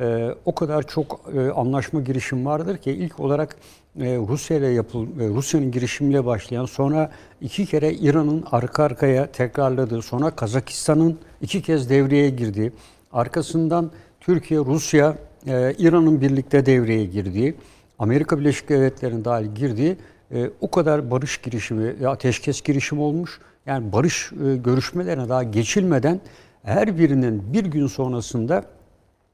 e, 0.00 0.34
o 0.44 0.54
kadar 0.54 0.82
çok 0.82 1.20
e, 1.34 1.50
anlaşma 1.50 2.00
girişim 2.00 2.46
vardır 2.46 2.76
ki 2.76 2.90
ilk 2.90 3.20
olarak 3.20 3.56
e, 4.00 4.16
Rusya 4.16 4.56
ile 4.56 4.66
yapıl 4.66 5.06
e, 5.20 5.28
Rusya'nın 5.28 5.70
girişimiyle 5.70 6.26
başlayan 6.26 6.66
sonra 6.66 7.10
iki 7.40 7.66
kere 7.66 7.92
İran'ın 7.92 8.44
arka 8.52 8.84
arkaya 8.84 9.26
tekrarladığı 9.26 10.02
sonra 10.02 10.30
Kazakistan'ın 10.30 11.18
iki 11.42 11.62
kez 11.62 11.90
devreye 11.90 12.30
girdiği 12.30 12.72
arkasından 13.12 13.90
Türkiye, 14.20 14.60
Rusya, 14.60 15.16
e, 15.46 15.74
İran'ın 15.78 16.20
birlikte 16.20 16.66
devreye 16.66 17.04
girdiği 17.04 17.54
Amerika 17.98 18.38
Birleşik 18.38 18.68
Devletleri'nin 18.68 19.24
dahil 19.24 19.54
girdiği 19.54 19.96
e, 20.32 20.50
o 20.60 20.70
kadar 20.70 21.10
barış 21.10 21.38
girişimi, 21.38 21.94
ya 22.00 22.10
ateşkes 22.10 22.62
girişimi 22.62 23.00
olmuş. 23.00 23.40
Yani 23.66 23.92
barış 23.92 24.32
e, 24.32 24.56
görüşmelerine 24.56 25.28
daha 25.28 25.42
geçilmeden 25.42 26.20
her 26.62 26.98
birinin 26.98 27.52
bir 27.52 27.64
gün 27.64 27.86
sonrasında 27.86 28.64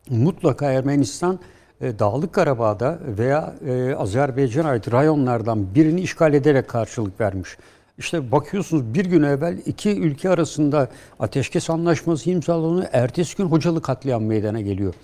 mutlaka 0.09 0.73
Ermenistan 0.73 1.39
e, 1.81 1.99
Dağlık 1.99 2.33
Karabağ'da 2.33 2.99
veya 3.19 3.55
e, 3.67 3.95
Azerbaycan'a 3.95 4.69
ait 4.69 4.93
rayonlardan 4.93 5.75
birini 5.75 6.01
işgal 6.01 6.35
ederek 6.35 6.69
karşılık 6.69 7.21
vermiş. 7.21 7.57
İşte 7.99 8.33
bakıyorsunuz 8.33 8.95
bir 8.95 9.05
gün 9.05 9.23
evvel 9.23 9.59
iki 9.67 10.01
ülke 10.01 10.31
arasında 10.31 10.89
ateşkes 11.19 11.71
anlaşması 11.71 12.31
imzalanıyor. 12.31 12.89
Ertesi 12.93 13.37
gün 13.37 13.45
Hocalı 13.45 13.83
katliam 13.83 14.25
meydana 14.25 14.61
geliyor. 14.61 14.95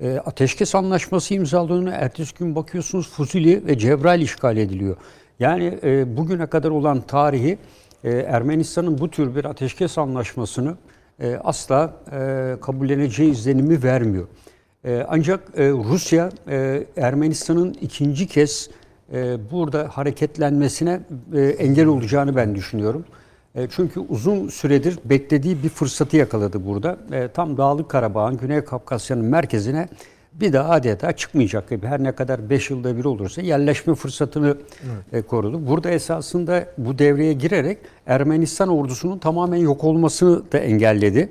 E, 0.00 0.18
ateşkes 0.18 0.74
anlaşması 0.74 1.34
imzalanıyor. 1.34 1.92
Ertesi 1.92 2.34
gün 2.34 2.56
bakıyorsunuz 2.56 3.08
Fuzuli 3.10 3.66
ve 3.66 3.78
Cebrail 3.78 4.20
işgal 4.20 4.56
ediliyor. 4.56 4.96
Yani 5.40 5.78
e, 5.82 6.16
bugüne 6.16 6.46
kadar 6.46 6.70
olan 6.70 7.00
tarihi 7.00 7.58
e, 8.04 8.10
Ermenistan'ın 8.10 8.98
bu 8.98 9.10
tür 9.10 9.36
bir 9.36 9.44
ateşkes 9.44 9.98
anlaşmasını 9.98 10.76
e, 11.20 11.36
asla 11.44 11.96
e, 12.12 12.56
kabulleneceği 12.60 13.30
izlenimi 13.30 13.82
vermiyor. 13.82 14.26
E, 14.84 15.06
ancak 15.08 15.40
e, 15.56 15.68
Rusya 15.68 16.30
Ermenistan'ın 16.96 17.76
ikinci 17.80 18.26
kez 18.26 18.70
burada 19.52 19.88
hareketlenmesine 19.92 21.00
engel 21.58 21.86
olacağını 21.86 22.36
ben 22.36 22.54
düşünüyorum. 22.54 23.04
Çünkü 23.70 24.00
uzun 24.00 24.48
süredir 24.48 24.98
beklediği 25.04 25.62
bir 25.62 25.68
fırsatı 25.68 26.16
yakaladı 26.16 26.66
burada. 26.66 26.98
Tam 27.34 27.56
Dağlık 27.56 27.88
Karabağ'ın, 27.88 28.36
Güney 28.36 28.64
Kafkasya'nın 28.64 29.24
merkezine 29.24 29.88
bir 30.40 30.52
daha 30.52 30.70
adeta 30.70 31.12
çıkmayacak 31.12 31.70
gibi. 31.70 31.86
Her 31.86 32.02
ne 32.02 32.12
kadar 32.12 32.50
5 32.50 32.70
yılda 32.70 32.96
bir 32.96 33.04
olursa 33.04 33.42
yerleşme 33.42 33.94
fırsatını 33.94 34.56
e, 35.12 35.22
korudu. 35.22 35.66
Burada 35.66 35.90
esasında 35.90 36.66
bu 36.78 36.98
devreye 36.98 37.32
girerek 37.32 37.78
Ermenistan 38.06 38.68
ordusunun 38.68 39.18
tamamen 39.18 39.56
yok 39.56 39.84
olmasını 39.84 40.52
da 40.52 40.58
engelledi. 40.58 41.30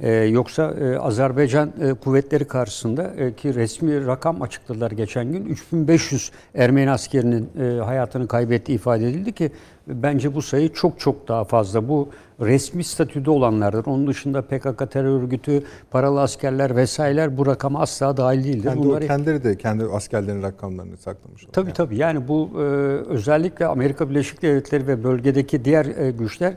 Ee, 0.00 0.12
yoksa 0.12 0.74
e, 0.80 0.98
Azerbaycan 0.98 1.72
e, 1.80 1.94
kuvvetleri 1.94 2.44
karşısında 2.44 3.02
e, 3.18 3.32
ki 3.32 3.54
resmi 3.54 4.06
rakam 4.06 4.42
açıkladılar 4.42 4.90
geçen 4.90 5.32
gün 5.32 5.44
3500 5.44 6.30
Ermeni 6.54 6.90
askerinin 6.90 7.48
e, 7.60 7.80
hayatını 7.80 8.28
kaybettiği 8.28 8.78
ifade 8.78 9.08
edildi 9.08 9.32
ki 9.32 9.50
bence 9.86 10.34
bu 10.34 10.42
sayı 10.42 10.72
çok 10.72 11.00
çok 11.00 11.28
daha 11.28 11.44
fazla. 11.44 11.88
Bu 11.88 12.08
resmi 12.40 12.84
statüde 12.84 13.30
olanlardır. 13.30 13.86
Onun 13.86 14.06
dışında 14.06 14.42
PKK 14.42 14.90
terör 14.90 15.22
örgütü, 15.22 15.62
paralı 15.90 16.20
askerler 16.22 16.76
vesaireler 16.76 17.36
bu 17.36 17.46
rakama 17.46 17.80
asla 17.80 18.16
dahil 18.16 18.44
değildir. 18.44 18.62
Kendi, 18.68 18.78
Bunları- 18.78 19.06
kendileri 19.06 19.44
de 19.44 19.56
kendi 19.56 19.84
askerlerinin 19.84 20.42
rakamlarını 20.42 20.96
saklamış. 20.96 21.46
Tabii 21.52 21.72
tabii 21.72 21.96
yani 21.96 22.28
bu 22.28 22.50
e, 22.54 22.60
özellikle 23.08 23.66
Amerika 23.66 24.10
Birleşik 24.10 24.42
Devletleri 24.42 24.86
ve 24.86 25.04
bölgedeki 25.04 25.64
diğer 25.64 25.86
e, 25.86 26.10
güçler 26.10 26.54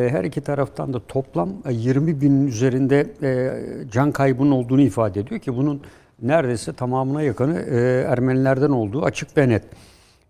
her 0.00 0.24
iki 0.24 0.40
taraftan 0.40 0.92
da 0.92 1.00
toplam 1.08 1.48
e, 1.68 1.72
20 1.72 2.20
binin 2.20 2.46
üzerinde 2.46 3.06
e, 3.22 3.50
can 3.90 4.12
kaybının 4.12 4.50
olduğunu 4.50 4.80
ifade 4.80 5.20
ediyor 5.20 5.40
ki 5.40 5.56
bunun 5.56 5.80
neredeyse 6.22 6.72
tamamına 6.72 7.22
yakını 7.22 7.60
e, 7.60 8.04
Ermenilerden 8.08 8.70
olduğu 8.70 9.02
açık 9.04 9.36
ve 9.36 9.48
net. 9.48 9.62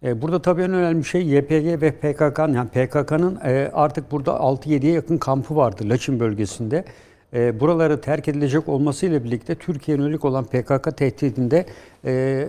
E, 0.02 0.22
Burada 0.22 0.42
tabii 0.42 0.62
en 0.62 0.72
önemli 0.72 1.04
şey 1.04 1.22
YPG 1.22 1.82
ve 1.82 1.90
PKK'nın 1.90 2.54
yani 2.54 2.68
PKK'nın 2.68 3.38
e, 3.44 3.70
artık 3.72 4.12
burada 4.12 4.30
6-7'ye 4.30 4.92
yakın 4.92 5.18
kampı 5.18 5.56
vardı 5.56 5.82
Laçin 5.88 6.20
bölgesinde. 6.20 6.84
E, 7.34 7.60
Buraları 7.60 8.00
terk 8.00 8.28
edilecek 8.28 8.68
olmasıyla 8.68 9.24
birlikte 9.24 9.54
Türkiye'ye 9.54 10.02
yönelik 10.02 10.24
olan 10.24 10.44
PKK 10.44 10.96
tehdidinde 10.96 11.66
e, 12.04 12.48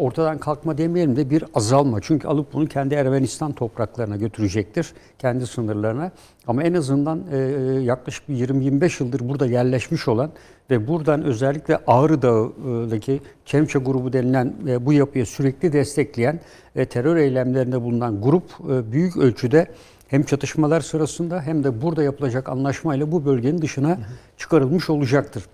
ortadan 0.00 0.38
kalkma 0.38 0.78
demeyelim 0.78 1.16
de 1.16 1.30
bir 1.30 1.44
azalma. 1.54 2.00
Çünkü 2.00 2.28
alıp 2.28 2.52
bunu 2.52 2.66
kendi 2.66 2.94
Ermenistan 2.94 3.52
topraklarına 3.52 4.16
götürecektir, 4.16 4.92
kendi 5.18 5.46
sınırlarına. 5.46 6.10
Ama 6.46 6.62
en 6.62 6.74
azından 6.74 7.24
e, 7.32 7.36
yaklaşık 7.82 8.28
bir 8.28 8.48
20-25 8.48 9.02
yıldır 9.02 9.28
burada 9.28 9.46
yerleşmiş 9.46 10.08
olan 10.08 10.30
ve 10.70 10.88
buradan 10.88 11.22
özellikle 11.22 11.78
Ağrı 11.86 12.22
Dağı'daki 12.22 13.20
Çemçe 13.44 13.78
grubu 13.78 14.12
denilen 14.12 14.54
e, 14.68 14.86
bu 14.86 14.92
yapıya 14.92 15.26
sürekli 15.26 15.72
destekleyen 15.72 16.40
e, 16.76 16.84
terör 16.84 17.16
eylemlerinde 17.16 17.82
bulunan 17.82 18.22
grup 18.22 18.44
e, 18.70 18.92
büyük 18.92 19.16
ölçüde 19.16 19.66
hem 20.08 20.22
çatışmalar 20.22 20.80
sırasında 20.80 21.42
hem 21.42 21.64
de 21.64 21.82
burada 21.82 22.02
yapılacak 22.02 22.48
anlaşmayla 22.48 23.12
bu 23.12 23.24
bölgenin 23.24 23.62
dışına 23.62 23.98
çıkarılmış 24.38 24.90
olacaktır. 24.90 25.44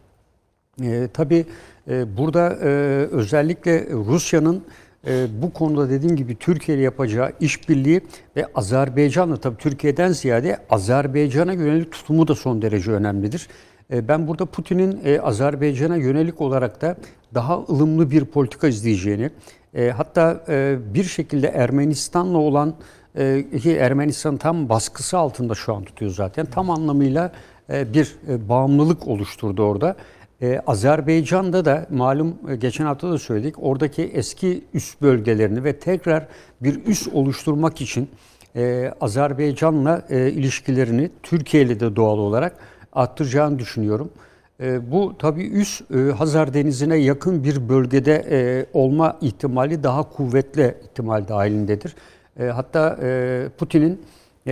E, 0.83 1.09
tabii 1.13 1.37
e, 1.37 1.45
burada 1.87 2.59
e, 2.63 2.69
özellikle 3.13 3.87
Rusya'nın 3.91 4.65
e, 5.07 5.27
bu 5.43 5.53
konuda 5.53 5.91
dediğim 5.91 6.17
gibi 6.17 6.37
Türkiye 6.37 6.77
ile 6.77 6.85
yapacağı 6.85 7.33
işbirliği 7.41 8.01
ve 8.37 8.47
Azerbaycan'la 8.55 9.37
tabii 9.37 9.57
Türkiye'den 9.57 10.13
ziyade 10.13 10.59
Azerbaycan'a 10.71 11.53
yönelik 11.53 11.93
tutumu 11.93 12.29
da 12.29 12.35
son 12.35 12.63
derece 12.63 12.91
önemlidir. 12.91 13.49
E, 13.93 14.09
ben 14.09 14.29
burada 14.29 14.47
Putin'in 14.47 15.19
Azerbaycan'a 15.23 15.97
yönelik 15.97 16.41
olarak 16.41 16.83
da 16.83 16.97
daha 17.35 17.59
ılımlı 17.59 18.11
bir 18.11 18.25
politika 18.25 18.69
izleyeceğini, 18.69 19.31
hatta 19.97 20.45
bir 20.95 21.05
şekilde 21.05 21.47
Ermenistan'la 21.47 22.39
olan 22.39 22.75
ki 23.63 23.77
Ermenistan 23.77 24.37
tam 24.37 24.69
baskısı 24.69 25.19
altında 25.19 25.55
şu 25.55 25.75
an 25.75 25.85
tutuyor 25.85 26.11
zaten. 26.11 26.47
Tam 26.47 26.71
anlamıyla 26.71 27.33
bir 27.69 28.17
bağımlılık 28.49 29.09
oluşturdu 29.09 29.63
orada. 29.63 29.97
Ee, 30.43 30.63
Azerbaycan'da 30.67 31.65
da 31.65 31.87
malum 31.91 32.37
e, 32.49 32.57
geçen 32.57 32.85
hafta 32.85 33.11
da 33.11 33.19
söyledik 33.19 33.55
oradaki 33.59 34.03
eski 34.03 34.65
üs 34.75 35.01
bölgelerini 35.03 35.65
ve 35.65 35.79
tekrar 35.79 36.27
bir 36.61 36.87
üs 36.87 37.09
oluşturmak 37.09 37.81
için 37.81 38.09
e, 38.57 38.93
Azerbaycan'la 39.01 40.03
e, 40.11 40.31
ilişkilerini 40.31 41.11
Türkiye 41.23 41.63
ile 41.63 41.81
de 41.81 41.97
doğal 41.97 42.19
olarak 42.19 42.57
arttıracağını 42.93 43.59
düşünüyorum. 43.59 44.11
E, 44.61 44.91
bu 44.91 45.15
tabii 45.19 45.47
üs 45.47 45.81
e, 45.81 45.99
Hazar 45.99 46.55
Denizi'ne 46.55 46.97
yakın 46.97 47.45
bir 47.45 47.69
bölgede 47.69 48.27
e, 48.31 48.67
olma 48.73 49.19
ihtimali 49.21 49.83
daha 49.83 50.03
kuvvetli 50.03 50.75
ihtimal 50.85 51.29
dahilindedir. 51.29 51.95
E, 52.41 52.45
hatta 52.45 52.99
e, 53.03 53.49
Putin'in 53.59 54.01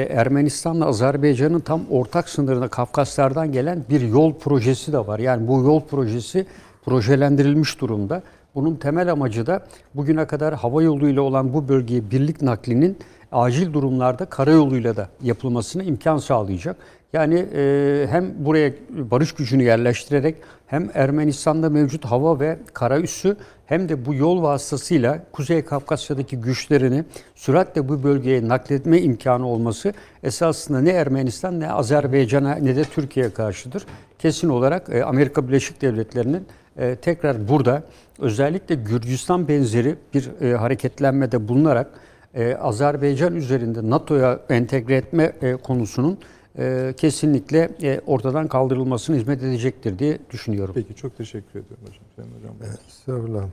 Ermenistan'la 0.01 0.87
Azerbaycan'ın 0.87 1.61
tam 1.61 1.83
ortak 1.91 2.29
sınırına 2.29 2.69
Kafkaslardan 2.69 3.53
gelen 3.53 3.85
bir 3.91 4.01
yol 4.01 4.35
projesi 4.35 4.93
de 4.93 4.99
var. 5.07 5.19
Yani 5.19 5.49
bu 5.49 5.63
yol 5.63 5.81
projesi 5.81 6.47
projelendirilmiş 6.85 7.81
durumda. 7.81 8.23
Bunun 8.55 8.77
temel 8.77 9.13
amacı 9.13 9.47
da 9.47 9.67
bugüne 9.95 10.27
kadar 10.27 10.55
hava 10.55 10.83
yoluyla 10.83 11.23
olan 11.23 11.55
bu 11.55 11.69
bölgeye 11.69 12.11
birlik 12.11 12.43
naklinin 12.43 12.99
acil 13.33 13.73
durumlarda 13.73 14.25
karayoluyla 14.25 14.97
da 14.97 15.09
yapılmasına 15.23 15.83
imkan 15.83 16.19
sağlayacak. 16.19 16.77
Yani 17.15 17.47
e, 17.55 18.07
hem 18.11 18.45
buraya 18.45 18.73
barış 18.91 19.33
gücünü 19.33 19.63
yerleştirerek 19.63 20.37
hem 20.67 20.91
Ermenistan'da 20.95 21.71
mevcut 21.71 22.05
hava 22.05 22.41
ve 22.41 22.59
kara 22.73 23.01
üssü 23.01 23.37
hem 23.67 23.89
de 23.89 24.07
bu 24.07 24.15
yol 24.15 24.43
vasıtasıyla 24.43 25.23
Kuzey 25.33 25.65
Kafkasya'daki 25.65 26.37
güçlerini 26.41 27.05
süratle 27.35 27.89
bu 27.89 28.03
bölgeye 28.03 28.49
nakletme 28.49 29.01
imkanı 29.01 29.49
olması 29.49 29.93
esasında 30.23 30.81
ne 30.81 30.91
Ermenistan 30.91 31.61
ne 31.61 31.71
Azerbaycan'a 31.71 32.55
ne 32.55 32.77
de 32.77 32.85
Türkiye'ye 32.85 33.33
karşıdır. 33.33 33.87
Kesin 34.19 34.49
olarak 34.49 34.89
e, 34.89 35.05
Amerika 35.05 35.49
Birleşik 35.49 35.83
Devletleri'nin 35.83 36.47
e, 36.77 36.97
tekrar 36.97 37.49
burada 37.49 37.83
özellikle 38.19 38.75
Gürcistan 38.75 39.49
benzeri 39.49 39.97
bir 40.15 40.31
e, 40.41 40.57
hareketlenmede 40.57 41.49
bulunarak 41.49 41.91
e, 42.35 42.55
Azerbaycan 42.55 43.37
üzerinde 43.37 43.91
NATO'ya 43.91 44.41
entegre 44.49 44.97
etme 44.97 45.33
e, 45.43 45.53
konusunun 45.57 46.19
e, 46.59 46.95
kesinlikle 46.97 47.71
e, 47.83 48.01
ortadan 48.07 48.49
kaldırılmasına 48.49 49.17
hizmet 49.17 49.43
edecektir 49.43 49.99
diye 49.99 50.19
düşünüyorum. 50.31 50.75
Peki 50.75 50.95
çok 50.95 51.17
teşekkür 51.17 51.51
ediyorum 51.51 51.85
hocam. 51.87 52.05
Sayın 52.17 52.31
hocam. 52.39 52.55
Estağfurullah. 52.89 53.45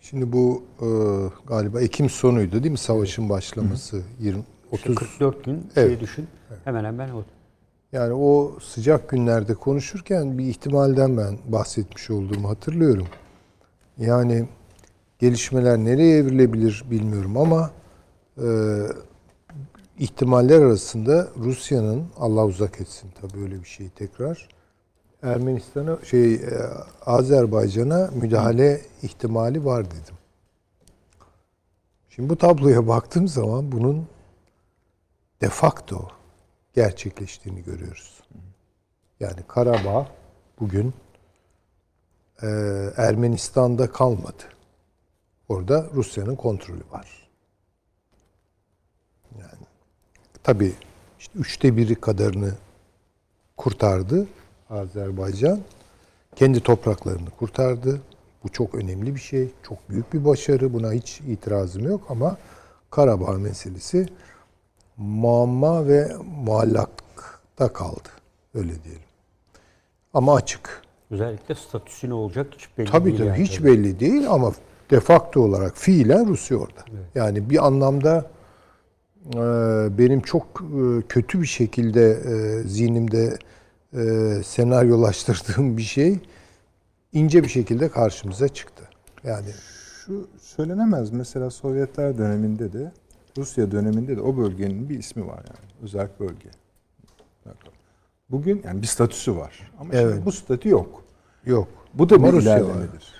Şimdi 0.00 0.32
bu 0.32 0.62
e, 0.80 0.86
galiba 1.46 1.80
Ekim 1.80 2.10
sonuydu 2.10 2.52
değil 2.62 2.72
mi 2.72 2.78
savaşın 2.78 3.28
başlaması? 3.28 4.02
20 4.20 4.42
30 4.72 4.94
44 4.94 5.44
gün 5.44 5.66
Evet. 5.76 5.88
şey 5.90 6.00
düşün. 6.00 6.26
Hemen 6.64 6.84
hemen 6.84 7.10
o. 7.10 7.22
Yani 7.92 8.12
o 8.12 8.58
sıcak 8.60 9.08
günlerde 9.08 9.54
konuşurken 9.54 10.38
bir 10.38 10.44
ihtimalden 10.44 11.16
ben 11.16 11.38
bahsetmiş 11.48 12.10
olduğumu 12.10 12.48
hatırlıyorum. 12.48 13.06
Yani 13.98 14.48
gelişmeler 15.18 15.78
nereye 15.78 16.18
evrilebilir 16.18 16.84
bilmiyorum 16.90 17.36
ama 17.36 17.70
e, 18.38 18.46
ihtimaller 20.00 20.62
arasında 20.62 21.28
Rusya'nın 21.36 22.06
Allah 22.16 22.46
uzak 22.46 22.80
etsin 22.80 23.10
tabii 23.20 23.42
öyle 23.42 23.60
bir 23.60 23.68
şeyi 23.68 23.90
tekrar 23.90 24.48
Ermenistan'a 25.22 26.04
şey 26.04 26.34
e, 26.34 26.40
Azerbaycan'a 27.06 28.10
müdahale 28.12 28.80
ihtimali 29.02 29.64
var 29.64 29.86
dedim. 29.86 30.14
Şimdi 32.10 32.30
bu 32.30 32.36
tabloya 32.36 32.88
baktığım 32.88 33.28
zaman 33.28 33.72
bunun 33.72 34.08
de 35.40 35.48
facto 35.48 36.08
gerçekleştiğini 36.74 37.64
görüyoruz. 37.64 38.22
Yani 39.20 39.40
Karabağ 39.48 40.08
bugün 40.60 40.94
e, 42.42 42.46
Ermenistan'da 42.96 43.92
kalmadı. 43.92 44.42
Orada 45.48 45.86
Rusya'nın 45.94 46.36
kontrolü 46.36 46.82
var. 46.90 47.30
Yani 49.38 49.66
tabii 50.42 50.72
işte 51.18 51.38
üçte 51.38 51.76
biri 51.76 51.94
kadarını 51.94 52.52
kurtardı 53.56 54.26
Azerbaycan. 54.70 55.60
Kendi 56.36 56.60
topraklarını 56.60 57.30
kurtardı. 57.30 58.00
Bu 58.44 58.48
çok 58.48 58.74
önemli 58.74 59.14
bir 59.14 59.20
şey. 59.20 59.48
Çok 59.62 59.90
büyük 59.90 60.12
bir 60.14 60.24
başarı. 60.24 60.72
Buna 60.72 60.92
hiç 60.92 61.20
itirazım 61.20 61.82
yok 61.88 62.00
ama 62.08 62.36
Karabağ 62.90 63.32
meselesi 63.32 64.06
muamma 64.96 65.86
ve 65.88 66.12
muallakta 66.44 67.72
kaldı. 67.72 68.08
Öyle 68.54 68.84
diyelim. 68.84 69.02
Ama 70.14 70.34
açık. 70.34 70.82
Özellikle 71.10 71.54
statüsü 71.54 72.08
ne 72.08 72.14
olacak 72.14 72.46
hiç 72.58 72.68
belli 72.78 72.90
Tabii 72.90 73.04
değil. 73.04 73.18
tabii 73.18 73.28
yani. 73.28 73.42
hiç 73.44 73.64
belli 73.64 74.00
değil 74.00 74.30
ama 74.30 74.52
de 74.90 75.00
facto 75.00 75.40
olarak 75.40 75.76
fiilen 75.76 76.26
Rusya 76.26 76.56
orada. 76.56 76.80
Yani 77.14 77.50
bir 77.50 77.66
anlamda 77.66 78.30
benim 79.98 80.20
çok 80.20 80.44
e, 80.62 81.02
kötü 81.08 81.40
bir 81.40 81.46
şekilde 81.46 82.10
e, 82.10 82.62
zihnimde 82.68 83.38
e, 83.92 84.00
senaryolaştırdığım 84.44 85.76
bir 85.76 85.82
şey 85.82 86.18
ince 87.12 87.42
bir 87.42 87.48
şekilde 87.48 87.88
karşımıza 87.88 88.48
çıktı. 88.48 88.84
Yani 89.24 89.46
Şu 90.06 90.28
söylenemez. 90.40 91.10
Mesela 91.10 91.50
Sovyetler 91.50 92.18
döneminde 92.18 92.72
de 92.72 92.92
Rusya 93.38 93.70
döneminde 93.70 94.16
de 94.16 94.20
o 94.20 94.36
bölgenin 94.36 94.88
bir 94.88 94.98
ismi 94.98 95.26
var 95.26 95.44
yani. 95.48 95.70
Özel 95.82 96.08
bölge. 96.20 96.50
Bugün 98.30 98.62
yani 98.64 98.82
bir 98.82 98.86
statüsü 98.86 99.36
var. 99.36 99.72
Ama 99.78 99.90
Evet. 99.94 100.24
bu 100.24 100.32
statü 100.32 100.68
yok. 100.68 101.04
yok. 101.46 101.68
Bu 101.94 102.08
da 102.08 102.14
Ama 102.14 102.32
bir 102.32 102.42
ilerlemedir. 102.42 103.19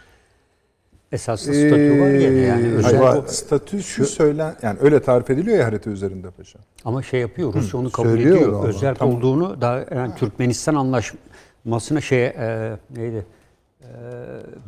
Esaslı 1.13 1.55
statü 1.55 2.01
var 2.01 2.11
ya 2.11 2.33
yani 2.47 2.75
özel 2.75 2.97
Hayır, 3.01 3.23
o 3.23 3.27
statüsü 3.27 4.07
söylen 4.07 4.57
yani 4.63 4.79
öyle 4.81 5.03
tarif 5.03 5.31
ediliyor 5.31 5.59
ya 5.59 5.67
harita 5.67 5.91
üzerinde 5.91 6.31
paşa. 6.31 6.59
ama 6.85 7.03
şey 7.03 7.21
yapıyor 7.21 7.55
Rusya 7.55 7.81
onu 7.81 7.91
kabul 7.91 8.09
söylüyor 8.09 8.37
ediyor. 8.37 8.53
ama, 8.53 8.67
özel 8.67 8.95
tamam. 8.95 9.15
olduğunu 9.17 9.61
da 9.61 9.87
yani 9.95 10.15
Türkmenistan 10.15 10.75
anlaşmasına 10.75 12.01
şey 12.01 12.25
e, 12.27 12.77
neydi? 12.97 13.27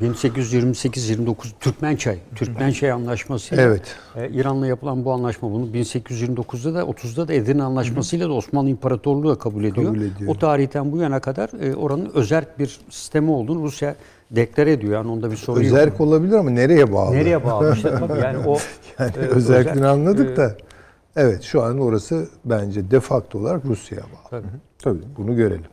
E, 0.00 0.04
1828-29 0.06 1.34
Türkmençay, 1.60 2.18
Türkmençay 2.34 2.90
anlaşması. 2.90 3.54
Evet. 3.58 3.82
E, 4.16 4.28
İran'la 4.28 4.66
yapılan 4.66 5.04
bu 5.04 5.12
anlaşma 5.12 5.52
bunu 5.52 5.66
1829'da 5.66 6.74
da 6.74 6.82
30'da 6.82 7.28
da 7.28 7.32
Edirne 7.32 7.62
Anlaşması'yla 7.62 8.28
da 8.28 8.32
Osmanlı 8.32 8.70
İmparatorluğu 8.70 9.30
da 9.30 9.38
kabul 9.38 9.64
ediyor. 9.64 9.86
Kabul 9.86 10.00
ediyor. 10.00 10.30
O 10.30 10.38
tarihten 10.38 10.92
bu 10.92 10.98
yana 10.98 11.20
kadar 11.20 11.50
e, 11.60 11.76
oranın 11.76 12.10
özel 12.14 12.44
bir 12.58 12.80
sistemi 12.90 13.30
olduğunu 13.30 13.62
Rusya 13.62 13.96
deklare 14.30 14.72
ediyor. 14.72 14.92
Yani 14.92 15.10
onda 15.10 15.30
bir 15.30 15.36
sorun 15.36 15.62
yok. 15.62 15.72
Özerk 15.72 16.00
olabilir 16.00 16.32
ama 16.32 16.50
nereye 16.50 16.92
bağlı? 16.92 17.14
Nereye 17.14 17.44
bağlı 17.44 17.74
işte 17.74 17.90
tabii 17.98 18.20
yani 18.20 18.38
o 18.46 18.58
Yani 18.98 19.12
e, 19.16 19.18
özelliğini 19.18 19.70
özel- 19.70 19.90
anladık 19.90 20.30
e, 20.30 20.36
da. 20.36 20.56
Evet 21.16 21.42
şu 21.42 21.62
an 21.62 21.78
orası 21.78 22.28
bence 22.44 22.90
de 22.90 23.00
facto 23.00 23.38
olarak 23.38 23.64
Rusya'ya 23.64 24.04
bağlı. 24.04 24.30
Tabii. 24.30 24.46
Tabii. 24.78 25.02
Bunu 25.16 25.36
görelim. 25.36 25.64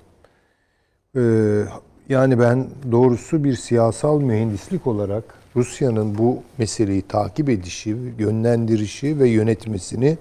Ee, 1.15 1.63
yani 2.09 2.39
ben 2.39 2.67
doğrusu 2.91 3.43
bir 3.43 3.55
siyasal 3.55 4.21
mühendislik 4.21 4.87
olarak 4.87 5.23
Rusya'nın 5.55 6.17
bu 6.17 6.43
meseleyi 6.57 7.01
takip 7.01 7.49
edişi, 7.49 7.97
yönlendirişi 8.19 9.19
ve 9.19 9.29
yönetmesini 9.29 10.17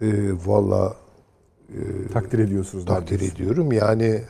e, 0.00 0.06
valla 0.46 0.96
Takdir 2.12 2.38
ediyorsunuz. 2.38 2.84
takdir 2.84 3.20
doğrusu. 3.20 3.34
ediyorum. 3.34 3.72
Yani 3.72 4.22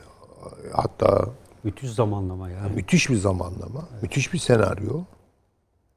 hatta 0.73 1.28
Müthiş 1.65 1.90
zamanlama 1.90 2.51
yani. 2.51 2.74
müthiş 2.74 3.11
bir 3.11 3.16
zamanlama, 3.16 3.89
müthiş 4.03 4.32
bir 4.32 4.39
senaryo 4.39 5.01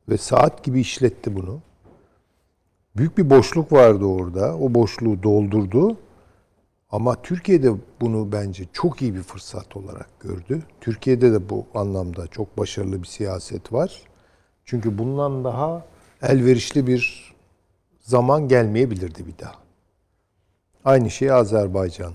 ve 0.10 0.18
saat 0.18 0.64
gibi 0.64 0.80
işletti 0.80 1.36
bunu. 1.36 1.60
Büyük 2.98 3.18
bir 3.18 3.30
boşluk 3.30 3.72
vardı 3.72 4.06
orada. 4.06 4.58
O 4.58 4.74
boşluğu 4.74 5.24
doldurdu. 5.24 5.98
Ama 6.92 7.22
Türkiye'de 7.22 7.72
bunu 8.02 8.32
bence 8.32 8.66
çok 8.74 9.02
iyi 9.02 9.16
bir 9.16 9.24
fırsat 9.24 9.78
olarak 9.78 10.20
gördü. 10.20 10.64
Türkiye'de 10.82 11.34
de 11.34 11.50
bu 11.50 11.66
anlamda 11.74 12.28
çok 12.28 12.58
başarılı 12.58 13.02
bir 13.02 13.08
siyaset 13.08 13.74
var. 13.74 14.02
Çünkü 14.66 14.98
bundan 14.98 15.44
daha 15.44 15.86
elverişli 16.22 16.88
bir 16.88 17.34
zaman 18.00 18.48
gelmeyebilirdi 18.48 19.28
bir 19.28 19.38
daha. 19.40 19.56
Aynı 20.86 21.10
şey 21.10 21.32
Azerbaycan 21.32 22.14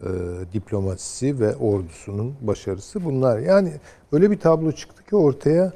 e, 0.00 0.08
diplomasisi 0.52 1.40
ve 1.40 1.56
ordusunun 1.56 2.34
başarısı 2.40 3.04
bunlar. 3.04 3.38
Yani 3.38 3.72
öyle 4.12 4.30
bir 4.30 4.40
tablo 4.40 4.72
çıktı 4.72 5.04
ki 5.04 5.16
ortaya 5.16 5.72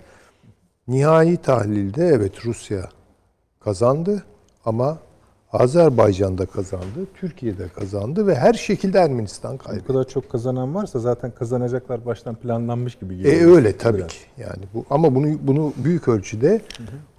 nihai 0.89 1.37
tahlilde 1.37 2.07
evet 2.07 2.47
Rusya 2.47 2.89
kazandı 3.61 4.25
ama 4.65 4.99
Azerbaycan'da 5.53 6.47
kazandı, 6.47 7.07
Türkiye'de 7.15 7.69
kazandı 7.69 8.27
ve 8.27 8.35
her 8.35 8.55
şekilde 8.55 8.99
Ermenistan 8.99 9.55
Bu 9.55 9.59
kaybetti. 9.59 9.87
kadar 9.87 10.05
çok 10.09 10.31
kazanan 10.31 10.75
varsa 10.75 10.99
zaten 10.99 11.31
kazanacaklar 11.31 12.07
baştan 12.07 12.35
planlanmış 12.35 12.95
gibi 12.95 13.17
geliyor. 13.17 13.35
E 13.35 13.57
öyle 13.57 13.77
tabii 13.77 13.99
Biraz. 13.99 14.09
ki. 14.09 14.19
Yani 14.39 14.63
bu 14.75 14.85
ama 14.91 15.15
bunu 15.15 15.27
bunu 15.43 15.73
büyük 15.77 16.09
ölçüde 16.09 16.61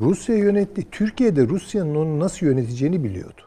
Rusya 0.02 0.36
yönetti. 0.36 0.84
Türkiye'de 0.92 1.48
Rusya'nın 1.48 1.96
onu 1.96 2.20
nasıl 2.20 2.46
yöneteceğini 2.46 3.04
biliyordu. 3.04 3.42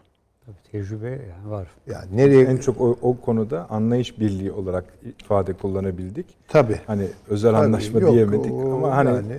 Tabii 0.47 0.57
tecrübe 0.73 1.09
yani 1.11 1.51
var. 1.51 1.69
Yani 1.91 2.17
nereye 2.17 2.45
En 2.45 2.57
çok 2.57 2.81
o, 2.81 2.99
o 3.03 3.17
konuda 3.21 3.71
anlayış 3.71 4.21
birliği 4.21 4.53
olarak 4.53 4.85
ifade 5.25 5.53
kullanabildik. 5.53 6.27
tabii 6.49 6.81
Hani 6.87 7.07
özel 7.29 7.53
Tabii, 7.53 7.65
anlaşma 7.65 8.01
yok, 8.01 8.13
diyemedik 8.13 8.53
o- 8.53 8.73
ama 8.75 8.97
hani 8.97 9.09
yani, 9.11 9.33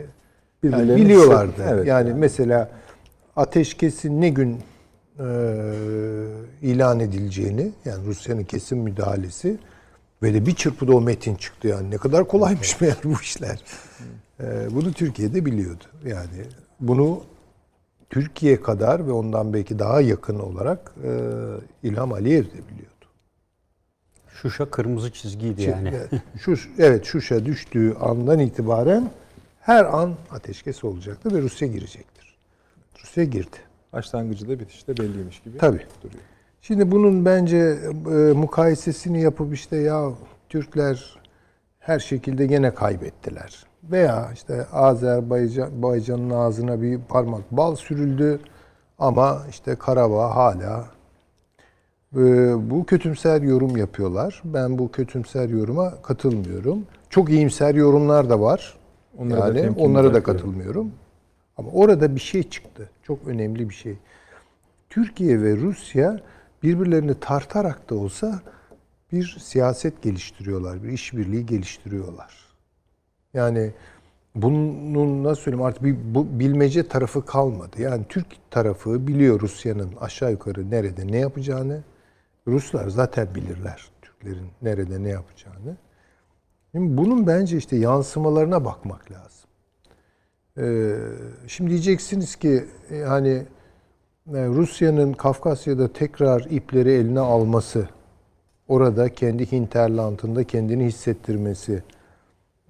yani 0.63 0.95
biliyorlardı. 0.95 1.63
Evet. 1.69 1.87
yani 1.87 2.13
mesela 2.13 2.69
ateşkesin 3.35 4.21
ne 4.21 4.29
gün 4.29 4.57
e, 5.19 5.25
ilan 6.61 6.99
edileceğini 6.99 7.71
yani 7.85 8.05
Rusya'nın 8.05 8.43
kesin 8.43 8.77
müdahalesi 8.77 9.57
ve 10.23 10.33
de 10.33 10.45
bir 10.45 10.55
çırpıda 10.55 10.95
o 10.95 11.01
metin 11.01 11.35
çıktı 11.35 11.67
yani 11.67 11.91
ne 11.91 11.97
kadar 11.97 12.27
kolaymış 12.27 12.81
meğer 12.81 12.97
bu 13.03 13.21
işler. 13.21 13.63
E, 14.39 14.67
bunu 14.75 14.93
Türkiye'de 14.93 15.45
biliyordu. 15.45 15.83
Yani 16.05 16.45
bunu 16.79 17.23
Türkiye 18.09 18.61
kadar 18.61 19.07
ve 19.07 19.11
ondan 19.11 19.53
belki 19.53 19.79
daha 19.79 20.01
yakın 20.01 20.39
olarak 20.39 20.93
e, 21.03 21.11
İlham 21.83 22.13
Aliyev 22.13 22.43
de 22.43 22.67
biliyordu. 22.69 23.05
Şuşa 24.41 24.69
kırmızı 24.69 25.11
çizgiydi 25.11 25.61
yani. 25.61 25.93
Evet, 25.93 26.21
şu 26.39 26.55
evet 26.79 27.05
Şuşa 27.05 27.45
düştüğü 27.45 27.95
andan 28.01 28.39
itibaren 28.39 29.11
her 29.61 29.85
an 29.85 30.13
ateşkes 30.31 30.83
olacaktı 30.83 31.35
ve 31.35 31.41
Rusya 31.41 31.67
girecektir. 31.67 32.35
Rusya 33.03 33.23
girdi. 33.23 33.57
Başlangıcı 33.93 34.49
da 34.49 34.59
bitişi 34.59 34.87
de 34.87 34.97
belliymiş 34.97 35.39
gibi 35.39 35.57
Tabii. 35.57 35.81
duruyor. 36.03 36.23
Şimdi 36.61 36.91
bunun 36.91 37.25
bence 37.25 37.77
e, 38.07 38.33
mukayesesini 38.33 39.21
yapıp 39.21 39.53
işte 39.53 39.77
ya 39.77 40.09
Türkler 40.49 41.15
her 41.79 41.99
şekilde 41.99 42.45
gene 42.45 42.73
kaybettiler. 42.73 43.65
Veya 43.83 44.29
işte 44.33 44.65
Azerbaycan'ın 44.71 46.29
ağzına 46.29 46.81
bir 46.81 46.99
parmak 46.99 47.51
bal 47.51 47.75
sürüldü 47.75 48.39
ama 48.99 49.41
işte 49.49 49.75
Karabağ 49.75 50.35
hala 50.35 50.85
e, 52.15 52.19
bu 52.71 52.85
kötümser 52.85 53.41
yorum 53.41 53.77
yapıyorlar. 53.77 54.41
Ben 54.45 54.77
bu 54.77 54.91
kötümser 54.91 55.49
yoruma 55.49 56.01
katılmıyorum. 56.01 56.85
Çok 57.09 57.29
iyimser 57.29 57.75
yorumlar 57.75 58.29
da 58.29 58.41
var. 58.41 58.77
Onlara 59.17 59.41
da 59.41 59.47
yani 59.47 59.61
temkinli 59.61 59.85
onlara 59.85 60.13
da 60.13 60.23
katılmıyorum. 60.23 60.91
Ama 61.63 61.71
orada 61.71 62.15
bir 62.15 62.21
şey 62.21 62.43
çıktı. 62.43 62.89
Çok 63.03 63.27
önemli 63.27 63.69
bir 63.69 63.73
şey. 63.73 63.97
Türkiye 64.89 65.41
ve 65.41 65.57
Rusya 65.57 66.19
birbirlerini 66.63 67.19
tartarak 67.19 67.89
da 67.89 67.95
olsa 67.95 68.41
bir 69.11 69.37
siyaset 69.41 70.01
geliştiriyorlar, 70.01 70.83
bir 70.83 70.89
işbirliği 70.89 71.45
geliştiriyorlar. 71.45 72.33
Yani 73.33 73.71
bunun 74.35 75.23
nasıl 75.23 75.41
söyleyeyim 75.41 75.65
artık 75.65 75.83
bir 75.83 75.95
bu 76.15 76.39
bilmece 76.39 76.87
tarafı 76.87 77.25
kalmadı. 77.25 77.81
Yani 77.81 78.05
Türk 78.09 78.27
tarafı 78.51 79.07
biliyor 79.07 79.39
Rusya'nın 79.39 79.95
aşağı 79.99 80.31
yukarı 80.31 80.71
nerede 80.71 81.07
ne 81.07 81.17
yapacağını. 81.17 81.83
Ruslar 82.47 82.89
zaten 82.89 83.35
bilirler 83.35 83.87
Türklerin 84.01 84.47
nerede 84.61 85.03
ne 85.03 85.09
yapacağını. 85.09 85.77
Şimdi 86.71 86.97
bunun 86.97 87.27
bence 87.27 87.57
işte 87.57 87.75
yansımalarına 87.75 88.65
bakmak 88.65 89.11
lazım. 89.11 89.42
Ee, 90.57 90.95
şimdi 91.47 91.69
diyeceksiniz 91.69 92.35
ki 92.35 92.65
e, 92.91 93.01
hani 93.01 93.29
e, 94.33 94.45
Rusya'nın 94.45 95.13
Kafkasya'da 95.13 95.93
tekrar 95.93 96.41
ipleri 96.41 96.91
eline 96.91 97.19
alması, 97.19 97.89
orada 98.67 99.09
kendi 99.09 99.51
hinterlandında 99.51 100.43
kendini 100.43 100.85
hissettirmesi 100.85 101.83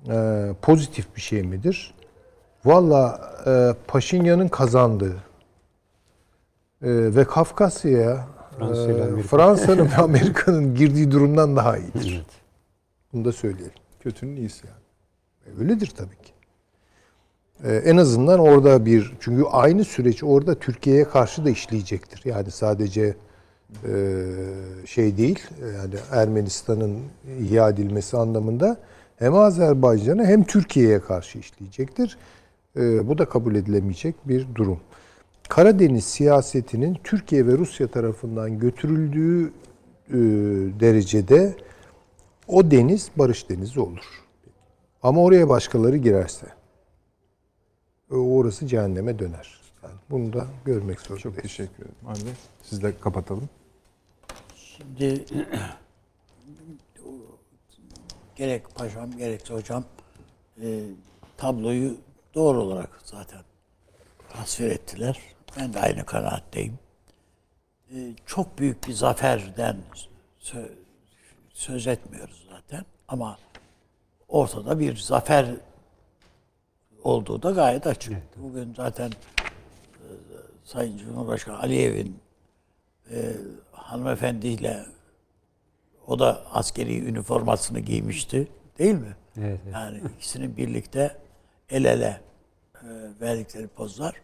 e, 0.10 0.50
pozitif 0.62 1.16
bir 1.16 1.22
şey 1.22 1.44
midir? 1.44 1.94
Valla 2.66 3.34
Paşinyan'ın 3.88 4.48
kazandığı 4.48 5.16
ve 6.82 7.26
Kafkasya'ya. 7.26 8.28
Fransa'nın 9.28 9.86
ve 9.92 9.96
Amerika'nın 9.96 10.76
girdiği 10.76 11.12
durumdan 11.12 11.56
daha 11.56 11.78
iyidir. 11.78 12.14
Evet. 12.16 12.32
Bunu 13.14 13.26
da 13.26 13.32
söyleyelim. 13.32 13.74
Kötünün 14.00 14.36
iyisi 14.36 14.68
yani. 14.68 15.60
Öyledir 15.60 15.94
tabii 15.98 16.18
ki. 16.24 16.33
Ee, 17.64 17.76
en 17.76 17.98
azından 17.98 18.40
orada 18.40 18.86
bir 18.86 19.14
çünkü 19.20 19.44
aynı 19.44 19.86
süreç 19.86 20.24
orada 20.24 20.56
Türkiye'ye 20.56 21.04
karşı 21.04 21.46
da 21.46 21.50
işleyecektir. 21.50 22.22
Yani 22.26 22.52
sadece 22.52 23.16
e, 23.88 23.96
şey 24.86 25.18
değil 25.18 25.40
yani 25.62 25.96
Ermenistan'ın 26.12 27.00
ihya 27.40 27.70
edilmesi 27.70 28.18
anlamında 28.18 28.78
hem 29.20 29.36
Azerbaycan'a 29.36 30.26
hem 30.26 30.44
Türkiye'ye 30.44 31.00
karşı 31.00 31.40
işleyecektir. 31.40 32.18
E, 32.78 33.08
bu 33.08 33.18
da 33.18 33.26
kabul 33.26 33.56
edilemeyecek 33.56 34.16
bir 34.26 34.48
durum. 34.56 34.80
Karadeniz 35.50 36.06
siyasetinin 36.06 36.98
Türkiye 37.04 37.48
ve 37.48 37.52
Rusya 37.52 37.88
tarafından 37.88 38.60
götürüldüğü 38.60 39.46
e, 39.46 39.52
derecede 40.80 41.54
o 42.48 42.72
deniz 42.72 43.10
barış 43.16 43.50
denizi 43.50 43.80
olur. 43.80 44.24
Ama 45.04 45.22
oraya 45.22 45.50
başkaları 45.50 45.98
girerse 45.98 46.48
orası 48.18 48.68
cehenneme 48.68 49.20
döner. 49.20 49.60
Yani 49.84 49.94
bunu 50.10 50.34
da 50.34 50.48
görmek 50.66 50.98
Çok 51.04 51.08
zorundayız. 51.20 51.42
teşekkür 51.42 51.84
ederim. 51.84 51.96
Abi 52.08 52.20
siz 52.64 52.84
de 52.84 52.98
kapatalım. 53.00 53.50
Şimdi 54.56 55.26
gerek 58.36 58.76
paşam 58.76 59.18
gerekse 59.18 59.54
hocam 59.54 59.84
e, 60.62 60.82
tabloyu 61.38 61.98
doğru 62.36 62.62
olarak 62.62 63.00
zaten 63.04 63.42
tasvir 64.30 64.72
ettiler. 64.72 65.20
Ben 65.58 65.74
de 65.74 65.80
aynı 65.80 66.06
kanaatteyim. 66.06 66.80
E, 67.96 68.14
çok 68.26 68.58
büyük 68.60 68.88
bir 68.88 68.94
zaferden 68.94 69.78
sö- 70.42 70.72
söz 71.54 71.88
etmiyoruz 71.88 72.48
zaten 72.52 72.86
ama 73.08 73.38
ortada 74.28 74.80
bir 74.80 74.98
zafer 74.98 75.46
olduğu 77.04 77.44
da 77.44 77.52
gayet 77.52 77.88
açık. 77.88 78.14
Bugün 78.38 78.74
zaten 78.74 79.10
e, 79.10 80.08
Sayın 80.64 80.98
Cumhurbaşkanı 80.98 81.60
Aliyev'in 81.60 82.20
e, 83.12 83.34
hanımefendiyle 83.72 84.86
o 86.08 86.20
da 86.20 86.46
askeri 86.52 87.06
üniformasını 87.06 87.80
giymişti. 87.80 88.48
Değil 88.80 88.96
mi? 88.96 89.16
Evet, 89.38 89.60
evet. 89.64 89.74
Yani 89.74 90.02
ikisinin 90.18 90.58
birlikte 90.58 91.18
el 91.70 91.86
ele 91.86 92.22
e, 92.76 92.88
verdikleri 93.22 93.68
pozlar 93.68 94.16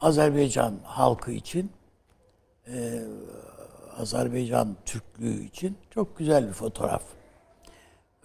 Azerbaycan 0.00 0.74
halkı 0.84 1.30
için 1.30 1.72
e, 2.66 3.02
Azerbaycan 3.98 4.76
Türklüğü 4.84 5.44
için 5.44 5.78
çok 5.90 6.18
güzel 6.18 6.48
bir 6.48 6.52
fotoğraf. 6.52 7.02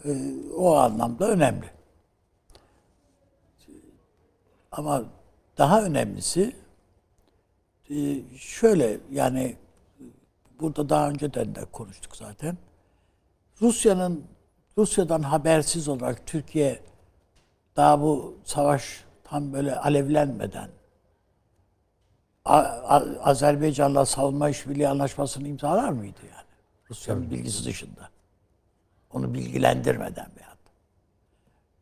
E, 0.06 0.10
o 0.58 0.76
anlamda 0.76 1.30
önemli. 1.30 1.79
Ama 4.72 5.04
daha 5.58 5.84
önemlisi 5.84 6.56
e, 7.90 7.96
şöyle 8.38 9.00
yani 9.12 9.58
burada 10.60 10.90
daha 10.90 11.10
önceden 11.10 11.56
de 11.56 11.66
konuştuk 11.66 12.16
zaten. 12.16 12.58
Rusya'nın 13.62 14.26
Rusya'dan 14.78 15.22
habersiz 15.22 15.88
olarak 15.88 16.28
Türkiye 16.28 16.80
daha 17.76 18.02
bu 18.02 18.38
savaş 18.44 19.06
tam 19.24 19.54
böyle 19.54 19.76
alevlenmeden 19.76 20.70
Azerbaycan'la 23.24 24.06
savunma 24.06 24.50
işbirliği 24.50 24.88
anlaşmasını 24.88 25.48
imzalar 25.48 25.90
mıydı 25.90 26.20
yani? 26.24 26.48
Rusya'nın 26.90 27.32
bilgisi 27.32 27.66
dışında. 27.66 28.10
Onu 29.14 29.34
bilgilendirmeden 29.34 30.28
veyahut. 30.38 30.60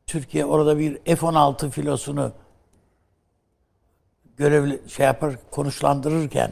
Türkiye 0.07 0.45
orada 0.45 0.80
bir 0.80 0.95
F-16 1.05 1.69
filosunu 1.69 2.31
görevli 4.38 4.89
şey 4.89 5.05
yapar 5.05 5.35
konuşlandırırken 5.51 6.51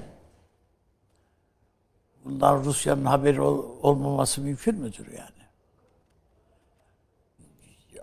bundan 2.26 2.64
Rusya'nın 2.64 3.06
haberi 3.06 3.42
ol- 3.42 3.66
olmaması 3.82 4.42
mümkün 4.42 4.76
müdür 4.80 5.08
yani? 5.08 5.30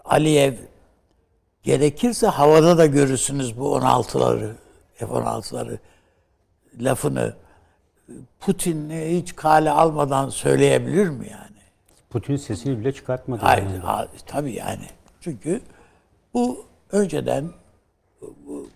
Aliyev 0.04 0.54
gerekirse 1.62 2.26
havada 2.26 2.78
da 2.78 2.86
görürsünüz 2.86 3.58
bu 3.58 3.76
16'ları, 3.78 4.52
F-16'ları 4.94 5.78
lafını 6.80 7.34
Putin'i 8.40 9.16
hiç 9.18 9.36
kale 9.36 9.70
almadan 9.70 10.28
söyleyebilir 10.28 11.08
mi 11.08 11.28
yani? 11.30 11.62
Putin 12.10 12.36
sesini 12.36 12.78
bile 12.80 12.92
çıkartmadı. 12.92 13.40
Hayır, 13.42 13.62
yani. 13.62 14.08
tabii 14.26 14.52
yani. 14.52 14.86
Çünkü 15.20 15.60
bu 16.34 16.66
önceden 16.92 17.50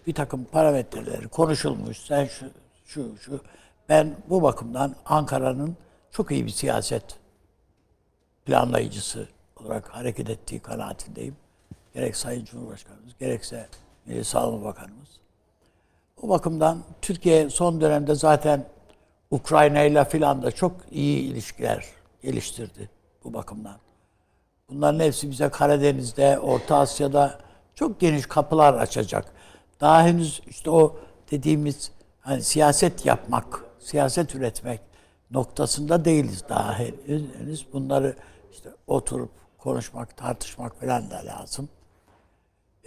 bir 0.06 0.14
takım 0.14 0.44
parametreleri 0.44 1.28
konuşulmuş. 1.28 1.98
Sen 1.98 2.24
şu, 2.24 2.46
şu, 2.84 3.16
şu. 3.16 3.40
Ben 3.88 4.16
bu 4.30 4.42
bakımdan 4.42 4.94
Ankara'nın 5.04 5.76
çok 6.10 6.30
iyi 6.30 6.46
bir 6.46 6.50
siyaset 6.50 7.04
planlayıcısı 8.46 9.28
olarak 9.56 9.88
hareket 9.88 10.30
ettiği 10.30 10.60
kanaatindeyim. 10.60 11.36
Gerek 11.94 12.16
Sayın 12.16 12.44
Cumhurbaşkanımız, 12.44 13.18
gerekse 13.20 13.68
Milli 14.06 14.24
Savunma 14.24 14.64
Bakanımız. 14.64 15.08
O 16.22 16.28
bakımdan 16.28 16.78
Türkiye 17.02 17.50
son 17.50 17.80
dönemde 17.80 18.14
zaten 18.14 18.64
Ukrayna 19.30 19.82
ile 19.82 20.04
filan 20.04 20.42
da 20.42 20.50
çok 20.50 20.72
iyi 20.90 21.20
ilişkiler 21.20 21.86
geliştirdi 22.22 22.90
bu 23.24 23.34
bakımdan. 23.34 23.76
Bunların 24.70 25.00
hepsi 25.00 25.30
bize 25.30 25.48
Karadeniz'de, 25.48 26.38
Orta 26.38 26.76
Asya'da 26.76 27.38
çok 27.74 28.00
geniş 28.00 28.26
kapılar 28.26 28.74
açacak. 28.74 29.32
Daha 29.80 30.02
henüz 30.02 30.40
işte 30.46 30.70
o 30.70 30.96
dediğimiz 31.30 31.90
hani 32.20 32.42
siyaset 32.42 33.06
yapmak, 33.06 33.64
siyaset 33.78 34.34
üretmek 34.34 34.80
noktasında 35.30 36.04
değiliz 36.04 36.44
daha 36.48 36.78
henüz. 36.78 37.66
Bunları 37.72 38.16
işte 38.52 38.70
oturup 38.86 39.30
konuşmak, 39.58 40.16
tartışmak 40.16 40.80
falan 40.80 41.10
da 41.10 41.22
lazım. 41.26 41.68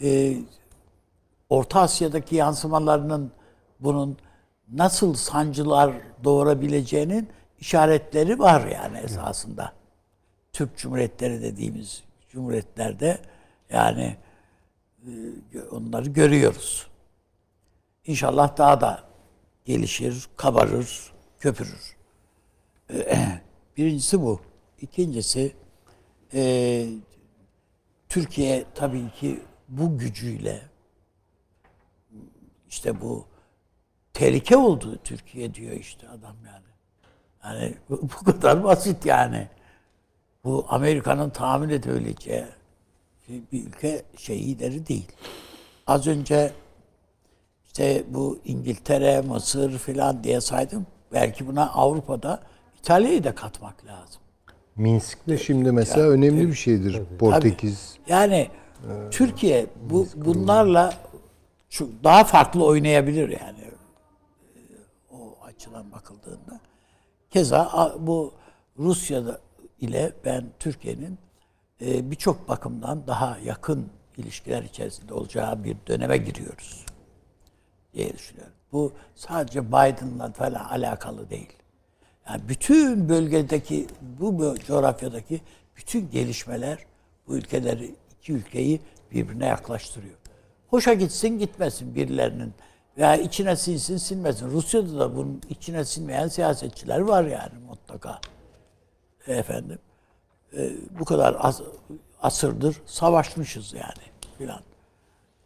Ee, 0.02 0.38
Orta 1.50 1.80
Asya'daki 1.82 2.36
yansımalarının 2.36 3.32
bunun 3.80 4.18
nasıl 4.72 5.14
sancılar 5.14 5.94
doğurabileceğinin 6.24 7.30
işaretleri 7.60 8.40
var 8.40 8.68
yani 8.68 8.98
esasında. 8.98 9.74
Türk 10.54 10.78
Cumhuriyetleri 10.78 11.42
dediğimiz 11.42 12.04
cumhuriyetlerde 12.30 13.18
yani 13.70 14.18
onları 15.72 16.10
görüyoruz. 16.10 16.88
İnşallah 18.06 18.58
daha 18.58 18.82
da 18.82 19.04
gelişir, 19.66 20.28
kabarır, 20.38 21.14
köpürür. 21.40 21.98
Birincisi 23.78 24.22
bu. 24.22 24.42
İkincisi 24.82 25.56
e, 26.34 26.86
Türkiye 28.10 28.66
tabii 28.76 29.10
ki 29.12 29.40
bu 29.68 29.98
gücüyle 29.98 30.62
işte 32.70 33.02
bu 33.02 33.26
tehlike 34.14 34.58
oldu 34.58 35.00
Türkiye 35.04 35.54
diyor 35.54 35.72
işte 35.72 36.10
adam 36.10 36.36
yani. 36.46 36.66
Yani 37.44 37.76
bu, 37.90 38.02
bu 38.22 38.26
kadar 38.26 38.64
basit 38.64 39.06
yani. 39.06 39.48
Bu 40.44 40.66
Amerika'nın 40.70 41.30
tahmin 41.30 41.70
edebileceği 41.70 42.46
bir 43.52 43.68
ülke 43.68 44.04
şeyleri 44.18 44.88
değil. 44.88 45.08
Az 45.88 46.08
önce 46.08 46.52
işte 47.66 48.04
bu 48.08 48.40
İngiltere, 48.46 49.22
Mısır 49.22 49.78
filan 49.78 50.24
diye 50.24 50.42
saydım. 50.42 50.86
Belki 51.14 51.48
buna 51.48 51.70
Avrupa'da 51.70 52.40
İtalya'yı 52.80 53.24
da 53.24 53.36
katmak 53.36 53.86
lazım. 53.86 54.22
Minsk'te 54.76 55.38
şimdi 55.38 55.72
mesela 55.72 56.10
önemli 56.10 56.48
bir 56.48 56.54
şeydir. 56.54 57.02
Portekiz. 57.20 57.98
Yani 58.08 58.48
Türkiye 59.12 59.66
bu 59.90 60.08
bunlarla 60.16 60.94
şu 61.70 61.90
daha 62.04 62.24
farklı 62.24 62.66
oynayabilir 62.66 63.30
yani 63.30 63.60
Ee, 64.56 64.60
o 65.16 65.38
açıdan 65.46 65.92
bakıldığında. 65.92 66.60
Keza 67.30 67.94
bu 68.00 68.34
Rusya'da 68.80 69.40
ile 69.82 70.14
ben 70.26 70.46
Türkiye'nin 70.60 71.18
e, 71.82 72.12
birçok 72.12 72.50
bakımdan 72.50 73.08
daha 73.08 73.38
yakın 73.44 73.90
ilişkiler 74.18 74.64
içerisinde 74.64 75.14
olacağı 75.14 75.64
bir 75.64 75.78
döneme 75.88 76.18
giriyoruz 76.18 76.86
diye 77.94 78.14
düşünüyorum. 78.14 78.54
Bu 78.72 78.94
sadece 79.16 79.68
Biden'la 79.68 80.32
falan 80.32 80.66
alakalı 80.66 81.30
değil. 81.30 81.54
Yani 82.30 82.42
bütün 82.50 83.10
bölgedeki, 83.10 83.88
bu 84.20 84.56
coğrafyadaki 84.68 85.42
bütün 85.76 86.12
gelişmeler 86.12 86.86
bu 87.28 87.38
ülkeleri, 87.38 87.96
iki 88.20 88.34
ülkeyi 88.34 88.82
birbirine 89.12 89.46
yaklaştırıyor. 89.46 90.16
Hoşa 90.68 90.94
gitsin 90.94 91.40
gitmesin 91.40 91.96
birilerinin 91.96 92.54
veya 92.98 93.16
içine 93.16 93.56
sinsin 93.56 93.98
sinmesin. 93.98 94.52
Rusya'da 94.52 95.00
da 95.00 95.16
bunun 95.16 95.42
içine 95.50 95.86
sinmeyen 95.86 96.28
siyasetçiler 96.28 97.00
var 97.00 97.24
yani 97.24 97.54
mutlaka. 97.68 98.22
Efendim. 99.28 99.80
E, 100.58 100.72
bu 101.00 101.06
kadar 101.06 101.38
as- 101.40 101.62
asırdır 102.22 102.82
savaşmışız 102.86 103.74
yani 103.74 104.34
filan. 104.38 104.62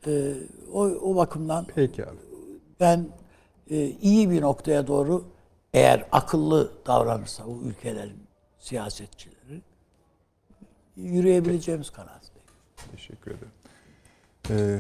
E, 0.08 0.34
o, 0.74 0.82
o 0.84 1.16
bakımdan 1.16 1.66
Peki 1.76 2.06
abi. 2.06 2.18
ben 2.80 3.08
e, 3.70 3.86
iyi 3.88 4.30
bir 4.30 4.42
noktaya 4.42 4.88
doğru 4.88 5.26
eğer 5.74 6.06
akıllı 6.12 6.72
davranırsa 6.88 7.48
bu 7.48 7.62
ülkelerin 7.66 8.24
siyasetçileri 8.60 9.62
yürüyebileceğimiz 10.96 11.90
kanaatindeyim. 11.90 12.48
Teşekkür 12.92 13.32
ederim. 13.32 13.52
Ee, 14.50 14.80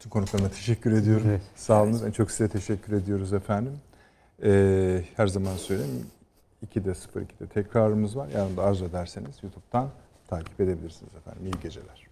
tüm 0.00 0.10
konuklarıma 0.10 0.48
teşekkür 0.48 0.92
ediyorum. 0.92 1.26
Evet. 1.28 1.42
Sağ 1.56 1.82
olun. 1.82 2.02
En 2.06 2.10
çok 2.12 2.30
size 2.30 2.48
teşekkür 2.48 2.92
ediyoruz 2.92 3.32
efendim. 3.32 3.80
Ee, 4.42 5.04
her 5.16 5.26
zaman 5.26 5.56
söyleyeyim. 5.56 6.06
2'de 6.66 6.90
02'de 6.90 7.46
tekrarımız 7.46 8.16
var. 8.16 8.28
Yarın 8.28 8.56
da 8.56 8.62
arzu 8.62 8.84
ederseniz 8.84 9.42
YouTube'dan 9.42 9.88
takip 10.28 10.60
edebilirsiniz 10.60 11.14
efendim. 11.14 11.46
İyi 11.46 11.62
geceler. 11.62 12.07